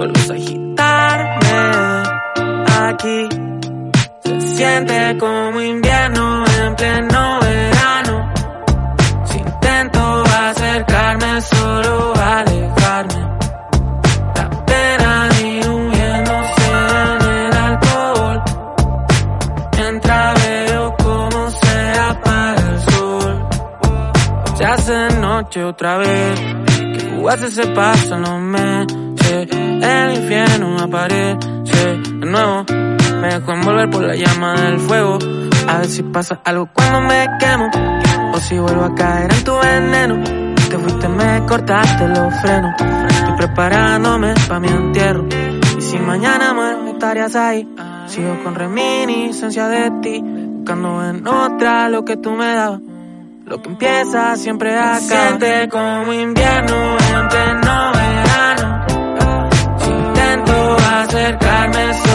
vuelves 0.00 0.30
a 0.30 0.34
agitarme 0.34 1.58
aquí. 2.88 3.28
Se 4.24 4.40
siente 4.56 5.18
como 5.18 5.60
invierno 5.60 6.44
en 6.46 6.74
pleno 6.74 7.40
verano. 7.42 8.32
Si 9.26 9.38
intento 9.38 10.24
acercarme, 10.48 11.40
solo 11.42 12.14
alejarme. 12.16 13.20
La 14.36 14.64
pena 14.64 15.28
diluyéndose 15.36 16.70
en 17.02 17.22
el 17.44 17.56
alcohol. 17.68 18.42
Mientras 19.76 20.34
veo 20.42 20.96
cómo 21.04 21.50
se 21.50 21.98
apaga 22.10 22.68
el 22.70 22.80
sol. 22.90 23.48
Se 24.56 24.64
hace 24.64 25.20
noche 25.20 25.62
otra 25.62 25.98
vez. 25.98 26.40
Que 26.94 27.10
jugaste 27.16 27.46
ese 27.48 27.66
paso, 27.66 28.16
no 28.16 28.38
me 28.38 29.09
El 29.30 30.16
infierno 30.16 30.76
aparece 30.80 31.36
de 31.64 32.26
nuevo. 32.26 32.64
Me 33.20 33.28
dejo 33.28 33.52
envolver 33.52 33.90
por 33.90 34.02
la 34.02 34.16
llama 34.16 34.54
del 34.54 34.80
fuego. 34.80 35.18
A 35.68 35.78
ver 35.78 35.86
si 35.86 36.02
pasa 36.02 36.40
algo 36.44 36.68
cuando 36.72 37.00
me 37.02 37.28
quemo. 37.38 37.70
O 38.34 38.38
si 38.38 38.58
vuelvo 38.58 38.84
a 38.84 38.94
caer 38.94 39.32
en 39.32 39.44
tu 39.44 39.56
veneno. 39.56 40.24
Te 40.68 40.78
fuiste, 40.78 41.08
me 41.08 41.46
cortaste 41.46 42.08
los 42.08 42.34
frenos. 42.40 42.74
Estoy 43.08 43.36
preparándome 43.36 44.34
para 44.48 44.60
mi 44.60 44.68
entierro. 44.68 45.26
Y 45.78 45.80
si 45.80 45.98
mañana 45.98 46.52
muero, 46.52 46.88
estarías 46.88 47.36
ahí. 47.36 47.68
Sigo 48.06 48.42
con 48.42 48.56
reminiscencia 48.56 49.68
de 49.68 49.90
ti. 50.02 50.20
Buscando 50.22 51.08
en 51.08 51.26
otra 51.26 51.88
lo 51.88 52.04
que 52.04 52.16
tú 52.16 52.32
me 52.32 52.54
dabas. 52.54 52.80
Lo 53.46 53.62
que 53.62 53.68
empieza 53.68 54.36
siempre 54.36 54.76
acaba. 54.76 55.00
Siente 55.00 55.68
como 55.68 56.12
invierno 56.12 56.96
en 57.14 57.69
acercarme, 61.70 62.09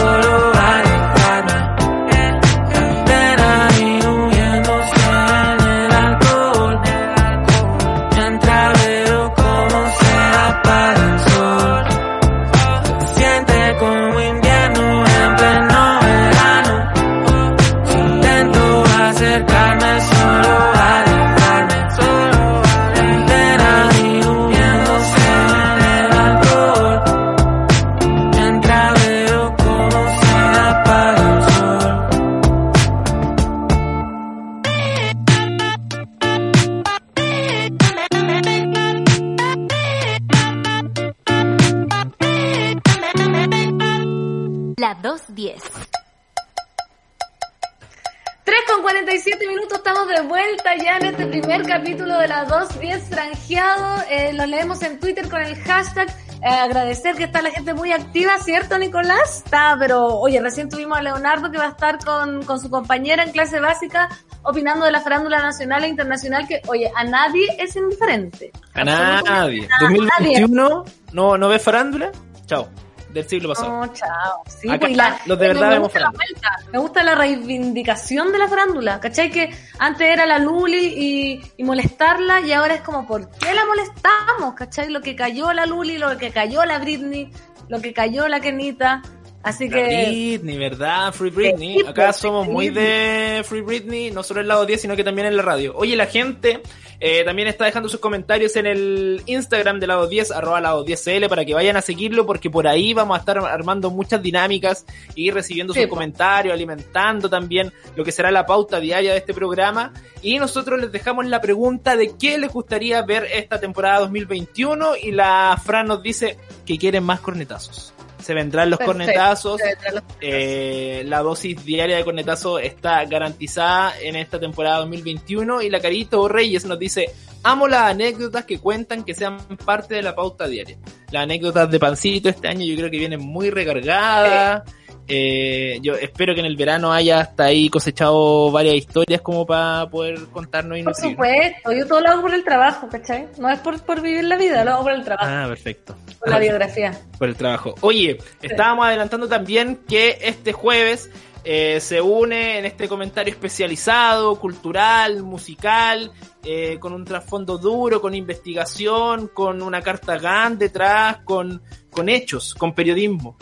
franjeado. 54.36 54.44
Eh, 54.44 54.46
lo 54.46 54.46
leemos 54.46 54.82
en 54.82 55.00
Twitter 55.00 55.28
con 55.28 55.40
el 55.40 55.56
hashtag. 55.56 56.08
Eh, 56.42 56.48
agradecer 56.48 57.16
que 57.16 57.24
está 57.24 57.42
la 57.42 57.50
gente 57.50 57.74
muy 57.74 57.92
activa, 57.92 58.38
¿cierto, 58.38 58.78
Nicolás? 58.78 59.42
Está, 59.44 59.76
pero 59.78 60.18
oye, 60.18 60.40
recién 60.40 60.68
tuvimos 60.68 60.98
a 60.98 61.02
Leonardo 61.02 61.50
que 61.50 61.58
va 61.58 61.66
a 61.66 61.70
estar 61.70 61.98
con, 62.04 62.42
con 62.44 62.60
su 62.60 62.70
compañera 62.70 63.24
en 63.24 63.32
clase 63.32 63.58
básica 63.58 64.08
opinando 64.42 64.84
de 64.84 64.92
la 64.92 65.00
farándula 65.00 65.40
nacional 65.40 65.84
e 65.84 65.88
internacional 65.88 66.46
que, 66.46 66.62
oye, 66.68 66.90
a 66.94 67.04
nadie 67.04 67.46
es 67.58 67.74
indiferente. 67.74 68.52
A 68.74 68.84
nadie. 68.84 69.68
Absolutamente 69.80 70.40
2021, 70.40 70.84
¿no, 71.12 71.38
¿no 71.38 71.48
ves 71.48 71.62
farándula? 71.62 72.12
Chao. 72.46 72.68
Del 73.16 73.28
siglo 73.28 73.48
pasado. 73.50 73.68
No, 73.86 73.92
chao. 73.94 74.42
Sí, 74.46 74.68
Acá 74.68 74.78
pues, 74.80 74.96
la- 74.96 75.20
los 75.26 75.38
de 75.38 75.48
verdad 75.48 75.70
me 75.70 75.78
gusta 75.78 76.00
la 76.00 76.06
farándula. 76.12 76.26
vuelta, 76.52 76.70
Me 76.72 76.78
gusta 76.78 77.02
la 77.02 77.14
reivindicación 77.14 78.32
de 78.32 78.38
la 78.38 78.48
farándula. 78.48 79.00
¿Cachai? 79.00 79.30
Que 79.30 79.50
antes 79.78 80.06
era 80.08 80.26
la 80.26 80.38
Luli 80.38 80.86
y, 80.96 81.40
y 81.56 81.64
molestarla 81.64 82.40
y 82.42 82.52
ahora 82.52 82.74
es 82.74 82.80
como, 82.82 83.06
¿por 83.06 83.30
qué 83.30 83.54
la 83.54 83.64
molestamos? 83.64 84.54
¿Cachai? 84.54 84.90
Lo 84.90 85.00
que 85.00 85.16
cayó 85.16 85.52
la 85.52 85.66
Luli, 85.66 85.98
lo 85.98 86.16
que 86.18 86.30
cayó 86.30 86.64
la 86.64 86.78
Britney, 86.78 87.30
lo 87.68 87.80
que 87.80 87.92
cayó 87.92 88.28
la 88.28 88.40
Kenita. 88.40 89.02
Así 89.42 89.68
La 89.68 89.76
que... 89.76 90.06
Britney, 90.08 90.58
¿verdad? 90.58 91.12
Free 91.12 91.30
Britney. 91.30 91.74
Sí, 91.80 91.86
Acá 91.86 92.06
pues, 92.06 92.16
somos 92.16 92.48
muy 92.48 92.68
de 92.70 93.42
Free 93.44 93.60
Britney, 93.60 94.10
no 94.10 94.24
solo 94.24 94.40
en 94.40 94.44
el 94.44 94.48
lado 94.48 94.66
10, 94.66 94.80
sino 94.82 94.96
que 94.96 95.04
también 95.04 95.28
en 95.28 95.36
la 95.36 95.42
radio. 95.42 95.72
Oye, 95.76 95.94
la 95.94 96.06
gente 96.06 96.62
eh, 97.00 97.24
también 97.24 97.48
está 97.48 97.64
dejando 97.64 97.88
sus 97.88 98.00
comentarios 98.00 98.56
en 98.56 98.66
el 98.66 99.22
Instagram 99.26 99.80
de 99.80 99.86
lado 99.86 100.06
10, 100.06 100.30
arroba 100.32 100.60
lado 100.60 100.84
10cl, 100.84 101.28
para 101.28 101.44
que 101.44 101.54
vayan 101.54 101.76
a 101.76 101.82
seguirlo, 101.82 102.26
porque 102.26 102.50
por 102.50 102.66
ahí 102.66 102.94
vamos 102.94 103.16
a 103.16 103.20
estar 103.20 103.38
armando 103.38 103.90
muchas 103.90 104.22
dinámicas 104.22 104.86
y 105.14 105.30
recibiendo 105.30 105.74
sus 105.74 105.86
comentarios, 105.86 106.54
alimentando 106.54 107.28
también 107.28 107.72
lo 107.94 108.04
que 108.04 108.12
será 108.12 108.30
la 108.30 108.46
pauta 108.46 108.80
diaria 108.80 109.12
de 109.12 109.18
este 109.18 109.34
programa. 109.34 109.92
Y 110.22 110.38
nosotros 110.38 110.80
les 110.80 110.92
dejamos 110.92 111.26
la 111.26 111.40
pregunta 111.40 111.96
de 111.96 112.16
qué 112.16 112.38
les 112.38 112.52
gustaría 112.52 113.02
ver 113.02 113.26
esta 113.32 113.60
temporada 113.60 114.00
2021 114.00 114.96
y 115.02 115.12
la 115.12 115.60
Fran 115.62 115.86
nos 115.86 116.02
dice 116.02 116.38
que 116.64 116.78
quieren 116.78 117.04
más 117.04 117.20
cornetazos. 117.20 117.95
Se 118.20 118.34
vendrán 118.34 118.70
los 118.70 118.78
Perfecto. 118.78 118.98
cornetazos. 118.98 119.60
Se 119.60 119.66
vendrán 119.68 119.94
los- 119.96 120.04
Eh, 120.20 121.02
la 121.06 121.20
dosis 121.22 121.64
diaria 121.64 121.96
de 121.96 122.04
cornetazo 122.04 122.58
está 122.58 123.04
garantizada 123.04 123.94
en 124.00 124.16
esta 124.16 124.40
temporada 124.40 124.78
2021 124.78 125.62
y 125.62 125.70
la 125.70 125.80
Carito 125.80 126.26
Reyes 126.28 126.64
nos 126.64 126.78
dice, 126.78 127.10
amo 127.42 127.68
las 127.68 127.82
anécdotas 127.90 128.44
que 128.44 128.58
cuentan 128.58 129.04
que 129.04 129.14
sean 129.14 129.38
parte 129.64 129.94
de 129.94 130.02
la 130.02 130.14
pauta 130.14 130.48
diaria. 130.48 130.76
Las 131.10 131.22
anécdotas 131.24 131.70
de 131.70 131.78
Pancito 131.78 132.28
este 132.28 132.48
año 132.48 132.64
yo 132.64 132.76
creo 132.76 132.90
que 132.90 132.98
vienen 132.98 133.20
muy 133.20 133.50
recargadas. 133.50 134.62
Eh, 135.08 135.78
yo 135.82 135.94
espero 135.94 136.34
que 136.34 136.40
en 136.40 136.46
el 136.46 136.56
verano 136.56 136.92
haya 136.92 137.20
hasta 137.20 137.44
ahí 137.44 137.68
cosechado 137.68 138.50
varias 138.50 138.74
historias 138.74 139.20
como 139.20 139.46
para 139.46 139.88
poder 139.88 140.18
contarnos 140.32 140.78
y 140.78 140.82
Por 140.82 140.94
supuesto, 140.96 141.72
yo 141.72 141.86
todo 141.86 142.00
lo 142.00 142.08
hago 142.08 142.22
por 142.22 142.34
el 142.34 142.42
trabajo, 142.44 142.88
¿cachai? 142.88 143.28
No 143.38 143.48
es 143.48 143.58
por, 143.60 143.80
por 143.82 144.00
vivir 144.00 144.24
la 144.24 144.36
vida, 144.36 144.64
lo 144.64 144.72
hago 144.72 144.82
por 144.82 144.92
el 144.92 145.04
trabajo, 145.04 145.28
Ah, 145.28 145.44
perfecto. 145.48 145.96
por 146.18 146.30
la 146.30 146.38
biografía. 146.38 147.00
por 147.18 147.28
el 147.28 147.36
trabajo. 147.36 147.74
Oye, 147.82 148.18
estábamos 148.42 148.86
adelantando 148.86 149.28
también 149.28 149.80
que 149.88 150.18
este 150.22 150.52
jueves 150.52 151.08
eh, 151.44 151.78
se 151.80 152.00
une 152.00 152.58
en 152.58 152.64
este 152.66 152.88
comentario 152.88 153.32
especializado, 153.32 154.34
cultural, 154.40 155.22
musical, 155.22 156.10
eh, 156.42 156.78
con 156.80 156.92
un 156.92 157.04
trasfondo 157.04 157.58
duro, 157.58 158.00
con 158.00 158.14
investigación, 158.16 159.28
con 159.32 159.62
una 159.62 159.80
carta 159.82 160.18
GAN 160.18 160.58
detrás, 160.58 161.18
con, 161.24 161.62
con 161.90 162.08
hechos, 162.08 162.54
con 162.56 162.74
periodismo. 162.74 163.36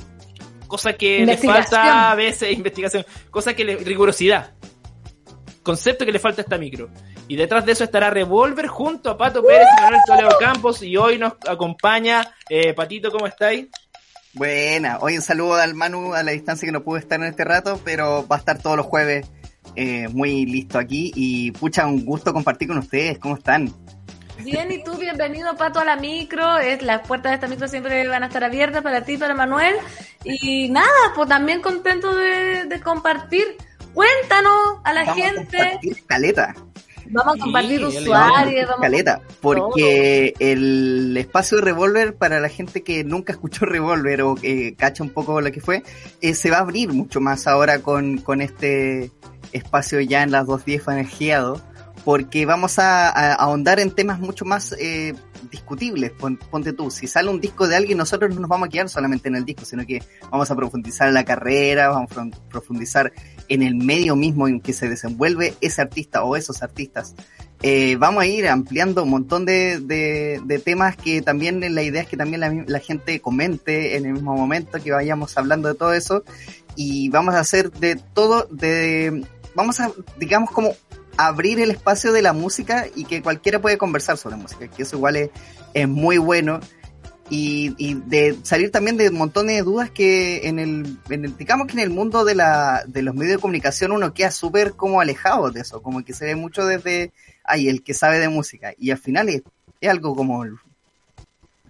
Cosa 0.74 0.94
que 0.94 1.24
le 1.24 1.36
falta 1.36 2.10
a 2.10 2.16
veces, 2.16 2.50
investigación, 2.58 3.06
cosa 3.30 3.54
que 3.54 3.64
le, 3.64 3.76
rigurosidad. 3.76 4.54
Concepto 5.62 6.04
que 6.04 6.10
le 6.10 6.18
falta 6.18 6.40
a 6.40 6.42
esta 6.42 6.58
micro. 6.58 6.90
Y 7.28 7.36
detrás 7.36 7.64
de 7.64 7.70
eso 7.70 7.84
estará 7.84 8.10
Revolver 8.10 8.66
junto 8.66 9.08
a 9.08 9.16
Pato 9.16 9.40
Pérez 9.40 9.68
y 9.78 9.82
Manuel 9.82 10.00
Toledo 10.04 10.30
Campos. 10.40 10.82
Y 10.82 10.96
hoy 10.96 11.16
nos 11.16 11.34
acompaña 11.46 12.34
eh, 12.50 12.74
Patito, 12.74 13.12
¿cómo 13.12 13.28
estáis? 13.28 13.68
Buena, 14.32 14.98
hoy 15.00 15.14
un 15.14 15.22
saludo 15.22 15.54
al 15.54 15.74
Manu 15.74 16.12
a 16.12 16.24
la 16.24 16.32
distancia 16.32 16.66
que 16.66 16.72
no 16.72 16.82
pudo 16.82 16.96
estar 16.96 17.20
en 17.20 17.26
este 17.26 17.44
rato, 17.44 17.80
pero 17.84 18.26
va 18.26 18.34
a 18.34 18.38
estar 18.40 18.60
todos 18.60 18.76
los 18.76 18.86
jueves 18.86 19.30
eh, 19.76 20.08
muy 20.08 20.44
listo 20.44 20.80
aquí 20.80 21.12
y 21.14 21.52
pucha, 21.52 21.86
un 21.86 22.04
gusto 22.04 22.32
compartir 22.32 22.66
con 22.66 22.78
ustedes, 22.78 23.20
¿cómo 23.20 23.36
están? 23.36 23.72
Bien, 24.42 24.70
y 24.70 24.82
tú, 24.82 24.96
bienvenido, 24.96 25.56
Pato, 25.56 25.80
a 25.80 25.84
la 25.84 25.96
micro. 25.96 26.58
Es, 26.58 26.82
las 26.82 27.06
puertas 27.06 27.30
de 27.30 27.34
esta 27.36 27.46
micro 27.48 27.68
siempre 27.68 28.06
van 28.08 28.22
a 28.22 28.26
estar 28.26 28.42
abiertas 28.44 28.82
para 28.82 29.02
ti, 29.02 29.16
para 29.16 29.34
Manuel. 29.34 29.74
Y 30.24 30.68
nada, 30.70 30.88
pues 31.14 31.28
también 31.28 31.62
contento 31.62 32.14
de, 32.14 32.64
de 32.66 32.80
compartir. 32.80 33.44
Cuéntanos 33.94 34.78
a 34.82 34.92
la 34.92 35.04
Vamos 35.04 35.22
a 35.22 35.26
gente. 35.26 35.56
compartir 35.58 36.06
caleta, 36.06 36.54
Vamos 37.10 37.36
a 37.36 37.38
compartir 37.38 37.78
Sí, 37.80 37.84
usuarios. 37.84 38.66
Vamos 38.66 38.82
caleta, 38.82 39.20
porque 39.40 40.34
el 40.38 41.16
espacio 41.16 41.58
de 41.58 41.64
Revolver, 41.64 42.16
para 42.16 42.40
la 42.40 42.48
gente 42.48 42.82
que 42.82 43.04
nunca 43.04 43.32
escuchó 43.32 43.66
Revolver 43.66 44.22
o 44.22 44.34
que 44.34 44.74
cacha 44.74 45.02
un 45.02 45.10
poco 45.10 45.40
lo 45.40 45.52
que 45.52 45.60
fue, 45.60 45.82
eh, 46.20 46.34
se 46.34 46.50
va 46.50 46.58
a 46.58 46.60
abrir 46.60 46.92
mucho 46.92 47.20
más 47.20 47.46
ahora 47.46 47.80
con, 47.80 48.18
con 48.18 48.40
este 48.40 49.10
espacio 49.52 50.00
ya 50.00 50.22
en 50.22 50.32
las 50.32 50.46
2.10 50.46 50.80
fanejeado, 50.80 51.60
porque 52.04 52.44
vamos 52.44 52.78
a, 52.78 53.32
ahondar 53.34 53.80
en 53.80 53.90
temas 53.90 54.20
mucho 54.20 54.44
más 54.44 54.74
eh, 54.78 55.14
discutibles. 55.50 56.10
Pon- 56.12 56.38
ponte 56.50 56.72
tú, 56.72 56.90
si 56.90 57.06
sale 57.06 57.30
un 57.30 57.40
disco 57.40 57.66
de 57.66 57.76
alguien, 57.76 57.96
nosotros 57.98 58.34
no 58.34 58.40
nos 58.42 58.50
vamos 58.50 58.68
a 58.68 58.70
quedar 58.70 58.88
solamente 58.88 59.28
en 59.28 59.36
el 59.36 59.44
disco, 59.44 59.64
sino 59.64 59.86
que 59.86 60.02
vamos 60.30 60.50
a 60.50 60.54
profundizar 60.56 61.08
en 61.08 61.14
la 61.14 61.24
carrera, 61.24 61.88
vamos 61.88 62.10
a 62.10 62.14
pro- 62.14 62.30
profundizar 62.50 63.12
en 63.48 63.62
el 63.62 63.74
medio 63.74 64.16
mismo 64.16 64.46
en 64.48 64.60
que 64.60 64.72
se 64.72 64.88
desenvuelve 64.88 65.54
ese 65.60 65.80
artista 65.80 66.24
o 66.24 66.36
esos 66.36 66.62
artistas. 66.62 67.14
Eh, 67.62 67.96
vamos 67.96 68.22
a 68.22 68.26
ir 68.26 68.46
ampliando 68.48 69.04
un 69.04 69.10
montón 69.10 69.46
de, 69.46 69.80
de- 69.80 70.42
de 70.44 70.58
temas 70.58 70.96
que 70.96 71.22
también 71.22 71.74
la 71.74 71.82
idea 71.82 72.02
es 72.02 72.08
que 72.08 72.18
también 72.18 72.40
la, 72.40 72.64
la 72.66 72.78
gente 72.80 73.18
comente 73.20 73.96
en 73.96 74.04
el 74.04 74.12
mismo 74.12 74.36
momento 74.36 74.82
que 74.82 74.92
vayamos 74.92 75.38
hablando 75.38 75.68
de 75.68 75.74
todo 75.74 75.94
eso 75.94 76.22
y 76.76 77.08
vamos 77.08 77.34
a 77.34 77.40
hacer 77.40 77.70
de 77.72 77.96
todo, 77.96 78.46
de 78.50 79.24
vamos 79.54 79.80
a, 79.80 79.90
digamos, 80.18 80.50
como 80.50 80.72
abrir 81.16 81.60
el 81.60 81.70
espacio 81.70 82.12
de 82.12 82.22
la 82.22 82.32
música 82.32 82.86
y 82.94 83.04
que 83.04 83.22
cualquiera 83.22 83.60
puede 83.60 83.78
conversar 83.78 84.16
sobre 84.16 84.36
música, 84.36 84.68
que 84.68 84.82
eso 84.82 84.96
igual 84.96 85.16
es, 85.16 85.30
es 85.74 85.88
muy 85.88 86.18
bueno. 86.18 86.60
Y, 87.30 87.74
y 87.78 87.94
de 87.94 88.36
salir 88.42 88.70
también 88.70 88.98
de 88.98 89.10
montón 89.10 89.46
de 89.46 89.62
dudas 89.62 89.88
que 89.90 90.46
en 90.46 90.58
el, 90.58 90.98
en 91.08 91.24
el- 91.24 91.36
digamos 91.38 91.66
que 91.66 91.72
en 91.72 91.78
el 91.78 91.88
mundo 91.88 92.22
de 92.26 92.34
la, 92.34 92.84
de 92.86 93.00
los 93.00 93.14
medios 93.14 93.36
de 93.36 93.40
comunicación 93.40 93.92
uno 93.92 94.12
queda 94.12 94.30
súper 94.30 94.74
como 94.74 95.00
alejado 95.00 95.50
de 95.50 95.62
eso, 95.62 95.80
como 95.82 96.04
que 96.04 96.12
se 96.12 96.26
ve 96.26 96.36
mucho 96.36 96.66
desde, 96.66 97.12
ay, 97.42 97.68
el 97.68 97.82
que 97.82 97.94
sabe 97.94 98.18
de 98.18 98.28
música, 98.28 98.74
y 98.78 98.90
al 98.90 98.98
final 98.98 99.30
es, 99.30 99.42
es 99.80 99.88
algo 99.90 100.14
como, 100.14 100.44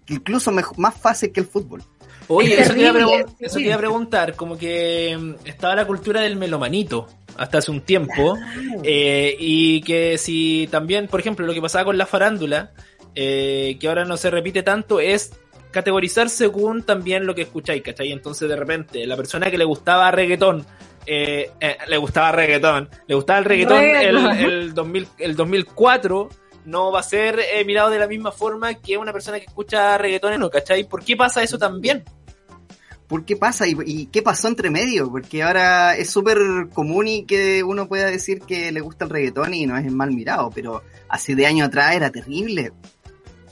incluso 0.08 0.50
mej- 0.50 0.76
más 0.76 0.96
fácil 0.96 1.30
que 1.32 1.40
el 1.40 1.46
fútbol. 1.46 1.84
Oye, 2.28 2.54
Es 2.54 2.70
eso 2.70 2.74
te, 2.74 3.44
eso 3.44 3.56
te 3.56 3.62
iba 3.62 3.74
a 3.74 3.78
preguntar, 3.78 4.34
como 4.34 4.56
que 4.56 5.16
mm, 5.18 5.46
estaba 5.46 5.74
la 5.74 5.86
cultura 5.86 6.20
del 6.22 6.36
melomanito 6.36 7.06
hasta 7.36 7.58
hace 7.58 7.70
un 7.70 7.80
tiempo, 7.80 8.36
eh, 8.82 9.36
y 9.38 9.82
que 9.82 10.18
si 10.18 10.68
también, 10.70 11.08
por 11.08 11.20
ejemplo, 11.20 11.46
lo 11.46 11.52
que 11.52 11.60
pasaba 11.60 11.84
con 11.84 11.98
la 11.98 12.06
farándula, 12.06 12.72
eh, 13.14 13.76
que 13.80 13.88
ahora 13.88 14.04
no 14.04 14.16
se 14.16 14.30
repite 14.30 14.62
tanto, 14.62 15.00
es 15.00 15.32
categorizar 15.74 16.30
según 16.30 16.84
también 16.84 17.26
lo 17.26 17.34
que 17.34 17.42
escucháis, 17.42 17.82
¿cachai? 17.82 18.12
Entonces 18.12 18.48
de 18.48 18.56
repente, 18.56 19.06
la 19.06 19.16
persona 19.16 19.50
que 19.50 19.58
le 19.58 19.64
gustaba 19.64 20.10
reggaetón, 20.12 20.64
eh, 21.04 21.50
eh, 21.60 21.76
le 21.88 21.96
gustaba 21.98 22.32
reggaetón, 22.32 22.88
le 23.06 23.14
gustaba 23.14 23.40
el 23.40 23.44
reggaetón 23.44 23.82
el, 23.82 24.16
el, 24.38 24.74
2000, 24.74 25.08
el 25.18 25.36
2004, 25.36 26.28
no 26.64 26.92
va 26.92 27.00
a 27.00 27.02
ser 27.02 27.40
eh, 27.40 27.64
mirado 27.64 27.90
de 27.90 27.98
la 27.98 28.06
misma 28.06 28.32
forma 28.32 28.74
que 28.74 28.96
una 28.96 29.12
persona 29.12 29.38
que 29.38 29.46
escucha 29.46 29.98
reggaetón, 29.98 30.38
¿no? 30.38 30.48
¿cachai? 30.48 30.84
¿Por 30.84 31.04
qué 31.04 31.16
pasa 31.16 31.42
eso 31.42 31.58
también? 31.58 32.04
¿Por 33.08 33.24
qué 33.24 33.36
pasa? 33.36 33.66
¿Y, 33.66 33.76
y 33.84 34.06
qué 34.06 34.22
pasó 34.22 34.48
entre 34.48 34.70
medio? 34.70 35.10
Porque 35.10 35.42
ahora 35.42 35.96
es 35.96 36.08
súper 36.10 36.38
común 36.72 37.06
y 37.06 37.24
que 37.24 37.62
uno 37.62 37.86
pueda 37.86 38.06
decir 38.06 38.40
que 38.40 38.72
le 38.72 38.80
gusta 38.80 39.04
el 39.04 39.10
reggaetón 39.10 39.52
y 39.54 39.66
no 39.66 39.76
es 39.76 39.92
mal 39.92 40.10
mirado, 40.10 40.50
pero 40.54 40.82
hace 41.08 41.34
de 41.34 41.46
años 41.46 41.68
atrás 41.68 41.94
era 41.94 42.10
terrible. 42.10 42.72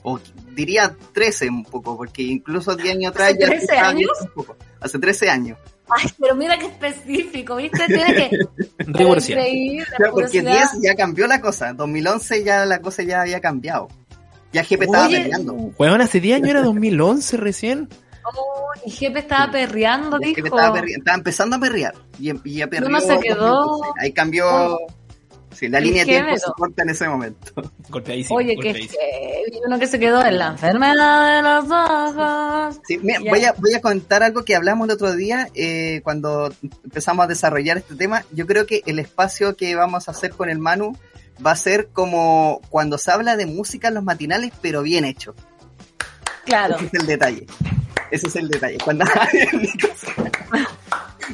O 0.02 0.18
diría 0.54 0.96
13 1.12 1.48
un 1.48 1.64
poco, 1.64 1.96
porque 1.96 2.22
incluso 2.22 2.74
10 2.74 2.96
años 2.96 3.10
atrás 3.10 3.30
¿Hace 3.30 3.40
ya 3.40 3.46
13 3.46 3.64
estaba 3.64 3.88
años? 3.88 4.10
un 4.20 4.28
poco. 4.28 4.56
Hace 4.80 4.98
13 4.98 5.30
años. 5.30 5.58
Ay, 5.88 6.10
pero 6.18 6.34
mira 6.34 6.58
qué 6.58 6.66
específico, 6.66 7.56
¿viste? 7.56 7.86
Tiene 7.86 8.14
que. 8.14 8.38
Increíble, 8.86 9.84
la 9.98 10.10
porque 10.10 10.40
curiosidad. 10.40 10.70
10 10.72 10.82
ya 10.82 10.94
cambió 10.94 11.26
la 11.26 11.40
cosa. 11.40 11.72
2011 11.74 12.44
ya 12.44 12.64
la 12.66 12.80
cosa 12.80 13.02
ya 13.02 13.20
había 13.20 13.40
cambiado. 13.40 13.88
Ya 14.52 14.62
GP 14.62 14.82
estaba 14.82 15.08
peleando. 15.08 15.52
Weón, 15.78 16.00
hace 16.00 16.20
10 16.20 16.36
años 16.36 16.50
era 16.50 16.62
2011 16.62 17.36
recién. 17.36 17.88
Oh, 18.24 18.70
y 18.84 18.90
Jepe 18.90 19.18
estaba 19.20 19.50
perreando, 19.50 20.18
dijo. 20.18 20.44
estaba, 20.44 20.74
perre- 20.78 20.96
estaba 20.96 21.16
empezando 21.16 21.56
a 21.56 21.60
perrear. 21.60 21.94
Y, 22.18 22.30
y 22.48 22.54
ya 22.58 22.66
perreó 22.66 22.88
no 22.88 23.00
se 23.00 23.18
quedó. 23.20 23.46
2012. 23.66 23.90
Ahí 24.00 24.12
cambió. 24.12 24.78
Sí, 25.52 25.68
la 25.68 25.78
El 25.78 25.84
línea 25.84 26.04
de 26.04 26.10
tiempo 26.12 26.36
se 26.38 26.50
corta 26.56 26.82
en 26.82 26.88
ese 26.88 27.06
momento. 27.08 27.52
Golpeadísimo. 27.90 28.38
Oye, 28.38 28.56
que 28.56 28.88
uno 29.66 29.78
que 29.78 29.86
se 29.86 29.98
quedó 30.00 30.24
en 30.24 30.38
la 30.38 30.46
enfermedad 30.48 31.36
de 31.36 31.42
los 31.42 31.70
ojos. 31.70 32.80
Sí, 32.88 32.98
mira, 33.02 33.20
voy, 33.28 33.44
a, 33.44 33.52
voy 33.58 33.74
a 33.74 33.80
contar 33.82 34.22
algo 34.22 34.44
que 34.44 34.56
hablamos 34.56 34.88
el 34.88 34.94
otro 34.94 35.14
día 35.14 35.48
eh, 35.54 36.00
cuando 36.04 36.52
empezamos 36.84 37.24
a 37.24 37.28
desarrollar 37.28 37.76
este 37.76 37.94
tema. 37.96 38.24
Yo 38.32 38.46
creo 38.46 38.64
que 38.66 38.82
el 38.86 38.98
espacio 38.98 39.54
que 39.54 39.74
vamos 39.74 40.08
a 40.08 40.12
hacer 40.12 40.30
con 40.30 40.48
el 40.48 40.58
Manu 40.58 40.96
va 41.44 41.50
a 41.50 41.56
ser 41.56 41.88
como 41.92 42.62
cuando 42.70 42.96
se 42.96 43.10
habla 43.12 43.36
de 43.36 43.44
música 43.44 43.88
en 43.88 43.94
los 43.94 44.04
matinales, 44.04 44.52
pero 44.62 44.82
bien 44.82 45.04
hecho. 45.04 45.34
Claro. 46.46 46.76
Ese 46.76 46.86
es 46.86 46.94
el 46.94 47.06
detalle. 47.06 47.46
Ese 48.12 48.26
es 48.28 48.36
el 48.36 48.48
detalle. 48.48 48.78
Cuando... 48.84 49.04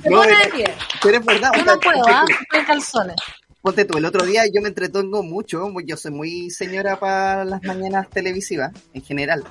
No, 0.05 0.22
de- 0.22 0.35
pie. 0.55 0.74
pero 1.03 1.18
es 1.18 1.24
verdad. 1.24 1.51
Yo 1.57 1.64
no 1.64 1.81
puedo, 1.81 2.07
¿ah? 2.09 2.24
Estoy 2.29 2.61
en 2.61 2.64
calzones. 2.66 3.16
Ponte 3.62 3.85
tú, 3.85 3.99
el 3.99 4.05
otro 4.05 4.24
día 4.24 4.43
yo 4.53 4.61
me 4.62 4.68
entretengo 4.68 5.22
mucho, 5.22 5.66
yo 5.85 5.97
soy 5.97 6.12
muy 6.12 6.51
señora 6.51 7.01
para 7.01 7.45
las 7.45 7.62
mañanas 7.64 8.09
televisivas, 8.09 8.70
en 8.95 9.03
general. 9.03 9.45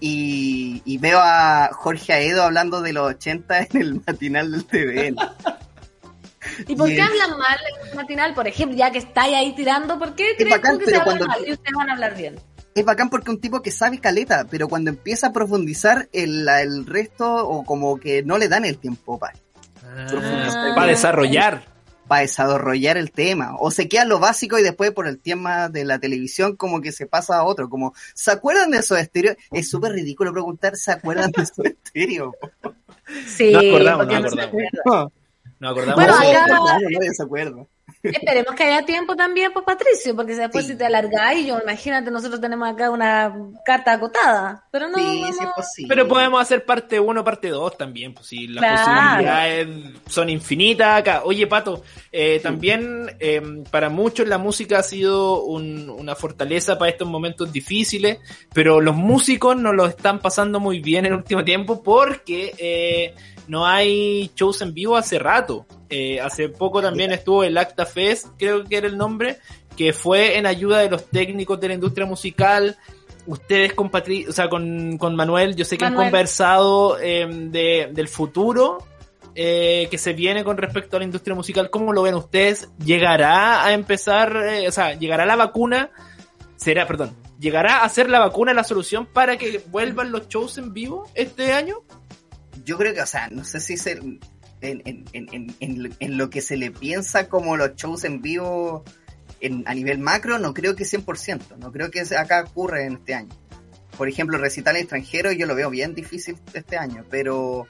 Y, 0.00 0.82
y 0.84 0.98
veo 0.98 1.20
a 1.22 1.70
Jorge 1.72 2.12
Aedo 2.14 2.42
hablando 2.42 2.80
de 2.82 2.92
los 2.92 3.08
80 3.10 3.58
en 3.70 3.80
el 3.80 4.02
matinal 4.04 4.50
del 4.50 4.64
TVN. 4.64 5.16
¿Y 6.68 6.74
por 6.76 6.90
Y 6.90 6.96
qué 6.96 7.02
hablan 7.02 7.38
mal 7.38 7.58
en 7.82 7.88
el 7.90 7.94
matinal? 7.94 8.34
Por 8.34 8.48
ejemplo, 8.48 8.76
ya 8.76 8.90
que 8.90 8.98
estáis 8.98 9.34
ahí 9.36 9.54
tirando, 9.54 9.98
¿por 9.98 10.14
qué 10.14 10.34
creen 10.36 10.60
que 10.60 10.68
se 10.68 10.76
pero 10.84 11.00
habla 11.00 11.04
cuando- 11.04 11.26
mal 11.26 11.44
y 11.46 11.52
ustedes 11.52 11.74
van 11.76 11.90
a 11.90 11.92
hablar 11.92 12.16
bien? 12.16 12.40
Es 12.76 12.84
bacán 12.84 13.08
porque 13.10 13.30
un 13.30 13.40
tipo 13.40 13.62
que 13.62 13.70
sabe 13.70 13.98
caleta, 13.98 14.46
pero 14.50 14.68
cuando 14.68 14.90
empieza 14.90 15.28
a 15.28 15.32
profundizar 15.32 16.08
el, 16.12 16.46
el 16.48 16.86
resto, 16.86 17.48
o 17.48 17.64
como 17.64 17.96
que 17.98 18.22
no 18.22 18.38
le 18.38 18.48
dan 18.48 18.64
el 18.64 18.78
tiempo 18.78 19.18
para 19.18 19.34
Ah, 19.82 20.86
desarrollar. 20.86 21.64
para 22.06 22.20
desarrollar 22.20 22.96
el 22.98 23.10
tema. 23.12 23.56
O 23.58 23.70
se 23.70 23.88
queda 23.88 24.04
lo 24.04 24.18
básico 24.18 24.58
y 24.58 24.62
después 24.62 24.90
por 24.92 25.08
el 25.08 25.18
tema 25.18 25.68
de 25.70 25.84
la 25.86 25.98
televisión 25.98 26.54
como 26.56 26.80
que 26.82 26.92
se 26.92 27.06
pasa 27.06 27.36
a 27.38 27.44
otro. 27.44 27.68
Como, 27.70 27.94
¿se 28.14 28.30
acuerdan 28.30 28.70
de 28.70 28.78
esos 28.78 28.98
estéreos? 28.98 29.36
Es 29.50 29.70
súper 29.70 29.92
ridículo 29.92 30.32
preguntar, 30.32 30.76
¿se 30.76 30.92
acuerdan 30.92 31.30
de 31.32 31.42
esos 31.44 31.64
estéreos? 31.64 32.34
Sí, 33.26 33.52
No 33.52 33.58
acordamos, 33.60 34.06
no 34.06 34.12
no 34.12 34.18
acordamos. 34.26 35.12
No 35.58 35.68
acordamos. 35.70 35.94
Bueno, 35.94 36.12
No, 36.12 36.18
acá- 36.28 36.44
claro, 36.46 36.80
nadie 36.90 37.14
se 37.14 37.22
acuerda. 37.22 37.66
Esperemos 38.12 38.54
que 38.54 38.64
haya 38.64 38.84
tiempo 38.84 39.16
también, 39.16 39.52
pues 39.52 39.64
Patricio, 39.64 40.14
porque 40.16 40.34
después 40.34 40.64
Sí. 40.66 40.72
si 40.72 40.78
te 40.78 40.86
alargáis, 40.86 41.46
yo 41.46 41.58
imagínate, 41.62 42.10
nosotros 42.10 42.40
tenemos 42.40 42.68
acá 42.68 42.90
una 42.90 43.34
carta 43.64 43.92
acotada, 43.92 44.64
pero 44.70 44.88
no, 44.88 44.98
Sí, 44.98 45.22
no, 45.40 45.52
pues 45.54 45.66
sí. 45.74 45.86
Pero 45.88 46.06
podemos 46.08 46.40
hacer 46.40 46.64
parte 46.64 46.98
1, 47.00 47.24
parte 47.24 47.48
2 47.48 47.76
también, 47.76 48.14
pues 48.14 48.26
si 48.26 48.46
las 48.48 48.62
Claro. 48.64 48.84
posibilidades 48.84 49.68
son 50.08 50.28
infinitas 50.30 51.00
acá. 51.00 51.22
Oye, 51.24 51.46
Pato, 51.46 51.82
eh, 52.12 52.40
también 52.42 53.16
eh, 53.20 53.42
para 53.70 53.88
muchos 53.88 54.26
la 54.28 54.38
música 54.38 54.78
ha 54.78 54.82
sido 54.82 55.42
un- 55.44 55.88
una 55.90 56.14
fortaleza 56.14 56.78
para 56.78 56.90
estos 56.90 57.08
momentos 57.08 57.52
difíciles, 57.52 58.18
pero 58.52 58.80
los 58.80 58.94
músicos 58.96 59.56
no 59.56 59.72
lo 59.72 59.86
están 59.86 60.18
pasando 60.20 60.60
muy 60.60 60.80
bien 60.80 61.06
en 61.06 61.12
el 61.12 61.18
último 61.18 61.44
tiempo 61.44 61.82
porque 61.82 62.54
eh, 62.58 63.14
no 63.48 63.66
hay 63.66 64.30
shows 64.34 64.60
en 64.62 64.74
vivo 64.74 64.96
hace 64.96 65.18
rato. 65.18 65.66
Eh, 65.88 66.20
hace 66.20 66.48
poco 66.48 66.82
también 66.82 67.12
estuvo 67.12 67.44
el 67.44 67.56
Acta 67.56 67.86
Fest, 67.86 68.28
creo 68.38 68.64
que 68.64 68.76
era 68.76 68.86
el 68.86 68.96
nombre, 68.96 69.38
que 69.76 69.92
fue 69.92 70.36
en 70.36 70.46
ayuda 70.46 70.80
de 70.80 70.90
los 70.90 71.06
técnicos 71.06 71.60
de 71.60 71.68
la 71.68 71.74
industria 71.74 72.06
musical. 72.06 72.76
Ustedes 73.26 73.74
con 73.74 73.90
Patri 73.90 74.26
o 74.26 74.32
sea, 74.32 74.48
con, 74.48 74.98
con 74.98 75.16
Manuel, 75.16 75.56
yo 75.56 75.64
sé 75.64 75.76
que 75.76 75.84
Manuel. 75.84 76.06
han 76.06 76.10
conversado 76.10 76.98
eh, 77.00 77.26
de, 77.28 77.90
del 77.92 78.08
futuro 78.08 78.78
eh, 79.38 79.88
que 79.90 79.98
se 79.98 80.14
viene 80.14 80.44
con 80.44 80.56
respecto 80.56 80.96
a 80.96 81.00
la 81.00 81.04
industria 81.04 81.36
musical, 81.36 81.68
¿cómo 81.68 81.92
lo 81.92 82.00
ven 82.00 82.14
ustedes? 82.14 82.70
¿Llegará 82.82 83.66
a 83.66 83.74
empezar, 83.74 84.34
eh, 84.34 84.66
o 84.66 84.72
sea, 84.72 84.94
llegará 84.94 85.26
la 85.26 85.36
vacuna? 85.36 85.90
Será, 86.56 86.86
perdón, 86.86 87.14
¿llegará 87.38 87.84
a 87.84 87.88
ser 87.90 88.08
la 88.08 88.18
vacuna 88.18 88.54
la 88.54 88.64
solución 88.64 89.04
para 89.04 89.36
que 89.36 89.62
vuelvan 89.66 90.10
los 90.10 90.28
shows 90.28 90.56
en 90.56 90.72
vivo 90.72 91.10
este 91.14 91.52
año? 91.52 91.82
Yo 92.64 92.78
creo 92.78 92.94
que, 92.94 93.02
o 93.02 93.06
sea, 93.06 93.28
no 93.28 93.44
sé 93.44 93.60
si 93.60 93.76
se, 93.76 94.00
en, 94.60 94.82
en, 94.84 95.04
en, 95.12 95.28
en, 95.32 95.56
en- 95.60 95.96
en 95.98 96.18
lo 96.18 96.30
que 96.30 96.40
se 96.40 96.56
le 96.56 96.70
piensa 96.70 97.28
como 97.28 97.56
los 97.56 97.74
shows 97.76 98.04
en 98.04 98.22
vivo 98.22 98.84
en, 99.40 99.64
a 99.66 99.74
nivel 99.74 99.98
macro, 99.98 100.38
no 100.38 100.54
creo 100.54 100.74
que 100.76 100.84
100%, 100.84 101.56
no 101.58 101.72
creo 101.72 101.90
que 101.90 102.00
acá 102.16 102.42
ocurre 102.48 102.86
en 102.86 102.94
este 102.94 103.14
año. 103.14 103.28
Por 103.96 104.08
ejemplo, 104.08 104.38
recital 104.38 104.76
extranjero 104.76 105.32
yo 105.32 105.46
lo 105.46 105.54
veo 105.54 105.70
bien 105.70 105.94
difícil 105.94 106.36
este 106.52 106.76
año, 106.76 107.04
pero 107.10 107.66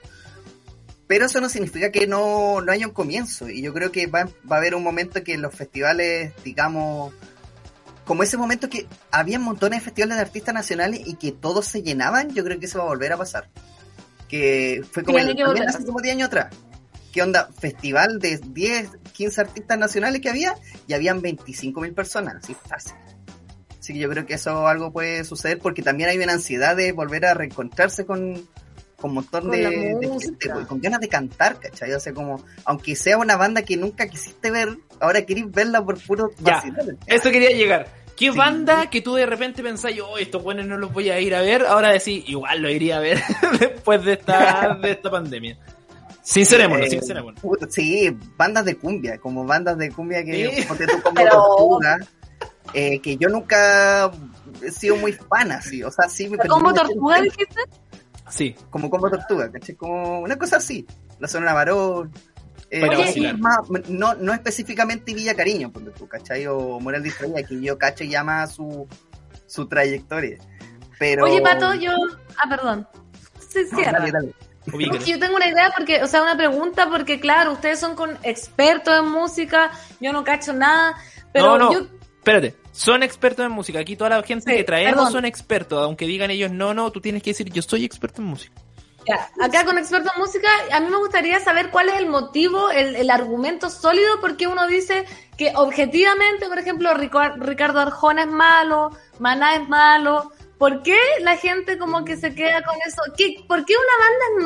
pero 1.07 1.27
eso 1.27 1.41
no 1.41 1.49
significa 1.49 1.93
que 1.93 2.09
no, 2.09 2.61
no 2.61 2.73
haya 2.73 2.87
un 2.89 2.93
comienzo. 2.93 3.49
Y 3.49 3.63
yo 3.63 3.73
creo 3.73 3.93
que 3.93 4.09
va, 4.09 4.25
va 4.51 4.57
a 4.57 4.59
haber 4.59 4.75
un 4.75 4.83
momento 4.83 5.23
que 5.23 5.39
los 5.39 5.55
festivales, 5.55 6.33
digamos, 6.43 7.15
como 8.05 8.25
ese 8.25 8.37
momento 8.37 8.69
que 8.69 8.89
había 9.13 9.39
montones 9.39 9.81
de 9.81 9.85
festivales 9.85 10.17
de 10.17 10.23
artistas 10.23 10.53
nacionales 10.55 11.01
y 11.07 11.15
que 11.15 11.31
todos 11.31 11.67
se 11.67 11.83
llenaban, 11.83 12.35
yo 12.35 12.43
creo 12.43 12.59
que 12.59 12.67
eso 12.67 12.79
va 12.79 12.85
a 12.85 12.89
volver 12.89 13.13
a 13.13 13.17
pasar. 13.17 13.49
Que 14.29 14.83
fue 14.91 15.05
como, 15.05 15.19
el, 15.19 15.37
también 15.37 15.69
hace 15.69 15.85
como 15.85 16.01
10 16.01 16.17
años 16.17 16.27
atrás. 16.27 16.53
¿Qué 17.17 17.23
onda? 17.23 17.49
Festival 17.59 18.19
de 18.19 18.39
10, 18.47 18.91
15 19.15 19.41
artistas 19.41 19.79
nacionales 19.79 20.21
que 20.21 20.29
había 20.29 20.55
y 20.87 20.93
habían 20.93 21.23
25 21.23 21.81
mil 21.81 21.95
personas, 21.95 22.35
así 22.35 22.55
fácil. 22.69 22.93
Así 23.81 23.95
que 23.95 24.01
yo 24.01 24.11
creo 24.11 24.27
que 24.27 24.35
eso 24.35 24.69
algo 24.69 24.93
puede 24.93 25.25
suceder 25.25 25.59
porque 25.59 25.81
también 25.81 26.11
hay 26.11 26.19
una 26.19 26.35
ansiedad 26.35 26.77
de 26.77 26.93
volver 26.93 27.25
a 27.25 27.33
reencontrarse 27.33 28.05
con, 28.05 28.47
con 28.99 29.13
un 29.13 29.15
montón 29.15 29.45
Con 29.45 29.53
de, 29.53 29.97
gente, 30.21 30.51
pues, 30.51 30.67
con 30.67 30.79
ganas 30.79 31.01
de 31.01 31.09
cantar, 31.09 31.59
¿cachai? 31.59 31.91
O 31.95 32.01
sea, 32.01 32.13
como, 32.13 32.45
aunque 32.67 32.95
sea 32.95 33.17
una 33.17 33.39
banda 33.39 33.63
que 33.63 33.79
nunca 33.79 34.09
quisiste 34.09 34.51
ver, 34.51 34.77
ahora 35.01 35.25
querés 35.25 35.51
verla 35.51 35.83
por 35.83 35.99
puro 35.99 36.33
Ya. 36.41 36.63
Eso 37.07 37.31
quería 37.31 37.49
llegar. 37.53 37.89
¿Qué 38.15 38.31
Sí. 38.31 38.37
banda 38.37 38.91
que 38.91 39.01
tú 39.01 39.15
de 39.15 39.25
repente 39.25 39.63
pensás, 39.63 39.93
oh, 40.07 40.19
estos 40.19 40.43
buenos 40.43 40.67
no 40.67 40.77
los 40.77 40.93
voy 40.93 41.09
a 41.09 41.19
ir 41.19 41.35
a 41.35 41.41
ver? 41.41 41.65
Ahora 41.65 41.93
decís, 41.93 42.25
igual 42.27 42.61
lo 42.61 42.69
iría 42.69 42.99
a 42.99 43.01
ver 43.01 43.23
después 43.59 44.05
de 44.05 44.13
esta, 44.13 44.75
de 44.83 44.91
esta 44.91 45.11
pandemia. 45.11 45.59
Sincerémonos, 46.27 46.87
Eh, 46.87 46.91
sincerémonos. 46.91 47.41
Sí, 47.71 48.17
bandas 48.37 48.65
de 48.65 48.77
cumbia, 48.77 49.17
como 49.19 49.45
bandas 49.45 49.79
de 49.79 49.91
cumbia 49.93 50.25
que 50.25 50.57
Sí. 50.57 50.67
tú 50.67 51.03
como 51.03 51.15
Pero- 51.15 51.31
tortuga, 51.31 51.99
eh, 52.75 53.01
que 53.01 53.17
yo 53.17 53.29
nunca 53.29 54.11
he 54.61 54.71
sido 54.73 54.97
muy 54.97 55.13
fan 55.13 55.53
así, 55.53 55.85
o 55.85 55.91
sea, 55.91 56.09
sí 56.09 56.29
me 56.29 56.37
perdí 56.37 56.49
¿Cómo 56.51 56.71
mucho 56.71 56.83
tortuga 56.83 57.21
dijiste? 57.21 57.61
Sí. 58.29 58.57
Como 58.71 58.91
combo 58.91 59.09
tortuga, 59.09 59.53
¿cachai? 59.53 59.77
Como 59.77 60.19
una 60.21 60.37
cosa 60.37 60.57
así, 60.57 60.85
la 61.21 61.29
zona 61.29 61.53
varón. 61.55 62.11
Eh, 62.71 62.85
vacilar. 62.85 63.39
más- 63.39 63.61
no, 63.89 64.15
no 64.15 64.35
específicamente 64.35 65.15
Villa 65.15 65.37
Cariño, 65.37 65.71
ponte 65.71 65.93
tú, 65.93 66.09
¿cachai? 66.09 66.45
O 66.49 66.81
Moral 66.81 67.05
Distraída, 67.05 67.45
que 67.45 67.61
yo 67.61 67.79
cacho 67.79 68.03
y 68.03 68.09
llama 68.09 68.45
su, 68.49 68.89
su 69.47 69.69
trayectoria. 69.69 70.39
Pero... 70.99 71.27
Oye, 71.27 71.41
Pato, 71.41 71.73
yo. 71.75 71.93
Ah, 72.37 72.49
perdón. 72.49 72.89
Se 73.49 73.63
No, 73.63 73.77
cierra. 73.79 74.01
dale, 74.01 74.11
dale. 74.11 74.35
Yo 75.07 75.19
tengo 75.19 75.37
una 75.37 75.49
idea 75.49 75.73
porque, 75.77 76.03
o 76.03 76.07
sea, 76.07 76.23
una 76.23 76.37
pregunta 76.37 76.89
porque 76.91 77.21
claro, 77.21 77.53
ustedes 77.53 77.79
son 77.79 77.95
con 77.95 78.19
expertos 78.23 78.99
en 78.99 79.09
música, 79.09 79.71
yo 80.01 80.13
no 80.13 80.25
cacho 80.25 80.53
nada, 80.53 80.97
pero 81.33 81.57
no, 81.57 81.59
no, 81.59 81.73
yo 81.73 81.87
espérate. 82.19 82.57
Son 82.73 83.03
expertos 83.03 83.47
en 83.47 83.53
música. 83.53 83.79
Aquí 83.79 83.97
toda 83.97 84.11
la 84.11 84.23
gente 84.23 84.51
Sí, 84.51 84.57
que 84.57 84.65
traemos 84.65 85.07
perdón. 85.07 85.13
son 85.13 85.25
expertos. 85.25 85.83
Aunque 85.83 86.07
digan 86.07 86.31
ellos 86.31 86.51
no, 86.51 86.75
no, 86.75 86.91
tú 86.91 87.01
tienes 87.01 87.23
que 87.23 87.31
decir 87.31 87.51
yo 87.53 87.63
soy 87.63 87.85
experto 87.85 88.21
en 88.21 88.29
música. 88.29 88.55
ya, 89.07 89.31
acá 89.41 89.65
con 89.65 89.79
expertos 89.79 90.13
en 90.15 90.21
música, 90.21 90.49
a 90.73 90.81
mí 90.81 90.89
me 90.91 90.97
gustaría 90.99 91.39
saber 91.41 91.71
cuál 91.71 91.89
es 91.89 91.95
el 91.97 92.07
motivo, 92.07 92.71
el, 92.71 92.97
el 92.97 93.11
argumento 93.11 93.71
sólido 93.71 94.21
porque 94.21 94.47
uno 94.49 94.67
dice 94.67 95.05
que 95.39 95.53
objetivamente, 95.55 96.49
por 96.49 96.59
ejemplo, 96.59 96.93
Ricardo 96.95 97.81
Arjona 97.81 98.23
es 98.23 98.29
malo, 98.31 98.91
Maná 99.21 99.55
es 99.57 99.69
malo. 99.69 100.33
¿Por 100.59 100.83
qué 100.83 100.97
la 101.21 101.37
gente 101.37 101.77
como 101.77 102.05
que 102.05 102.17
se 102.17 102.35
queda 102.35 102.63
con 102.63 102.77
eso? 102.87 103.03
¿Qué, 103.17 103.45
¿Por 103.47 103.65
qué 103.67 103.75
una 103.75 104.05
banda 104.07 104.25
es 104.39 104.45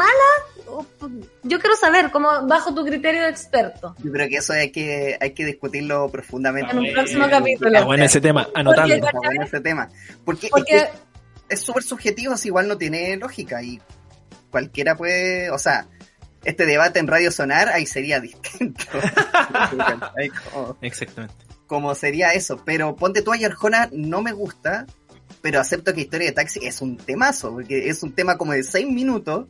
mala? 1.08 1.22
Yo 1.44 1.60
quiero 1.60 1.76
saber, 1.76 2.10
como 2.10 2.46
bajo 2.48 2.74
tu 2.74 2.84
criterio 2.84 3.22
de 3.22 3.28
experto. 3.30 3.94
Yo 4.02 4.10
creo 4.10 4.28
que 4.28 4.36
eso 4.36 4.52
hay 4.52 4.70
que, 4.72 5.16
hay 5.20 5.32
que 5.34 5.44
discutirlo 5.44 6.08
profundamente. 6.08 6.72
En 6.72 6.78
un 6.78 6.92
próximo 6.92 7.28
capítulo. 7.30 7.78
Ah, 7.78 7.84
bueno, 7.84 8.04
ese 8.04 8.20
tema, 8.20 8.48
anotando. 8.54 8.94
Porque- 8.94 9.06
Está 9.06 9.18
bueno 9.18 9.44
ese 9.44 9.60
tema. 9.60 9.88
Porque, 10.24 10.50
es 10.56 10.64
que 10.64 10.88
es 11.48 11.60
súper 11.60 11.82
subjetivo, 11.84 12.36
si 12.36 12.48
igual 12.48 12.66
no 12.68 12.76
tiene 12.76 13.16
lógica 13.16 13.62
y 13.62 13.80
cualquiera 14.50 14.96
puede, 14.96 15.50
o 15.50 15.58
sea, 15.58 15.86
este 16.44 16.66
debate 16.66 16.98
en 16.98 17.06
Radio 17.06 17.30
Sonar 17.30 17.68
ahí 17.68 17.86
sería 17.86 18.18
distinto. 18.20 18.84
Como, 20.52 20.76
Exactamente. 20.80 21.34
como 21.66 21.94
sería 21.94 22.32
eso, 22.32 22.62
pero 22.64 22.96
ponte 22.96 23.22
tú 23.22 23.32
a 23.32 23.36
Arjona 23.36 23.88
no 23.92 24.22
me 24.22 24.32
gusta, 24.32 24.86
pero 25.40 25.60
acepto 25.60 25.94
que 25.94 26.02
Historia 26.02 26.28
de 26.28 26.32
Taxi 26.32 26.60
es 26.64 26.80
un 26.80 26.96
temazo, 26.96 27.52
porque 27.52 27.88
es 27.88 28.02
un 28.02 28.12
tema 28.12 28.36
como 28.36 28.52
de 28.52 28.62
seis 28.62 28.86
minutos, 28.86 29.46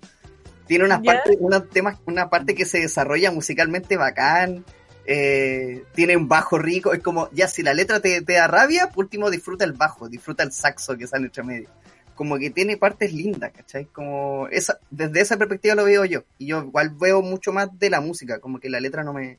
tiene 0.66 0.84
unas 0.84 1.00
Ya. 1.02 1.14
partes, 1.14 1.36
una, 1.40 1.64
temas, 1.64 1.98
una 2.06 2.30
parte 2.30 2.54
que 2.54 2.64
se 2.64 2.78
desarrolla 2.80 3.32
musicalmente 3.32 3.96
bacán, 3.96 4.64
eh, 5.04 5.82
tiene 5.94 6.16
un 6.16 6.28
bajo 6.28 6.58
rico, 6.58 6.92
es 6.92 7.02
como, 7.02 7.28
ya 7.32 7.48
si 7.48 7.62
la 7.62 7.74
letra 7.74 8.00
te, 8.00 8.22
te 8.22 8.34
da 8.34 8.46
rabia, 8.46 8.90
por 8.90 9.04
último 9.04 9.30
disfruta 9.30 9.64
el 9.64 9.72
bajo, 9.72 10.08
disfruta 10.08 10.44
el 10.44 10.52
saxo 10.52 10.96
que 10.96 11.06
sale 11.06 11.24
entre 11.26 11.42
medio. 11.42 11.68
Como 12.14 12.38
que 12.38 12.50
tiene 12.50 12.76
partes 12.76 13.12
lindas, 13.12 13.50
¿cachai? 13.50 13.86
Como 13.86 14.46
esa, 14.48 14.78
desde 14.90 15.22
esa 15.22 15.38
perspectiva 15.38 15.74
lo 15.74 15.84
veo 15.84 16.04
yo. 16.04 16.22
Y 16.38 16.48
yo 16.48 16.62
igual 16.62 16.90
veo 16.90 17.22
mucho 17.22 17.50
más 17.52 17.76
de 17.78 17.88
la 17.88 18.00
música, 18.02 18.38
como 18.40 18.60
que 18.60 18.68
la 18.68 18.78
letra 18.78 19.02
no 19.02 19.12
me... 19.14 19.38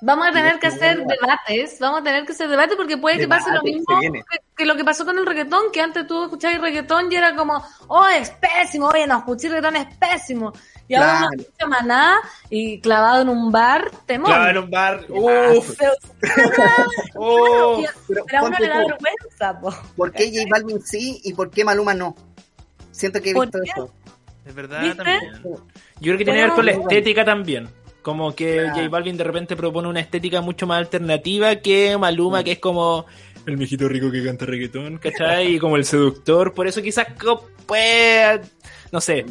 Vamos 0.00 0.26
a 0.26 0.32
tener 0.32 0.58
que 0.58 0.66
hacer 0.66 0.96
debate. 0.98 1.16
debates, 1.20 1.78
vamos 1.78 2.00
a 2.00 2.02
tener 2.02 2.24
que 2.26 2.32
hacer 2.32 2.48
debates 2.48 2.76
porque 2.76 2.96
puede 2.96 3.18
que 3.18 3.28
pase 3.28 3.52
lo 3.52 3.62
mismo 3.62 3.84
que, 4.00 4.10
que 4.56 4.64
lo 4.64 4.74
que 4.76 4.84
pasó 4.84 5.04
con 5.04 5.16
el 5.16 5.24
reggaetón, 5.24 5.70
que 5.72 5.80
antes 5.80 6.06
tú 6.08 6.24
escuchabas 6.24 6.60
reggaetón 6.60 7.12
y 7.12 7.14
era 7.14 7.36
como, 7.36 7.64
oh, 7.86 8.06
es 8.08 8.30
pésimo, 8.30 8.88
oye, 8.88 9.06
no, 9.06 9.18
escuché 9.18 9.48
reggaetón 9.48 9.76
es 9.76 9.86
pésimo. 9.96 10.52
Y 10.88 10.94
ahora 10.96 11.18
uno 11.18 11.28
escucha 11.38 11.66
maná 11.66 12.16
y 12.50 12.80
clavado 12.80 13.22
en 13.22 13.28
un 13.28 13.52
bar, 13.52 13.90
temor. 14.04 14.26
Claro, 14.26 14.50
en 14.50 14.64
un 14.64 14.70
bar. 14.70 15.04
Uf. 15.08 15.78
Pero, 15.78 15.92
Oh. 17.14 17.80
y- 17.80 17.86
Pero 18.08 18.24
pero 18.26 18.38
a 18.38 18.42
uno 18.44 18.56
le 18.58 18.68
da 18.68 18.82
tú, 18.82 18.88
vergüenza, 18.88 19.60
po. 19.60 19.70
¿Por 19.96 20.12
qué 20.12 20.26
J 20.34 20.46
Balvin 20.50 20.82
sí 20.82 21.20
y 21.24 21.32
por 21.34 21.50
qué 21.50 21.64
Maluma 21.64 21.94
no? 21.94 22.16
Siento 22.90 23.20
que 23.22 23.30
he 23.30 23.34
¿Por 23.34 23.46
visto 23.46 23.62
eso. 23.62 23.94
Es 24.44 24.54
verdad 24.54 24.80
¿Viste? 24.82 24.96
también. 24.96 25.20
Yo 25.44 25.60
creo 26.00 26.18
que 26.18 26.24
tiene 26.24 26.40
que 26.40 26.46
ver 26.46 26.52
con 26.54 26.66
la 26.66 26.72
estética 26.72 27.24
también. 27.24 27.68
Como 28.02 28.34
que 28.34 28.56
Claro. 28.56 28.74
J 28.74 28.88
Balvin 28.88 29.16
de 29.16 29.24
repente 29.24 29.56
propone 29.56 29.88
una 29.88 30.00
estética 30.00 30.40
mucho 30.40 30.66
más 30.66 30.78
alternativa 30.78 31.54
que 31.56 31.96
Maluma, 31.96 32.42
que 32.42 32.52
es 32.52 32.58
como 32.58 33.06
el 33.46 33.56
viejito 33.56 33.88
rico 33.88 34.10
que 34.10 34.24
canta 34.24 34.44
reggaetón, 34.44 34.98
¿cachai? 34.98 35.54
Y 35.54 35.58
como 35.58 35.76
el 35.76 35.84
seductor. 35.84 36.52
Por 36.52 36.66
eso 36.66 36.82
quizás 36.82 37.06
puede, 37.66 38.40
no 38.90 39.00
sé, 39.00 39.24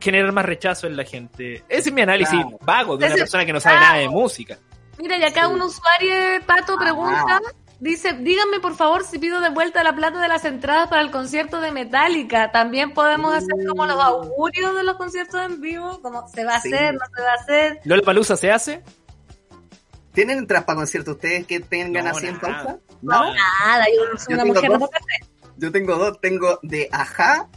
generar 0.00 0.32
más 0.32 0.44
rechazo 0.44 0.86
en 0.86 0.96
la 0.96 1.04
gente. 1.04 1.62
Ese 1.68 1.88
es 1.88 1.92
mi 1.94 2.02
análisis 2.02 2.34
Claro. 2.34 2.58
vago 2.64 2.96
de 2.96 3.04
una 3.06 3.14
Ese- 3.14 3.18
persona 3.22 3.44
que 3.46 3.52
no 3.52 3.60
sabe 3.60 3.76
nada 3.80 3.98
de 3.98 4.08
música. 4.08 4.58
Mira, 4.98 5.16
y 5.16 5.22
acá 5.22 5.46
un 5.48 5.60
usuario, 5.62 6.12
Pato, 6.46 6.74
Ah. 6.74 6.80
pregunta, 6.80 7.40
dice, 7.80 8.12
díganme 8.14 8.60
por 8.60 8.74
favor 8.76 9.04
si 9.04 9.18
pido 9.18 9.40
de 9.40 9.50
vuelta 9.50 9.82
la 9.84 9.94
plata 9.94 10.20
de 10.20 10.28
las 10.28 10.44
entradas 10.44 10.88
para 10.88 11.02
el 11.02 11.10
concierto 11.10 11.60
de 11.60 11.70
Metallica. 11.72 12.50
También 12.52 12.92
podemos 12.94 13.34
hacer 13.34 13.54
como 13.68 13.86
los 13.86 14.00
augurios 14.02 14.74
de 14.74 14.82
los 14.84 14.96
conciertos 14.96 15.40
en 15.44 15.60
vivo, 15.60 16.00
como 16.02 16.28
se 16.28 16.44
va 16.44 16.56
a 16.56 16.60
Sí. 16.60 16.72
hacer, 16.72 16.94
no 16.94 17.00
se 17.14 17.22
va 17.22 17.30
a 17.30 17.34
hacer. 17.34 17.80
¿Lola 17.84 18.02
Palusa 18.02 18.36
se 18.36 18.50
hace? 18.50 18.82
¿Tienen 20.12 20.38
entradas 20.38 20.64
para 20.64 20.76
conciertos 20.78 21.14
ustedes 21.14 21.46
que 21.46 21.60
tengan 21.60 22.04
No, 22.04 22.10
así 22.10 22.26
en 22.26 22.34
nada. 22.34 22.62
pausa? 22.64 22.78
No, 23.02 23.34
nada, 23.34 23.84
yo 23.86 24.18
soy 24.18 24.34
Yo 24.36 24.42
una 24.42 24.42
tengo 24.42 24.54
mujer 24.54 24.78
dos. 24.80 24.90
Yo 25.58 25.72
tengo 25.72 25.94
dos. 25.96 26.20
Tengo 26.20 26.58
de 26.62 26.88
Aja, 26.90 27.48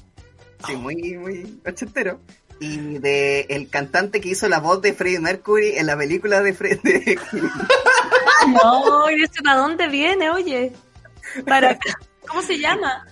sí, 0.67 0.75
muy, 0.75 0.95
muy 1.17 1.59
ochentero. 1.65 2.19
Y 2.59 2.99
de 2.99 3.47
el 3.49 3.69
cantante 3.69 4.21
que 4.21 4.29
hizo 4.29 4.47
la 4.47 4.59
voz 4.59 4.83
de 4.83 4.93
Freddie 4.93 5.19
Mercury 5.19 5.77
en 5.77 5.87
la 5.87 5.97
película 5.97 6.41
de 6.41 6.53
Freddie. 6.53 7.17
No, 8.53 9.09
¿y 9.11 9.21
eso 9.23 9.43
para 9.43 9.57
dónde 9.59 9.87
viene, 9.87 10.29
oye? 10.29 10.73
Para 11.47 11.77
¿Cómo 12.27 12.41
se 12.41 12.57
llama? 12.59 13.05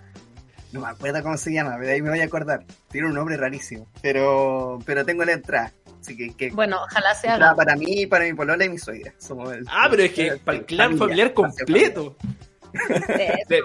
No 0.71 0.81
me 0.81 0.87
acuerdo 0.87 1.23
cómo 1.23 1.35
se 1.37 1.51
llama, 1.51 1.77
de 1.77 1.91
ahí 1.93 2.01
me 2.01 2.09
voy 2.09 2.21
a 2.21 2.25
acordar. 2.25 2.63
Tiene 2.91 3.07
un 3.07 3.13
nombre 3.13 3.37
rarísimo. 3.37 3.87
Pero, 4.01 4.79
pero 4.85 5.03
tengo 5.05 5.23
la 5.25 5.31
entrada. 5.33 5.73
Así 5.99 6.15
que, 6.15 6.33
que 6.35 6.51
Bueno, 6.51 6.77
ojalá 6.83 7.13
se 7.15 7.27
entrada 7.27 7.51
haga. 7.51 7.55
para 7.57 7.75
mí, 7.75 8.05
para 8.05 8.25
mi 8.25 8.33
polola 8.33 8.63
y 8.65 8.69
mi 8.69 8.77
suegra. 8.77 9.13
Somos 9.17 9.51
el- 9.51 9.65
Ah, 9.69 9.87
pero 9.89 10.03
es 10.03 10.11
que 10.13 10.27
el- 10.27 10.39
para 10.39 10.57
el 10.59 10.65
clan 10.65 10.97
familia, 10.97 11.05
familiar 11.05 11.33
completo. 11.33 12.15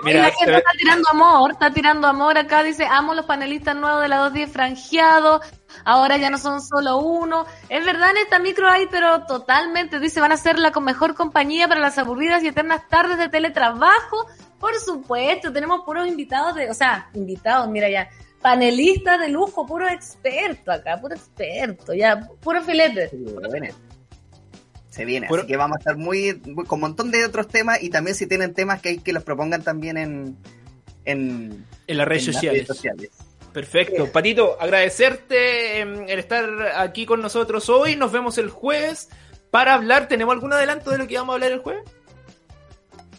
Mira, 0.05 0.22
la 0.22 0.30
gente 0.30 0.57
está 0.57 0.70
tirando 0.78 1.09
amor, 1.11 1.52
está 1.52 1.70
tirando 1.70 2.07
amor 2.07 2.38
acá, 2.38 2.62
dice, 2.62 2.86
amo 2.86 3.14
los 3.14 3.26
panelistas 3.26 3.76
nuevos 3.76 4.02
de 4.02 4.09
la 4.09 4.16
210 4.18 4.50
franjeados, 4.52 5.40
ahora 5.84 6.16
ya 6.16 6.30
no 6.30 6.38
son 6.38 6.62
solo 6.62 6.98
uno. 6.98 7.46
Es 7.68 7.84
verdad, 7.84 8.11
en 8.11 8.18
esta 8.18 8.38
micro 8.38 8.68
hay, 8.68 8.86
pero 8.86 9.24
totalmente, 9.26 10.00
dice, 10.00 10.20
van 10.20 10.32
a 10.32 10.36
ser 10.36 10.59
la 10.59 10.72
con 10.72 10.84
mejor 10.84 11.14
compañía 11.14 11.68
para 11.68 11.80
las 11.80 11.98
aburridas 11.98 12.42
y 12.42 12.48
eternas 12.48 12.88
tardes 12.88 13.18
de 13.18 13.28
teletrabajo. 13.28 14.26
Por 14.59 14.74
supuesto, 14.76 15.52
tenemos 15.52 15.82
puros 15.84 16.07
invitados 16.07 16.55
de, 16.55 16.70
o 16.70 16.74
sea, 16.74 17.11
invitados, 17.14 17.68
mira 17.68 17.88
ya, 17.90 18.09
panelistas 18.40 19.20
de 19.20 19.28
lujo, 19.28 19.66
puro 19.66 19.88
experto 19.88 20.70
acá, 20.70 20.98
puro 21.00 21.14
experto, 21.14 21.94
ya, 21.94 22.28
puro 22.40 22.62
filete. 22.62 23.09
Se 23.09 23.16
viene. 23.16 23.72
Se 24.95 25.05
viene, 25.05 25.26
así 25.26 25.47
que 25.47 25.57
vamos 25.57 25.76
a 25.76 25.78
estar 25.80 25.97
muy, 25.97 26.40
muy- 26.47 26.64
con 26.66 26.76
un 26.76 26.80
montón 26.82 27.11
de 27.11 27.24
otros 27.24 27.49
temas 27.49 27.82
y 27.82 27.90
también 27.90 28.14
si 28.14 28.26
tienen 28.26 28.55
temas 28.55 28.80
que 28.80 28.90
hay 28.90 28.99
que 28.99 29.12
los 29.12 29.24
propongan 29.24 29.62
también 29.62 29.97
en 29.97 30.36
en, 31.05 31.64
En 31.86 31.97
las 31.99 32.07
redes 32.09 32.28
en 32.28 32.32
sociales. 32.34 32.66
sociales. 32.66 33.11
Perfecto. 33.53 34.11
Patito, 34.11 34.57
agradecerte 34.61 35.80
em, 35.80 36.09
el 36.09 36.18
estar 36.18 36.45
aquí 36.76 37.07
con 37.07 37.20
nosotros 37.20 37.68
hoy. 37.68 37.95
Nos 37.97 38.11
vemos 38.12 38.38
el 38.38 38.49
jueves 38.51 39.09
para 39.51 39.74
hablar. 39.74 40.09
¿Tenemos 40.09 40.32
algún 40.32 40.53
adelanto 40.53 40.90
de 40.90 40.99
lo 40.99 41.07
que 41.07 41.16
vamos 41.16 41.32
a 41.32 41.34
hablar 41.34 41.53
el 41.53 41.59
jueves? 41.59 41.84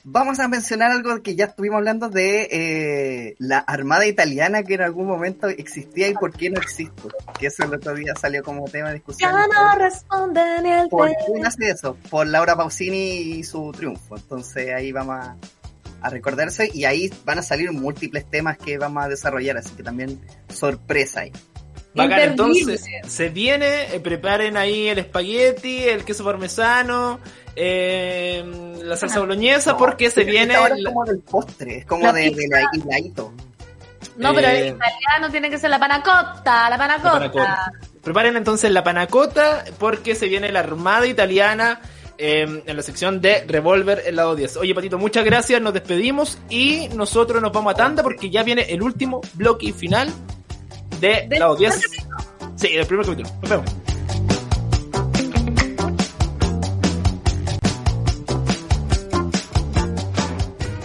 Vamos 0.07 0.39
a 0.39 0.47
mencionar 0.47 0.91
algo 0.91 1.23
que 1.23 1.35
ya 1.35 1.45
estuvimos 1.45 1.77
hablando 1.77 2.09
de 2.09 2.47
eh, 2.51 3.35
la 3.39 3.57
Armada 3.57 4.05
Italiana 4.05 4.61
que 4.61 4.75
en 4.75 4.81
algún 4.81 5.07
momento 5.07 5.47
existía 5.47 6.07
y 6.07 6.13
por 6.13 6.31
qué 6.31 6.51
no 6.51 6.61
existe. 6.61 7.09
Que 7.39 7.47
eso 7.47 7.63
el 7.63 7.73
otro 7.73 7.95
día 7.95 8.13
salió 8.15 8.43
como 8.43 8.65
tema 8.65 8.89
de 8.89 8.95
discusión. 8.95 9.31
Ya 9.31 9.47
no 9.47 9.79
responde 9.79 10.41
ni 10.61 10.69
el 10.69 10.89
¿Por 10.89 11.09
quién 11.25 11.43
hace 11.43 11.71
eso? 11.71 11.97
Por 12.11 12.27
Laura 12.27 12.55
Pausini 12.55 13.17
y 13.17 13.43
su 13.43 13.71
triunfo. 13.71 14.15
Entonces 14.15 14.75
ahí 14.75 14.91
vamos 14.91 15.15
a, 15.15 15.37
a 16.01 16.09
recordarse 16.11 16.69
y 16.71 16.85
ahí 16.85 17.11
van 17.25 17.39
a 17.39 17.41
salir 17.41 17.71
múltiples 17.71 18.29
temas 18.29 18.59
que 18.59 18.77
vamos 18.77 19.03
a 19.03 19.07
desarrollar, 19.07 19.57
así 19.57 19.71
que 19.71 19.81
también 19.81 20.21
sorpresa 20.49 21.21
ahí. 21.21 21.31
Bacán, 21.95 22.19
entonces 22.21 22.83
se 23.07 23.29
viene, 23.29 23.93
eh, 23.95 23.99
preparen 23.99 24.57
ahí 24.57 24.87
el 24.87 24.99
espagueti, 24.99 25.83
el 25.83 26.03
queso 26.03 26.23
parmesano, 26.25 27.19
eh, 27.55 28.43
la 28.83 28.97
salsa 28.97 29.19
boloñesa, 29.19 29.71
No, 29.71 29.77
porque 29.77 30.09
se 30.11 30.23
viene... 30.23 30.55
Ahora 30.55 30.75
es 30.75 30.81
la- 30.81 30.89
como 30.89 31.05
del 31.05 31.19
postre, 31.19 31.77
es 31.79 31.85
como 31.85 32.03
La 32.03 32.13
de, 32.13 32.31
la 32.49 32.69
isladito. 32.73 33.33
No, 34.17 34.33
pero 34.33 34.47
Eh, 34.47 34.59
el 34.69 34.75
italiano 34.75 35.29
tiene 35.31 35.49
que 35.49 35.57
ser 35.57 35.69
la 35.69 35.79
panacotta, 35.79 36.69
la 36.69 36.77
panacotta. 36.77 37.11
panacota. 37.13 37.71
Preparen 38.03 38.35
entonces 38.37 38.71
la 38.71 38.83
panacota, 38.83 39.65
porque 39.79 40.15
se 40.15 40.27
viene 40.27 40.51
la 40.51 40.59
Armada 40.59 41.07
Italiana 41.07 41.81
eh, 42.17 42.63
en 42.65 42.77
la 42.77 42.81
sección 42.83 43.19
de 43.19 43.43
Revolver 43.45 44.03
el 44.05 44.15
lado 44.15 44.35
10. 44.35 44.55
Oye, 44.57 44.73
Patito, 44.73 44.97
muchas 44.97 45.25
gracias, 45.25 45.61
nos 45.61 45.73
despedimos 45.73 46.37
y 46.49 46.87
nosotros 46.95 47.41
nos 47.41 47.51
vamos 47.51 47.73
a 47.73 47.75
tanda 47.75 48.03
porque 48.03 48.29
ya 48.29 48.41
viene 48.43 48.61
el 48.69 48.81
último 48.83 49.19
bloque 49.33 49.65
y 49.67 49.71
final 49.73 50.09
de 50.99 51.27
Del 51.29 51.39
lado 51.39 51.55
10. 51.55 51.79
primer 51.79 52.25
Sí, 52.55 52.73
del 52.73 52.85
primer 52.87 53.05
capítulo. 53.05 53.29
Nos 53.41 53.49
vemos. 53.49 53.75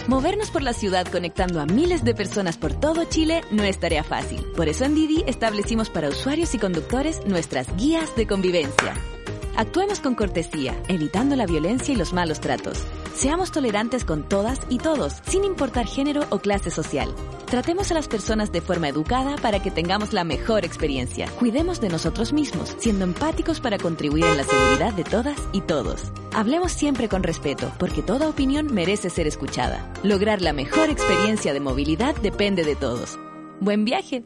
Movernos 0.07 0.51
por 0.51 0.61
la 0.61 0.73
ciudad 0.73 1.07
conectando 1.07 1.61
a 1.61 1.65
miles 1.65 2.03
de 2.03 2.13
personas 2.13 2.57
por 2.57 2.73
todo 2.73 3.05
Chile 3.05 3.41
no 3.49 3.63
es 3.63 3.79
tarea 3.79 4.03
fácil. 4.03 4.45
Por 4.57 4.67
eso 4.67 4.83
en 4.83 4.93
Didi 4.93 5.23
establecimos 5.25 5.89
para 5.89 6.09
usuarios 6.09 6.53
y 6.53 6.59
conductores 6.59 7.25
nuestras 7.25 7.73
guías 7.77 8.13
de 8.17 8.27
convivencia. 8.27 8.93
Actuemos 9.55 9.99
con 9.99 10.15
cortesía, 10.15 10.81
evitando 10.87 11.35
la 11.35 11.45
violencia 11.45 11.93
y 11.93 11.97
los 11.97 12.13
malos 12.13 12.39
tratos. 12.39 12.77
Seamos 13.15 13.51
tolerantes 13.51 14.05
con 14.05 14.27
todas 14.27 14.59
y 14.69 14.77
todos, 14.77 15.21
sin 15.27 15.43
importar 15.43 15.85
género 15.85 16.21
o 16.29 16.39
clase 16.39 16.71
social. 16.71 17.13
Tratemos 17.45 17.91
a 17.91 17.93
las 17.93 18.07
personas 18.07 18.51
de 18.51 18.61
forma 18.61 18.87
educada 18.87 19.35
para 19.35 19.61
que 19.61 19.71
tengamos 19.71 20.13
la 20.13 20.23
mejor 20.23 20.63
experiencia. 20.63 21.27
Cuidemos 21.37 21.81
de 21.81 21.89
nosotros 21.89 22.31
mismos, 22.31 22.75
siendo 22.79 23.03
empáticos 23.03 23.59
para 23.59 23.77
contribuir 23.77 24.23
en 24.23 24.37
la 24.37 24.43
seguridad 24.43 24.93
de 24.93 25.03
todas 25.03 25.37
y 25.51 25.61
todos. 25.61 26.13
Hablemos 26.33 26.71
siempre 26.71 27.09
con 27.09 27.23
respeto, 27.23 27.71
porque 27.77 28.01
toda 28.01 28.29
opinión 28.29 28.73
merece 28.73 29.09
ser 29.09 29.27
escuchada. 29.27 29.91
Lograr 30.01 30.41
la 30.41 30.53
mejor 30.53 30.89
experiencia 30.89 31.53
de 31.53 31.59
movilidad 31.59 32.15
depende 32.15 32.63
de 32.63 32.77
todos. 32.77 33.19
Buen 33.59 33.83
viaje. 33.83 34.23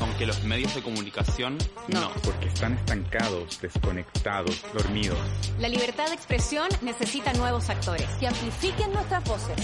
Aunque 0.00 0.26
los 0.26 0.42
medios 0.44 0.74
de 0.74 0.82
comunicación 0.82 1.58
no. 1.88 2.10
Porque 2.22 2.48
están 2.48 2.74
estancados, 2.74 3.60
desconectados, 3.60 4.62
dormidos. 4.72 5.18
La 5.58 5.68
libertad 5.68 6.06
de 6.06 6.14
expresión 6.14 6.68
necesita 6.82 7.32
nuevos 7.34 7.68
actores. 7.70 8.06
Que 8.20 8.26
amplifiquen 8.26 8.92
nuestras 8.92 9.24
voces. 9.24 9.56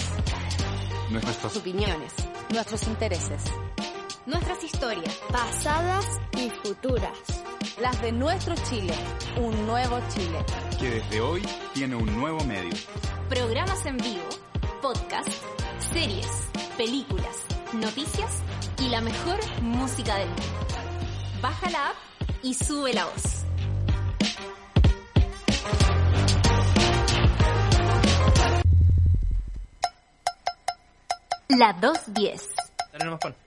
Nuestras 1.09 1.55
opiniones. 1.55 2.13
Nuestros 2.53 2.87
intereses. 2.87 3.43
Nuestras 4.25 4.63
historias. 4.63 5.15
Pasadas 5.31 6.05
y 6.37 6.49
futuras. 6.49 7.17
Las 7.81 8.01
de 8.01 8.11
nuestro 8.11 8.55
Chile. 8.69 8.93
Un 9.37 9.65
nuevo 9.65 9.99
Chile. 10.13 10.45
que 10.79 10.89
desde 10.89 11.21
hoy 11.21 11.41
tiene 11.73 11.95
un 11.95 12.15
nuevo 12.17 12.43
medio. 12.45 12.73
Programas 13.29 13.85
en 13.85 13.97
vivo, 13.97 14.27
podcasts, 14.81 15.41
series, 15.93 16.27
películas, 16.75 17.37
noticias 17.73 18.41
y 18.81 18.89
la 18.89 19.01
mejor 19.01 19.37
música 19.61 20.15
del 20.15 20.27
mundo. 20.29 20.43
Baja 21.41 21.69
la 21.69 21.89
app 21.89 21.95
y 22.41 22.53
sube 22.53 22.93
la 22.93 23.05
voz. 23.05 23.45
La 31.49 31.73
210. 31.73 32.49
Dale 32.93 33.05
nomás, 33.05 33.19
Juan. 33.21 33.40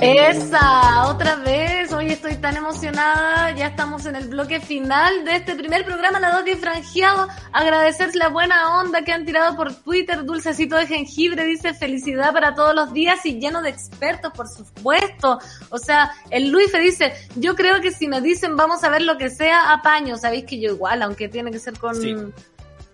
Esa, 0.00 1.06
otra 1.08 1.36
vez. 1.36 1.92
Hoy 1.92 2.08
estoy 2.08 2.36
tan 2.36 2.56
emocionada. 2.56 3.52
Ya 3.52 3.68
estamos 3.68 4.04
en 4.06 4.16
el 4.16 4.28
bloque 4.28 4.60
final 4.60 5.24
de 5.24 5.36
este 5.36 5.54
primer 5.54 5.84
programa, 5.84 6.20
La 6.20 6.28
210 6.32 6.60
Franjeado. 6.60 7.28
Agradecerles 7.52 8.16
la 8.16 8.28
buena 8.28 8.80
onda 8.80 9.02
que 9.02 9.12
han 9.12 9.24
tirado 9.24 9.56
por 9.56 9.74
Twitter. 9.74 10.24
Dulcecito 10.24 10.76
de 10.76 10.86
jengibre 10.86 11.44
dice 11.44 11.72
felicidad 11.72 12.32
para 12.32 12.54
todos 12.54 12.74
los 12.74 12.92
días 12.92 13.24
y 13.24 13.40
lleno 13.40 13.62
de 13.62 13.70
expertos, 13.70 14.32
por 14.34 14.48
supuesto. 14.48 15.38
O 15.70 15.78
sea, 15.78 16.12
el 16.30 16.50
Luife 16.50 16.78
dice, 16.80 17.14
yo 17.36 17.54
creo 17.54 17.80
que 17.80 17.90
si 17.90 18.06
me 18.08 18.20
dicen 18.20 18.56
vamos 18.56 18.84
a 18.84 18.90
ver 18.90 19.02
lo 19.02 19.16
que 19.16 19.30
sea, 19.30 19.72
apaño. 19.72 20.18
Sabéis 20.18 20.44
que 20.44 20.60
yo 20.60 20.72
igual, 20.72 21.02
aunque 21.02 21.28
tiene 21.28 21.50
que 21.50 21.58
ser 21.58 21.78
con... 21.78 21.94
Sí. 21.94 22.14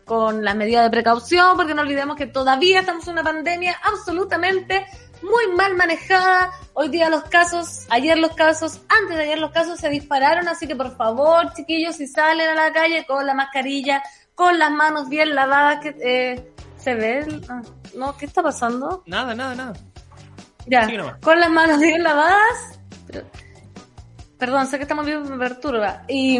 con 0.04 0.44
las 0.44 0.56
medidas 0.56 0.84
de 0.84 0.90
precaución, 0.90 1.56
porque 1.56 1.72
no 1.72 1.82
olvidemos 1.82 2.16
que 2.16 2.26
todavía 2.26 2.80
estamos 2.80 3.06
en 3.06 3.12
una 3.12 3.22
pandemia 3.22 3.76
absolutamente 3.84 4.84
muy 5.22 5.54
mal 5.56 5.74
manejada. 5.76 6.50
Hoy 6.74 6.88
día 6.88 7.10
los 7.10 7.24
casos, 7.24 7.86
ayer 7.90 8.18
los 8.18 8.34
casos, 8.34 8.80
antes 8.88 9.16
de 9.16 9.24
ayer 9.24 9.38
los 9.38 9.50
casos 9.52 9.78
se 9.78 9.88
dispararon, 9.88 10.48
así 10.48 10.66
que 10.66 10.76
por 10.76 10.96
favor, 10.96 11.52
chiquillos, 11.54 11.96
si 11.96 12.06
salen 12.06 12.48
a 12.48 12.54
la 12.54 12.72
calle 12.72 13.04
con 13.06 13.26
la 13.26 13.34
mascarilla, 13.34 14.02
con 14.34 14.58
las 14.58 14.70
manos 14.70 15.08
bien 15.08 15.34
lavadas, 15.34 15.80
que 15.80 15.96
eh, 16.02 16.52
se 16.78 16.94
ve, 16.94 17.26
ah, 17.48 17.62
no, 17.94 18.16
¿qué 18.16 18.26
está 18.26 18.42
pasando? 18.42 19.02
Nada, 19.06 19.34
nada, 19.34 19.54
nada. 19.54 19.72
Ya, 20.66 21.18
con 21.20 21.40
las 21.40 21.50
manos 21.50 21.80
bien 21.80 22.02
lavadas. 22.02 22.78
Pero- 23.06 23.26
perdón, 24.38 24.66
sé 24.66 24.78
que 24.78 24.84
estamos 24.84 25.04
viendo 25.04 25.28
me 25.28 25.36
perturba. 25.38 26.02
Y, 26.08 26.38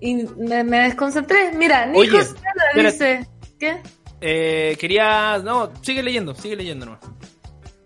y 0.00 0.14
me, 0.38 0.64
me 0.64 0.80
desconcentré. 0.84 1.52
Mira, 1.52 1.84
Nico 1.86 2.00
Oye, 2.00 2.26
dice. 2.74 3.28
¿Qué? 3.58 3.82
Eh, 4.20 4.76
quería... 4.80 5.38
No, 5.38 5.70
sigue 5.82 6.02
leyendo, 6.02 6.34
sigue 6.34 6.56
leyendo 6.56 6.86
nomás. 6.86 7.00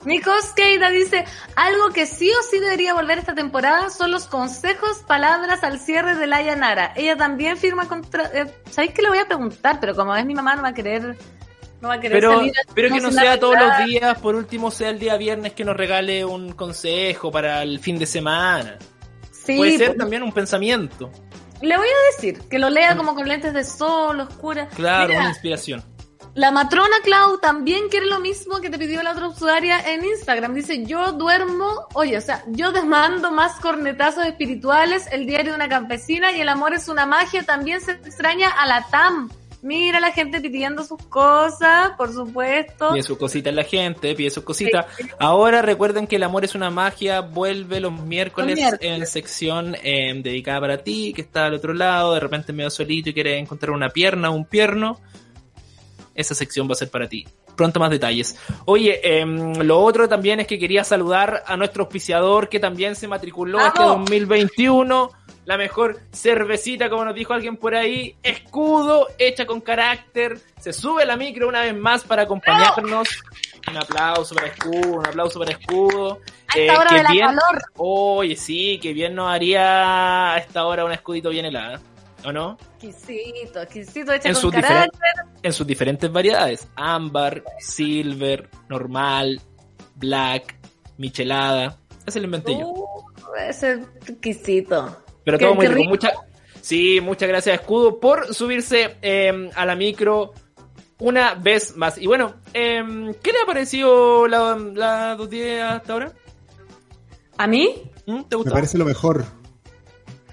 Nikos 0.04 0.52
Keita 0.54 0.90
dice, 0.90 1.24
algo 1.54 1.90
que 1.90 2.06
sí 2.06 2.30
o 2.30 2.42
sí 2.50 2.58
debería 2.58 2.92
volver 2.94 3.18
esta 3.18 3.34
temporada 3.34 3.88
son 3.90 4.10
los 4.10 4.26
consejos, 4.26 4.98
palabras 5.06 5.62
al 5.62 5.78
cierre 5.78 6.16
de 6.16 6.26
Laia 6.26 6.56
Nara. 6.56 6.92
Ella 6.96 7.16
también 7.16 7.56
firma 7.56 7.86
contra... 7.88 8.24
Eh, 8.34 8.52
¿Sabéis 8.70 8.92
que 8.94 9.02
le 9.02 9.08
voy 9.10 9.18
a 9.18 9.26
preguntar? 9.26 9.78
Pero 9.80 9.94
como 9.94 10.14
es 10.16 10.26
mi 10.26 10.34
mamá, 10.34 10.56
no 10.56 10.62
va 10.62 10.68
a 10.68 10.74
querer... 10.74 11.16
No 11.80 11.88
va 11.88 11.94
a 11.94 12.00
querer 12.00 12.18
Pero, 12.20 12.36
salir 12.36 12.52
a- 12.52 12.74
pero 12.74 12.88
que 12.94 13.00
no 13.00 13.10
sea 13.10 13.40
todos 13.40 13.56
los 13.58 13.86
días, 13.86 14.18
por 14.18 14.36
último 14.36 14.70
sea 14.70 14.90
el 14.90 15.00
día 15.00 15.16
viernes 15.16 15.52
que 15.52 15.64
nos 15.64 15.76
regale 15.76 16.24
un 16.24 16.52
consejo 16.52 17.32
para 17.32 17.62
el 17.64 17.80
fin 17.80 17.98
de 17.98 18.06
semana. 18.06 18.78
Sí, 19.32 19.56
Puede 19.56 19.78
ser 19.78 19.88
pues, 19.88 19.98
también 19.98 20.22
un 20.22 20.32
pensamiento. 20.32 21.10
Le 21.60 21.76
voy 21.76 21.88
a 21.88 22.14
decir 22.16 22.40
que 22.48 22.58
lo 22.60 22.70
lea 22.70 22.96
como 22.96 23.14
con 23.16 23.26
lentes 23.28 23.52
de 23.52 23.64
sol, 23.64 24.20
oscura. 24.20 24.68
Claro, 24.68 25.08
Mira, 25.08 25.20
una 25.20 25.28
inspiración. 25.30 25.82
La 26.34 26.50
matrona 26.50 26.96
Clau 27.04 27.38
también 27.38 27.88
quiere 27.90 28.06
lo 28.06 28.18
mismo 28.18 28.60
que 28.62 28.70
te 28.70 28.78
pidió 28.78 29.02
la 29.02 29.12
otra 29.12 29.28
usuaria 29.28 29.92
en 29.92 30.02
Instagram. 30.02 30.54
Dice, 30.54 30.86
yo 30.86 31.12
duermo, 31.12 31.86
oye, 31.92 32.16
o 32.16 32.20
sea, 32.22 32.42
yo 32.48 32.72
desmando 32.72 33.30
más 33.30 33.60
cornetazos 33.60 34.24
espirituales, 34.24 35.06
el 35.12 35.26
diario 35.26 35.52
de 35.52 35.56
una 35.56 35.68
campesina 35.68 36.32
y 36.32 36.40
el 36.40 36.48
amor 36.48 36.72
es 36.72 36.88
una 36.88 37.04
magia. 37.04 37.42
También 37.42 37.82
se 37.82 37.92
extraña 37.92 38.48
a 38.48 38.66
la 38.66 38.86
TAM. 38.90 39.30
Mira 39.60 40.00
la 40.00 40.10
gente 40.10 40.40
pidiendo 40.40 40.82
sus 40.84 41.00
cosas, 41.04 41.92
por 41.98 42.12
supuesto. 42.12 42.92
Pide 42.92 43.02
sus 43.02 43.18
cositas 43.18 43.54
la 43.54 43.62
gente, 43.62 44.14
pide 44.14 44.30
sus 44.30 44.42
cositas. 44.42 44.86
Ahora 45.18 45.60
recuerden 45.60 46.06
que 46.06 46.16
el 46.16 46.22
amor 46.22 46.44
es 46.44 46.54
una 46.54 46.70
magia, 46.70 47.20
vuelve 47.20 47.78
los 47.78 47.92
miércoles, 47.92 48.50
Los 48.52 48.58
miércoles. 48.58 48.98
en 48.98 49.06
sección 49.06 49.76
eh, 49.82 50.14
dedicada 50.20 50.60
para 50.60 50.78
ti, 50.78 51.12
que 51.14 51.20
está 51.20 51.44
al 51.44 51.54
otro 51.54 51.74
lado, 51.74 52.14
de 52.14 52.20
repente 52.20 52.54
medio 52.54 52.70
solito 52.70 53.10
y 53.10 53.14
quieres 53.14 53.38
encontrar 53.40 53.70
una 53.72 53.90
pierna 53.90 54.30
o 54.30 54.34
un 54.34 54.46
pierno. 54.46 54.98
Esa 56.14 56.34
sección 56.34 56.68
va 56.68 56.72
a 56.72 56.76
ser 56.76 56.90
para 56.90 57.08
ti. 57.08 57.26
Pronto 57.56 57.80
más 57.80 57.90
detalles. 57.90 58.36
Oye, 58.64 59.00
em, 59.02 59.54
lo 59.58 59.80
otro 59.80 60.08
también 60.08 60.40
es 60.40 60.46
que 60.46 60.58
quería 60.58 60.84
saludar 60.84 61.42
a 61.46 61.56
nuestro 61.56 61.84
auspiciador 61.84 62.48
que 62.48 62.60
también 62.60 62.96
se 62.96 63.08
matriculó 63.08 63.58
este 63.60 63.80
¡Vamos! 63.80 64.10
2021. 64.10 65.10
La 65.44 65.56
mejor 65.56 66.00
cervecita, 66.12 66.88
como 66.88 67.04
nos 67.04 67.14
dijo 67.14 67.32
alguien 67.32 67.56
por 67.56 67.74
ahí, 67.74 68.14
escudo, 68.22 69.08
hecha 69.18 69.44
con 69.44 69.60
carácter. 69.60 70.38
Se 70.60 70.72
sube 70.72 71.04
la 71.04 71.16
micro 71.16 71.48
una 71.48 71.62
vez 71.62 71.76
más 71.76 72.04
para 72.04 72.22
acompañarnos. 72.22 73.08
Un 73.68 73.76
aplauso 73.76 74.34
para 74.34 74.48
escudo, 74.48 74.98
un 74.98 75.06
aplauso 75.06 75.38
para 75.38 75.52
escudo. 75.52 76.20
A 76.48 76.58
esta 76.58 76.78
hora 76.78 76.90
qué 76.90 76.96
de 76.96 77.02
la 77.02 77.10
bien, 77.10 77.26
calor. 77.26 77.62
Oye, 77.76 78.36
sí, 78.36 78.78
que 78.80 78.92
bien 78.92 79.14
nos 79.14 79.30
haría 79.30 80.34
a 80.34 80.38
esta 80.38 80.64
hora 80.64 80.84
un 80.84 80.92
escudito 80.92 81.30
bien 81.30 81.46
helada. 81.46 81.80
¿O 82.24 82.30
no? 82.32 82.56
Exquisito, 82.80 83.60
exquisito, 83.62 84.12
hecha 84.12 84.28
En 84.28 84.34
con 84.34 84.42
sus, 84.42 84.52
carácter. 84.52 85.00
en 85.42 85.52
sus 85.52 85.66
diferentes 85.66 86.10
variedades. 86.12 86.68
Ámbar, 86.76 87.42
silver, 87.58 88.48
normal, 88.68 89.40
black, 89.96 90.56
michelada. 90.98 91.78
Ese 92.06 92.20
lo 92.20 92.26
inventé 92.26 92.52
yo. 92.58 92.68
Uh, 92.68 92.84
ese 93.48 93.84
exquisito. 94.06 94.96
Pero 95.24 95.38
qué- 95.38 95.44
todo 95.46 95.54
muy 95.56 95.66
rico. 95.66 95.78
rico. 95.78 95.88
Mucha, 95.90 96.12
sí, 96.60 97.00
muchas 97.00 97.28
gracias 97.28 97.60
Escudo 97.60 97.98
por 97.98 98.32
subirse 98.34 98.96
eh, 99.02 99.50
a 99.54 99.66
la 99.66 99.74
micro 99.74 100.32
una 100.98 101.34
vez 101.34 101.76
más. 101.76 101.98
Y 101.98 102.06
bueno, 102.06 102.34
eh, 102.54 102.84
¿qué 103.22 103.32
le 103.32 103.40
ha 103.40 103.46
parecido 103.46 104.28
la, 104.28 104.56
la 104.56 105.16
210 105.16 105.62
hasta 105.62 105.92
ahora? 105.92 106.12
¿A 107.38 107.46
mí? 107.48 107.82
¿Mm? 108.06 108.22
¿Te 108.24 108.36
Me 108.36 108.44
parece 108.50 108.78
lo 108.78 108.84
mejor. 108.84 109.24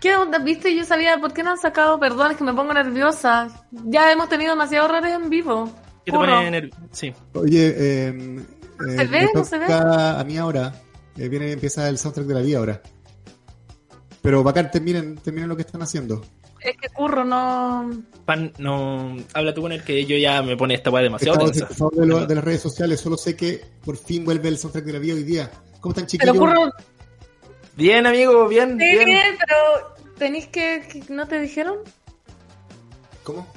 ¿Qué 0.01 0.15
onda? 0.15 0.39
¿Viste? 0.39 0.75
Yo 0.75 0.85
sabía, 0.85 1.17
¿por 1.19 1.33
qué 1.33 1.43
no 1.43 1.51
han 1.51 1.57
sacado? 1.57 1.99
Perdón, 1.99 2.31
es 2.31 2.37
que 2.37 2.43
me 2.43 2.53
pongo 2.53 2.73
nerviosa. 2.73 3.49
Ya 3.71 4.11
hemos 4.11 4.29
tenido 4.29 4.51
demasiados 4.51 4.89
errores 4.89 5.13
en 5.13 5.29
vivo. 5.29 5.65
¿Qué 6.05 6.11
te 6.11 6.17
Curro. 6.17 6.35
pone 6.37 6.51
nerv- 6.51 6.73
Sí. 6.91 7.13
Oye, 7.33 7.67
eh, 7.67 8.07
eh, 8.09 8.95
¿Se 8.97 9.05
ve? 9.05 9.29
¿No 9.33 9.43
se 9.43 9.59
ve? 9.59 9.65
a 9.69 10.23
mí 10.25 10.37
ahora. 10.37 10.73
Eh, 11.17 11.27
viene, 11.27 11.51
empieza 11.51 11.89
el 11.89 11.97
soundtrack 11.97 12.27
de 12.27 12.33
la 12.33 12.39
vida 12.41 12.59
ahora. 12.59 12.81
Pero 14.21 14.41
bacán, 14.43 14.71
terminen, 14.71 15.15
terminen 15.17 15.49
lo 15.49 15.55
que 15.55 15.63
están 15.63 15.81
haciendo. 15.81 16.21
Es 16.61 16.75
que 16.77 16.89
curro, 16.89 17.23
no. 17.25 17.89
Pan, 18.25 18.51
no. 18.57 19.15
Habla 19.33 19.53
tú 19.53 19.61
con 19.61 19.71
él 19.71 19.83
que 19.83 20.05
yo 20.05 20.17
ya 20.17 20.41
me 20.41 20.55
pone 20.57 20.75
esta 20.75 20.89
weá 20.89 21.03
demasiado 21.03 21.45
Estamos 21.45 21.69
tensa. 21.69 22.01
de, 22.01 22.05
lo- 22.07 22.25
de 22.25 22.35
las 22.35 22.43
redes 22.43 22.61
sociales, 22.61 22.99
solo 22.99 23.17
sé 23.17 23.35
que 23.35 23.61
por 23.83 23.97
fin 23.97 24.23
vuelve 24.25 24.47
el 24.49 24.57
soundtrack 24.57 24.85
de 24.85 24.93
la 24.93 24.99
vida 24.99 25.13
hoy 25.15 25.23
día. 25.23 25.49
¿Cómo 25.79 25.93
están 25.93 26.05
Pero 26.05 26.33
chiquillos? 26.33 26.37
curro. 26.37 26.71
Bien, 27.79 28.05
amigo, 28.05 28.47
bien, 28.49 28.71
Sí, 28.77 29.05
bien. 29.05 29.37
pero 29.39 29.95
tenéis 30.17 30.47
que, 30.47 30.85
que- 30.91 31.13
¿No 31.13 31.27
te 31.27 31.39
dijeron? 31.39 31.77
¿Cómo? 33.23 33.47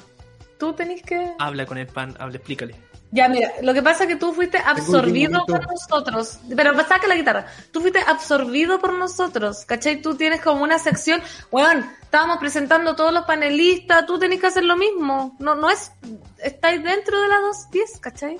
Tú 0.59 0.73
tenés 0.75 1.03
que. 1.03 1.33
Habla 1.41 1.67
con 1.67 1.77
el 1.77 1.89
pan, 1.89 2.15
habla, 2.21 2.37
explícale. 2.37 2.77
Ya, 3.11 3.29
mira, 3.29 3.51
lo 3.63 3.75
que 3.75 3.83
pasa 3.83 4.05
es 4.05 4.09
que 4.11 4.17
tú 4.17 4.33
fuiste 4.33 4.59
absorbido 4.59 5.45
por 5.45 5.61
nosotros. 5.67 6.39
Pero 6.57 6.73
saca 6.87 7.07
la 7.09 7.17
guitarra. 7.17 7.47
Tú 7.73 7.81
fuiste 7.81 7.99
absorbido 7.99 8.79
por 8.79 8.95
nosotros, 8.95 9.65
¿cachai? 9.67 10.01
Tú 10.01 10.15
tienes 10.15 10.41
como 10.41 10.63
una 10.63 10.79
sección. 10.79 11.21
Weón, 11.51 11.85
estábamos 12.01 12.39
presentando 12.39 12.95
todos 12.97 13.13
los 13.13 13.25
panelistas. 13.25 14.07
Tú 14.07 14.19
tenés 14.21 14.41
que 14.41 14.47
hacer 14.47 14.63
lo 14.65 14.77
mismo. 14.77 15.37
No, 15.41 15.57
no 15.57 15.69
es. 15.69 15.91
Estáis 16.39 16.83
dentro 16.85 17.21
de 17.21 17.29
las 17.29 17.43
210, 17.43 17.99
¿cachai? 18.01 18.37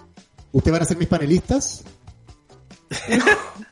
¿Ustedes 0.53 0.73
van 0.73 0.83
a 0.83 0.87
ser 0.87 0.97
mis 0.97 1.09
panelistas? 1.09 1.85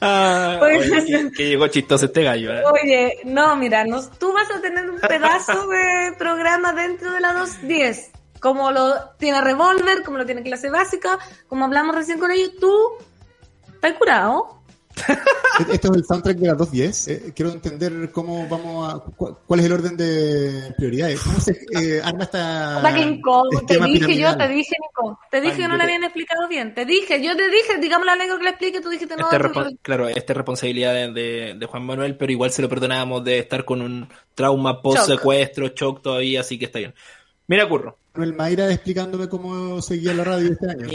Ah, 0.00 0.58
oye, 0.62 1.30
que 1.34 1.48
llegó 1.48 1.68
chistoso 1.68 2.06
este 2.06 2.22
gallo. 2.22 2.52
¿eh? 2.52 2.62
Oye, 2.64 3.18
no, 3.24 3.56
mira, 3.56 3.84
nos, 3.84 4.10
tú 4.18 4.32
vas 4.32 4.50
a 4.50 4.60
tener 4.60 4.88
un 4.90 5.00
pedazo 5.00 5.66
de 5.68 6.12
programa 6.18 6.72
dentro 6.72 7.12
de 7.12 7.20
la 7.20 7.32
210. 7.32 8.12
Como 8.40 8.70
lo 8.70 9.10
tiene 9.18 9.40
Revolver, 9.40 10.02
como 10.02 10.18
lo 10.18 10.26
tiene 10.26 10.42
clase 10.42 10.70
básica, 10.70 11.18
como 11.46 11.66
hablamos 11.66 11.94
recién 11.94 12.18
con 12.18 12.30
ellos, 12.30 12.52
tú 12.58 12.74
estás 13.74 13.92
curado. 13.94 14.59
E- 15.08 15.16
Esto 15.74 15.90
es 15.90 15.96
el 15.98 16.04
soundtrack 16.06 16.36
de 16.38 16.46
las 16.48 16.56
2.10. 16.56 17.10
Eh, 17.10 17.32
quiero 17.34 17.50
entender 17.52 18.10
cómo 18.12 18.48
vamos 18.48 18.94
a. 18.94 18.98
cu- 18.98 19.36
¿Cuál 19.46 19.60
es 19.60 19.66
el 19.66 19.72
orden 19.72 19.96
de 19.96 20.72
prioridades? 20.76 21.20
¿Cómo 21.20 21.38
se 21.40 21.52
eh, 21.72 22.00
arma 22.02 22.24
esta. 22.24 22.80
Incómodo. 22.98 23.50
Te 23.66 23.74
dije 23.74 23.98
yo, 24.00 24.06
piramidal? 24.06 24.38
te 24.38 24.48
dije, 24.48 24.76
Nico. 24.80 25.20
Te 25.30 25.40
dije 25.40 25.56
que 25.56 25.62
no 25.62 25.68
yo 25.68 25.72
le 25.74 25.78
te- 25.78 25.84
habían 25.84 26.04
explicado 26.04 26.48
bien. 26.48 26.74
Te 26.74 26.84
dije, 26.86 27.22
yo 27.22 27.36
te 27.36 27.50
dije, 27.50 27.78
digamos 27.80 28.06
la 28.06 28.16
lengua 28.16 28.38
que 28.38 28.44
le 28.44 28.50
explique, 28.50 28.80
tú 28.80 28.88
dijiste 28.88 29.16
no. 29.16 29.30
Este 29.30 29.48
tú- 29.50 29.78
claro, 29.82 30.08
esta 30.08 30.32
es 30.32 30.36
responsabilidad 30.36 30.94
de, 30.94 31.12
de- 31.12 31.54
de 31.58 31.66
Juan 31.66 31.84
Manuel, 31.84 32.16
pero 32.16 32.32
igual 32.32 32.50
se 32.50 32.62
lo 32.62 32.68
perdonábamos 32.68 33.22
de 33.24 33.38
estar 33.40 33.64
con 33.64 33.82
un 33.82 34.08
trauma 34.34 34.80
post 34.80 35.06
secuestro, 35.06 35.68
shock 35.68 36.00
todavía, 36.02 36.40
así 36.40 36.58
que 36.58 36.64
está 36.66 36.78
bien. 36.78 36.94
Mira, 37.46 37.68
Curro. 37.68 37.96
Manuel 38.14 38.34
Mayra 38.34 38.72
explicándome 38.72 39.28
cómo 39.28 39.80
seguía 39.82 40.12
la 40.14 40.24
radio 40.24 40.52
este 40.52 40.68
año. 40.70 40.86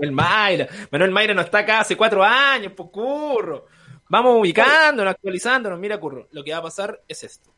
Sí, 0.00 0.06
el 0.06 0.12
Mayra. 0.12 0.68
Manuel 0.90 1.10
Mayra 1.10 1.34
no 1.34 1.42
está 1.42 1.58
acá 1.58 1.80
hace 1.80 1.96
cuatro 1.96 2.24
años, 2.24 2.72
pues 2.76 2.88
Curro. 2.90 3.66
Vamos 4.08 4.40
ubicándonos, 4.40 5.12
actualizándonos. 5.12 5.78
Mira, 5.78 5.98
Curro, 6.00 6.26
lo 6.32 6.42
que 6.42 6.52
va 6.52 6.58
a 6.58 6.62
pasar 6.62 7.00
es 7.06 7.22
esto. 7.22 7.50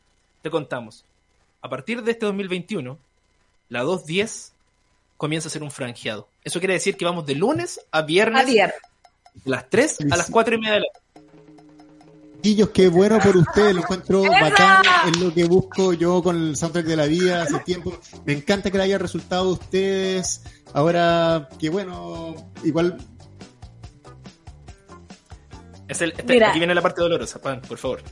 Te 0.42 0.50
contamos. 0.50 1.04
A 1.62 1.68
partir 1.68 2.02
de 2.02 2.12
este 2.12 2.26
2021, 2.26 2.98
la 3.68 3.80
210 3.82 4.54
comienza 5.16 5.48
a 5.48 5.50
ser 5.50 5.62
un 5.62 5.70
franjeado. 5.70 6.28
Eso 6.44 6.58
quiere 6.58 6.74
decir 6.74 6.96
que 6.96 7.04
vamos 7.04 7.24
de 7.24 7.36
lunes 7.36 7.80
a 7.92 8.02
viernes, 8.02 8.42
A 8.42 8.44
viernes. 8.44 8.76
de 9.34 9.50
las 9.50 9.70
3 9.70 9.98
a 10.10 10.16
las 10.16 10.30
4 10.30 10.54
y 10.56 10.58
media 10.58 10.74
de 10.74 10.80
la 10.80 10.86
Chiquillos, 12.42 12.70
qué 12.70 12.88
bueno 12.88 13.20
por 13.20 13.36
ustedes, 13.36 13.72
lo 13.72 13.82
encuentro 13.82 14.22
bacán, 14.40 14.82
es 15.06 15.20
lo 15.20 15.32
que 15.32 15.44
busco 15.44 15.92
yo 15.92 16.20
con 16.24 16.36
el 16.36 16.56
soundtrack 16.56 16.84
de 16.86 16.96
la 16.96 17.06
vida 17.06 17.42
hace 17.42 17.60
tiempo. 17.60 17.96
Me 18.24 18.32
encanta 18.32 18.68
que 18.68 18.78
le 18.78 18.84
haya 18.84 18.98
resultado 18.98 19.50
a 19.50 19.52
ustedes. 19.52 20.42
Ahora, 20.74 21.48
que 21.60 21.70
bueno, 21.70 22.34
igual 22.64 22.96
Es 25.86 26.00
el, 26.00 26.10
este- 26.10 26.24
Mira. 26.32 26.50
aquí 26.50 26.58
viene 26.58 26.74
la 26.74 26.82
parte 26.82 27.00
dolorosa, 27.00 27.40
Pan, 27.40 27.60
por 27.60 27.78
favor. 27.78 28.02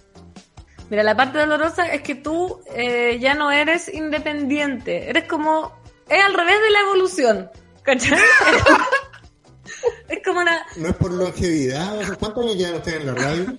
Mira, 0.90 1.02
la 1.02 1.16
parte 1.16 1.38
dolorosa 1.38 1.86
es 1.92 2.02
que 2.02 2.14
tú 2.14 2.60
eh, 2.74 3.18
ya 3.20 3.34
no 3.34 3.50
eres 3.50 3.92
independiente. 3.92 5.10
Eres 5.10 5.24
como. 5.24 5.72
Es 6.08 6.24
al 6.24 6.34
revés 6.34 6.60
de 6.60 6.70
la 6.70 6.80
evolución. 6.80 7.50
¿Cachai? 7.82 8.18
es 10.08 10.18
como 10.24 10.40
una. 10.40 10.64
no 10.76 10.88
es 10.88 10.94
por 10.96 11.10
longevidad. 11.12 12.16
¿Cuántos 12.18 12.44
años 12.44 12.56
llevan 12.56 12.74
ustedes 12.76 13.00
en 13.00 13.06
la 13.06 13.14
radio? 13.14 13.58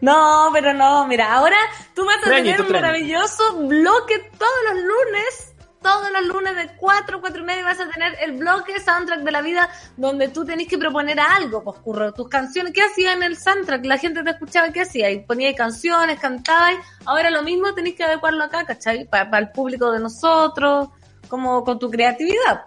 No, 0.00 0.50
pero 0.52 0.72
no, 0.74 1.06
mira, 1.06 1.32
ahora 1.32 1.56
tú 1.94 2.04
vas 2.04 2.18
a 2.24 2.30
tener 2.30 2.60
un 2.60 2.70
maravilloso 2.70 3.56
bloque 3.56 4.30
todos 4.38 4.52
los 4.70 4.82
lunes, 4.84 5.54
todos 5.82 6.10
los 6.12 6.26
lunes 6.26 6.54
de 6.54 6.76
4, 6.76 7.20
4 7.20 7.40
y 7.40 7.44
media 7.44 7.64
vas 7.64 7.80
a 7.80 7.88
tener 7.88 8.16
el 8.20 8.32
bloque 8.32 8.78
soundtrack 8.78 9.20
de 9.20 9.30
la 9.32 9.42
vida 9.42 9.68
donde 9.96 10.28
tú 10.28 10.44
tenés 10.44 10.68
que 10.68 10.78
proponer 10.78 11.18
algo, 11.18 11.64
pues 11.64 11.80
curro, 11.80 12.12
tus 12.12 12.28
canciones, 12.28 12.72
¿qué 12.72 12.82
hacías 12.82 13.16
en 13.16 13.24
el 13.24 13.36
soundtrack? 13.36 13.84
La 13.86 13.98
gente 13.98 14.22
te 14.22 14.30
escuchaba, 14.30 14.70
¿qué 14.70 14.82
hacías? 14.82 15.12
Y 15.12 15.18
ponías 15.20 15.56
canciones, 15.56 16.20
cantabas, 16.20 16.76
ahora 17.04 17.30
lo 17.30 17.42
mismo 17.42 17.74
tenés 17.74 17.94
que 17.94 18.04
adecuarlo 18.04 18.44
acá, 18.44 18.64
¿cachai? 18.64 19.04
Para 19.04 19.38
el 19.38 19.50
público 19.50 19.90
de 19.90 19.98
nosotros, 19.98 20.90
como 21.28 21.64
con 21.64 21.78
tu 21.78 21.90
creatividad. 21.90 22.66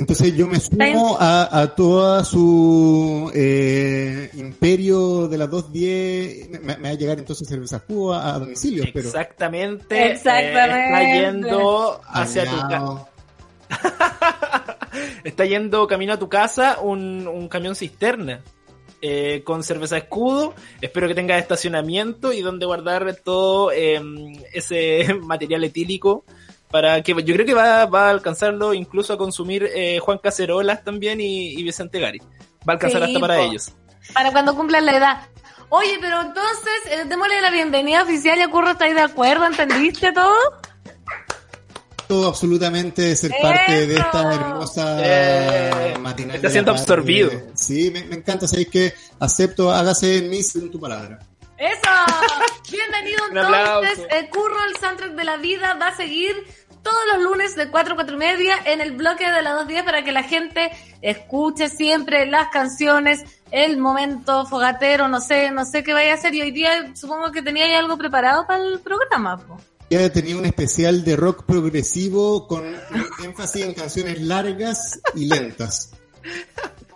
Entonces 0.00 0.34
yo 0.34 0.46
me 0.48 0.58
sumo 0.58 1.16
a, 1.20 1.60
a 1.60 1.74
toda 1.74 2.24
su 2.24 3.30
eh, 3.34 4.30
imperio 4.34 5.28
de 5.28 5.36
las 5.38 5.48
2.10. 5.50 6.48
Me, 6.62 6.76
me 6.78 6.82
va 6.82 6.88
a 6.88 6.94
llegar 6.94 7.18
entonces 7.18 7.46
cerveza 7.46 7.82
jugo 7.86 8.14
a, 8.14 8.34
a 8.34 8.38
domicilio, 8.38 8.84
pero... 8.94 9.06
Exactamente. 9.08 9.94
eh, 9.96 10.12
Exactamente. 10.12 10.84
está 10.86 11.02
yendo 11.22 12.00
hacia 12.08 12.44
tu 12.46 12.56
casa. 12.68 13.06
está 15.24 15.44
yendo 15.44 15.86
camino 15.86 16.14
a 16.14 16.18
tu 16.18 16.28
casa 16.28 16.80
un, 16.80 17.28
un 17.28 17.48
camión 17.48 17.74
cisterna. 17.76 18.42
eh, 19.02 19.42
con 19.44 19.62
cerveza 19.64 19.96
escudo, 19.96 20.54
espero 20.80 21.08
que 21.08 21.14
tenga 21.14 21.38
estacionamiento 21.38 22.32
y 22.32 22.42
donde 22.42 22.66
guardar 22.66 23.14
todo 23.24 23.70
eh, 23.72 24.00
ese 24.52 25.14
material 25.22 25.64
etílico 25.64 26.24
para 26.70 27.02
que 27.02 27.12
yo 27.24 27.34
creo 27.34 27.46
que 27.46 27.54
va, 27.54 27.86
va 27.86 28.06
a 28.06 28.10
alcanzarlo 28.10 28.72
incluso 28.74 29.12
a 29.12 29.18
consumir 29.18 29.68
eh, 29.74 29.98
Juan 30.00 30.18
Cacerolas 30.18 30.84
también 30.84 31.20
y, 31.20 31.50
y 31.50 31.62
Vicente 31.62 31.98
Gari. 32.00 32.18
Va 32.18 32.24
a 32.68 32.72
alcanzar 32.72 33.02
Sí, 33.02 33.08
hasta 33.08 33.20
para 33.20 33.36
po. 33.36 33.42
ellos. 33.42 33.72
Para 34.14 34.32
cuando 34.32 34.54
cumplan 34.54 34.86
la 34.86 34.96
edad. 34.96 35.20
Oye, 35.68 35.98
pero 36.00 36.20
entonces, 36.20 36.72
eh, 36.90 37.04
démosle 37.06 37.40
la 37.40 37.50
bienvenida 37.50 38.02
oficial 38.02 38.38
y 38.38 38.42
a 38.42 38.48
Curro, 38.48 38.70
¿estáis 38.70 38.94
de 38.94 39.02
acuerdo? 39.02 39.46
¿Entendiste 39.46 40.12
todo? 40.12 40.34
contento 42.08 42.26
absolutamente 42.28 43.02
de 43.02 43.14
ser 43.16 43.30
parte 43.40 43.86
de 43.86 43.94
esta 43.96 44.34
hermosa 44.34 44.96
Eh, 45.00 45.94
matinal. 46.00 46.36
está 46.36 46.50
siendo 46.50 46.72
absorbido. 46.72 47.30
Sí, 47.54 47.90
me, 47.92 48.02
me 48.04 48.16
encanta, 48.16 48.48
sabéis 48.48 48.68
que 48.68 48.92
acepto, 49.20 49.70
hágase 49.70 50.18
en 50.18 50.28
mí 50.30 50.42
según 50.42 50.72
tu 50.72 50.80
palabra. 50.80 51.20
¡Eso! 51.60 52.72
Bienvenido 52.72 53.22
entonces. 53.28 54.06
Eh, 54.10 54.30
Curro, 54.30 54.64
el 54.64 54.76
soundtrack 54.78 55.12
de 55.12 55.24
la 55.24 55.36
vida, 55.36 55.74
va 55.74 55.88
a 55.88 55.96
seguir 55.96 56.34
todos 56.82 56.98
los 57.12 57.22
lunes 57.22 57.54
de 57.54 57.68
4 57.68 57.92
a 57.92 57.96
4 57.96 58.14
y 58.14 58.18
media 58.18 58.54
en 58.64 58.80
el 58.80 58.92
bloque 58.92 59.30
de 59.30 59.42
las 59.42 59.68
2.10 59.68 59.84
para 59.84 60.02
que 60.02 60.10
la 60.10 60.22
gente 60.22 60.70
escuche 61.02 61.68
siempre 61.68 62.24
las 62.24 62.48
canciones, 62.48 63.20
el 63.50 63.76
momento 63.76 64.46
fogatero, 64.46 65.06
no 65.08 65.20
sé, 65.20 65.50
no 65.50 65.66
sé 65.66 65.84
qué 65.84 65.92
vaya 65.92 66.12
a 66.12 66.14
hacer. 66.14 66.34
Y 66.34 66.40
hoy 66.40 66.50
día 66.50 66.94
supongo 66.96 67.30
que 67.30 67.42
tenía 67.42 67.78
algo 67.78 67.98
preparado 67.98 68.46
para 68.46 68.64
el 68.64 68.80
programa. 68.80 69.36
po. 69.36 69.60
Ya 69.90 70.10
tenía 70.10 70.38
un 70.38 70.46
especial 70.46 71.04
de 71.04 71.14
rock 71.14 71.44
progresivo 71.44 72.48
con 72.48 72.64
énfasis 73.22 73.66
en 73.66 73.74
canciones 73.74 74.18
largas 74.22 74.98
y 75.14 75.26
lentas. 75.26 75.92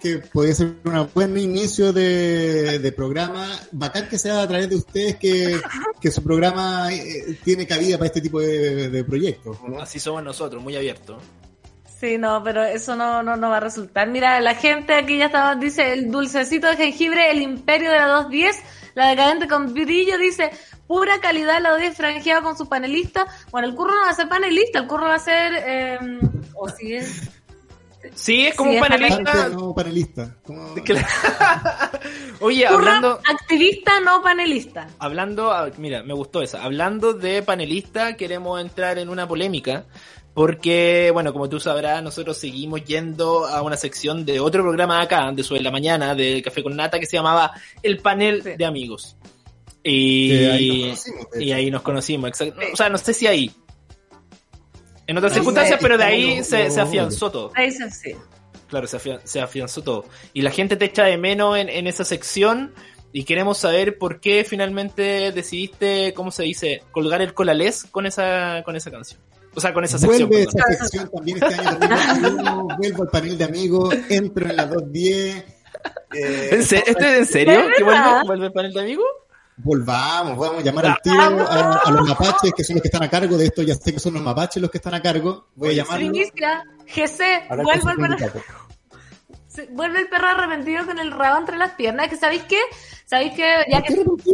Que 0.04 0.18
podría 0.18 0.54
ser 0.54 0.74
un 0.84 1.08
buen 1.14 1.38
inicio 1.38 1.90
de, 1.90 2.78
de 2.78 2.92
programa. 2.92 3.58
Bacán 3.72 4.06
que 4.06 4.18
sea 4.18 4.42
a 4.42 4.46
través 4.46 4.68
de 4.68 4.76
ustedes 4.76 5.16
que, 5.16 5.58
que 5.98 6.10
su 6.10 6.22
programa 6.22 6.92
eh, 6.92 7.38
tiene 7.42 7.66
cabida 7.66 7.96
para 7.96 8.08
este 8.08 8.20
tipo 8.20 8.38
de, 8.38 8.90
de 8.90 9.02
proyectos. 9.02 9.56
¿no? 9.66 9.80
Así 9.80 9.98
somos 9.98 10.22
nosotros, 10.22 10.62
muy 10.62 10.76
abiertos. 10.76 11.22
Sí, 11.98 12.18
no, 12.18 12.42
pero 12.44 12.62
eso 12.64 12.94
no, 12.96 13.22
no, 13.22 13.36
no 13.36 13.48
va 13.48 13.56
a 13.56 13.60
resultar. 13.60 14.06
Mira, 14.08 14.38
la 14.42 14.54
gente 14.54 14.92
aquí 14.92 15.16
ya 15.16 15.26
estaba, 15.26 15.54
dice 15.54 15.94
el 15.94 16.10
dulcecito 16.10 16.66
de 16.66 16.76
jengibre, 16.76 17.30
el 17.30 17.40
imperio 17.40 17.90
de 17.90 17.96
la 17.96 18.08
210, 18.08 18.56
la 18.94 19.08
decadente 19.08 19.48
con 19.48 19.72
brillo, 19.72 20.18
dice 20.18 20.50
pura 20.86 21.18
calidad 21.18 21.62
la 21.62 21.70
210 21.70 21.96
franjeado 21.96 22.42
con 22.42 22.58
su 22.58 22.68
panelista. 22.68 23.26
Bueno, 23.50 23.68
el 23.68 23.74
curro 23.74 23.94
no 23.94 24.02
va 24.02 24.10
a 24.10 24.14
ser 24.14 24.28
panelista, 24.28 24.80
el 24.80 24.86
curro 24.86 25.06
va 25.06 25.14
a 25.14 25.18
ser, 25.18 25.52
eh, 25.66 25.98
o 26.54 26.68
si 26.68 26.94
es, 26.94 27.30
Sí, 28.14 28.46
es 28.46 28.54
como 28.54 28.70
Sí, 28.70 28.76
un 28.76 28.82
panelista. 28.82 29.24
Parte 29.32 29.50
no 29.54 29.74
panelista. 29.74 30.36
Como- 30.44 30.74
Oye, 32.40 32.66
hablando, 32.66 33.20
activista, 33.28 34.00
no 34.00 34.22
panelista. 34.22 34.88
hablando, 34.98 35.52
ah, 35.52 35.70
mira, 35.78 36.02
me 36.02 36.14
gustó 36.14 36.42
esa. 36.42 36.62
Hablando 36.62 37.12
de 37.14 37.42
panelista, 37.42 38.16
queremos 38.16 38.60
entrar 38.60 38.98
en 38.98 39.08
una 39.08 39.26
polémica. 39.26 39.84
Porque, 40.34 41.10
bueno, 41.12 41.32
como 41.32 41.48
tú 41.48 41.60
sabrás, 41.60 42.02
nosotros 42.02 42.36
seguimos 42.36 42.84
yendo 42.84 43.46
a 43.46 43.62
una 43.62 43.76
sección 43.76 44.24
de 44.24 44.40
otro 44.40 44.64
programa 44.64 45.00
acá, 45.00 45.30
de 45.30 45.44
Sobre 45.44 45.60
la 45.62 45.70
Mañana, 45.70 46.16
de 46.16 46.42
Café 46.42 46.60
con 46.64 46.74
Nata, 46.74 46.98
que 46.98 47.06
se 47.06 47.16
llamaba 47.16 47.52
El 47.84 47.98
Panel 47.98 48.42
de 48.42 48.64
Amigos. 48.64 49.16
Y 49.84 50.32
ahí 50.44 50.88
nos 50.88 51.04
conocimos, 51.04 51.26
y 51.38 51.52
ahí 51.52 51.70
nos 51.70 51.82
conocimos, 51.82 52.28
exacto. 52.30 52.60
O 52.72 52.76
sea, 52.76 52.88
no 52.88 52.98
sé 52.98 53.14
si 53.14 53.28
ahí. 53.28 53.52
En 55.06 55.16
otras 55.18 55.34
circunstancias, 55.34 55.78
pero 55.82 55.98
de 55.98 56.04
ahí 56.04 56.44
se, 56.44 56.66
afianzó 56.80 57.30
todo. 57.30 57.52
Ahí 57.54 57.70
se 57.70 57.90
sí. 57.90 58.14
Claro, 58.68 58.86
se, 58.86 58.96
afian- 58.96 59.20
se 59.24 59.40
afianzó 59.40 59.82
todo. 59.82 60.06
Y 60.32 60.42
la 60.42 60.50
gente 60.50 60.76
te 60.76 60.86
echa 60.86 61.04
de 61.04 61.16
menos 61.18 61.56
en, 61.58 61.68
en 61.68 61.86
esa 61.86 62.04
sección 62.04 62.72
y 63.12 63.24
queremos 63.24 63.58
saber 63.58 63.98
por 63.98 64.18
qué 64.20 64.44
finalmente 64.44 65.30
decidiste, 65.32 66.12
¿cómo 66.14 66.30
se 66.32 66.42
dice? 66.44 66.82
Colgar 66.90 67.20
el 67.22 67.34
colalés 67.34 67.84
con 67.90 68.06
esa, 68.06 68.62
con 68.64 68.74
esa 68.76 68.90
canción. 68.90 69.20
O 69.54 69.60
sea, 69.60 69.72
con 69.72 69.84
esa 69.84 69.98
sección. 69.98 70.28
Vuelve 70.28 70.46
perdón. 70.46 70.72
esa 70.72 70.84
sección 70.84 71.10
también 71.14 71.36
este 71.40 71.54
año 71.54 71.78
2021, 71.78 72.68
vuelvo 72.78 73.02
al 73.04 73.08
panel 73.10 73.38
de 73.38 73.44
amigos, 73.44 73.94
entro 74.08 74.48
en 74.50 74.56
la 74.56 74.66
210. 74.66 75.36
eh, 76.14 76.48
¿En 76.52 76.62
se- 76.64 76.78
¿Esto 76.86 77.04
es 77.04 77.18
en 77.18 77.26
serio? 77.26 77.52
¿De 77.68 77.72
¿Que 77.76 77.84
vuelve, 77.84 78.00
vuelve 78.26 78.46
el 78.46 78.52
panel 78.52 78.72
de 78.72 78.80
amigos? 78.80 79.06
Volvamos, 79.56 80.36
vamos 80.36 80.58
a 80.58 80.62
llamar 80.62 80.86
al 80.86 81.00
tiro 81.00 81.20
a, 81.20 81.80
a 81.84 81.90
los 81.92 82.08
mapaches, 82.08 82.52
que 82.56 82.64
son 82.64 82.74
los 82.74 82.82
que 82.82 82.88
están 82.88 83.04
a 83.04 83.08
cargo 83.08 83.36
de 83.36 83.46
esto. 83.46 83.62
Ya 83.62 83.74
sé 83.74 83.92
que 83.92 84.00
son 84.00 84.14
los 84.14 84.22
mapaches 84.22 84.60
los 84.60 84.70
que 84.70 84.78
están 84.78 84.94
a 84.94 85.02
cargo. 85.02 85.46
Voy 85.54 85.78
a 85.78 85.84
GC, 85.84 87.48
vuelvo 87.48 87.70
al 87.70 87.96
perro, 87.96 88.18
sindicato. 88.18 88.40
sí, 89.48 89.62
vuelve 89.70 90.00
el 90.00 90.08
perro 90.08 90.26
arrepentido 90.28 90.84
con 90.86 90.98
el 90.98 91.12
rabo 91.12 91.38
entre 91.38 91.56
las 91.56 91.72
piernas. 91.72 92.08
Que 92.08 92.16
sabéis 92.16 92.42
qué? 92.44 92.58
Sabéis 93.06 93.34
que 93.34 93.64
ya 93.70 93.80
¿Por 93.80 93.86
qué 94.16 94.24
que? 94.24 94.32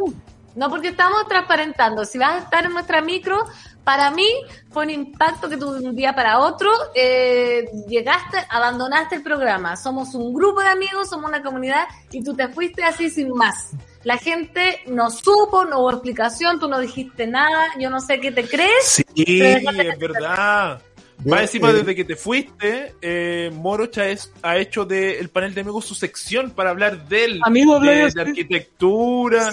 No, 0.57 0.69
porque 0.69 0.89
estamos 0.89 1.29
transparentando. 1.29 2.05
Si 2.05 2.19
vas 2.19 2.33
a 2.33 2.39
estar 2.39 2.65
en 2.65 2.73
nuestra 2.73 3.03
micro, 3.03 3.45
para 3.85 4.11
mí 4.11 4.27
fue 4.71 4.85
un 4.85 4.91
impacto 4.91 5.49
que 5.49 5.57
tuve 5.57 5.81
de 5.81 5.89
un 5.89 5.97
día 5.97 6.15
para 6.15 6.39
otro. 6.41 6.71
eh, 6.95 7.69
llegaste, 7.89 8.39
abandonaste 8.49 9.17
el 9.17 9.23
programa. 9.23 9.77
Somos 9.77 10.15
un 10.15 10.33
grupo 10.33 10.61
de 10.61 10.69
amigos, 10.69 11.11
somos 11.11 11.29
una 11.29 11.43
comunidad 11.43 11.87
y 12.11 12.25
tú 12.25 12.35
te 12.35 12.49
fuiste 12.49 12.83
así 12.83 13.11
sin 13.11 13.31
más. 13.31 13.71
La 14.05 14.16
gente 14.16 14.81
no 14.86 15.10
supo, 15.10 15.64
no 15.66 15.81
hubo 15.81 15.90
explicación, 15.90 16.59
tú 16.59 16.68
no 16.68 16.81
dijiste 16.81 17.27
nada, 17.27 17.66
yo 17.78 17.90
no 17.90 18.01
sé 18.01 18.18
qué 18.18 18.32
te 18.32 18.48
crees. 18.48 19.05
Sí, 19.14 19.24
es 19.27 19.98
verdad. 19.98 20.81
Más 21.24 21.43
encima, 21.43 21.68
eh, 21.68 21.74
desde 21.74 21.94
que 21.94 22.05
te 22.05 22.16
fuiste, 22.16 22.94
eh, 23.02 23.51
Moroch 23.52 23.98
ha, 23.98 24.06
es- 24.09 24.32
ha 24.43 24.56
hecho 24.56 24.86
del 24.86 25.28
panel 25.28 25.52
de 25.52 25.60
amigos 25.60 25.85
su 25.85 25.94
sección 25.94 26.51
para 26.52 26.70
hablar 26.70 27.06
de 27.09 27.24
él. 27.24 27.40
Amigo, 27.44 27.78
de, 27.78 28.10
de 28.10 28.20
arquitectura. 28.22 29.51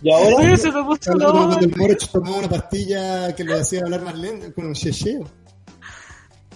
Y 0.00 0.10
ahora 0.10 0.36
Oye, 0.36 0.56
se 0.56 0.72
me 0.72 0.82
puso 0.84 1.12
Moroch 1.76 2.10
tomó 2.10 2.38
una 2.38 2.48
pastilla 2.48 3.34
que 3.36 3.44
le 3.44 3.60
hacía 3.60 3.80
hablar 3.80 4.00
más 4.02 4.16
lento 4.16 4.54
con 4.54 4.66
un 4.66 4.74
checheo. 4.74 5.24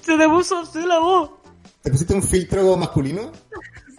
Se 0.01 0.17
te 0.17 0.27
puso 0.27 0.61
así 0.61 0.81
la 0.87 0.99
voz. 0.99 1.31
¿Te 1.83 1.91
pusiste 1.91 2.15
un 2.15 2.23
filtro 2.23 2.77
masculino? 2.79 3.31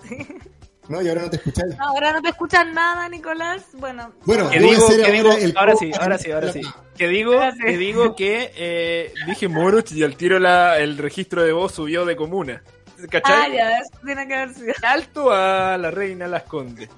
No, 0.90 1.02
y 1.02 1.08
ahora 1.08 1.22
no 1.22 1.30
te 1.30 1.38
escucháis. 1.38 1.76
Ahora 1.80 2.12
no 2.14 2.22
te 2.22 2.30
escuchas 2.30 2.66
nada, 2.74 3.08
Nicolás. 3.08 3.62
Bueno, 3.74 4.12
Bueno, 4.26 4.50
Que 4.50 4.60
digo, 4.60 4.88
que 4.88 4.96
ahora 4.96 5.12
digo, 5.12 5.32
el 5.32 5.54
ahora 5.56 5.76
sí, 5.76 5.92
ahora 5.98 6.18
sí, 6.18 6.32
ahora 6.32 6.52
sí. 6.52 6.62
Que 6.98 7.08
digo, 7.08 7.40
que 7.64 7.78
digo 7.78 8.16
que 8.16 8.52
eh, 8.58 9.14
dije 9.26 9.48
Moroch 9.48 9.90
y 9.94 10.04
al 10.04 10.18
tiro 10.18 10.38
la, 10.40 10.80
el 10.80 10.98
registro 10.98 11.44
de 11.44 11.54
voz 11.54 11.72
subió 11.74 12.04
de 12.06 12.18
comuna. 12.18 12.62
ah, 12.66 13.06
¿Cachai? 13.10 13.54
ya, 13.56 13.78
eso 13.78 13.92
tiene 14.04 14.28
que 14.28 14.36
haber 14.36 14.54
sido. 14.54 14.74
Alto 14.84 15.32
a 15.32 15.78
la 15.78 15.92
reina 15.92 16.28
Las 16.28 16.44
Condes. 16.44 16.90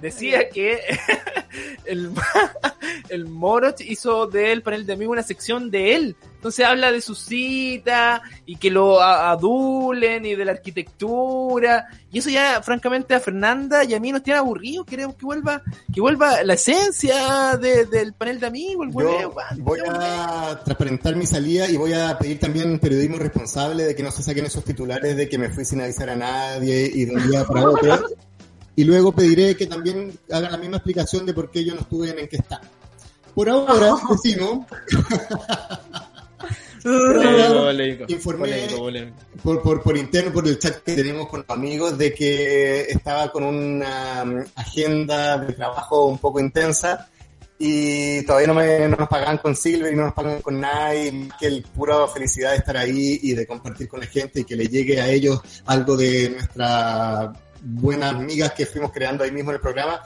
Decía 0.00 0.48
que 0.50 0.78
el, 1.86 2.10
el 3.08 3.24
Moroch 3.26 3.80
hizo 3.80 4.26
del 4.26 4.62
panel 4.62 4.84
de 4.84 4.92
amigos 4.92 5.12
una 5.14 5.22
sección 5.22 5.70
de 5.70 5.94
él. 5.96 6.16
Entonces 6.34 6.64
habla 6.66 6.92
de 6.92 7.00
su 7.00 7.14
cita 7.14 8.22
y 8.44 8.56
que 8.56 8.70
lo 8.70 9.00
adulen 9.00 10.26
y 10.26 10.34
de 10.34 10.44
la 10.44 10.52
arquitectura. 10.52 11.86
Y 12.12 12.18
eso 12.18 12.30
ya, 12.30 12.62
francamente, 12.62 13.14
a 13.14 13.20
Fernanda 13.20 13.84
y 13.84 13.94
a 13.94 14.00
mí 14.00 14.12
nos 14.12 14.22
tiene 14.22 14.38
aburridos. 14.38 14.86
Queremos 14.86 15.16
que 15.16 15.24
vuelva, 15.24 15.62
que 15.92 16.00
vuelva 16.00 16.42
la 16.44 16.54
esencia 16.54 17.56
de- 17.56 17.86
del 17.86 18.12
panel 18.12 18.38
de 18.38 18.46
amigos, 18.46 18.86
el 18.86 18.92
Yo 18.92 18.98
hueveo, 18.98 19.34
voy 19.58 19.80
a 19.88 20.60
transparentar 20.64 21.16
mi 21.16 21.26
salida 21.26 21.68
y 21.68 21.76
voy 21.76 21.94
a 21.94 22.16
pedir 22.18 22.38
también 22.38 22.78
periodismo 22.78 23.18
responsable 23.18 23.84
de 23.84 23.94
que 23.96 24.02
no 24.02 24.10
se 24.12 24.22
saquen 24.22 24.44
esos 24.46 24.62
titulares 24.62 25.16
de 25.16 25.28
que 25.28 25.38
me 25.38 25.48
fui 25.50 25.64
sin 25.64 25.80
avisar 25.80 26.10
a 26.10 26.16
nadie 26.16 26.90
y 26.94 27.06
de 27.06 27.14
un 27.14 27.30
día 27.30 27.44
para 27.44 27.66
otro. 27.68 27.98
Y 28.76 28.84
luego 28.84 29.12
pediré 29.12 29.56
que 29.56 29.66
también 29.66 30.12
hagan 30.30 30.52
la 30.52 30.58
misma 30.58 30.76
explicación 30.76 31.24
de 31.24 31.32
por 31.32 31.50
qué 31.50 31.64
yo 31.64 31.74
no 31.74 31.80
estuve 31.80 32.10
en 32.10 32.18
Enquesta. 32.20 32.60
Por 33.34 33.48
ahora, 33.48 33.96
decimos, 34.10 34.66
Polémico, 36.82 37.54
polémico, 37.64 38.04
Informé 38.08 38.68
polémico, 38.76 39.16
por, 39.42 39.62
por, 39.62 39.82
por 39.82 39.96
interno, 39.96 40.32
por 40.32 40.46
el 40.46 40.58
chat 40.58 40.82
que 40.82 40.94
tenemos 40.94 41.28
con 41.28 41.40
los 41.40 41.50
amigos, 41.50 41.98
de 41.98 42.14
que 42.14 42.82
estaba 42.82 43.32
con 43.32 43.44
una 43.44 44.22
um, 44.22 44.44
agenda 44.54 45.38
de 45.38 45.52
trabajo 45.54 46.06
un 46.06 46.18
poco 46.18 46.38
intensa 46.38 47.08
y 47.58 48.22
todavía 48.24 48.48
no, 48.48 48.54
me, 48.54 48.88
no 48.88 48.96
nos 48.96 49.08
pagaban 49.08 49.38
con 49.38 49.56
Silver 49.56 49.92
y 49.92 49.96
no 49.96 50.04
nos 50.04 50.14
pagan 50.14 50.40
con 50.42 50.60
nadie, 50.60 51.28
que 51.40 51.46
el 51.46 51.62
pura 51.62 52.06
felicidad 52.06 52.50
de 52.52 52.58
estar 52.58 52.76
ahí 52.76 53.18
y 53.22 53.32
de 53.32 53.46
compartir 53.46 53.88
con 53.88 54.00
la 54.00 54.06
gente 54.06 54.40
y 54.40 54.44
que 54.44 54.56
le 54.56 54.68
llegue 54.68 55.00
a 55.00 55.08
ellos 55.08 55.40
algo 55.64 55.96
de 55.96 56.30
nuestras 56.30 57.36
buenas 57.62 58.14
amigas 58.14 58.52
que 58.52 58.66
fuimos 58.66 58.92
creando 58.92 59.24
ahí 59.24 59.30
mismo 59.30 59.50
en 59.50 59.56
el 59.56 59.60
programa. 59.60 60.00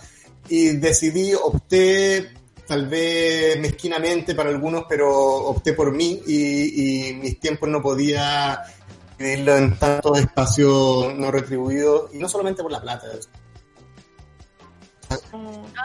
Y 0.48 0.76
decidí, 0.76 1.32
opté 1.34 2.32
tal 2.66 2.86
vez 2.86 3.58
mezquinamente 3.58 4.34
para 4.34 4.50
algunos, 4.50 4.84
pero 4.88 5.10
opté 5.12 5.72
por 5.72 5.92
mí 5.92 6.22
y, 6.26 7.10
y 7.10 7.14
mis 7.14 7.40
tiempos 7.40 7.68
no 7.68 7.82
podía 7.82 8.60
dividirlo 9.18 9.56
en 9.56 9.78
tantos 9.78 10.18
espacios 10.18 11.14
no 11.14 11.30
retribuidos 11.30 12.14
y 12.14 12.18
no 12.18 12.28
solamente 12.28 12.62
por 12.62 12.72
la 12.72 12.80
plata. 12.80 13.06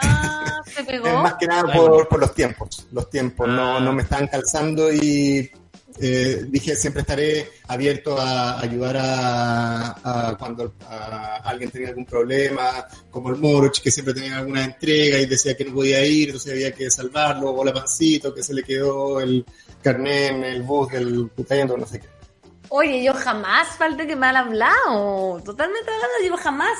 Ah, 0.02 0.62
se 0.64 0.84
pegó. 0.84 1.06
Es 1.08 1.14
más 1.14 1.34
que 1.34 1.46
nada 1.46 1.72
por, 1.72 2.08
por 2.08 2.20
los 2.20 2.34
tiempos. 2.34 2.86
Los 2.92 3.10
tiempos 3.10 3.48
no, 3.48 3.76
Ah. 3.76 3.80
no 3.80 3.92
me 3.92 4.02
están 4.02 4.28
calzando 4.28 4.92
y 4.92 5.50
eh, 5.98 6.44
dije 6.48 6.76
siempre 6.76 7.02
estaré 7.02 7.50
abierto 7.68 8.18
a 8.18 8.60
ayudar 8.60 8.96
a, 8.98 10.36
cuando 10.38 10.74
alguien 11.44 11.70
tenía 11.70 11.88
algún 11.88 12.04
problema, 12.04 12.86
como 13.10 13.30
el 13.30 13.36
Moroch, 13.36 13.80
que 13.80 13.90
siempre 13.90 14.14
tenía 14.14 14.38
alguna 14.38 14.64
entrega 14.64 15.18
y 15.18 15.26
decía 15.26 15.56
que 15.56 15.64
no 15.64 15.74
podía 15.74 16.04
ir, 16.04 16.28
entonces 16.28 16.52
había 16.52 16.72
que 16.72 16.90
salvarlo, 16.90 17.50
o 17.50 17.64
la 17.64 17.72
pancito, 17.72 18.34
que 18.34 18.42
se 18.42 18.54
le 18.54 18.62
quedó 18.62 19.20
el 19.20 19.44
carnet 19.82 20.32
en 20.32 20.44
el 20.44 20.62
bus 20.62 20.90
del 20.92 21.28
Putayendo, 21.28 21.76
no 21.76 21.86
sé 21.86 22.00
qué. 22.00 22.16
Oye, 22.68 23.02
yo 23.02 23.14
jamás 23.14 23.68
falté 23.76 24.06
que 24.06 24.16
me 24.16 24.26
han 24.26 24.36
hablado. 24.36 25.40
Totalmente 25.44 25.90
hablando, 25.90 26.26
yo 26.26 26.36
jamás. 26.36 26.78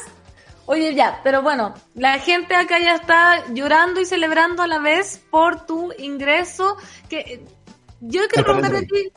Oye, 0.66 0.94
ya, 0.94 1.20
pero 1.22 1.42
bueno, 1.42 1.74
la 1.94 2.18
gente 2.18 2.56
acá 2.56 2.80
ya 2.80 2.96
está 2.96 3.44
llorando 3.52 4.00
y 4.00 4.04
celebrando 4.04 4.62
a 4.62 4.66
la 4.66 4.80
vez 4.80 5.22
por 5.30 5.64
tu 5.64 5.92
ingreso. 5.98 6.76
Que, 7.08 7.44
yo 8.00 8.22
quiero 8.28 8.44
preguntarte 8.44 8.78
a 8.78 8.80
ti. 8.80 9.12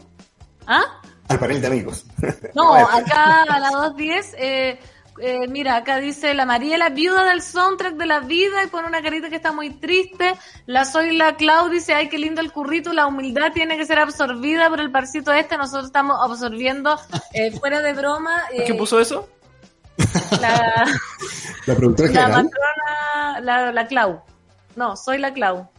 ¿Ah? 0.68 1.02
Al 1.28 1.40
panel 1.40 1.62
de 1.62 1.68
amigos. 1.68 2.06
No, 2.56 2.76
acá 2.76 3.44
a 3.44 3.60
la 3.60 3.70
210, 3.70 4.36
eh, 4.38 4.80
eh, 5.22 5.48
mira, 5.48 5.76
acá 5.76 5.98
dice 5.98 6.34
la 6.34 6.46
Mariela, 6.46 6.90
viuda 6.90 7.26
del 7.26 7.42
soundtrack 7.42 7.96
de 7.96 8.06
la 8.06 8.20
vida, 8.22 8.64
y 8.64 8.68
pone 8.68 8.88
una 8.88 9.02
carita 9.02 9.30
que 9.30 9.36
está 9.36 9.52
muy 9.52 9.70
triste. 9.72 10.34
La 10.66 10.86
Soy 10.86 11.16
la 11.16 11.36
Clau 11.36 11.70
dice, 11.70 11.94
ay, 11.94 12.10
qué 12.10 12.18
lindo 12.18 12.42
el 12.42 12.52
currito, 12.52 12.94
la 12.94 13.06
humildad 13.06 13.52
tiene 13.54 13.78
que 13.78 13.86
ser 13.86 14.00
absorbida 14.00 14.70
por 14.70 14.80
el 14.80 14.92
parcito 14.92 15.32
este. 15.34 15.58
Nosotros 15.58 15.86
estamos 15.86 16.18
absorbiendo, 16.22 16.98
eh, 17.34 17.52
fuera 17.52 17.82
de 17.82 17.94
broma. 17.94 18.44
eh, 18.54 18.64
¿Quién 18.66 18.78
puso 18.78 19.00
eso? 19.00 19.28
La, 20.40 20.86
La 21.66 21.76
productora 21.76 22.10
la 22.12 22.22
general. 22.22 22.46
patrona, 22.46 23.42
la, 23.42 23.72
la 23.74 23.88
Clau. 23.88 24.22
No, 24.76 24.96
soy 24.96 25.18
la 25.18 25.34
Clau. 25.34 25.70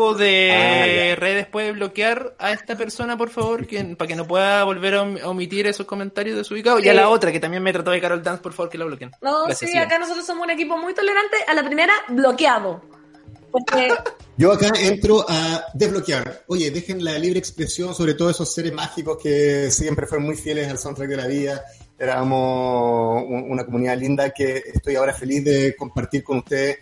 Tipo 0.00 0.14
de 0.14 1.12
Ah, 1.12 1.14
redes 1.20 1.46
puede 1.46 1.72
bloquear 1.72 2.34
a 2.38 2.52
esta 2.52 2.74
persona, 2.74 3.18
por 3.18 3.28
favor, 3.28 3.66
que, 3.66 3.84
para 3.98 4.08
que 4.08 4.16
no 4.16 4.26
pueda 4.26 4.64
volver 4.64 4.94
a 4.94 5.02
om- 5.02 5.18
a 5.22 5.28
omitir 5.28 5.66
esos 5.66 5.84
comentarios 5.84 6.38
desubicados. 6.38 6.82
Y 6.82 6.88
a 6.88 6.92
Sí. 6.92 6.96
la 6.96 7.10
otra, 7.10 7.30
que 7.30 7.38
también 7.38 7.62
me 7.62 7.70
trató 7.70 7.90
de 7.90 8.00
Carol 8.00 8.22
Dance, 8.22 8.42
por 8.42 8.54
favor, 8.54 8.70
que 8.70 8.78
la 8.78 8.86
bloqueen. 8.86 9.10
No, 9.20 9.44
Gracias, 9.44 9.58
sí, 9.58 9.66
sigan. 9.66 9.86
acá 9.88 9.98
nosotros 9.98 10.24
somos 10.24 10.44
un 10.44 10.50
equipo 10.52 10.78
muy 10.78 10.94
tolerante. 10.94 11.36
A 11.46 11.52
la 11.52 11.62
primera, 11.62 11.92
bloqueado. 12.08 12.80
Porque 13.50 13.92
Yo 14.38 14.52
acá 14.52 14.72
entro 14.80 15.26
a 15.28 15.66
desbloquear. 15.74 16.44
Oye, 16.46 16.70
dejen 16.70 17.04
la 17.04 17.18
libre 17.18 17.38
expresión 17.38 17.94
sobre 17.94 18.14
todos 18.14 18.36
esos 18.36 18.54
seres 18.54 18.72
mágicos 18.72 19.18
que 19.22 19.70
siempre 19.70 20.06
fueron 20.06 20.24
muy 20.24 20.36
fieles 20.36 20.66
al 20.70 20.78
soundtrack 20.78 21.10
de 21.10 21.16
la 21.18 21.26
vida. 21.26 21.62
Éramos 21.98 23.22
un- 23.28 23.50
una 23.50 23.66
comunidad 23.66 23.98
linda 23.98 24.30
que 24.30 24.62
estoy 24.72 24.96
ahora 24.96 25.12
feliz 25.12 25.44
de 25.44 25.76
compartir 25.76 26.24
con 26.24 26.38
ustedes. 26.38 26.78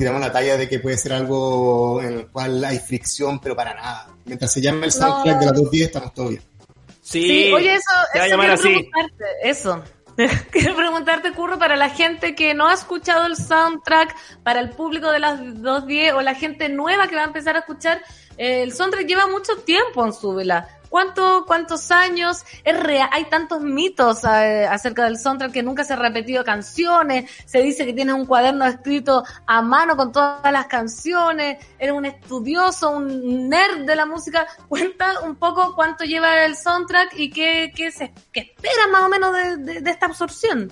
Tiramos 0.00 0.22
la 0.22 0.32
talla 0.32 0.56
de 0.56 0.66
que 0.66 0.78
puede 0.78 0.96
ser 0.96 1.12
algo 1.12 2.00
en 2.00 2.14
el 2.20 2.26
cual 2.28 2.64
hay 2.64 2.78
fricción, 2.78 3.38
pero 3.38 3.54
para 3.54 3.74
nada. 3.74 4.08
Mientras 4.24 4.50
se 4.50 4.62
llame 4.62 4.86
el 4.86 4.92
soundtrack 4.92 5.34
No. 5.34 5.40
de 5.40 5.44
las 5.46 5.54
210, 5.56 5.86
estamos 5.88 6.14
todos 6.14 6.30
bien. 6.30 6.42
Sí, 7.02 7.52
oye, 7.52 7.74
eso, 7.74 7.84
eso 8.14 8.38
quiero 8.38 8.52
así. 8.54 8.62
preguntarte, 8.62 9.24
eso. 9.42 9.84
Quiero 10.50 10.74
preguntarte, 10.74 11.32
Curro, 11.32 11.58
para 11.58 11.76
la 11.76 11.90
gente 11.90 12.34
que 12.34 12.54
no 12.54 12.68
ha 12.68 12.72
escuchado 12.72 13.26
el 13.26 13.36
soundtrack, 13.36 14.16
para 14.42 14.60
el 14.60 14.70
público 14.70 15.10
de 15.10 15.18
las 15.18 15.38
210 15.38 16.14
o 16.14 16.22
la 16.22 16.34
gente 16.34 16.70
nueva 16.70 17.06
que 17.06 17.16
va 17.16 17.22
a 17.22 17.26
empezar 17.26 17.56
a 17.56 17.58
escuchar, 17.58 18.00
eh, 18.38 18.62
el 18.62 18.72
soundtrack 18.72 19.06
lleva 19.06 19.26
mucho 19.26 19.54
tiempo 19.66 20.06
en 20.06 20.14
su 20.14 20.32
vela. 20.34 20.66
¿Cuánto, 20.90 21.44
¿Cuántos 21.46 21.90
años? 21.92 22.44
Es 22.64 22.78
real, 22.78 23.08
hay 23.12 23.24
tantos 23.26 23.60
mitos 23.62 24.24
eh, 24.24 24.66
acerca 24.68 25.04
del 25.04 25.18
soundtrack 25.18 25.52
que 25.52 25.62
nunca 25.62 25.84
se 25.84 25.92
han 25.94 26.00
repetido 26.00 26.44
canciones. 26.44 27.30
Se 27.46 27.62
dice 27.62 27.86
que 27.86 27.92
tienes 27.94 28.14
un 28.14 28.26
cuaderno 28.26 28.66
escrito 28.66 29.24
a 29.46 29.62
mano 29.62 29.96
con 29.96 30.10
todas 30.12 30.52
las 30.52 30.66
canciones. 30.66 31.64
Eres 31.78 31.94
un 31.94 32.04
estudioso, 32.06 32.90
un 32.90 33.48
nerd 33.48 33.86
de 33.86 33.96
la 33.96 34.04
música. 34.04 34.46
Cuenta 34.68 35.20
un 35.20 35.36
poco 35.36 35.74
cuánto 35.74 36.04
lleva 36.04 36.44
el 36.44 36.56
soundtrack 36.56 37.14
y 37.16 37.30
qué, 37.30 37.72
qué, 37.74 37.90
se, 37.92 38.12
qué 38.32 38.40
esperas 38.40 38.88
más 38.92 39.02
o 39.02 39.08
menos 39.08 39.32
de, 39.32 39.56
de- 39.58 39.80
de 39.80 39.90
esta 39.90 40.06
absorción. 40.06 40.70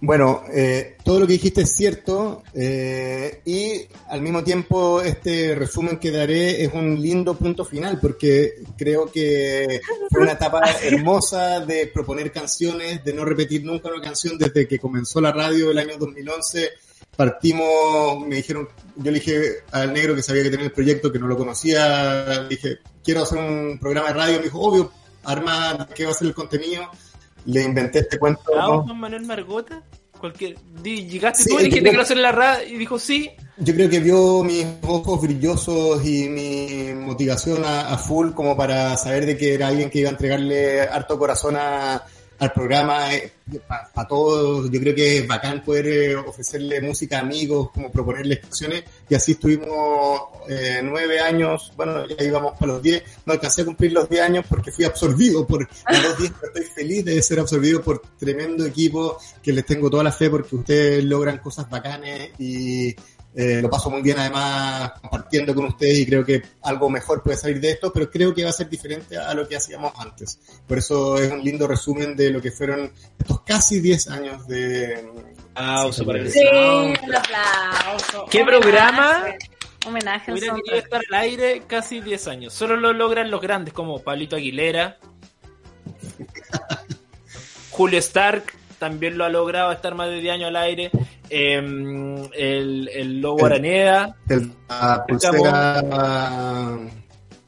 Bueno, 0.00 0.44
eh, 0.52 0.96
todo 1.02 1.18
lo 1.18 1.26
que 1.26 1.32
dijiste 1.32 1.62
es 1.62 1.74
cierto 1.74 2.44
eh, 2.54 3.42
y 3.44 3.80
al 4.08 4.22
mismo 4.22 4.44
tiempo 4.44 5.02
este 5.02 5.56
resumen 5.56 5.98
que 5.98 6.12
daré 6.12 6.62
es 6.62 6.72
un 6.72 7.02
lindo 7.02 7.34
punto 7.34 7.64
final 7.64 7.98
porque 8.00 8.62
creo 8.76 9.10
que 9.10 9.80
fue 10.08 10.22
una 10.22 10.32
etapa 10.32 10.60
hermosa 10.84 11.60
de 11.60 11.88
proponer 11.88 12.30
canciones, 12.30 13.02
de 13.02 13.12
no 13.12 13.24
repetir 13.24 13.64
nunca 13.64 13.88
una 13.88 14.00
canción 14.00 14.38
desde 14.38 14.68
que 14.68 14.78
comenzó 14.78 15.20
la 15.20 15.32
radio 15.32 15.72
el 15.72 15.78
año 15.78 15.96
2011. 15.98 16.70
Partimos, 17.16 18.24
me 18.24 18.36
dijeron, 18.36 18.68
yo 18.94 19.10
le 19.10 19.18
dije 19.18 19.64
al 19.72 19.92
negro 19.92 20.14
que 20.14 20.22
sabía 20.22 20.44
que 20.44 20.50
tenía 20.50 20.66
el 20.66 20.72
proyecto, 20.72 21.10
que 21.10 21.18
no 21.18 21.26
lo 21.26 21.36
conocía, 21.36 22.42
le 22.42 22.48
dije, 22.48 22.78
quiero 23.02 23.24
hacer 23.24 23.38
un 23.38 23.78
programa 23.80 24.08
de 24.08 24.14
radio, 24.14 24.36
me 24.38 24.44
dijo, 24.44 24.60
obvio, 24.60 24.92
arma, 25.24 25.88
¿qué 25.92 26.04
va 26.04 26.12
a 26.12 26.14
ser 26.14 26.28
el 26.28 26.34
contenido? 26.34 26.88
Le 27.48 27.62
inventé 27.62 28.00
este 28.00 28.18
cuento. 28.18 28.42
Ah, 28.58 28.66
¿no? 28.68 28.82
Juan 28.84 28.98
Manuel 29.00 29.24
Margota. 29.26 29.82
Cualquier... 30.20 30.56
Llegaste 30.82 31.44
Sí, 31.44 31.48
tú 31.50 31.54
y 31.60 31.64
dijiste 31.64 31.78
que 31.84 31.88
quiero 31.90 32.02
hacer 32.02 32.16
la 32.16 32.32
radio 32.32 32.68
y 32.68 32.76
dijo 32.76 32.98
sí. 32.98 33.30
Yo 33.56 33.72
creo 33.74 33.88
que 33.88 34.00
vio 34.00 34.42
mis 34.42 34.66
ojos 34.82 35.20
brillosos 35.22 36.04
y 36.04 36.28
mi 36.28 36.92
motivación 36.94 37.64
a, 37.64 37.92
a 37.92 37.98
full 37.98 38.32
como 38.32 38.56
para 38.56 38.96
saber 38.96 39.26
de 39.26 39.36
que 39.36 39.54
era 39.54 39.68
alguien 39.68 39.90
que 39.90 40.00
iba 40.00 40.08
a 40.08 40.12
entregarle 40.12 40.80
harto 40.82 41.18
corazón 41.18 41.56
a- 41.56 42.02
al 42.38 42.52
programa. 42.52 43.08
Para 43.66 44.06
todos, 44.06 44.70
yo 44.70 44.80
creo 44.80 44.94
que 44.94 45.18
es 45.18 45.26
bacán 45.26 45.62
poder 45.62 45.86
eh, 45.86 46.16
ofrecerle 46.16 46.80
música 46.82 47.18
a 47.18 47.20
amigos, 47.22 47.70
como 47.70 47.90
proponerles 47.90 48.40
canciones. 48.40 48.84
Y 49.08 49.14
así 49.14 49.32
estuvimos 49.32 50.20
eh, 50.48 50.80
nueve 50.82 51.20
años, 51.20 51.72
bueno, 51.76 52.06
ya 52.06 52.22
íbamos 52.22 52.58
para 52.58 52.74
los 52.74 52.82
diez. 52.82 53.02
No 53.24 53.32
alcancé 53.32 53.62
a 53.62 53.64
cumplir 53.64 53.92
los 53.92 54.08
diez 54.08 54.22
años 54.22 54.44
porque 54.48 54.70
fui 54.70 54.84
absorbido 54.84 55.46
por 55.46 55.60
los 55.90 56.18
diez, 56.18 56.32
pero 56.38 56.52
estoy 56.52 56.64
feliz 56.64 57.04
de 57.04 57.22
ser 57.22 57.40
absorbido 57.40 57.82
por 57.82 58.02
tremendo 58.18 58.66
equipo 58.66 59.18
que 59.42 59.52
les 59.52 59.64
tengo 59.64 59.88
toda 59.88 60.04
la 60.04 60.12
fe 60.12 60.28
porque 60.28 60.56
ustedes 60.56 61.04
logran 61.04 61.38
cosas 61.38 61.68
bacanes 61.70 62.30
y 62.38 62.94
eh, 63.40 63.62
lo 63.62 63.70
paso 63.70 63.88
muy 63.88 64.02
bien 64.02 64.18
además 64.18 64.94
compartiendo 65.00 65.54
con 65.54 65.66
ustedes 65.66 66.00
y 66.00 66.06
creo 66.06 66.24
que 66.24 66.42
algo 66.62 66.90
mejor 66.90 67.22
puede 67.22 67.36
salir 67.36 67.60
de 67.60 67.70
esto, 67.70 67.92
pero 67.92 68.10
creo 68.10 68.34
que 68.34 68.42
va 68.42 68.50
a 68.50 68.52
ser 68.52 68.68
diferente 68.68 69.16
a 69.16 69.32
lo 69.32 69.46
que 69.46 69.54
hacíamos 69.54 69.92
antes. 69.96 70.40
Por 70.66 70.78
eso 70.78 71.16
es 71.18 71.30
un 71.30 71.44
lindo 71.44 71.68
resumen 71.68 72.16
de 72.16 72.30
lo 72.30 72.42
que 72.42 72.50
fueron 72.50 72.90
estos 73.16 73.42
casi 73.42 73.78
10 73.78 74.08
años 74.08 74.48
de... 74.48 75.08
Aplauso 75.54 76.04
para 76.04 76.18
el 76.18 76.32
Sí, 76.32 76.40
un 76.52 77.14
aplauso. 77.14 78.26
¿Qué 78.28 78.42
Homenaje. 78.42 78.60
programa? 78.60 79.24
Homenaje 79.86 80.32
al 80.32 80.38
Hubiera 80.38 80.76
estar 80.76 81.02
al 81.08 81.14
aire 81.20 81.62
casi 81.68 82.00
10 82.00 82.26
años. 82.26 82.52
Solo 82.52 82.76
lo 82.76 82.92
logran 82.92 83.30
los 83.30 83.40
grandes 83.40 83.72
como 83.72 84.02
Pablito 84.02 84.34
Aguilera. 84.34 84.98
Julio 87.70 88.00
Stark 88.00 88.57
también 88.78 89.18
lo 89.18 89.24
ha 89.24 89.28
logrado 89.28 89.72
estar 89.72 89.94
más 89.94 90.08
de 90.08 90.20
10 90.20 90.34
años 90.34 90.48
al 90.48 90.56
aire. 90.56 90.90
Eh, 91.30 91.56
el, 92.34 92.88
el 92.94 93.20
Lobo 93.20 93.40
El- 93.40 93.52
Araneda. 93.52 94.16
el- 94.28 94.52
la 94.68 95.04
pulsera 95.06 95.82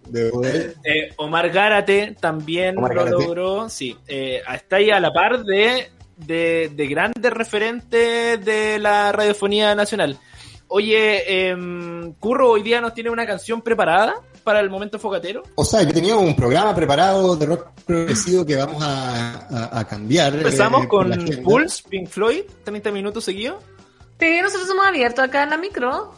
de 0.08 0.30
poder. 0.30 0.74
Eh, 0.84 1.12
Omar 1.16 1.50
Gárate 1.50 2.16
también 2.20 2.76
Omar 2.78 2.94
lo 2.94 3.04
Gárate. 3.04 3.22
logró. 3.24 3.68
Sí, 3.68 3.96
eh, 4.08 4.42
está 4.54 4.76
ahí 4.76 4.90
a 4.90 4.98
la 5.00 5.12
par 5.12 5.44
de, 5.44 5.88
de, 6.16 6.70
de 6.74 6.86
grandes 6.88 7.32
referentes 7.32 8.44
de 8.44 8.78
la 8.80 9.12
radiofonía 9.12 9.74
nacional. 9.74 10.18
Oye, 10.68 11.48
em, 11.48 12.12
Curro 12.14 12.50
hoy 12.50 12.62
día 12.62 12.80
nos 12.80 12.94
tiene 12.94 13.10
una 13.10 13.26
canción 13.26 13.60
preparada 13.62 14.14
para 14.42 14.60
el 14.60 14.70
momento 14.70 14.98
focatero. 14.98 15.42
O 15.54 15.64
sea, 15.64 15.82
yo 15.82 15.92
tenía 15.92 16.16
un 16.16 16.34
programa 16.34 16.74
preparado 16.74 17.36
de 17.36 17.46
rock 17.46 17.66
progresivo 17.86 18.44
que 18.44 18.56
vamos 18.56 18.82
a, 18.82 19.46
a- 19.70 19.80
a 19.80 19.84
cambiar. 19.86 20.34
Empezamos 20.34 20.84
eh, 20.84 20.88
con. 20.88 21.10
Pulse, 21.44 21.82
Pink 21.88 22.08
Floyd, 22.08 22.42
30 22.64 22.90
minutos 22.90 23.24
seguidos. 23.24 23.62
Sí, 24.18 24.38
nosotros 24.42 24.68
somos 24.68 24.86
abiertos 24.86 25.24
acá 25.24 25.44
en 25.44 25.50
la 25.50 25.56
micro. 25.56 26.12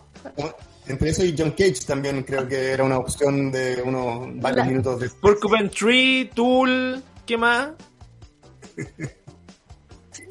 Entre 0.86 1.11
eso 1.11 1.24
y 1.24 1.35
John 1.39 1.53
Cage 1.53 1.85
también 1.86 2.23
creo 2.24 2.47
que 2.49 2.73
era 2.73 2.82
una 2.82 2.99
opción 2.99 3.53
de 3.53 3.81
unos 3.85 4.28
varios 4.40 4.59
La- 4.59 4.65
minutos 4.65 4.99
de... 5.01 5.09
Porcupine 5.11 5.69
Tree, 5.69 6.31
Tool, 6.35 7.01
¿qué 7.24 7.36
más? 7.36 7.69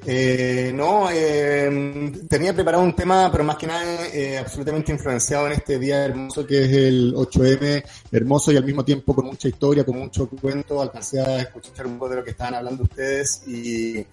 Eh, 0.06 0.72
no, 0.74 1.10
eh, 1.12 2.12
tenía 2.28 2.54
preparado 2.54 2.84
un 2.84 2.96
tema, 2.96 3.30
pero 3.32 3.44
más 3.44 3.58
que 3.58 3.68
nada 3.68 4.08
eh, 4.08 4.38
absolutamente 4.38 4.92
influenciado 4.92 5.46
en 5.46 5.54
este 5.54 5.78
día 5.78 6.06
hermoso 6.06 6.46
que 6.46 6.66
es 6.66 6.72
el 6.72 7.14
8M, 7.14 7.84
hermoso 8.12 8.52
y 8.52 8.58
al 8.58 8.66
mismo 8.66 8.84
tiempo 8.84 9.14
con 9.14 9.26
mucha 9.28 9.48
historia, 9.48 9.84
con 9.84 10.00
mucho 10.00 10.28
cuento. 10.28 10.82
Alcancé 10.82 11.22
a 11.22 11.42
escuchar 11.42 11.86
un 11.86 12.00
poco 12.00 12.10
de 12.10 12.16
lo 12.18 12.24
que 12.24 12.32
estaban 12.32 12.56
hablando 12.56 12.84
ustedes 12.84 13.44
y 13.46 14.04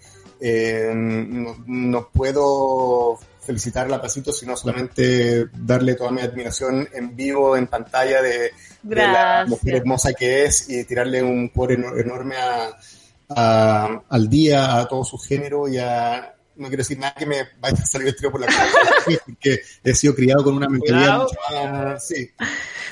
eh, 0.40 0.93
no, 0.94 1.56
no 1.66 2.09
puedo 2.12 3.19
felicitar 3.40 3.90
a 3.90 4.01
Pasito, 4.01 4.31
sino 4.31 4.55
solamente 4.59 5.47
darle 5.55 5.94
toda 5.94 6.10
mi 6.10 6.20
admiración 6.20 6.86
en 6.93 7.16
vivo, 7.16 7.56
en 7.56 7.66
pantalla 7.66 8.20
de, 8.20 8.52
de 8.82 8.97
la 8.97 9.47
mujer 9.48 9.77
hermosa 9.77 10.12
que 10.12 10.44
es 10.44 10.69
y 10.69 10.85
tirarle 10.85 11.23
un 11.23 11.48
por 11.48 11.73
enorme 11.73 12.36
a, 12.36 12.77
a- 13.28 14.02
al 14.09 14.28
día, 14.28 14.78
a 14.78 14.88
todo 14.88 15.05
su 15.05 15.18
género 15.18 15.68
y 15.68 15.78
a... 15.78 16.34
No 16.56 16.66
quiero 16.66 16.80
decir 16.80 16.98
nada 16.98 17.14
que 17.14 17.24
me 17.24 17.36
vaya 17.60 17.80
a 17.80 17.86
salir 17.86 18.09
el 18.09 18.16
tiro 18.16 18.32
por 18.32 18.40
la 18.40 18.48
cara, 18.48 18.68
porque 19.26 19.60
he 19.84 19.94
sido 19.94 20.12
criado 20.12 20.42
con 20.42 20.55
una 20.56 20.68
mentalidad 20.68 21.18
mucho 21.18 21.36
más... 21.52 22.05
Sí. 22.09 22.30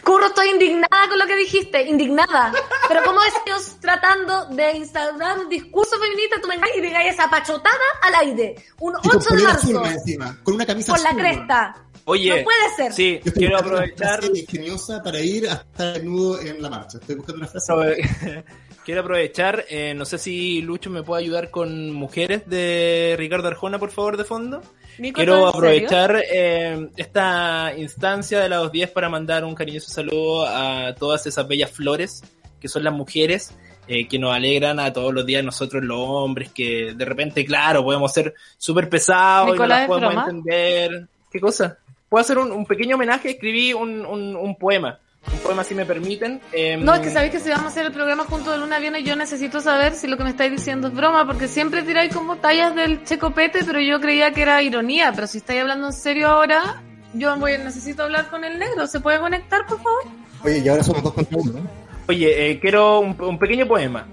Curro, 0.05 0.27
estoy 0.27 0.51
indignada 0.51 1.09
con 1.09 1.19
lo 1.19 1.27
que 1.27 1.35
dijiste, 1.37 1.83
indignada. 1.83 2.53
Pero 2.87 3.01
¿cómo 3.05 3.21
es 3.25 3.33
Dios 3.45 3.77
tratando 3.81 4.47
de 4.55 4.71
instaurar 4.77 5.41
un 5.41 5.49
discurso 5.49 5.99
feminista? 5.99 6.37
Tú 6.41 6.47
me 6.47 6.55
y 6.77 6.81
digas 6.81 7.03
esa 7.07 7.29
pachotada 7.29 7.75
al 8.03 8.15
aire. 8.29 8.55
Un 8.79 8.95
Y 9.03 9.09
con 9.09 9.19
8 9.19 9.35
de 9.35 9.43
marzo. 9.43 9.85
encima, 9.87 10.39
con 10.45 10.55
una 10.55 10.65
camisa 10.67 10.93
Con 10.93 11.03
la 11.03 11.09
azul, 11.11 11.21
cresta. 11.23 11.83
Oye, 12.05 12.39
No 12.39 12.45
puede 12.45 12.77
ser. 12.77 12.93
Sí, 12.93 13.13
Yo 13.15 13.19
estoy 13.31 13.33
quiero 13.33 13.55
buscando 13.57 13.77
una 13.79 13.85
aprovechar. 13.87 14.19
frase 14.21 14.39
ingeniosa 14.39 15.03
para 15.03 15.19
ir 15.21 15.49
hasta 15.49 15.97
el 15.97 16.05
nudo 16.07 16.41
en 16.41 16.63
la 16.63 16.71
marcha. 16.71 16.99
Estoy 16.99 17.17
buscando 17.17 17.41
una 17.41 17.49
frase. 17.49 17.73
quiero 18.87 19.01
aprovechar, 19.01 19.65
eh, 19.69 19.95
no 19.95 20.05
sé 20.05 20.17
si 20.17 20.63
Lucho 20.63 20.91
me 20.91 21.03
puede 21.03 21.25
ayudar 21.25 21.51
con 21.51 21.91
Mujeres 21.91 22.49
de 22.49 23.17
Ricardo 23.19 23.49
Arjona, 23.49 23.81
por 23.81 23.91
favor, 23.91 24.17
de 24.17 24.23
fondo. 24.23 24.63
Nico, 24.99 25.17
Quiero 25.17 25.33
¿todo 25.33 25.49
en 25.49 25.49
aprovechar 25.49 26.23
eh, 26.33 26.89
esta 26.97 27.73
instancia 27.77 28.39
de 28.39 28.49
la 28.49 28.59
210 28.59 28.93
para 28.93 29.09
mandar 29.09 29.45
un 29.45 29.57
cariñoso 29.57 29.91
saludo 29.91 30.47
a 30.47 30.95
todas 30.95 31.27
esas 31.27 31.49
bellas 31.49 31.73
flores 31.73 32.23
que 32.61 32.69
son 32.69 32.85
las 32.85 32.95
mujeres 32.95 33.53
eh, 33.89 34.07
que 34.07 34.21
nos 34.21 34.33
alegran 34.33 34.79
a 34.79 34.93
todos 34.93 35.13
los 35.13 35.27
días 35.27 35.43
nosotros 35.45 35.83
los 35.83 35.99
hombres 35.99 36.53
que 36.53 36.95
de 36.95 37.05
repente, 37.05 37.45
claro, 37.45 37.83
podemos 37.83 38.13
ser 38.13 38.35
súper 38.57 38.89
pesados 38.89 39.49
y 39.49 39.51
no 39.51 39.53
Nicolás, 39.55 39.81
las 39.81 39.83
¿es 39.83 39.89
podemos 39.89 40.29
entender. 40.29 41.09
¿Qué 41.29 41.41
cosa? 41.41 41.77
Puedo 42.09 42.21
hacer 42.21 42.39
un, 42.39 42.53
un 42.53 42.65
pequeño 42.65 42.95
homenaje, 42.95 43.31
escribí 43.31 43.73
un, 43.73 44.07
un, 44.07 44.37
un 44.37 44.55
poema. 44.55 45.01
Un 45.33 45.39
poema 45.41 45.65
si 45.65 45.75
me 45.75 45.85
permiten. 45.85 46.41
Em, 46.53 46.83
No, 46.85 46.95
es 46.95 47.01
que 47.01 47.11
sabéis 47.11 47.33
que 47.33 47.41
si 47.41 47.49
vamos 47.51 47.65
a 47.67 47.69
hacer 47.69 47.87
el 47.87 47.93
programa 47.93 48.25
junto 48.25 48.51
de 48.53 48.59
luna 48.59 48.77
a 48.77 48.79
viernes, 48.79 49.05
yo 49.05 49.17
necesito 49.17 49.61
saber 49.61 49.95
si 49.95 50.07
lo 50.07 50.17
que 50.17 50.25
me 50.25 50.31
estáis 50.31 50.51
diciendo 50.53 50.89
es 50.89 50.95
broma, 50.95 51.27
porque 51.27 51.49
siempre 51.49 51.83
tiráis 51.83 52.15
como 52.15 52.37
tallas 52.37 52.75
del 52.75 53.05
checopete, 53.05 53.65
pero 53.65 53.81
yo 53.81 54.01
creía 54.01 54.33
que 54.33 54.43
era 54.43 54.63
ironía. 54.63 55.13
Pero 55.15 55.27
si 55.27 55.39
estáis 55.39 55.61
hablando 55.61 55.89
en 55.89 55.93
serio 55.93 56.29
ahora, 56.29 56.83
yo 57.13 57.37
voy, 57.39 57.59
necesito 57.59 58.05
hablar 58.05 58.29
con 58.31 58.45
el 58.45 58.59
negro. 58.59 58.87
¿Se 58.87 59.01
puede 59.01 59.19
conectar, 59.19 59.67
por 59.67 59.79
favor? 59.79 60.05
Oye, 60.45 60.59
y 60.59 60.69
ahora 60.69 60.83
somos 60.85 61.03
dos 61.03 61.13
contra 61.15 61.39
uno, 61.39 61.53
¿no? 61.61 61.87
Oye, 62.09 62.51
eh, 62.51 62.61
quiero 62.61 63.01
un, 63.01 63.21
un 63.21 63.39
pequeño 63.39 63.67
poema. 63.67 64.07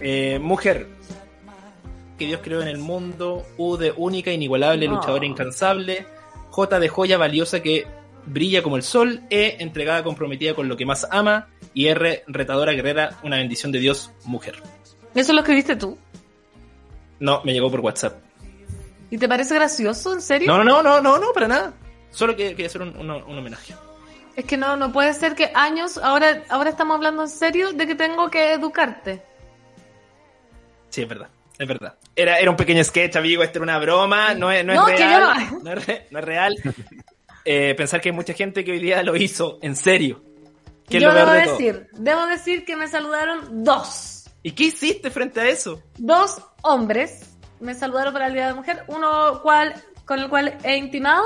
Eh, 0.00 0.38
mujer, 0.40 0.88
que 2.18 2.26
Dios 2.26 2.40
creó 2.42 2.60
en 2.62 2.68
el 2.68 2.78
mundo, 2.78 3.44
U 3.56 3.76
de 3.76 3.92
única, 3.96 4.32
inigualable, 4.32 4.88
No. 4.88 4.94
luchadora 4.96 5.24
incansable, 5.26 6.06
J 6.50 6.80
de 6.80 6.88
joya 6.88 7.18
valiosa 7.18 7.60
que 7.60 7.86
brilla 8.26 8.62
como 8.62 8.76
el 8.76 8.82
sol, 8.82 9.22
E 9.30 9.56
entregada, 9.60 10.02
comprometida 10.02 10.54
con 10.54 10.68
lo 10.68 10.76
que 10.76 10.84
más 10.86 11.06
ama, 11.10 11.48
y 11.74 11.86
R 11.88 12.24
retadora, 12.26 12.72
guerrera, 12.72 13.18
una 13.22 13.36
bendición 13.36 13.72
de 13.72 13.78
Dios, 13.78 14.10
mujer. 14.24 14.62
¿Eso 15.14 15.32
lo 15.32 15.40
escribiste 15.40 15.76
tú? 15.76 15.96
No, 17.20 17.42
me 17.44 17.52
llegó 17.52 17.70
por 17.70 17.80
WhatsApp. 17.80 18.18
¿Y 19.10 19.18
te 19.18 19.28
parece 19.28 19.54
gracioso? 19.54 20.12
¿En 20.12 20.20
serio? 20.20 20.48
No, 20.48 20.58
no, 20.58 20.64
no, 20.64 20.82
no, 20.82 21.00
no, 21.00 21.18
no, 21.18 21.32
para 21.32 21.48
nada. 21.48 21.72
Solo 22.10 22.34
que- 22.36 22.50
quería 22.50 22.66
hacer 22.66 22.82
un, 22.82 22.96
un- 22.96 23.10
un 23.10 23.38
homenaje. 23.38 23.74
Es 24.34 24.44
que 24.44 24.56
no, 24.58 24.76
no 24.76 24.92
puede 24.92 25.14
ser 25.14 25.34
que 25.34 25.50
años, 25.54 25.96
ahora, 25.96 26.42
ahora 26.50 26.68
estamos 26.70 26.96
hablando 26.96 27.22
en 27.22 27.28
serio 27.30 27.72
de 27.72 27.86
que 27.86 27.94
tengo 27.94 28.28
que 28.30 28.52
educarte. 28.52 29.22
Sí, 30.90 31.02
es 31.02 31.08
verdad, 31.08 31.28
es 31.58 31.66
verdad. 31.68 31.94
Era, 32.14 32.38
era 32.38 32.50
un 32.50 32.56
pequeño 32.56 32.82
sketch, 32.84 33.16
amigo, 33.16 33.42
esto 33.42 33.58
era 33.58 33.64
una 33.64 33.78
broma, 33.78 34.34
no 34.34 34.50
es, 34.50 34.64
no 34.64 34.72
es 34.72 34.78
No, 34.78 34.86
que 34.86 34.92
yo 34.92 34.98
real. 34.98 35.22
no- 35.52 35.58
No 35.62 35.72
es, 35.72 35.86
re- 35.86 36.06
no 36.10 36.18
es 36.18 36.24
real. 36.24 36.54
Eh, 37.48 37.76
pensar 37.76 38.00
que 38.00 38.08
hay 38.08 38.14
mucha 38.14 38.34
gente 38.34 38.64
que 38.64 38.72
hoy 38.72 38.80
día 38.80 39.04
lo 39.04 39.14
hizo, 39.14 39.60
en 39.62 39.76
serio. 39.76 40.20
Que 40.88 40.96
es 40.96 41.02
lo 41.04 41.14
debo 41.14 41.30
de 41.30 41.42
todo. 41.42 41.56
decir, 41.56 41.86
debo 41.92 42.26
decir 42.26 42.64
que 42.64 42.76
me 42.76 42.88
saludaron 42.88 43.62
dos. 43.62 44.24
¿Y 44.42 44.50
qué 44.50 44.64
hiciste 44.64 45.10
frente 45.12 45.40
a 45.40 45.48
eso? 45.48 45.80
Dos 45.96 46.42
hombres 46.62 47.36
me 47.60 47.74
saludaron 47.74 48.12
para 48.12 48.26
el 48.26 48.32
Día 48.32 48.46
de 48.46 48.50
la 48.50 48.56
Mujer, 48.56 48.82
uno 48.88 49.40
cual, 49.42 49.74
con 50.04 50.18
el 50.18 50.28
cual 50.28 50.58
he 50.64 50.76
intimado 50.76 51.24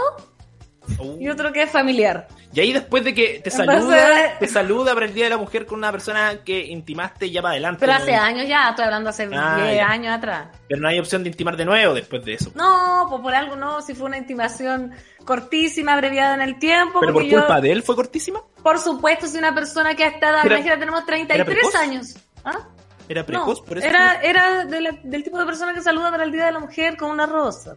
y 1.19 1.29
otro 1.29 1.53
que 1.53 1.63
es 1.63 1.71
familiar. 1.71 2.27
Y 2.53 2.61
ahí 2.61 2.73
después 2.73 3.05
de 3.05 3.15
que 3.15 3.41
te 3.45 3.51
Entonces- 3.51 3.57
saluda, 3.67 4.39
te 4.39 4.47
saluda 4.49 4.95
para 4.95 5.07
el 5.07 5.15
Día 5.15 5.25
de 5.25 5.31
la 5.31 5.37
Mujer 5.37 5.67
con 5.67 5.79
una 5.79 5.93
persona 5.93 6.39
que 6.45 6.67
intimaste 6.67 7.31
ya 7.31 7.41
para 7.43 7.53
adelante. 7.53 7.81
Pero 7.81 7.93
¿no? 7.93 7.99
hace 7.99 8.15
años 8.15 8.49
ya, 8.49 8.71
estoy 8.71 8.87
hablando 8.87 9.11
hace 9.11 9.29
Ah, 9.33 9.57
10 9.63 9.77
ya. 9.77 9.89
años 9.89 10.17
atrás. 10.17 10.49
Pero 10.69 10.81
no 10.81 10.89
hay 10.89 10.99
opción 10.99 11.23
de 11.23 11.31
intimar 11.31 11.57
de 11.57 11.65
nuevo 11.65 11.95
después 11.95 12.25
de 12.25 12.35
eso. 12.35 12.51
No, 12.57 13.07
pues 13.09 13.23
por 13.23 13.35
algo 13.35 13.55
no, 13.57 13.81
si 13.83 13.95
fue 13.95 14.07
una 14.07 14.19
intimación 14.19 14.93
cortísima, 15.25 15.93
abreviada 15.93 16.35
en 16.35 16.41
el 16.41 16.59
tiempo. 16.59 16.99
Pero 17.01 17.13
por 17.13 17.23
yo- 17.25 17.39
culpa 17.39 17.61
de 17.61 17.71
él 17.73 17.83
fue 17.83 17.95
cortísima. 17.95 18.41
Por 18.63 18.79
supuesto, 18.79 19.27
si 19.29 19.39
una 19.39 19.55
persona 19.55 19.95
que 19.95 20.05
a 20.05 20.09
esta 20.09 20.31
edad, 20.31 20.47
Era- 20.47 20.79
tenemos 20.79 21.07
33 21.07 21.45
precoz? 21.47 21.75
años. 21.77 22.17
¿Ah? 22.45 22.67
Era 23.09 23.25
precoz, 23.25 23.61
No, 23.61 23.65
por 23.65 23.79
eso. 23.79 23.87
era, 23.87 24.21
era 24.23 24.65
de 24.65 24.81
la- 24.81 24.99
del 25.03 25.23
tipo 25.23 25.39
de 25.39 25.45
persona 25.47 25.73
que 25.75 25.83
saluda 25.83 26.11
para 26.11 26.25
el 26.25 26.33
Día 26.33 26.47
de 26.47 26.53
la 26.53 26.59
Mujer 26.61 26.97
con 26.97 27.11
una 27.11 27.27
rosa. 27.27 27.77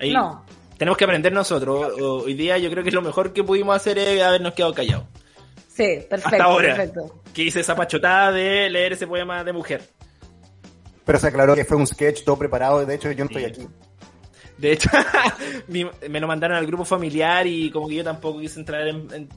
Ahí 0.00 0.12
No. 0.12 0.43
Tenemos 0.78 0.96
que 0.98 1.04
aprender 1.04 1.32
nosotros. 1.32 1.92
O- 2.00 2.22
Hoy 2.24 2.34
día 2.34 2.58
yo 2.58 2.70
creo 2.70 2.82
que 2.84 2.90
lo 2.90 3.02
mejor 3.02 3.32
que 3.32 3.44
pudimos 3.44 3.76
hacer 3.76 3.98
es 3.98 4.22
habernos 4.22 4.54
quedado 4.54 4.74
callados. 4.74 5.04
Sí, 5.68 5.98
perfecto. 6.08 6.28
Hasta 6.28 6.44
ahora. 6.44 6.74
perfecto. 6.76 7.22
Que 7.32 7.42
hice 7.42 7.60
esa 7.60 7.74
pachotada 7.74 8.30
de 8.32 8.70
leer 8.70 8.92
ese 8.92 9.06
poema 9.06 9.42
de 9.44 9.52
mujer. 9.52 9.82
Pero 11.04 11.18
se 11.18 11.26
aclaró 11.26 11.54
que 11.54 11.64
fue 11.64 11.76
un 11.76 11.86
sketch 11.86 12.24
todo 12.24 12.38
preparado. 12.38 12.84
De 12.86 12.94
hecho, 12.94 13.10
yo 13.12 13.24
no 13.24 13.30
estoy 13.30 13.44
aquí. 13.44 13.66
De 14.56 14.72
hecho, 14.72 14.88
me 15.68 16.20
lo 16.20 16.26
mandaron 16.26 16.56
al 16.56 16.66
grupo 16.66 16.84
familiar 16.84 17.46
y 17.46 17.70
como 17.70 17.88
que 17.88 17.96
yo 17.96 18.04
tampoco 18.04 18.40
quise 18.40 18.60
entrar 18.60 18.86
en... 18.86 19.08
en- 19.12 19.28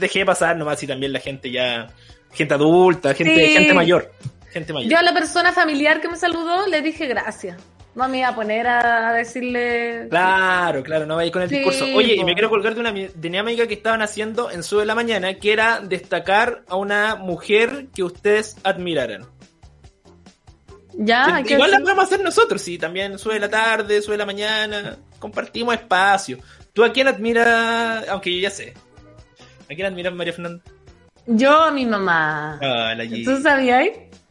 dejé 0.00 0.26
pasar 0.26 0.56
nomás 0.56 0.82
y 0.82 0.86
también 0.86 1.12
la 1.12 1.20
gente 1.20 1.50
ya... 1.50 1.86
Gente 2.32 2.52
adulta, 2.54 3.14
gente, 3.14 3.46
Sí. 3.46 3.52
gente 3.54 3.72
mayor. 3.72 4.12
Gente 4.50 4.72
mayor. 4.74 4.90
Yo 4.90 4.98
a 4.98 5.02
la 5.02 5.14
persona 5.14 5.50
familiar 5.52 6.00
que 6.02 6.08
me 6.08 6.16
saludó 6.16 6.66
le 6.66 6.82
dije 6.82 7.06
gracias. 7.06 7.56
No 7.98 8.08
me 8.08 8.18
iba 8.20 8.28
a 8.28 8.34
poner 8.36 8.64
a 8.68 9.12
decirle. 9.12 10.06
Claro, 10.08 10.84
claro, 10.84 11.04
no 11.04 11.16
vayas 11.16 11.32
con 11.32 11.42
el 11.42 11.48
Sí, 11.48 11.56
discurso. 11.56 11.84
Oye, 11.96 12.14
y 12.14 12.22
me 12.22 12.34
quiero 12.34 12.48
colgar 12.48 12.74
de 12.74 12.80
una 12.80 12.92
mi- 12.92 13.08
dinámica 13.16 13.66
que 13.66 13.74
estaban 13.74 14.02
haciendo 14.02 14.52
en 14.52 14.62
Sube 14.62 14.86
la 14.86 14.94
Mañana, 14.94 15.34
que 15.34 15.52
era 15.52 15.80
destacar 15.80 16.62
a 16.68 16.76
una 16.76 17.16
mujer 17.16 17.88
que 17.92 18.04
ustedes 18.04 18.56
admiraran. 18.62 19.26
Ya, 20.92 21.42
que 21.44 21.54
Igual 21.54 21.72
la 21.72 21.80
podemos 21.80 22.04
hacer 22.04 22.20
nosotros, 22.22 22.62
sí, 22.62 22.78
también 22.78 23.18
sube 23.18 23.38
la 23.40 23.48
tarde, 23.48 24.00
sube 24.00 24.16
la 24.16 24.26
mañana, 24.26 24.96
compartimos 25.18 25.74
espacio. 25.74 26.38
¿Tú 26.72 26.84
a 26.84 26.92
quién 26.92 27.08
admiras? 27.08 28.08
Aunque 28.08 28.32
yo 28.32 28.40
ya 28.40 28.50
sé. 28.50 28.74
¿A 29.64 29.74
quién 29.74 29.86
admiras, 29.86 30.14
María 30.14 30.32
Fernanda? 30.32 30.62
Yo 31.26 31.52
a 31.64 31.70
mi 31.72 31.84
mamá. 31.84 32.60
Ah, 32.62 32.94
la. 32.96 33.04
¿Tú 33.24 33.42
sabías? 33.42 33.88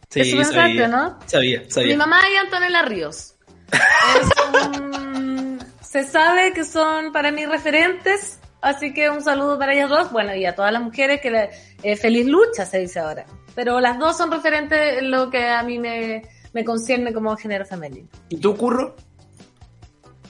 Sí, 0.09 0.41
sabía. 0.45 0.87
¿no? 0.87 1.19
Sabía, 1.25 1.63
sabía. 1.67 1.89
Mi 1.91 1.97
mamá 1.97 2.17
y 2.33 2.35
Antonella 2.37 2.81
Ríos. 2.83 3.33
Es 3.71 4.29
un- 4.65 5.59
Se 5.81 6.03
sabe 6.03 6.53
que 6.53 6.63
son 6.63 7.11
para 7.11 7.31
mí 7.31 7.45
referentes, 7.45 8.39
así 8.61 8.93
que 8.93 9.09
un 9.09 9.21
saludo 9.23 9.57
para 9.57 9.73
ellas 9.73 9.89
dos. 9.89 10.11
Bueno, 10.11 10.35
y 10.35 10.45
a 10.45 10.53
todas 10.55 10.71
las 10.71 10.81
mujeres 10.81 11.21
que 11.21 11.31
le- 11.31 11.49
eh, 11.83 11.95
feliz 11.95 12.25
lucha 12.27 12.65
se 12.65 12.79
dice 12.79 12.99
ahora. 12.99 13.25
Pero 13.55 13.79
las 13.79 13.97
dos 13.97 14.15
son 14.17 14.31
referentes 14.31 14.99
en 14.99 15.09
lo 15.11 15.29
que 15.29 15.47
a 15.47 15.63
mí 15.63 15.79
me, 15.79 16.21
me 16.53 16.63
concierne 16.63 17.13
como 17.13 17.35
género 17.37 17.65
femenino. 17.65 18.07
¿Y 18.29 18.37
tú, 18.37 18.55
Curro? 18.55 18.95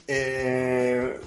Eh, 0.06 1.20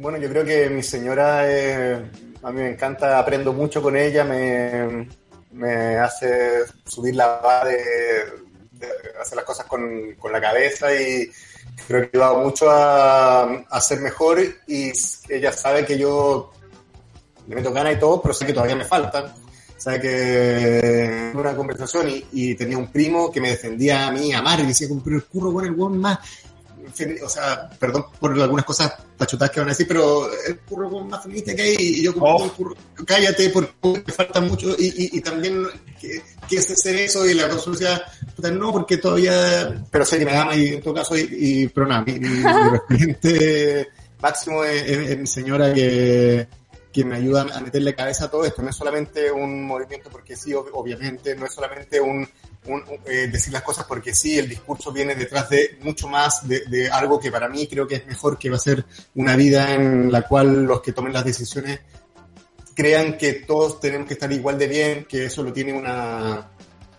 bueno, 0.00 0.18
yo 0.18 0.28
creo 0.28 0.44
que 0.44 0.68
mi 0.68 0.82
señora, 0.82 1.42
eh, 1.50 2.02
a 2.42 2.50
mí 2.50 2.60
me 2.60 2.70
encanta, 2.70 3.18
aprendo 3.18 3.52
mucho 3.54 3.80
con 3.80 3.96
ella, 3.96 4.24
me, 4.24 5.08
me 5.52 5.96
hace 5.96 6.64
subir 6.84 7.14
la 7.16 7.40
de, 7.64 7.72
de 7.72 8.43
hacer 9.20 9.36
las 9.36 9.44
cosas 9.44 9.66
con, 9.66 10.14
con 10.18 10.32
la 10.32 10.40
cabeza 10.40 10.94
y 10.94 11.30
creo 11.86 12.02
que 12.02 12.16
ayuda 12.16 12.34
mucho 12.34 12.70
a, 12.70 13.42
a 13.44 13.80
ser 13.80 14.00
mejor 14.00 14.40
y 14.66 14.92
ella 15.28 15.52
sabe 15.52 15.84
que 15.84 15.98
yo 15.98 16.52
le 17.48 17.56
meto 17.56 17.72
ganas 17.72 17.94
y 17.94 17.98
todo, 17.98 18.20
pero 18.22 18.34
sé 18.34 18.46
que 18.46 18.52
todavía 18.52 18.76
me 18.76 18.84
falta. 18.84 19.34
Sabe 19.76 20.00
que 20.00 21.30
tuve 21.32 21.42
una 21.42 21.56
conversación 21.56 22.08
y, 22.08 22.24
y 22.32 22.54
tenía 22.54 22.78
un 22.78 22.90
primo 22.90 23.30
que 23.30 23.40
me 23.40 23.50
defendía 23.50 24.06
a 24.06 24.12
mí, 24.12 24.32
a 24.32 24.40
Mar, 24.40 24.60
y 24.60 24.66
decía, 24.66 24.88
pero 25.04 25.16
el 25.16 25.24
curro, 25.24 25.50
bueno, 25.50 25.68
el 25.68 25.74
weón 25.78 25.98
más 25.98 26.18
o 27.24 27.28
sea, 27.28 27.70
perdón 27.78 28.06
por 28.20 28.32
algunas 28.32 28.64
cosas 28.64 28.92
pachotadas 29.24 29.50
que 29.52 29.60
van 29.60 29.68
a 29.68 29.72
decir, 29.72 29.86
pero 29.88 30.28
el 30.46 30.58
curro 30.60 30.90
con 30.90 31.08
más 31.08 31.22
feminista 31.22 31.54
que 31.54 31.62
hay, 31.62 31.76
y 31.78 32.02
yo 32.02 32.14
como 32.14 32.44
el 32.44 32.50
curro, 32.52 32.74
cállate 33.06 33.50
porque 33.50 34.00
te 34.00 34.12
falta 34.12 34.40
mucho, 34.40 34.70
y, 34.78 34.86
y, 34.86 35.18
y 35.18 35.20
también 35.20 35.64
que, 36.00 36.20
que 36.48 36.56
es 36.56 36.70
hacer 36.70 36.96
eso, 36.96 37.26
y 37.28 37.34
la 37.34 37.48
consulta 37.48 38.04
puta, 38.36 38.50
no, 38.50 38.72
porque 38.72 38.98
todavía, 38.98 39.84
pero 39.90 40.04
sé 40.04 40.18
que 40.18 40.24
me 40.26 40.36
ama, 40.36 40.54
y 40.56 40.74
en 40.74 40.82
todo 40.82 40.94
caso, 40.94 41.16
y, 41.16 41.28
y- 41.30 41.68
pero 41.68 41.86
nada, 41.86 42.04
mi, 42.06 42.12
mi, 42.18 42.28
mi 42.28 42.42
referente 42.70 43.88
máximo 44.20 44.64
es, 44.64 44.82
es- 44.82 45.10
es 45.10 45.18
mi 45.18 45.26
señora 45.26 45.72
que, 45.74 46.46
que 46.92 47.04
me 47.04 47.16
ayuda 47.16 47.42
a 47.52 47.60
meterle 47.60 47.94
cabeza 47.94 48.26
a 48.26 48.30
todo 48.30 48.44
esto, 48.44 48.62
no 48.62 48.70
es 48.70 48.76
solamente 48.76 49.30
un 49.30 49.64
movimiento 49.66 50.10
porque 50.10 50.36
sí, 50.36 50.52
ob- 50.52 50.70
obviamente, 50.72 51.34
no 51.34 51.46
es 51.46 51.52
solamente 51.52 52.00
un, 52.00 52.28
un- 52.66 52.82
eh, 53.06 53.28
decir 53.30 53.52
las 53.52 53.62
cosas 53.62 53.84
porque 53.86 54.14
sí, 54.14 54.38
el 54.38 54.48
discurso 54.48 54.92
viene 54.92 55.14
detrás 55.14 55.48
de 55.50 55.78
mucho 55.82 56.08
más 56.08 56.46
de, 56.48 56.60
de 56.66 56.88
algo 56.90 57.18
que 57.20 57.30
para 57.30 57.48
mí 57.48 57.66
creo 57.66 57.86
que 57.86 57.96
es 57.96 58.06
mejor, 58.06 58.38
que 58.38 58.50
va 58.50 58.56
a 58.56 58.60
ser 58.60 58.84
una 59.14 59.36
vida 59.36 59.74
en 59.74 60.10
la 60.10 60.22
cual 60.22 60.64
los 60.64 60.80
que 60.80 60.92
tomen 60.92 61.12
las 61.12 61.24
decisiones 61.24 61.80
crean 62.74 63.16
que 63.16 63.34
todos 63.34 63.80
tenemos 63.80 64.06
que 64.08 64.14
estar 64.14 64.30
igual 64.32 64.58
de 64.58 64.66
bien, 64.66 65.04
que 65.08 65.26
eso 65.26 65.42
lo 65.42 65.52
tiene 65.52 65.72
una, 65.72 66.50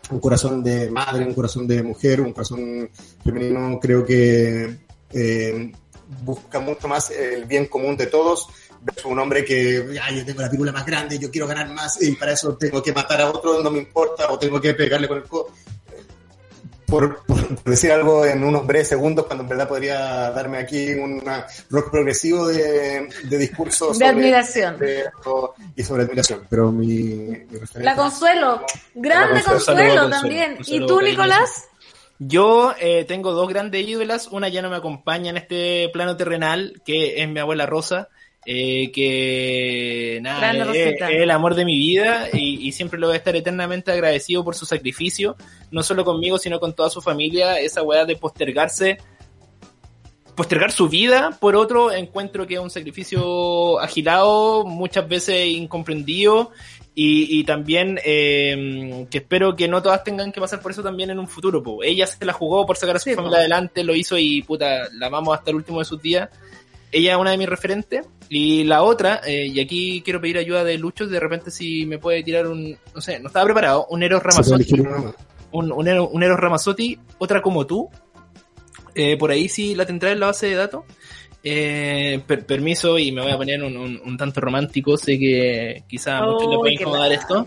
un 0.10 0.20
corazón 0.20 0.64
de 0.64 0.90
madre, 0.90 1.26
un 1.26 1.34
corazón 1.34 1.68
de 1.68 1.84
mujer, 1.84 2.22
un 2.22 2.32
corazón 2.32 2.90
femenino, 3.24 3.78
creo 3.82 4.06
que 4.06 4.78
eh, 5.12 5.72
busca 6.24 6.60
mucho 6.60 6.88
más 6.88 7.10
el 7.12 7.46
bien 7.46 7.66
común 7.66 7.98
de 7.98 8.06
todos. 8.08 8.48
Versus 8.86 9.06
un 9.06 9.20
hombre 9.20 9.44
que, 9.44 9.98
"Ay, 10.02 10.18
yo 10.20 10.26
tengo 10.26 10.41
la 10.41 10.49
pirula 10.49 10.72
más 10.72 10.86
grande, 10.86 11.18
yo 11.20 11.30
quiero 11.32 11.48
ganar 11.48 11.68
más 11.70 12.02
y 12.02 12.12
para 12.14 12.34
eso 12.34 12.56
tengo 12.56 12.82
que 12.84 12.94
matar 12.94 13.20
a 13.22 13.30
otro, 13.32 13.62
no 13.64 13.72
me 13.72 13.80
importa, 13.80 14.28
o 14.32 14.38
tengo 14.40 14.62
que 14.62 14.74
pegarle 14.74 15.07
con 15.07 15.18
el 15.18 15.24
codo. 15.24 15.48
por, 16.88 17.26
por 17.26 17.64
decir 17.64 17.91
algo 17.91 18.26
en 18.28 18.44
unos 18.44 18.66
breves 18.68 18.90
segundos, 18.90 19.26
cuando 19.26 19.41
en 19.44 19.49
verdad 19.49 19.68
podría 19.68 20.30
darme 20.30 20.60
aquí 20.60 20.91
un 20.94 21.20
rock 21.72 21.90
progresivo 21.90 22.45
de, 22.48 23.10
de 23.24 23.38
discurso 23.40 23.91
De 23.91 24.06
admiración. 24.06 24.78
de- 24.78 25.03
y 25.76 25.84
sobre 25.84 26.03
admiración. 26.03 26.45
Pero 26.48 26.72
mi, 26.72 26.86
mi 26.86 27.48
La 27.82 27.95
Consuelo, 27.95 28.64
grande 28.94 29.40
La 29.40 29.44
Consuelo. 29.44 29.80
Consuelo, 29.82 30.10
también. 30.12 30.56
Consuelo 30.57 30.86
¿Y 30.86 30.88
tú. 30.88 31.02
Nicolás? 31.02 31.64
Yo 32.20 32.76
eh, 32.80 33.03
tengo 33.06 33.32
dos 33.32 33.49
grandes 33.49 33.86
ídolas. 33.86 34.28
Una 34.28 34.48
ya 34.48 34.62
no 34.62 34.70
me 34.70 34.76
acompaña 34.78 35.32
en 35.32 35.38
este 35.38 35.90
plano 35.91 36.16
terrenal, 36.16 36.82
que 36.86 37.22
es 37.24 37.28
mi 37.28 37.40
abuela 37.40 37.66
Rosa, 37.66 38.10
eh, 38.46 38.92
que 38.92 40.20
nada, 40.22 40.52
es, 40.74 41.02
el 41.02 41.32
amor 41.32 41.56
de 41.56 41.66
mi 41.66 41.78
vida 41.78 42.28
y, 42.32 42.68
y 42.68 42.72
siempre 42.74 43.00
lo 43.00 43.08
voy 43.08 43.16
a 43.16 43.18
estar 43.18 43.36
eternamente 43.36 43.92
agradecido 43.92 44.44
por 44.44 44.56
su 44.56 44.66
sacrificio, 44.66 45.36
no 45.72 45.82
solo 45.82 46.06
conmigo, 46.06 46.38
sino 46.38 46.60
con 46.60 46.74
toda 46.76 46.90
su 46.90 47.02
familia. 47.02 47.60
Esa 47.60 47.82
weá 47.82 48.06
de 48.06 48.16
postergarse, 48.16 48.98
postergar 50.36 50.72
su 50.72 50.88
vida 50.90 51.38
por 51.40 51.56
otro, 51.56 51.92
encuentro 51.92 52.46
que 52.46 52.56
es 52.56 52.60
un 52.60 52.70
sacrificio 52.70 53.80
agilado, 53.80 54.64
muchas 54.66 55.08
veces 55.08 55.48
incomprendido. 55.48 56.52
Y, 56.98 57.40
y 57.40 57.44
también 57.44 58.00
eh, 58.06 59.06
que 59.12 59.18
espero 59.18 59.54
que 59.58 59.68
no 59.68 59.82
todas 59.82 60.02
tengan 60.06 60.32
que 60.32 60.40
pasar 60.40 60.62
por 60.62 60.72
eso 60.72 60.82
también 60.82 61.10
en 61.10 61.20
un 61.20 61.28
futuro. 61.28 61.62
po. 61.62 61.84
Ella 61.84 62.08
se 62.08 62.24
la 62.24 62.32
jugó 62.32 62.66
por 62.66 62.78
sacar 62.78 62.96
a 62.96 63.00
su 63.00 63.10
Sí, 63.10 63.16
familia 63.16 63.36
po. 63.36 63.40
adelante, 63.42 63.84
lo 63.84 63.94
hizo 63.94 64.18
y 64.18 64.42
puta, 64.44 64.88
la 64.94 65.08
amamos 65.08 65.38
hasta 65.38 65.50
el 65.50 65.58
último 65.58 65.80
de 65.80 65.86
sus 65.86 66.02
días. 66.02 66.30
Ella 66.98 67.12
es 67.14 67.18
una 67.18 67.32
de 67.32 67.38
mis 67.38 67.50
referentes. 67.50 68.06
Y 68.30 68.64
la 68.64 68.82
otra, 68.84 69.22
eh, 69.26 69.48
y 69.48 69.60
aquí 69.60 70.02
quiero 70.04 70.20
pedir 70.22 70.38
ayuda 70.38 70.64
de 70.64 70.78
Lucho, 70.78 71.06
de 71.08 71.20
repente 71.20 71.52
si 71.52 71.86
me 71.86 72.00
puede 72.00 72.24
tirar 72.24 72.48
un, 72.48 72.76
no 72.94 73.02
sé, 73.02 73.20
no 73.20 73.28
estaba 73.28 73.46
preparado, 73.46 73.86
un 73.90 74.02
Eros 74.02 74.24
Ramazzotti. 74.24 74.74
Un, 75.52 75.72
un, 75.72 75.88
Eros, 75.88 76.10
un 76.12 76.24
Eros 76.24 76.40
Ramazzotti, 76.40 76.98
otra 77.20 77.42
como 77.42 77.66
tú. 77.68 77.90
Eh, 78.96 79.18
por 79.18 79.30
ahí 79.30 79.48
sí 79.50 79.76
la 79.76 79.86
tendrá 79.86 80.12
en 80.12 80.20
la 80.22 80.28
base 80.28 80.48
de 80.48 80.56
datos. 80.56 80.86
Eh, 81.44 82.22
per- 82.26 82.46
permiso 82.46 82.98
y 82.98 83.12
me 83.12 83.22
voy 83.22 83.32
a 83.32 83.38
poner 83.38 83.62
un, 83.62 83.76
un- 83.78 84.02
un 84.04 84.18
tanto 84.18 84.42
romántico, 84.42 84.98
sé 84.98 85.20
que 85.20 85.84
quizá 85.88 86.18
a 86.20 86.26
muchos 86.26 86.50
le 86.50 86.58
puede 86.58 86.74
incomodar 86.74 87.12
esto. 87.12 87.46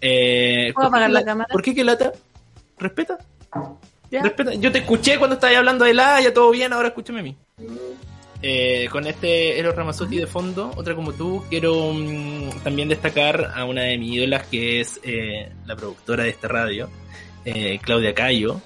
Eh, 0.00 0.72
¿Puedo 0.74 0.74
¿por 0.74 0.82
qué 0.82 0.86
apagar 0.88 1.10
la 1.10 1.20
la- 1.20 1.24
cámara? 1.26 1.48
¿Por 1.50 1.62
qué 1.62 1.74
que 1.74 1.84
lata? 1.84 2.12
Respeta. 2.78 3.16
¿Ya? 4.10 4.22
Respeta. 4.22 4.52
Yo 4.54 4.70
te 4.72 4.78
escuché 4.80 5.16
cuando 5.18 5.34
estabas 5.34 5.56
hablando 5.56 5.84
de 5.86 5.94
la, 5.94 6.20
ya 6.20 6.34
todo 6.34 6.50
bien, 6.50 6.72
ahora 6.74 6.88
escúchame 6.88 7.20
a 7.20 7.22
mí. 7.22 7.36
Eh, 8.42 8.88
con 8.90 9.06
este 9.06 9.58
Eros 9.58 9.76
Ramazzotti 9.76 10.16
de 10.16 10.26
fondo, 10.26 10.72
otra 10.76 10.94
como 10.94 11.12
tú, 11.12 11.44
quiero 11.50 11.92
mm, 11.92 12.62
también 12.62 12.88
destacar 12.88 13.52
a 13.54 13.64
una 13.66 13.82
de 13.82 13.98
mis 13.98 14.14
ídolas 14.14 14.46
que 14.46 14.80
es 14.80 14.98
eh, 15.04 15.52
la 15.66 15.76
productora 15.76 16.24
de 16.24 16.30
esta 16.30 16.48
radio, 16.48 16.88
eh, 17.44 17.78
Claudia 17.82 18.14
Cayo, 18.14 18.60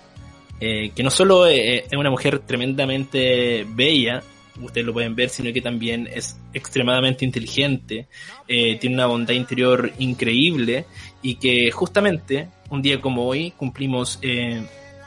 eh, 0.61 0.91
que 0.95 1.03
no 1.05 1.11
solo 1.11 1.47
eh, 1.47 1.85
es 1.91 1.93
una 1.93 2.11
mujer 2.11 2.41
tremendamente 2.41 3.65
bella, 3.69 4.23
ustedes 4.61 4.87
lo 4.87 4.93
pueden 4.93 5.15
ver, 5.15 5.29
sino 5.29 5.53
que 5.53 5.61
también 5.61 6.09
es 6.13 6.39
extremadamente 6.53 7.25
inteligente, 7.25 8.09
tiene 8.47 8.95
una 8.95 9.07
bondad 9.07 9.35
interior 9.35 9.93
increíble 9.99 10.87
y 11.23 11.37
que 11.37 11.71
justamente 11.71 12.49
un 12.71 12.83
día 12.83 13.01
como 13.01 13.27
hoy 13.27 13.53
cumplimos 13.53 14.21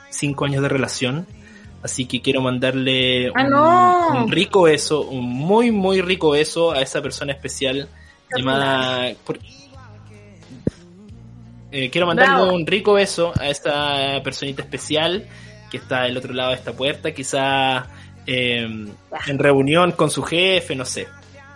cinco 0.10 0.46
años 0.46 0.62
de 0.62 0.70
relación, 0.70 1.26
así 1.88 2.06
que 2.06 2.22
quiero 2.22 2.42
mandarle 2.42 3.30
¡Ah, 3.36 3.44
un, 3.44 3.50
no! 3.50 4.24
un 4.24 4.32
rico 4.32 4.62
beso, 4.64 5.02
un 5.02 5.26
muy 5.28 5.72
muy 5.72 6.02
rico 6.02 6.30
beso 6.32 6.72
a 6.72 6.82
esa 6.82 7.02
persona 7.02 7.34
especial 7.34 7.88
llamada... 8.36 9.14
por- 9.26 9.40
eh, 11.72 11.90
quiero 11.90 12.08
mandarle 12.08 12.36
Bravo. 12.36 12.54
un 12.54 12.66
rico 12.66 12.94
beso 12.94 13.34
a 13.40 13.50
esta 13.50 14.22
personita 14.24 14.62
especial 14.62 15.28
que 15.70 15.78
está 15.78 16.04
del 16.04 16.16
otro 16.18 16.34
lado 16.34 16.52
de 16.52 16.56
esta 16.56 16.72
puerta, 16.74 17.12
quizá 17.14 17.88
eh, 18.26 18.64
en 19.28 19.40
reunión 19.40 19.92
con 19.92 20.10
su 20.10 20.24
jefe, 20.24 20.76
no 20.76 20.86
sé. 20.86 21.08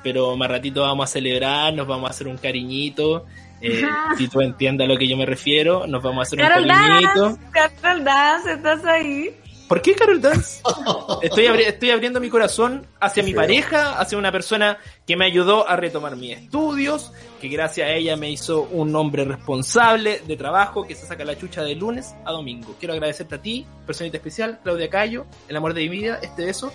Pero 0.03 0.35
más 0.35 0.49
ratito 0.49 0.81
vamos 0.81 1.09
a 1.09 1.13
celebrar, 1.13 1.73
nos 1.73 1.87
vamos 1.87 2.09
a 2.09 2.11
hacer 2.11 2.27
un 2.27 2.37
cariñito. 2.37 3.25
eh, 3.61 3.83
si 4.17 4.27
tú 4.27 4.41
entiendes 4.41 4.85
a 4.85 4.91
lo 4.91 4.97
que 4.97 5.07
yo 5.07 5.15
me 5.15 5.25
refiero, 5.25 5.85
nos 5.87 6.01
vamos 6.03 6.19
a 6.19 6.21
hacer 6.23 6.39
un 6.41 6.47
cariñito. 6.67 7.23
Dance, 7.29 7.41
Carol 7.51 8.03
Dance, 8.03 8.51
¿estás 8.53 8.83
ahí? 8.85 9.29
¿Por 9.71 9.81
qué 9.81 9.95
Carol 9.95 10.19
Dance? 10.19 10.61
Estoy, 11.21 11.45
abri- 11.45 11.65
estoy 11.65 11.91
abriendo 11.91 12.19
mi 12.19 12.29
corazón 12.29 12.85
hacia 12.99 13.23
mi 13.23 13.33
pareja, 13.33 13.97
hacia 14.01 14.17
una 14.17 14.29
persona 14.29 14.77
que 15.07 15.15
me 15.15 15.23
ayudó 15.25 15.65
a 15.65 15.77
retomar 15.77 16.17
mis 16.17 16.37
estudios, 16.37 17.13
que 17.39 17.47
gracias 17.47 17.87
a 17.87 17.91
ella 17.93 18.17
me 18.17 18.29
hizo 18.29 18.63
un 18.63 18.93
hombre 18.97 19.23
responsable 19.23 20.21
de 20.27 20.35
trabajo 20.35 20.85
que 20.85 20.93
se 20.93 21.05
saca 21.05 21.23
la 21.23 21.37
chucha 21.37 21.63
de 21.63 21.75
lunes 21.75 22.13
a 22.25 22.33
domingo. 22.33 22.75
Quiero 22.79 22.93
agradecerte 22.95 23.35
a 23.35 23.41
ti, 23.41 23.65
personita 23.87 24.17
especial, 24.17 24.59
Claudia 24.61 24.89
Cayo, 24.89 25.25
el 25.47 25.55
amor 25.55 25.73
de 25.73 25.83
mi 25.83 25.87
vida, 25.87 26.19
este 26.21 26.43
beso 26.43 26.73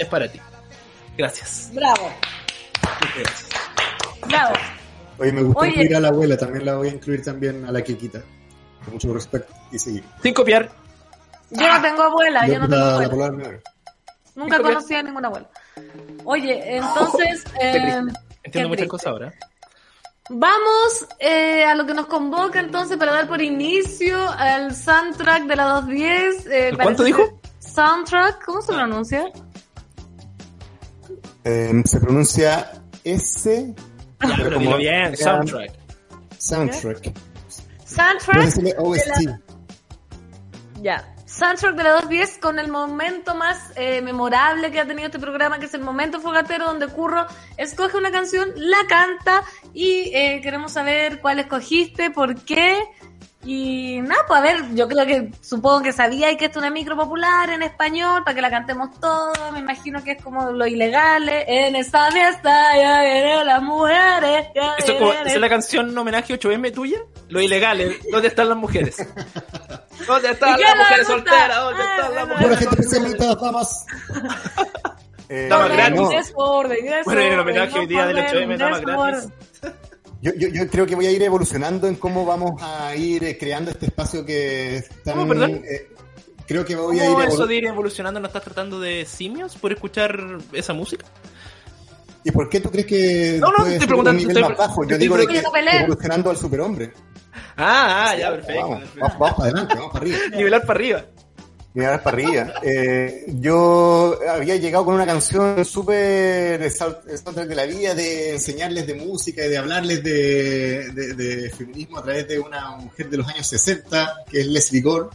es 0.00 0.06
para 0.08 0.26
ti. 0.32 0.40
Gracias. 1.16 1.70
Bravo, 1.72 2.10
gracias. 3.14 3.46
bravo. 4.26 4.54
Oye, 5.18 5.30
me 5.32 5.42
gustó 5.42 5.60
Oye. 5.60 5.68
incluir 5.70 5.94
a 5.94 6.00
la 6.00 6.08
abuela, 6.08 6.36
también 6.36 6.64
la 6.66 6.74
voy 6.74 6.88
a 6.88 6.90
incluir 6.90 7.22
también 7.22 7.64
a 7.66 7.70
la 7.70 7.82
Kikita. 7.82 8.20
Con 8.84 8.94
mucho 8.94 9.14
respeto 9.14 9.46
y 9.70 9.78
seguir. 9.78 10.02
Sin 10.20 10.34
copiar. 10.34 10.81
Yo 11.52 11.72
no 11.72 11.82
tengo 11.82 12.02
abuela, 12.02 12.46
yo 12.46 12.58
no 12.58 12.68
tengo 12.68 12.82
la, 12.82 12.98
la 12.98 13.26
abuela. 13.26 13.60
Nunca 14.34 14.62
conocí 14.62 14.94
a 14.94 15.02
ninguna 15.02 15.28
abuela. 15.28 15.48
Oye, 16.24 16.76
entonces, 16.76 17.44
eh, 17.60 18.00
Entiendo 18.42 18.68
muchas 18.70 18.88
cosas 18.88 19.06
ahora. 19.08 19.32
Vamos 20.30 21.06
eh, 21.18 21.64
a 21.64 21.74
lo 21.74 21.84
que 21.84 21.94
nos 21.94 22.06
convoca 22.06 22.60
entonces 22.60 22.96
para 22.96 23.12
dar 23.12 23.28
por 23.28 23.42
inicio 23.42 24.30
al 24.30 24.74
soundtrack 24.74 25.44
de 25.44 25.56
la 25.56 25.64
210. 25.64 26.46
Eh, 26.46 26.68
¿El 26.68 26.76
cuánto 26.76 27.04
dijo? 27.04 27.40
Soundtrack, 27.58 28.44
¿cómo 28.44 28.62
se 28.62 28.72
pronuncia? 28.72 29.24
Eh, 31.44 31.82
se 31.84 32.00
pronuncia 32.00 32.72
S. 33.04 33.74
Ya, 34.20 34.34
pero 34.36 34.58
dilo 34.58 34.76
bien, 34.76 35.16
soundtrack. 35.16 35.72
Soundtrack. 36.38 37.12
Soundtrack. 37.84 38.44
Decirle 38.44 38.70
de 38.70 38.76
la- 38.76 38.82
OST. 38.82 39.28
Ya. 40.82 41.11
Soundtrack 41.32 41.76
de 41.76 41.82
la 41.82 41.92
210 41.92 42.38
con 42.38 42.58
el 42.58 42.70
momento 42.70 43.34
más 43.34 43.72
eh, 43.76 44.02
memorable 44.02 44.70
que 44.70 44.78
ha 44.78 44.86
tenido 44.86 45.06
este 45.06 45.18
programa, 45.18 45.58
que 45.58 45.64
es 45.64 45.72
el 45.72 45.80
momento 45.80 46.20
fogatero 46.20 46.66
donde 46.66 46.88
Curro 46.88 47.24
escoge 47.56 47.96
una 47.96 48.10
canción, 48.10 48.50
la 48.56 48.86
canta 48.86 49.42
y 49.72 50.14
eh, 50.14 50.40
queremos 50.42 50.72
saber 50.72 51.20
cuál 51.20 51.38
escogiste, 51.38 52.10
por 52.10 52.44
qué. 52.44 52.84
Y 53.44 54.00
nada, 54.02 54.22
pues 54.28 54.38
a 54.38 54.42
ver, 54.42 54.74
yo 54.74 54.86
creo 54.86 55.04
que 55.04 55.32
supongo 55.40 55.82
que 55.82 55.92
sabíais 55.92 56.36
que 56.38 56.44
esto 56.44 56.60
es 56.60 56.62
una 56.64 56.70
micro 56.70 56.96
popular 56.96 57.50
en 57.50 57.62
español 57.62 58.22
para 58.24 58.36
que 58.36 58.40
la 58.40 58.50
cantemos 58.50 58.98
todos. 59.00 59.36
Me 59.52 59.58
imagino 59.58 60.02
que 60.04 60.12
es 60.12 60.22
como 60.22 60.52
lo 60.52 60.64
ilegal. 60.66 61.28
En 61.28 61.74
esta 61.74 62.08
fiesta 62.12 62.76
ya 62.76 63.00
vienen 63.02 63.44
las 63.46 63.60
mujeres. 63.60 64.46
ya 64.54 64.74
Eso 64.78 64.92
es 64.92 64.98
como, 64.98 65.10
vienen- 65.10 65.26
¿esa 65.26 65.34
es 65.34 65.40
la 65.40 65.48
canción 65.48 65.98
homenaje 65.98 66.34
8M 66.38 66.70
tuya? 66.72 66.98
Lo 67.30 67.40
ilegal, 67.40 67.80
¿eh? 67.80 67.98
¿dónde 68.12 68.28
están 68.28 68.48
las 68.48 68.58
mujeres? 68.58 68.96
¿Dónde 70.06 70.30
están 70.30 70.50
¿Y 70.50 70.56
qué 70.56 70.62
las 70.62 70.76
mujeres 70.76 71.08
gusta? 71.08 71.30
solteras? 71.30 71.56
¿Dónde 71.58 71.82
Ah, 71.82 71.96
están 71.96 72.14
las 72.14 72.28
bueno. 72.28 72.34
Pura 72.42 72.48
mujeres 72.54 72.58
gente 72.58 72.82
solteras? 72.84 73.12
especialista, 73.18 73.44
damas. 73.44 73.86
Eh, 75.28 75.46
Damas 75.48 75.70
gratis. 75.72 76.08
desorden, 76.10 76.34
Bueno, 76.34 76.74
y 76.74 76.78
el 77.24 77.30
desorden, 77.30 77.38
homenaje 77.38 77.78
hoy 77.78 77.86
día 77.86 78.06
del 78.06 78.18
orden, 78.18 78.50
8M, 78.50 78.56
damas 78.58 78.80
gratis. 78.82 79.28
Yo, 80.22 80.30
yo, 80.38 80.48
yo 80.48 80.68
creo 80.68 80.86
que 80.86 80.94
voy 80.94 81.06
a 81.06 81.10
ir 81.10 81.20
evolucionando 81.22 81.86
en 81.88 81.96
cómo 81.96 82.24
vamos 82.24 82.52
a 82.62 82.94
ir 82.94 83.24
eh, 83.24 83.36
creando 83.36 83.70
este 83.72 83.86
espacio 83.86 84.24
que 84.24 84.76
están, 84.76 85.14
¿Cómo, 85.14 85.26
perdón? 85.28 85.62
eh, 85.68 85.88
creo 86.46 86.64
que 86.64 86.76
voy 86.76 86.98
a 87.00 87.04
ir 87.04 87.10
¿Cómo 87.10 87.24
evolu- 87.24 87.34
eso 87.34 87.46
de 87.46 87.56
ir 87.56 87.66
evolucionando 87.66 88.20
no 88.20 88.28
estás 88.28 88.44
tratando 88.44 88.78
de 88.80 89.04
simios 89.04 89.56
por 89.56 89.72
escuchar 89.72 90.18
esa 90.52 90.72
música? 90.72 91.04
¿Y 92.24 92.30
por 92.30 92.48
qué 92.48 92.60
tú 92.60 92.70
crees 92.70 92.86
que 92.86 93.38
No, 93.40 93.50
no, 93.50 93.66
estoy 93.66 93.86
preguntando, 93.88 94.10
un 94.22 94.28
nivel 94.28 94.36
estoy- 94.36 94.48
más 94.56 94.58
bajo? 94.68 94.86
Yo 94.86 94.96
digo 94.96 95.16
que 95.26 95.42
evolucionando 95.80 96.30
al 96.30 96.36
superhombre. 96.36 96.92
Ah, 97.56 98.10
ah, 98.10 98.16
ya, 98.16 98.30
perfecto. 98.30 98.60
Vamos, 98.62 98.78
perfecto. 98.78 99.00
vamos, 99.00 99.18
vamos 99.18 99.34
para 99.36 99.44
adelante, 99.50 99.74
vamos 99.74 99.92
para 99.92 100.02
arriba. 100.04 100.18
Nivelar 100.36 100.60
para 100.66 100.72
arriba. 100.78 101.04
Mirar 101.74 102.02
para 102.02 102.16
arriba. 102.18 102.52
Eh, 102.62 103.24
yo 103.40 104.18
había 104.28 104.56
llegado 104.56 104.84
con 104.84 104.94
una 104.94 105.06
canción 105.06 105.64
súper 105.64 106.70
soundtrack 106.70 107.46
de 107.48 107.54
la 107.54 107.64
vida, 107.64 107.94
de 107.94 108.32
enseñarles 108.34 108.86
de 108.86 108.94
música 108.94 109.44
y 109.46 109.48
de 109.48 109.56
hablarles 109.56 110.04
de, 110.04 110.90
de- 110.92 111.14
de 111.14 111.50
feminismo 111.50 111.98
a 111.98 112.02
través 112.02 112.28
de 112.28 112.38
una 112.38 112.76
mujer 112.76 113.08
de 113.08 113.16
los 113.16 113.26
años 113.28 113.46
60, 113.46 114.24
que 114.30 114.40
es 114.42 114.46
Leslie 114.48 114.82
Gore. 114.82 115.08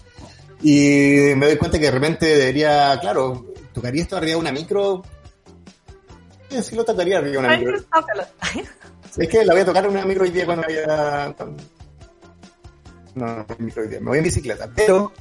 Y 0.64 1.36
me 1.36 1.46
doy 1.46 1.58
cuenta 1.58 1.78
que 1.78 1.86
de 1.86 1.92
repente 1.92 2.26
debería, 2.26 2.98
claro, 3.00 3.54
tocaría 3.72 4.02
esto 4.02 4.18
arriba 4.18 4.32
de 4.32 4.36
una 4.42 4.52
micro. 4.52 5.04
Sí, 6.50 6.64
sí 6.64 6.76
lo 6.76 6.84
tocaría 6.84 7.20
arriba 7.20 7.34
de 7.34 7.38
una 7.38 7.58
micro. 7.58 7.78
Es 9.16 9.28
que 9.30 9.46
la 9.46 9.54
voy 9.54 9.62
a 9.62 9.66
tocar 9.66 9.86
en 9.86 9.92
una 9.92 10.06
micro 10.06 10.24
hoy 10.24 10.32
día 10.32 10.46
cuando 10.48 10.64
vaya. 10.68 11.36
No, 13.14 13.26
no, 13.38 13.46
micro 13.60 13.84
hoy 13.84 13.90
día. 13.90 14.00
Me 14.00 14.08
voy 14.08 14.18
en 14.18 14.24
bicicleta. 14.24 14.68
Pero 14.76 15.12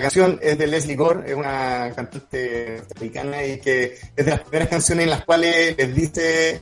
la 0.00 0.04
canción 0.04 0.38
es 0.42 0.56
de 0.58 0.66
Leslie 0.66 0.96
Gore, 0.96 1.30
es 1.30 1.36
una 1.36 1.92
cantante 1.94 2.82
americana 2.96 3.44
y 3.44 3.60
que 3.60 3.94
es 4.16 4.24
de 4.24 4.30
las 4.30 4.40
primeras 4.40 4.68
canciones 4.68 5.04
en 5.04 5.10
las 5.10 5.24
cuales 5.24 5.76
les 5.76 5.94
dice 5.94 6.60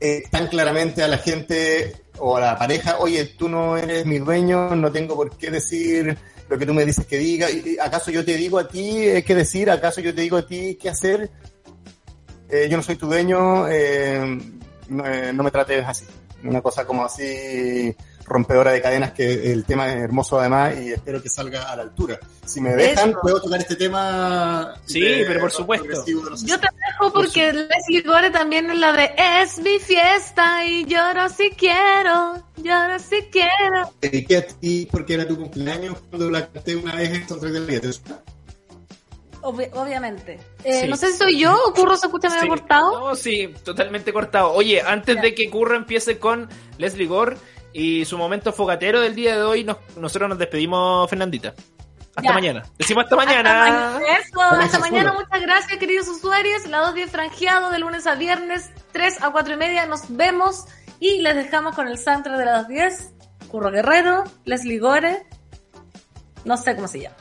eh, 0.00 0.22
tan 0.30 0.48
claramente 0.48 1.02
a 1.02 1.08
la 1.08 1.18
gente 1.18 1.94
o 2.18 2.36
a 2.36 2.40
la 2.40 2.58
pareja, 2.58 2.98
oye, 2.98 3.24
tú 3.24 3.48
no 3.48 3.76
eres 3.76 4.04
mi 4.06 4.18
dueño, 4.18 4.76
no 4.76 4.92
tengo 4.92 5.16
por 5.16 5.36
qué 5.36 5.50
decir 5.50 6.16
lo 6.48 6.58
que 6.58 6.66
tú 6.66 6.74
me 6.74 6.84
dices 6.84 7.06
que 7.06 7.18
diga. 7.18 7.50
¿Y- 7.50 7.62
y 7.74 7.78
¿Acaso 7.78 8.10
yo 8.10 8.24
te 8.24 8.36
digo 8.36 8.58
a 8.58 8.68
ti 8.68 8.98
eh, 9.08 9.24
qué 9.24 9.34
decir? 9.34 9.70
¿Acaso 9.70 10.00
yo 10.02 10.14
te 10.14 10.20
digo 10.20 10.36
a 10.36 10.46
ti 10.46 10.78
qué 10.80 10.90
hacer? 10.90 11.30
Eh, 12.50 12.68
yo 12.70 12.76
no 12.76 12.82
soy 12.82 12.96
tu 12.96 13.06
dueño, 13.06 13.66
eh, 13.68 14.38
no, 14.88 15.06
eh, 15.06 15.32
no 15.32 15.42
me 15.42 15.50
trates 15.50 15.84
así. 15.86 16.04
Una 16.44 16.60
cosa 16.60 16.84
como 16.84 17.04
así 17.04 17.96
rompedora 18.24 18.72
de 18.72 18.80
cadenas 18.80 19.12
que 19.12 19.52
el 19.52 19.64
tema 19.64 19.88
es 19.92 19.96
hermoso 20.02 20.38
además 20.40 20.74
y 20.80 20.92
espero 20.92 21.22
que 21.22 21.28
salga 21.28 21.70
a 21.70 21.76
la 21.76 21.82
altura. 21.82 22.18
Si 22.46 22.60
me 22.60 22.74
dejan, 22.74 23.10
Eso. 23.10 23.18
puedo 23.20 23.40
tocar 23.42 23.60
este 23.60 23.76
tema. 23.76 24.74
Sí, 24.86 25.00
de 25.00 25.24
pero 25.26 25.40
por 25.40 25.50
supuesto. 25.50 26.04
Yo 26.44 26.58
te 26.60 26.68
dejo 26.86 27.12
porque 27.12 27.52
Leslie 27.52 28.02
Gore 28.02 28.30
también 28.30 28.70
es 28.70 28.78
la 28.78 28.92
de 28.92 29.10
Es 29.42 29.58
mi 29.58 29.78
fiesta 29.78 30.64
y 30.66 30.84
lloro 30.86 31.28
si 31.28 31.50
quiero, 31.50 32.42
lloro 32.56 32.98
si 32.98 33.22
quiero. 33.30 33.90
Te 34.00 34.08
dediqué 34.08 34.36
a 34.38 34.46
ti 34.46 34.88
porque 34.90 35.14
era 35.14 35.26
tu 35.28 35.36
cumpleaños 35.36 35.96
cuando 36.10 36.30
la 36.30 36.46
canté 36.48 36.76
una 36.76 36.94
vez 36.94 37.10
en 37.10 37.28
Soundtrack 37.28 37.52
de 37.52 37.60
la 37.60 37.66
Vida. 37.66 37.80
¿te 37.80 37.92
suena? 37.92 38.20
Obvi- 39.42 39.68
obviamente. 39.74 40.38
Eh, 40.64 40.80
Sí. 40.84 40.88
No 40.88 40.96
sé 40.96 41.12
si 41.12 41.18
soy 41.18 41.38
yo 41.38 41.54
o 41.66 41.74
Curro 41.74 41.96
se 41.98 42.06
escucha 42.06 42.28
medio 42.30 42.42
Sí. 42.42 42.48
cortado. 42.48 42.98
No, 43.10 43.14
sí, 43.14 43.52
totalmente 43.62 44.10
cortado. 44.12 44.52
Oye, 44.52 44.80
antes 44.80 45.20
de 45.20 45.34
que 45.34 45.50
Curro 45.50 45.76
empiece 45.76 46.18
con 46.18 46.48
Leslie 46.78 47.06
Gore 47.06 47.36
y 47.74 48.04
su 48.06 48.16
momento 48.16 48.52
fogatero 48.52 49.00
del 49.02 49.14
día 49.14 49.36
de 49.36 49.42
hoy, 49.42 49.64
nos- 49.64 49.76
nosotros 49.98 50.30
nos 50.30 50.38
despedimos, 50.38 51.10
Fernandita. 51.10 51.54
Hasta 52.16 52.22
Ya. 52.28 52.32
mañana. 52.32 52.62
Decimos 52.78 53.04
hasta 53.04 53.16
mañana. 53.16 53.64
Hasta 53.66 53.98
mañana. 53.98 54.18
Eso, 54.20 54.40
hasta 54.40 54.78
mañana. 54.78 55.12
Muchas 55.12 55.40
gracias, 55.42 55.78
queridos 55.78 56.06
usuarios. 56.08 56.64
La 56.68 56.78
210 56.78 57.10
franjeado 57.10 57.70
de 57.70 57.80
lunes 57.80 58.06
a 58.06 58.14
viernes, 58.14 58.70
3 58.92 59.20
a 59.20 59.30
4 59.30 59.54
y 59.54 59.56
media. 59.56 59.84
Nos 59.86 60.02
vemos 60.16 60.64
y 61.00 61.20
les 61.22 61.34
dejamos 61.34 61.74
con 61.74 61.88
el 61.88 61.98
soundtrack 61.98 62.38
de 62.38 62.44
la 62.44 62.52
210. 62.62 63.10
Curro 63.48 63.70
Guerrero, 63.72 64.24
Leslie 64.44 64.78
Gore. 64.78 65.26
No 66.44 66.56
sé 66.56 66.76
cómo 66.76 66.86
se 66.86 67.00
llama. 67.00 67.16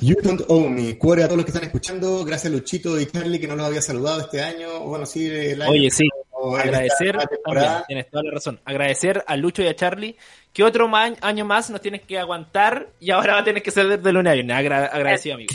You 0.00 0.16
Don't 0.22 0.42
Own 0.48 0.74
Me. 0.74 0.98
Cuore 0.98 1.22
a 1.24 1.26
todos 1.28 1.38
los 1.38 1.46
que 1.46 1.52
están 1.52 1.64
escuchando. 1.64 2.22
Gracias 2.24 2.52
a 2.52 2.54
Luchito 2.54 3.00
y 3.00 3.06
Charlie 3.06 3.40
que 3.40 3.46
no 3.46 3.56
los 3.56 3.64
había 3.66 3.80
saludado 3.80 4.20
este 4.20 4.42
año. 4.42 4.80
Bueno, 4.80 5.06
sí, 5.06 5.26
el 5.26 5.62
año. 5.62 5.70
Oye, 5.70 5.90
sí. 5.90 6.04
O 6.46 6.56
Agradecer, 6.56 7.16
también, 7.44 7.72
tienes 7.86 8.10
toda 8.10 8.22
la 8.24 8.30
razón. 8.32 8.60
Agradecer 8.64 9.24
a 9.26 9.36
Lucho 9.36 9.62
y 9.62 9.66
a 9.68 9.74
Charlie 9.74 10.16
que 10.52 10.62
otro 10.62 10.90
año 10.94 11.44
más 11.44 11.70
nos 11.70 11.80
tienes 11.80 12.02
que 12.02 12.18
aguantar 12.18 12.88
y 13.00 13.10
ahora 13.10 13.34
va 13.34 13.40
a 13.40 13.44
tener 13.44 13.62
que 13.62 13.70
ser 13.70 13.98
de 14.00 14.12
lunes 14.12 14.30
a 14.30 14.34
viernes. 14.34 14.56
Agra- 14.56 14.86
agradecido, 14.86 15.36
amigo. 15.36 15.54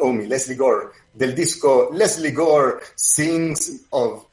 Owe 0.00 0.12
Me, 0.12 0.26
Leslie 0.26 0.56
Gore, 0.56 0.88
del 1.14 1.34
disco 1.34 1.90
Leslie 1.92 2.32
Gore 2.32 2.78
Sings 2.94 3.82
of 3.90 4.24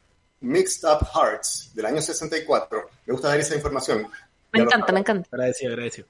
Mixed 0.42 0.84
Up 0.90 1.06
Hearts 1.14 1.72
del 1.74 1.86
año 1.88 2.02
64. 2.02 2.90
Me 3.06 3.14
gusta 3.14 3.30
dar 3.30 3.40
esa 3.40 3.56
información. 3.56 4.08
Me 4.52 4.60
Ya 4.60 4.64
lo 4.64 4.64
encanta, 4.66 4.94
me 4.94 5.00
encanta. 5.00 5.30
Agradecido, 5.32 5.72
agradecido. 5.74 6.08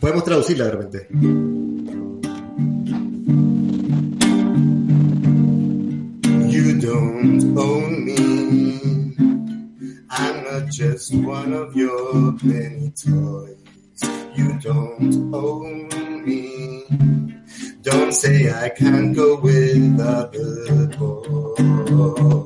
Podemos 0.00 0.24
traducirla 0.24 0.64
de 0.66 0.70
repente. 0.70 1.08
You 6.68 6.78
don't 6.82 7.58
own 7.58 8.04
me. 8.04 9.16
I'm 10.10 10.44
not 10.44 10.70
just 10.70 11.14
one 11.14 11.54
of 11.54 11.74
your 11.74 12.32
many 12.42 12.90
toys. 12.90 13.56
You 14.36 14.58
don't 14.60 15.34
own 15.34 15.88
me. 16.26 16.84
Don't 17.80 18.12
say 18.12 18.52
I 18.52 18.68
can't 18.68 19.16
go 19.16 19.40
with 19.40 19.98
other 19.98 20.88
boys. 20.98 22.37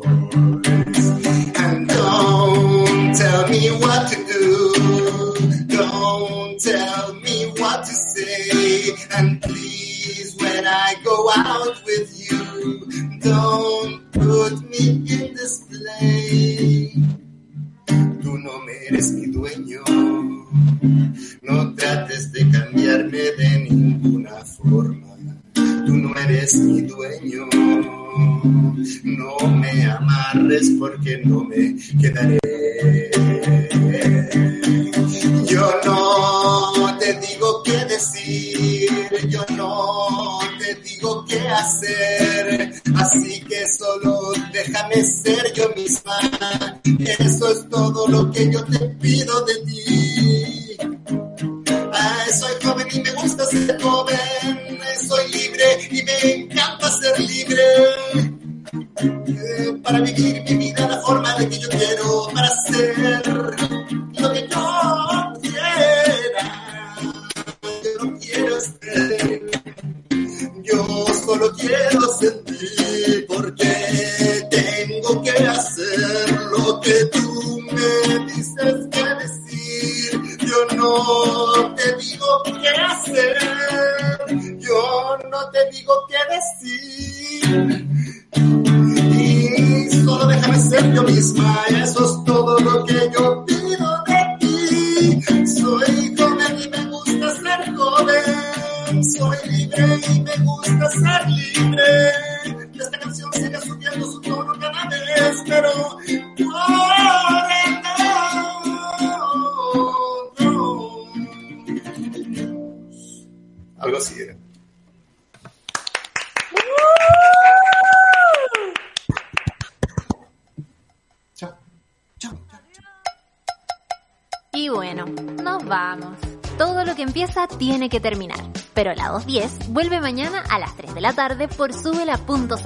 Que 127.93 128.01
terminar. 128.01 128.41
Pero 128.75 128.95
la 128.95 129.09
210 129.11 129.69
vuelve 129.69 130.01
mañana 130.01 130.43
a 130.51 130.59
las 130.59 130.75
3 130.77 130.95
de 130.95 131.01
la 131.01 131.13
tarde 131.13 131.47
por 131.47 131.73
subela.cl. 131.73 132.57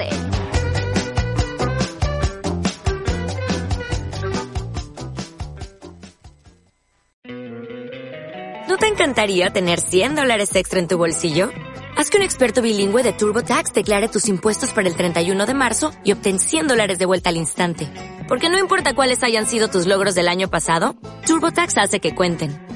¿No 8.68 8.76
te 8.78 8.86
encantaría 8.86 9.50
tener 9.50 9.80
100 9.80 10.14
dólares 10.14 10.54
extra 10.54 10.78
en 10.78 10.86
tu 10.86 10.96
bolsillo? 10.96 11.50
Haz 11.96 12.10
que 12.10 12.18
un 12.18 12.22
experto 12.22 12.62
bilingüe 12.62 13.02
de 13.02 13.12
TurboTax 13.12 13.72
declare 13.72 14.08
tus 14.08 14.28
impuestos 14.28 14.72
para 14.72 14.86
el 14.86 14.96
31 14.96 15.46
de 15.46 15.54
marzo 15.54 15.92
y 16.04 16.12
obtén 16.12 16.38
100 16.38 16.68
dólares 16.68 16.98
de 16.98 17.06
vuelta 17.06 17.30
al 17.30 17.36
instante. 17.36 17.88
Porque 18.28 18.50
no 18.50 18.58
importa 18.58 18.94
cuáles 18.94 19.22
hayan 19.24 19.46
sido 19.46 19.68
tus 19.68 19.86
logros 19.86 20.14
del 20.14 20.28
año 20.28 20.48
pasado, 20.48 20.94
TurboTax 21.26 21.78
hace 21.78 22.00
que 22.00 22.14
cuenten. 22.14 22.65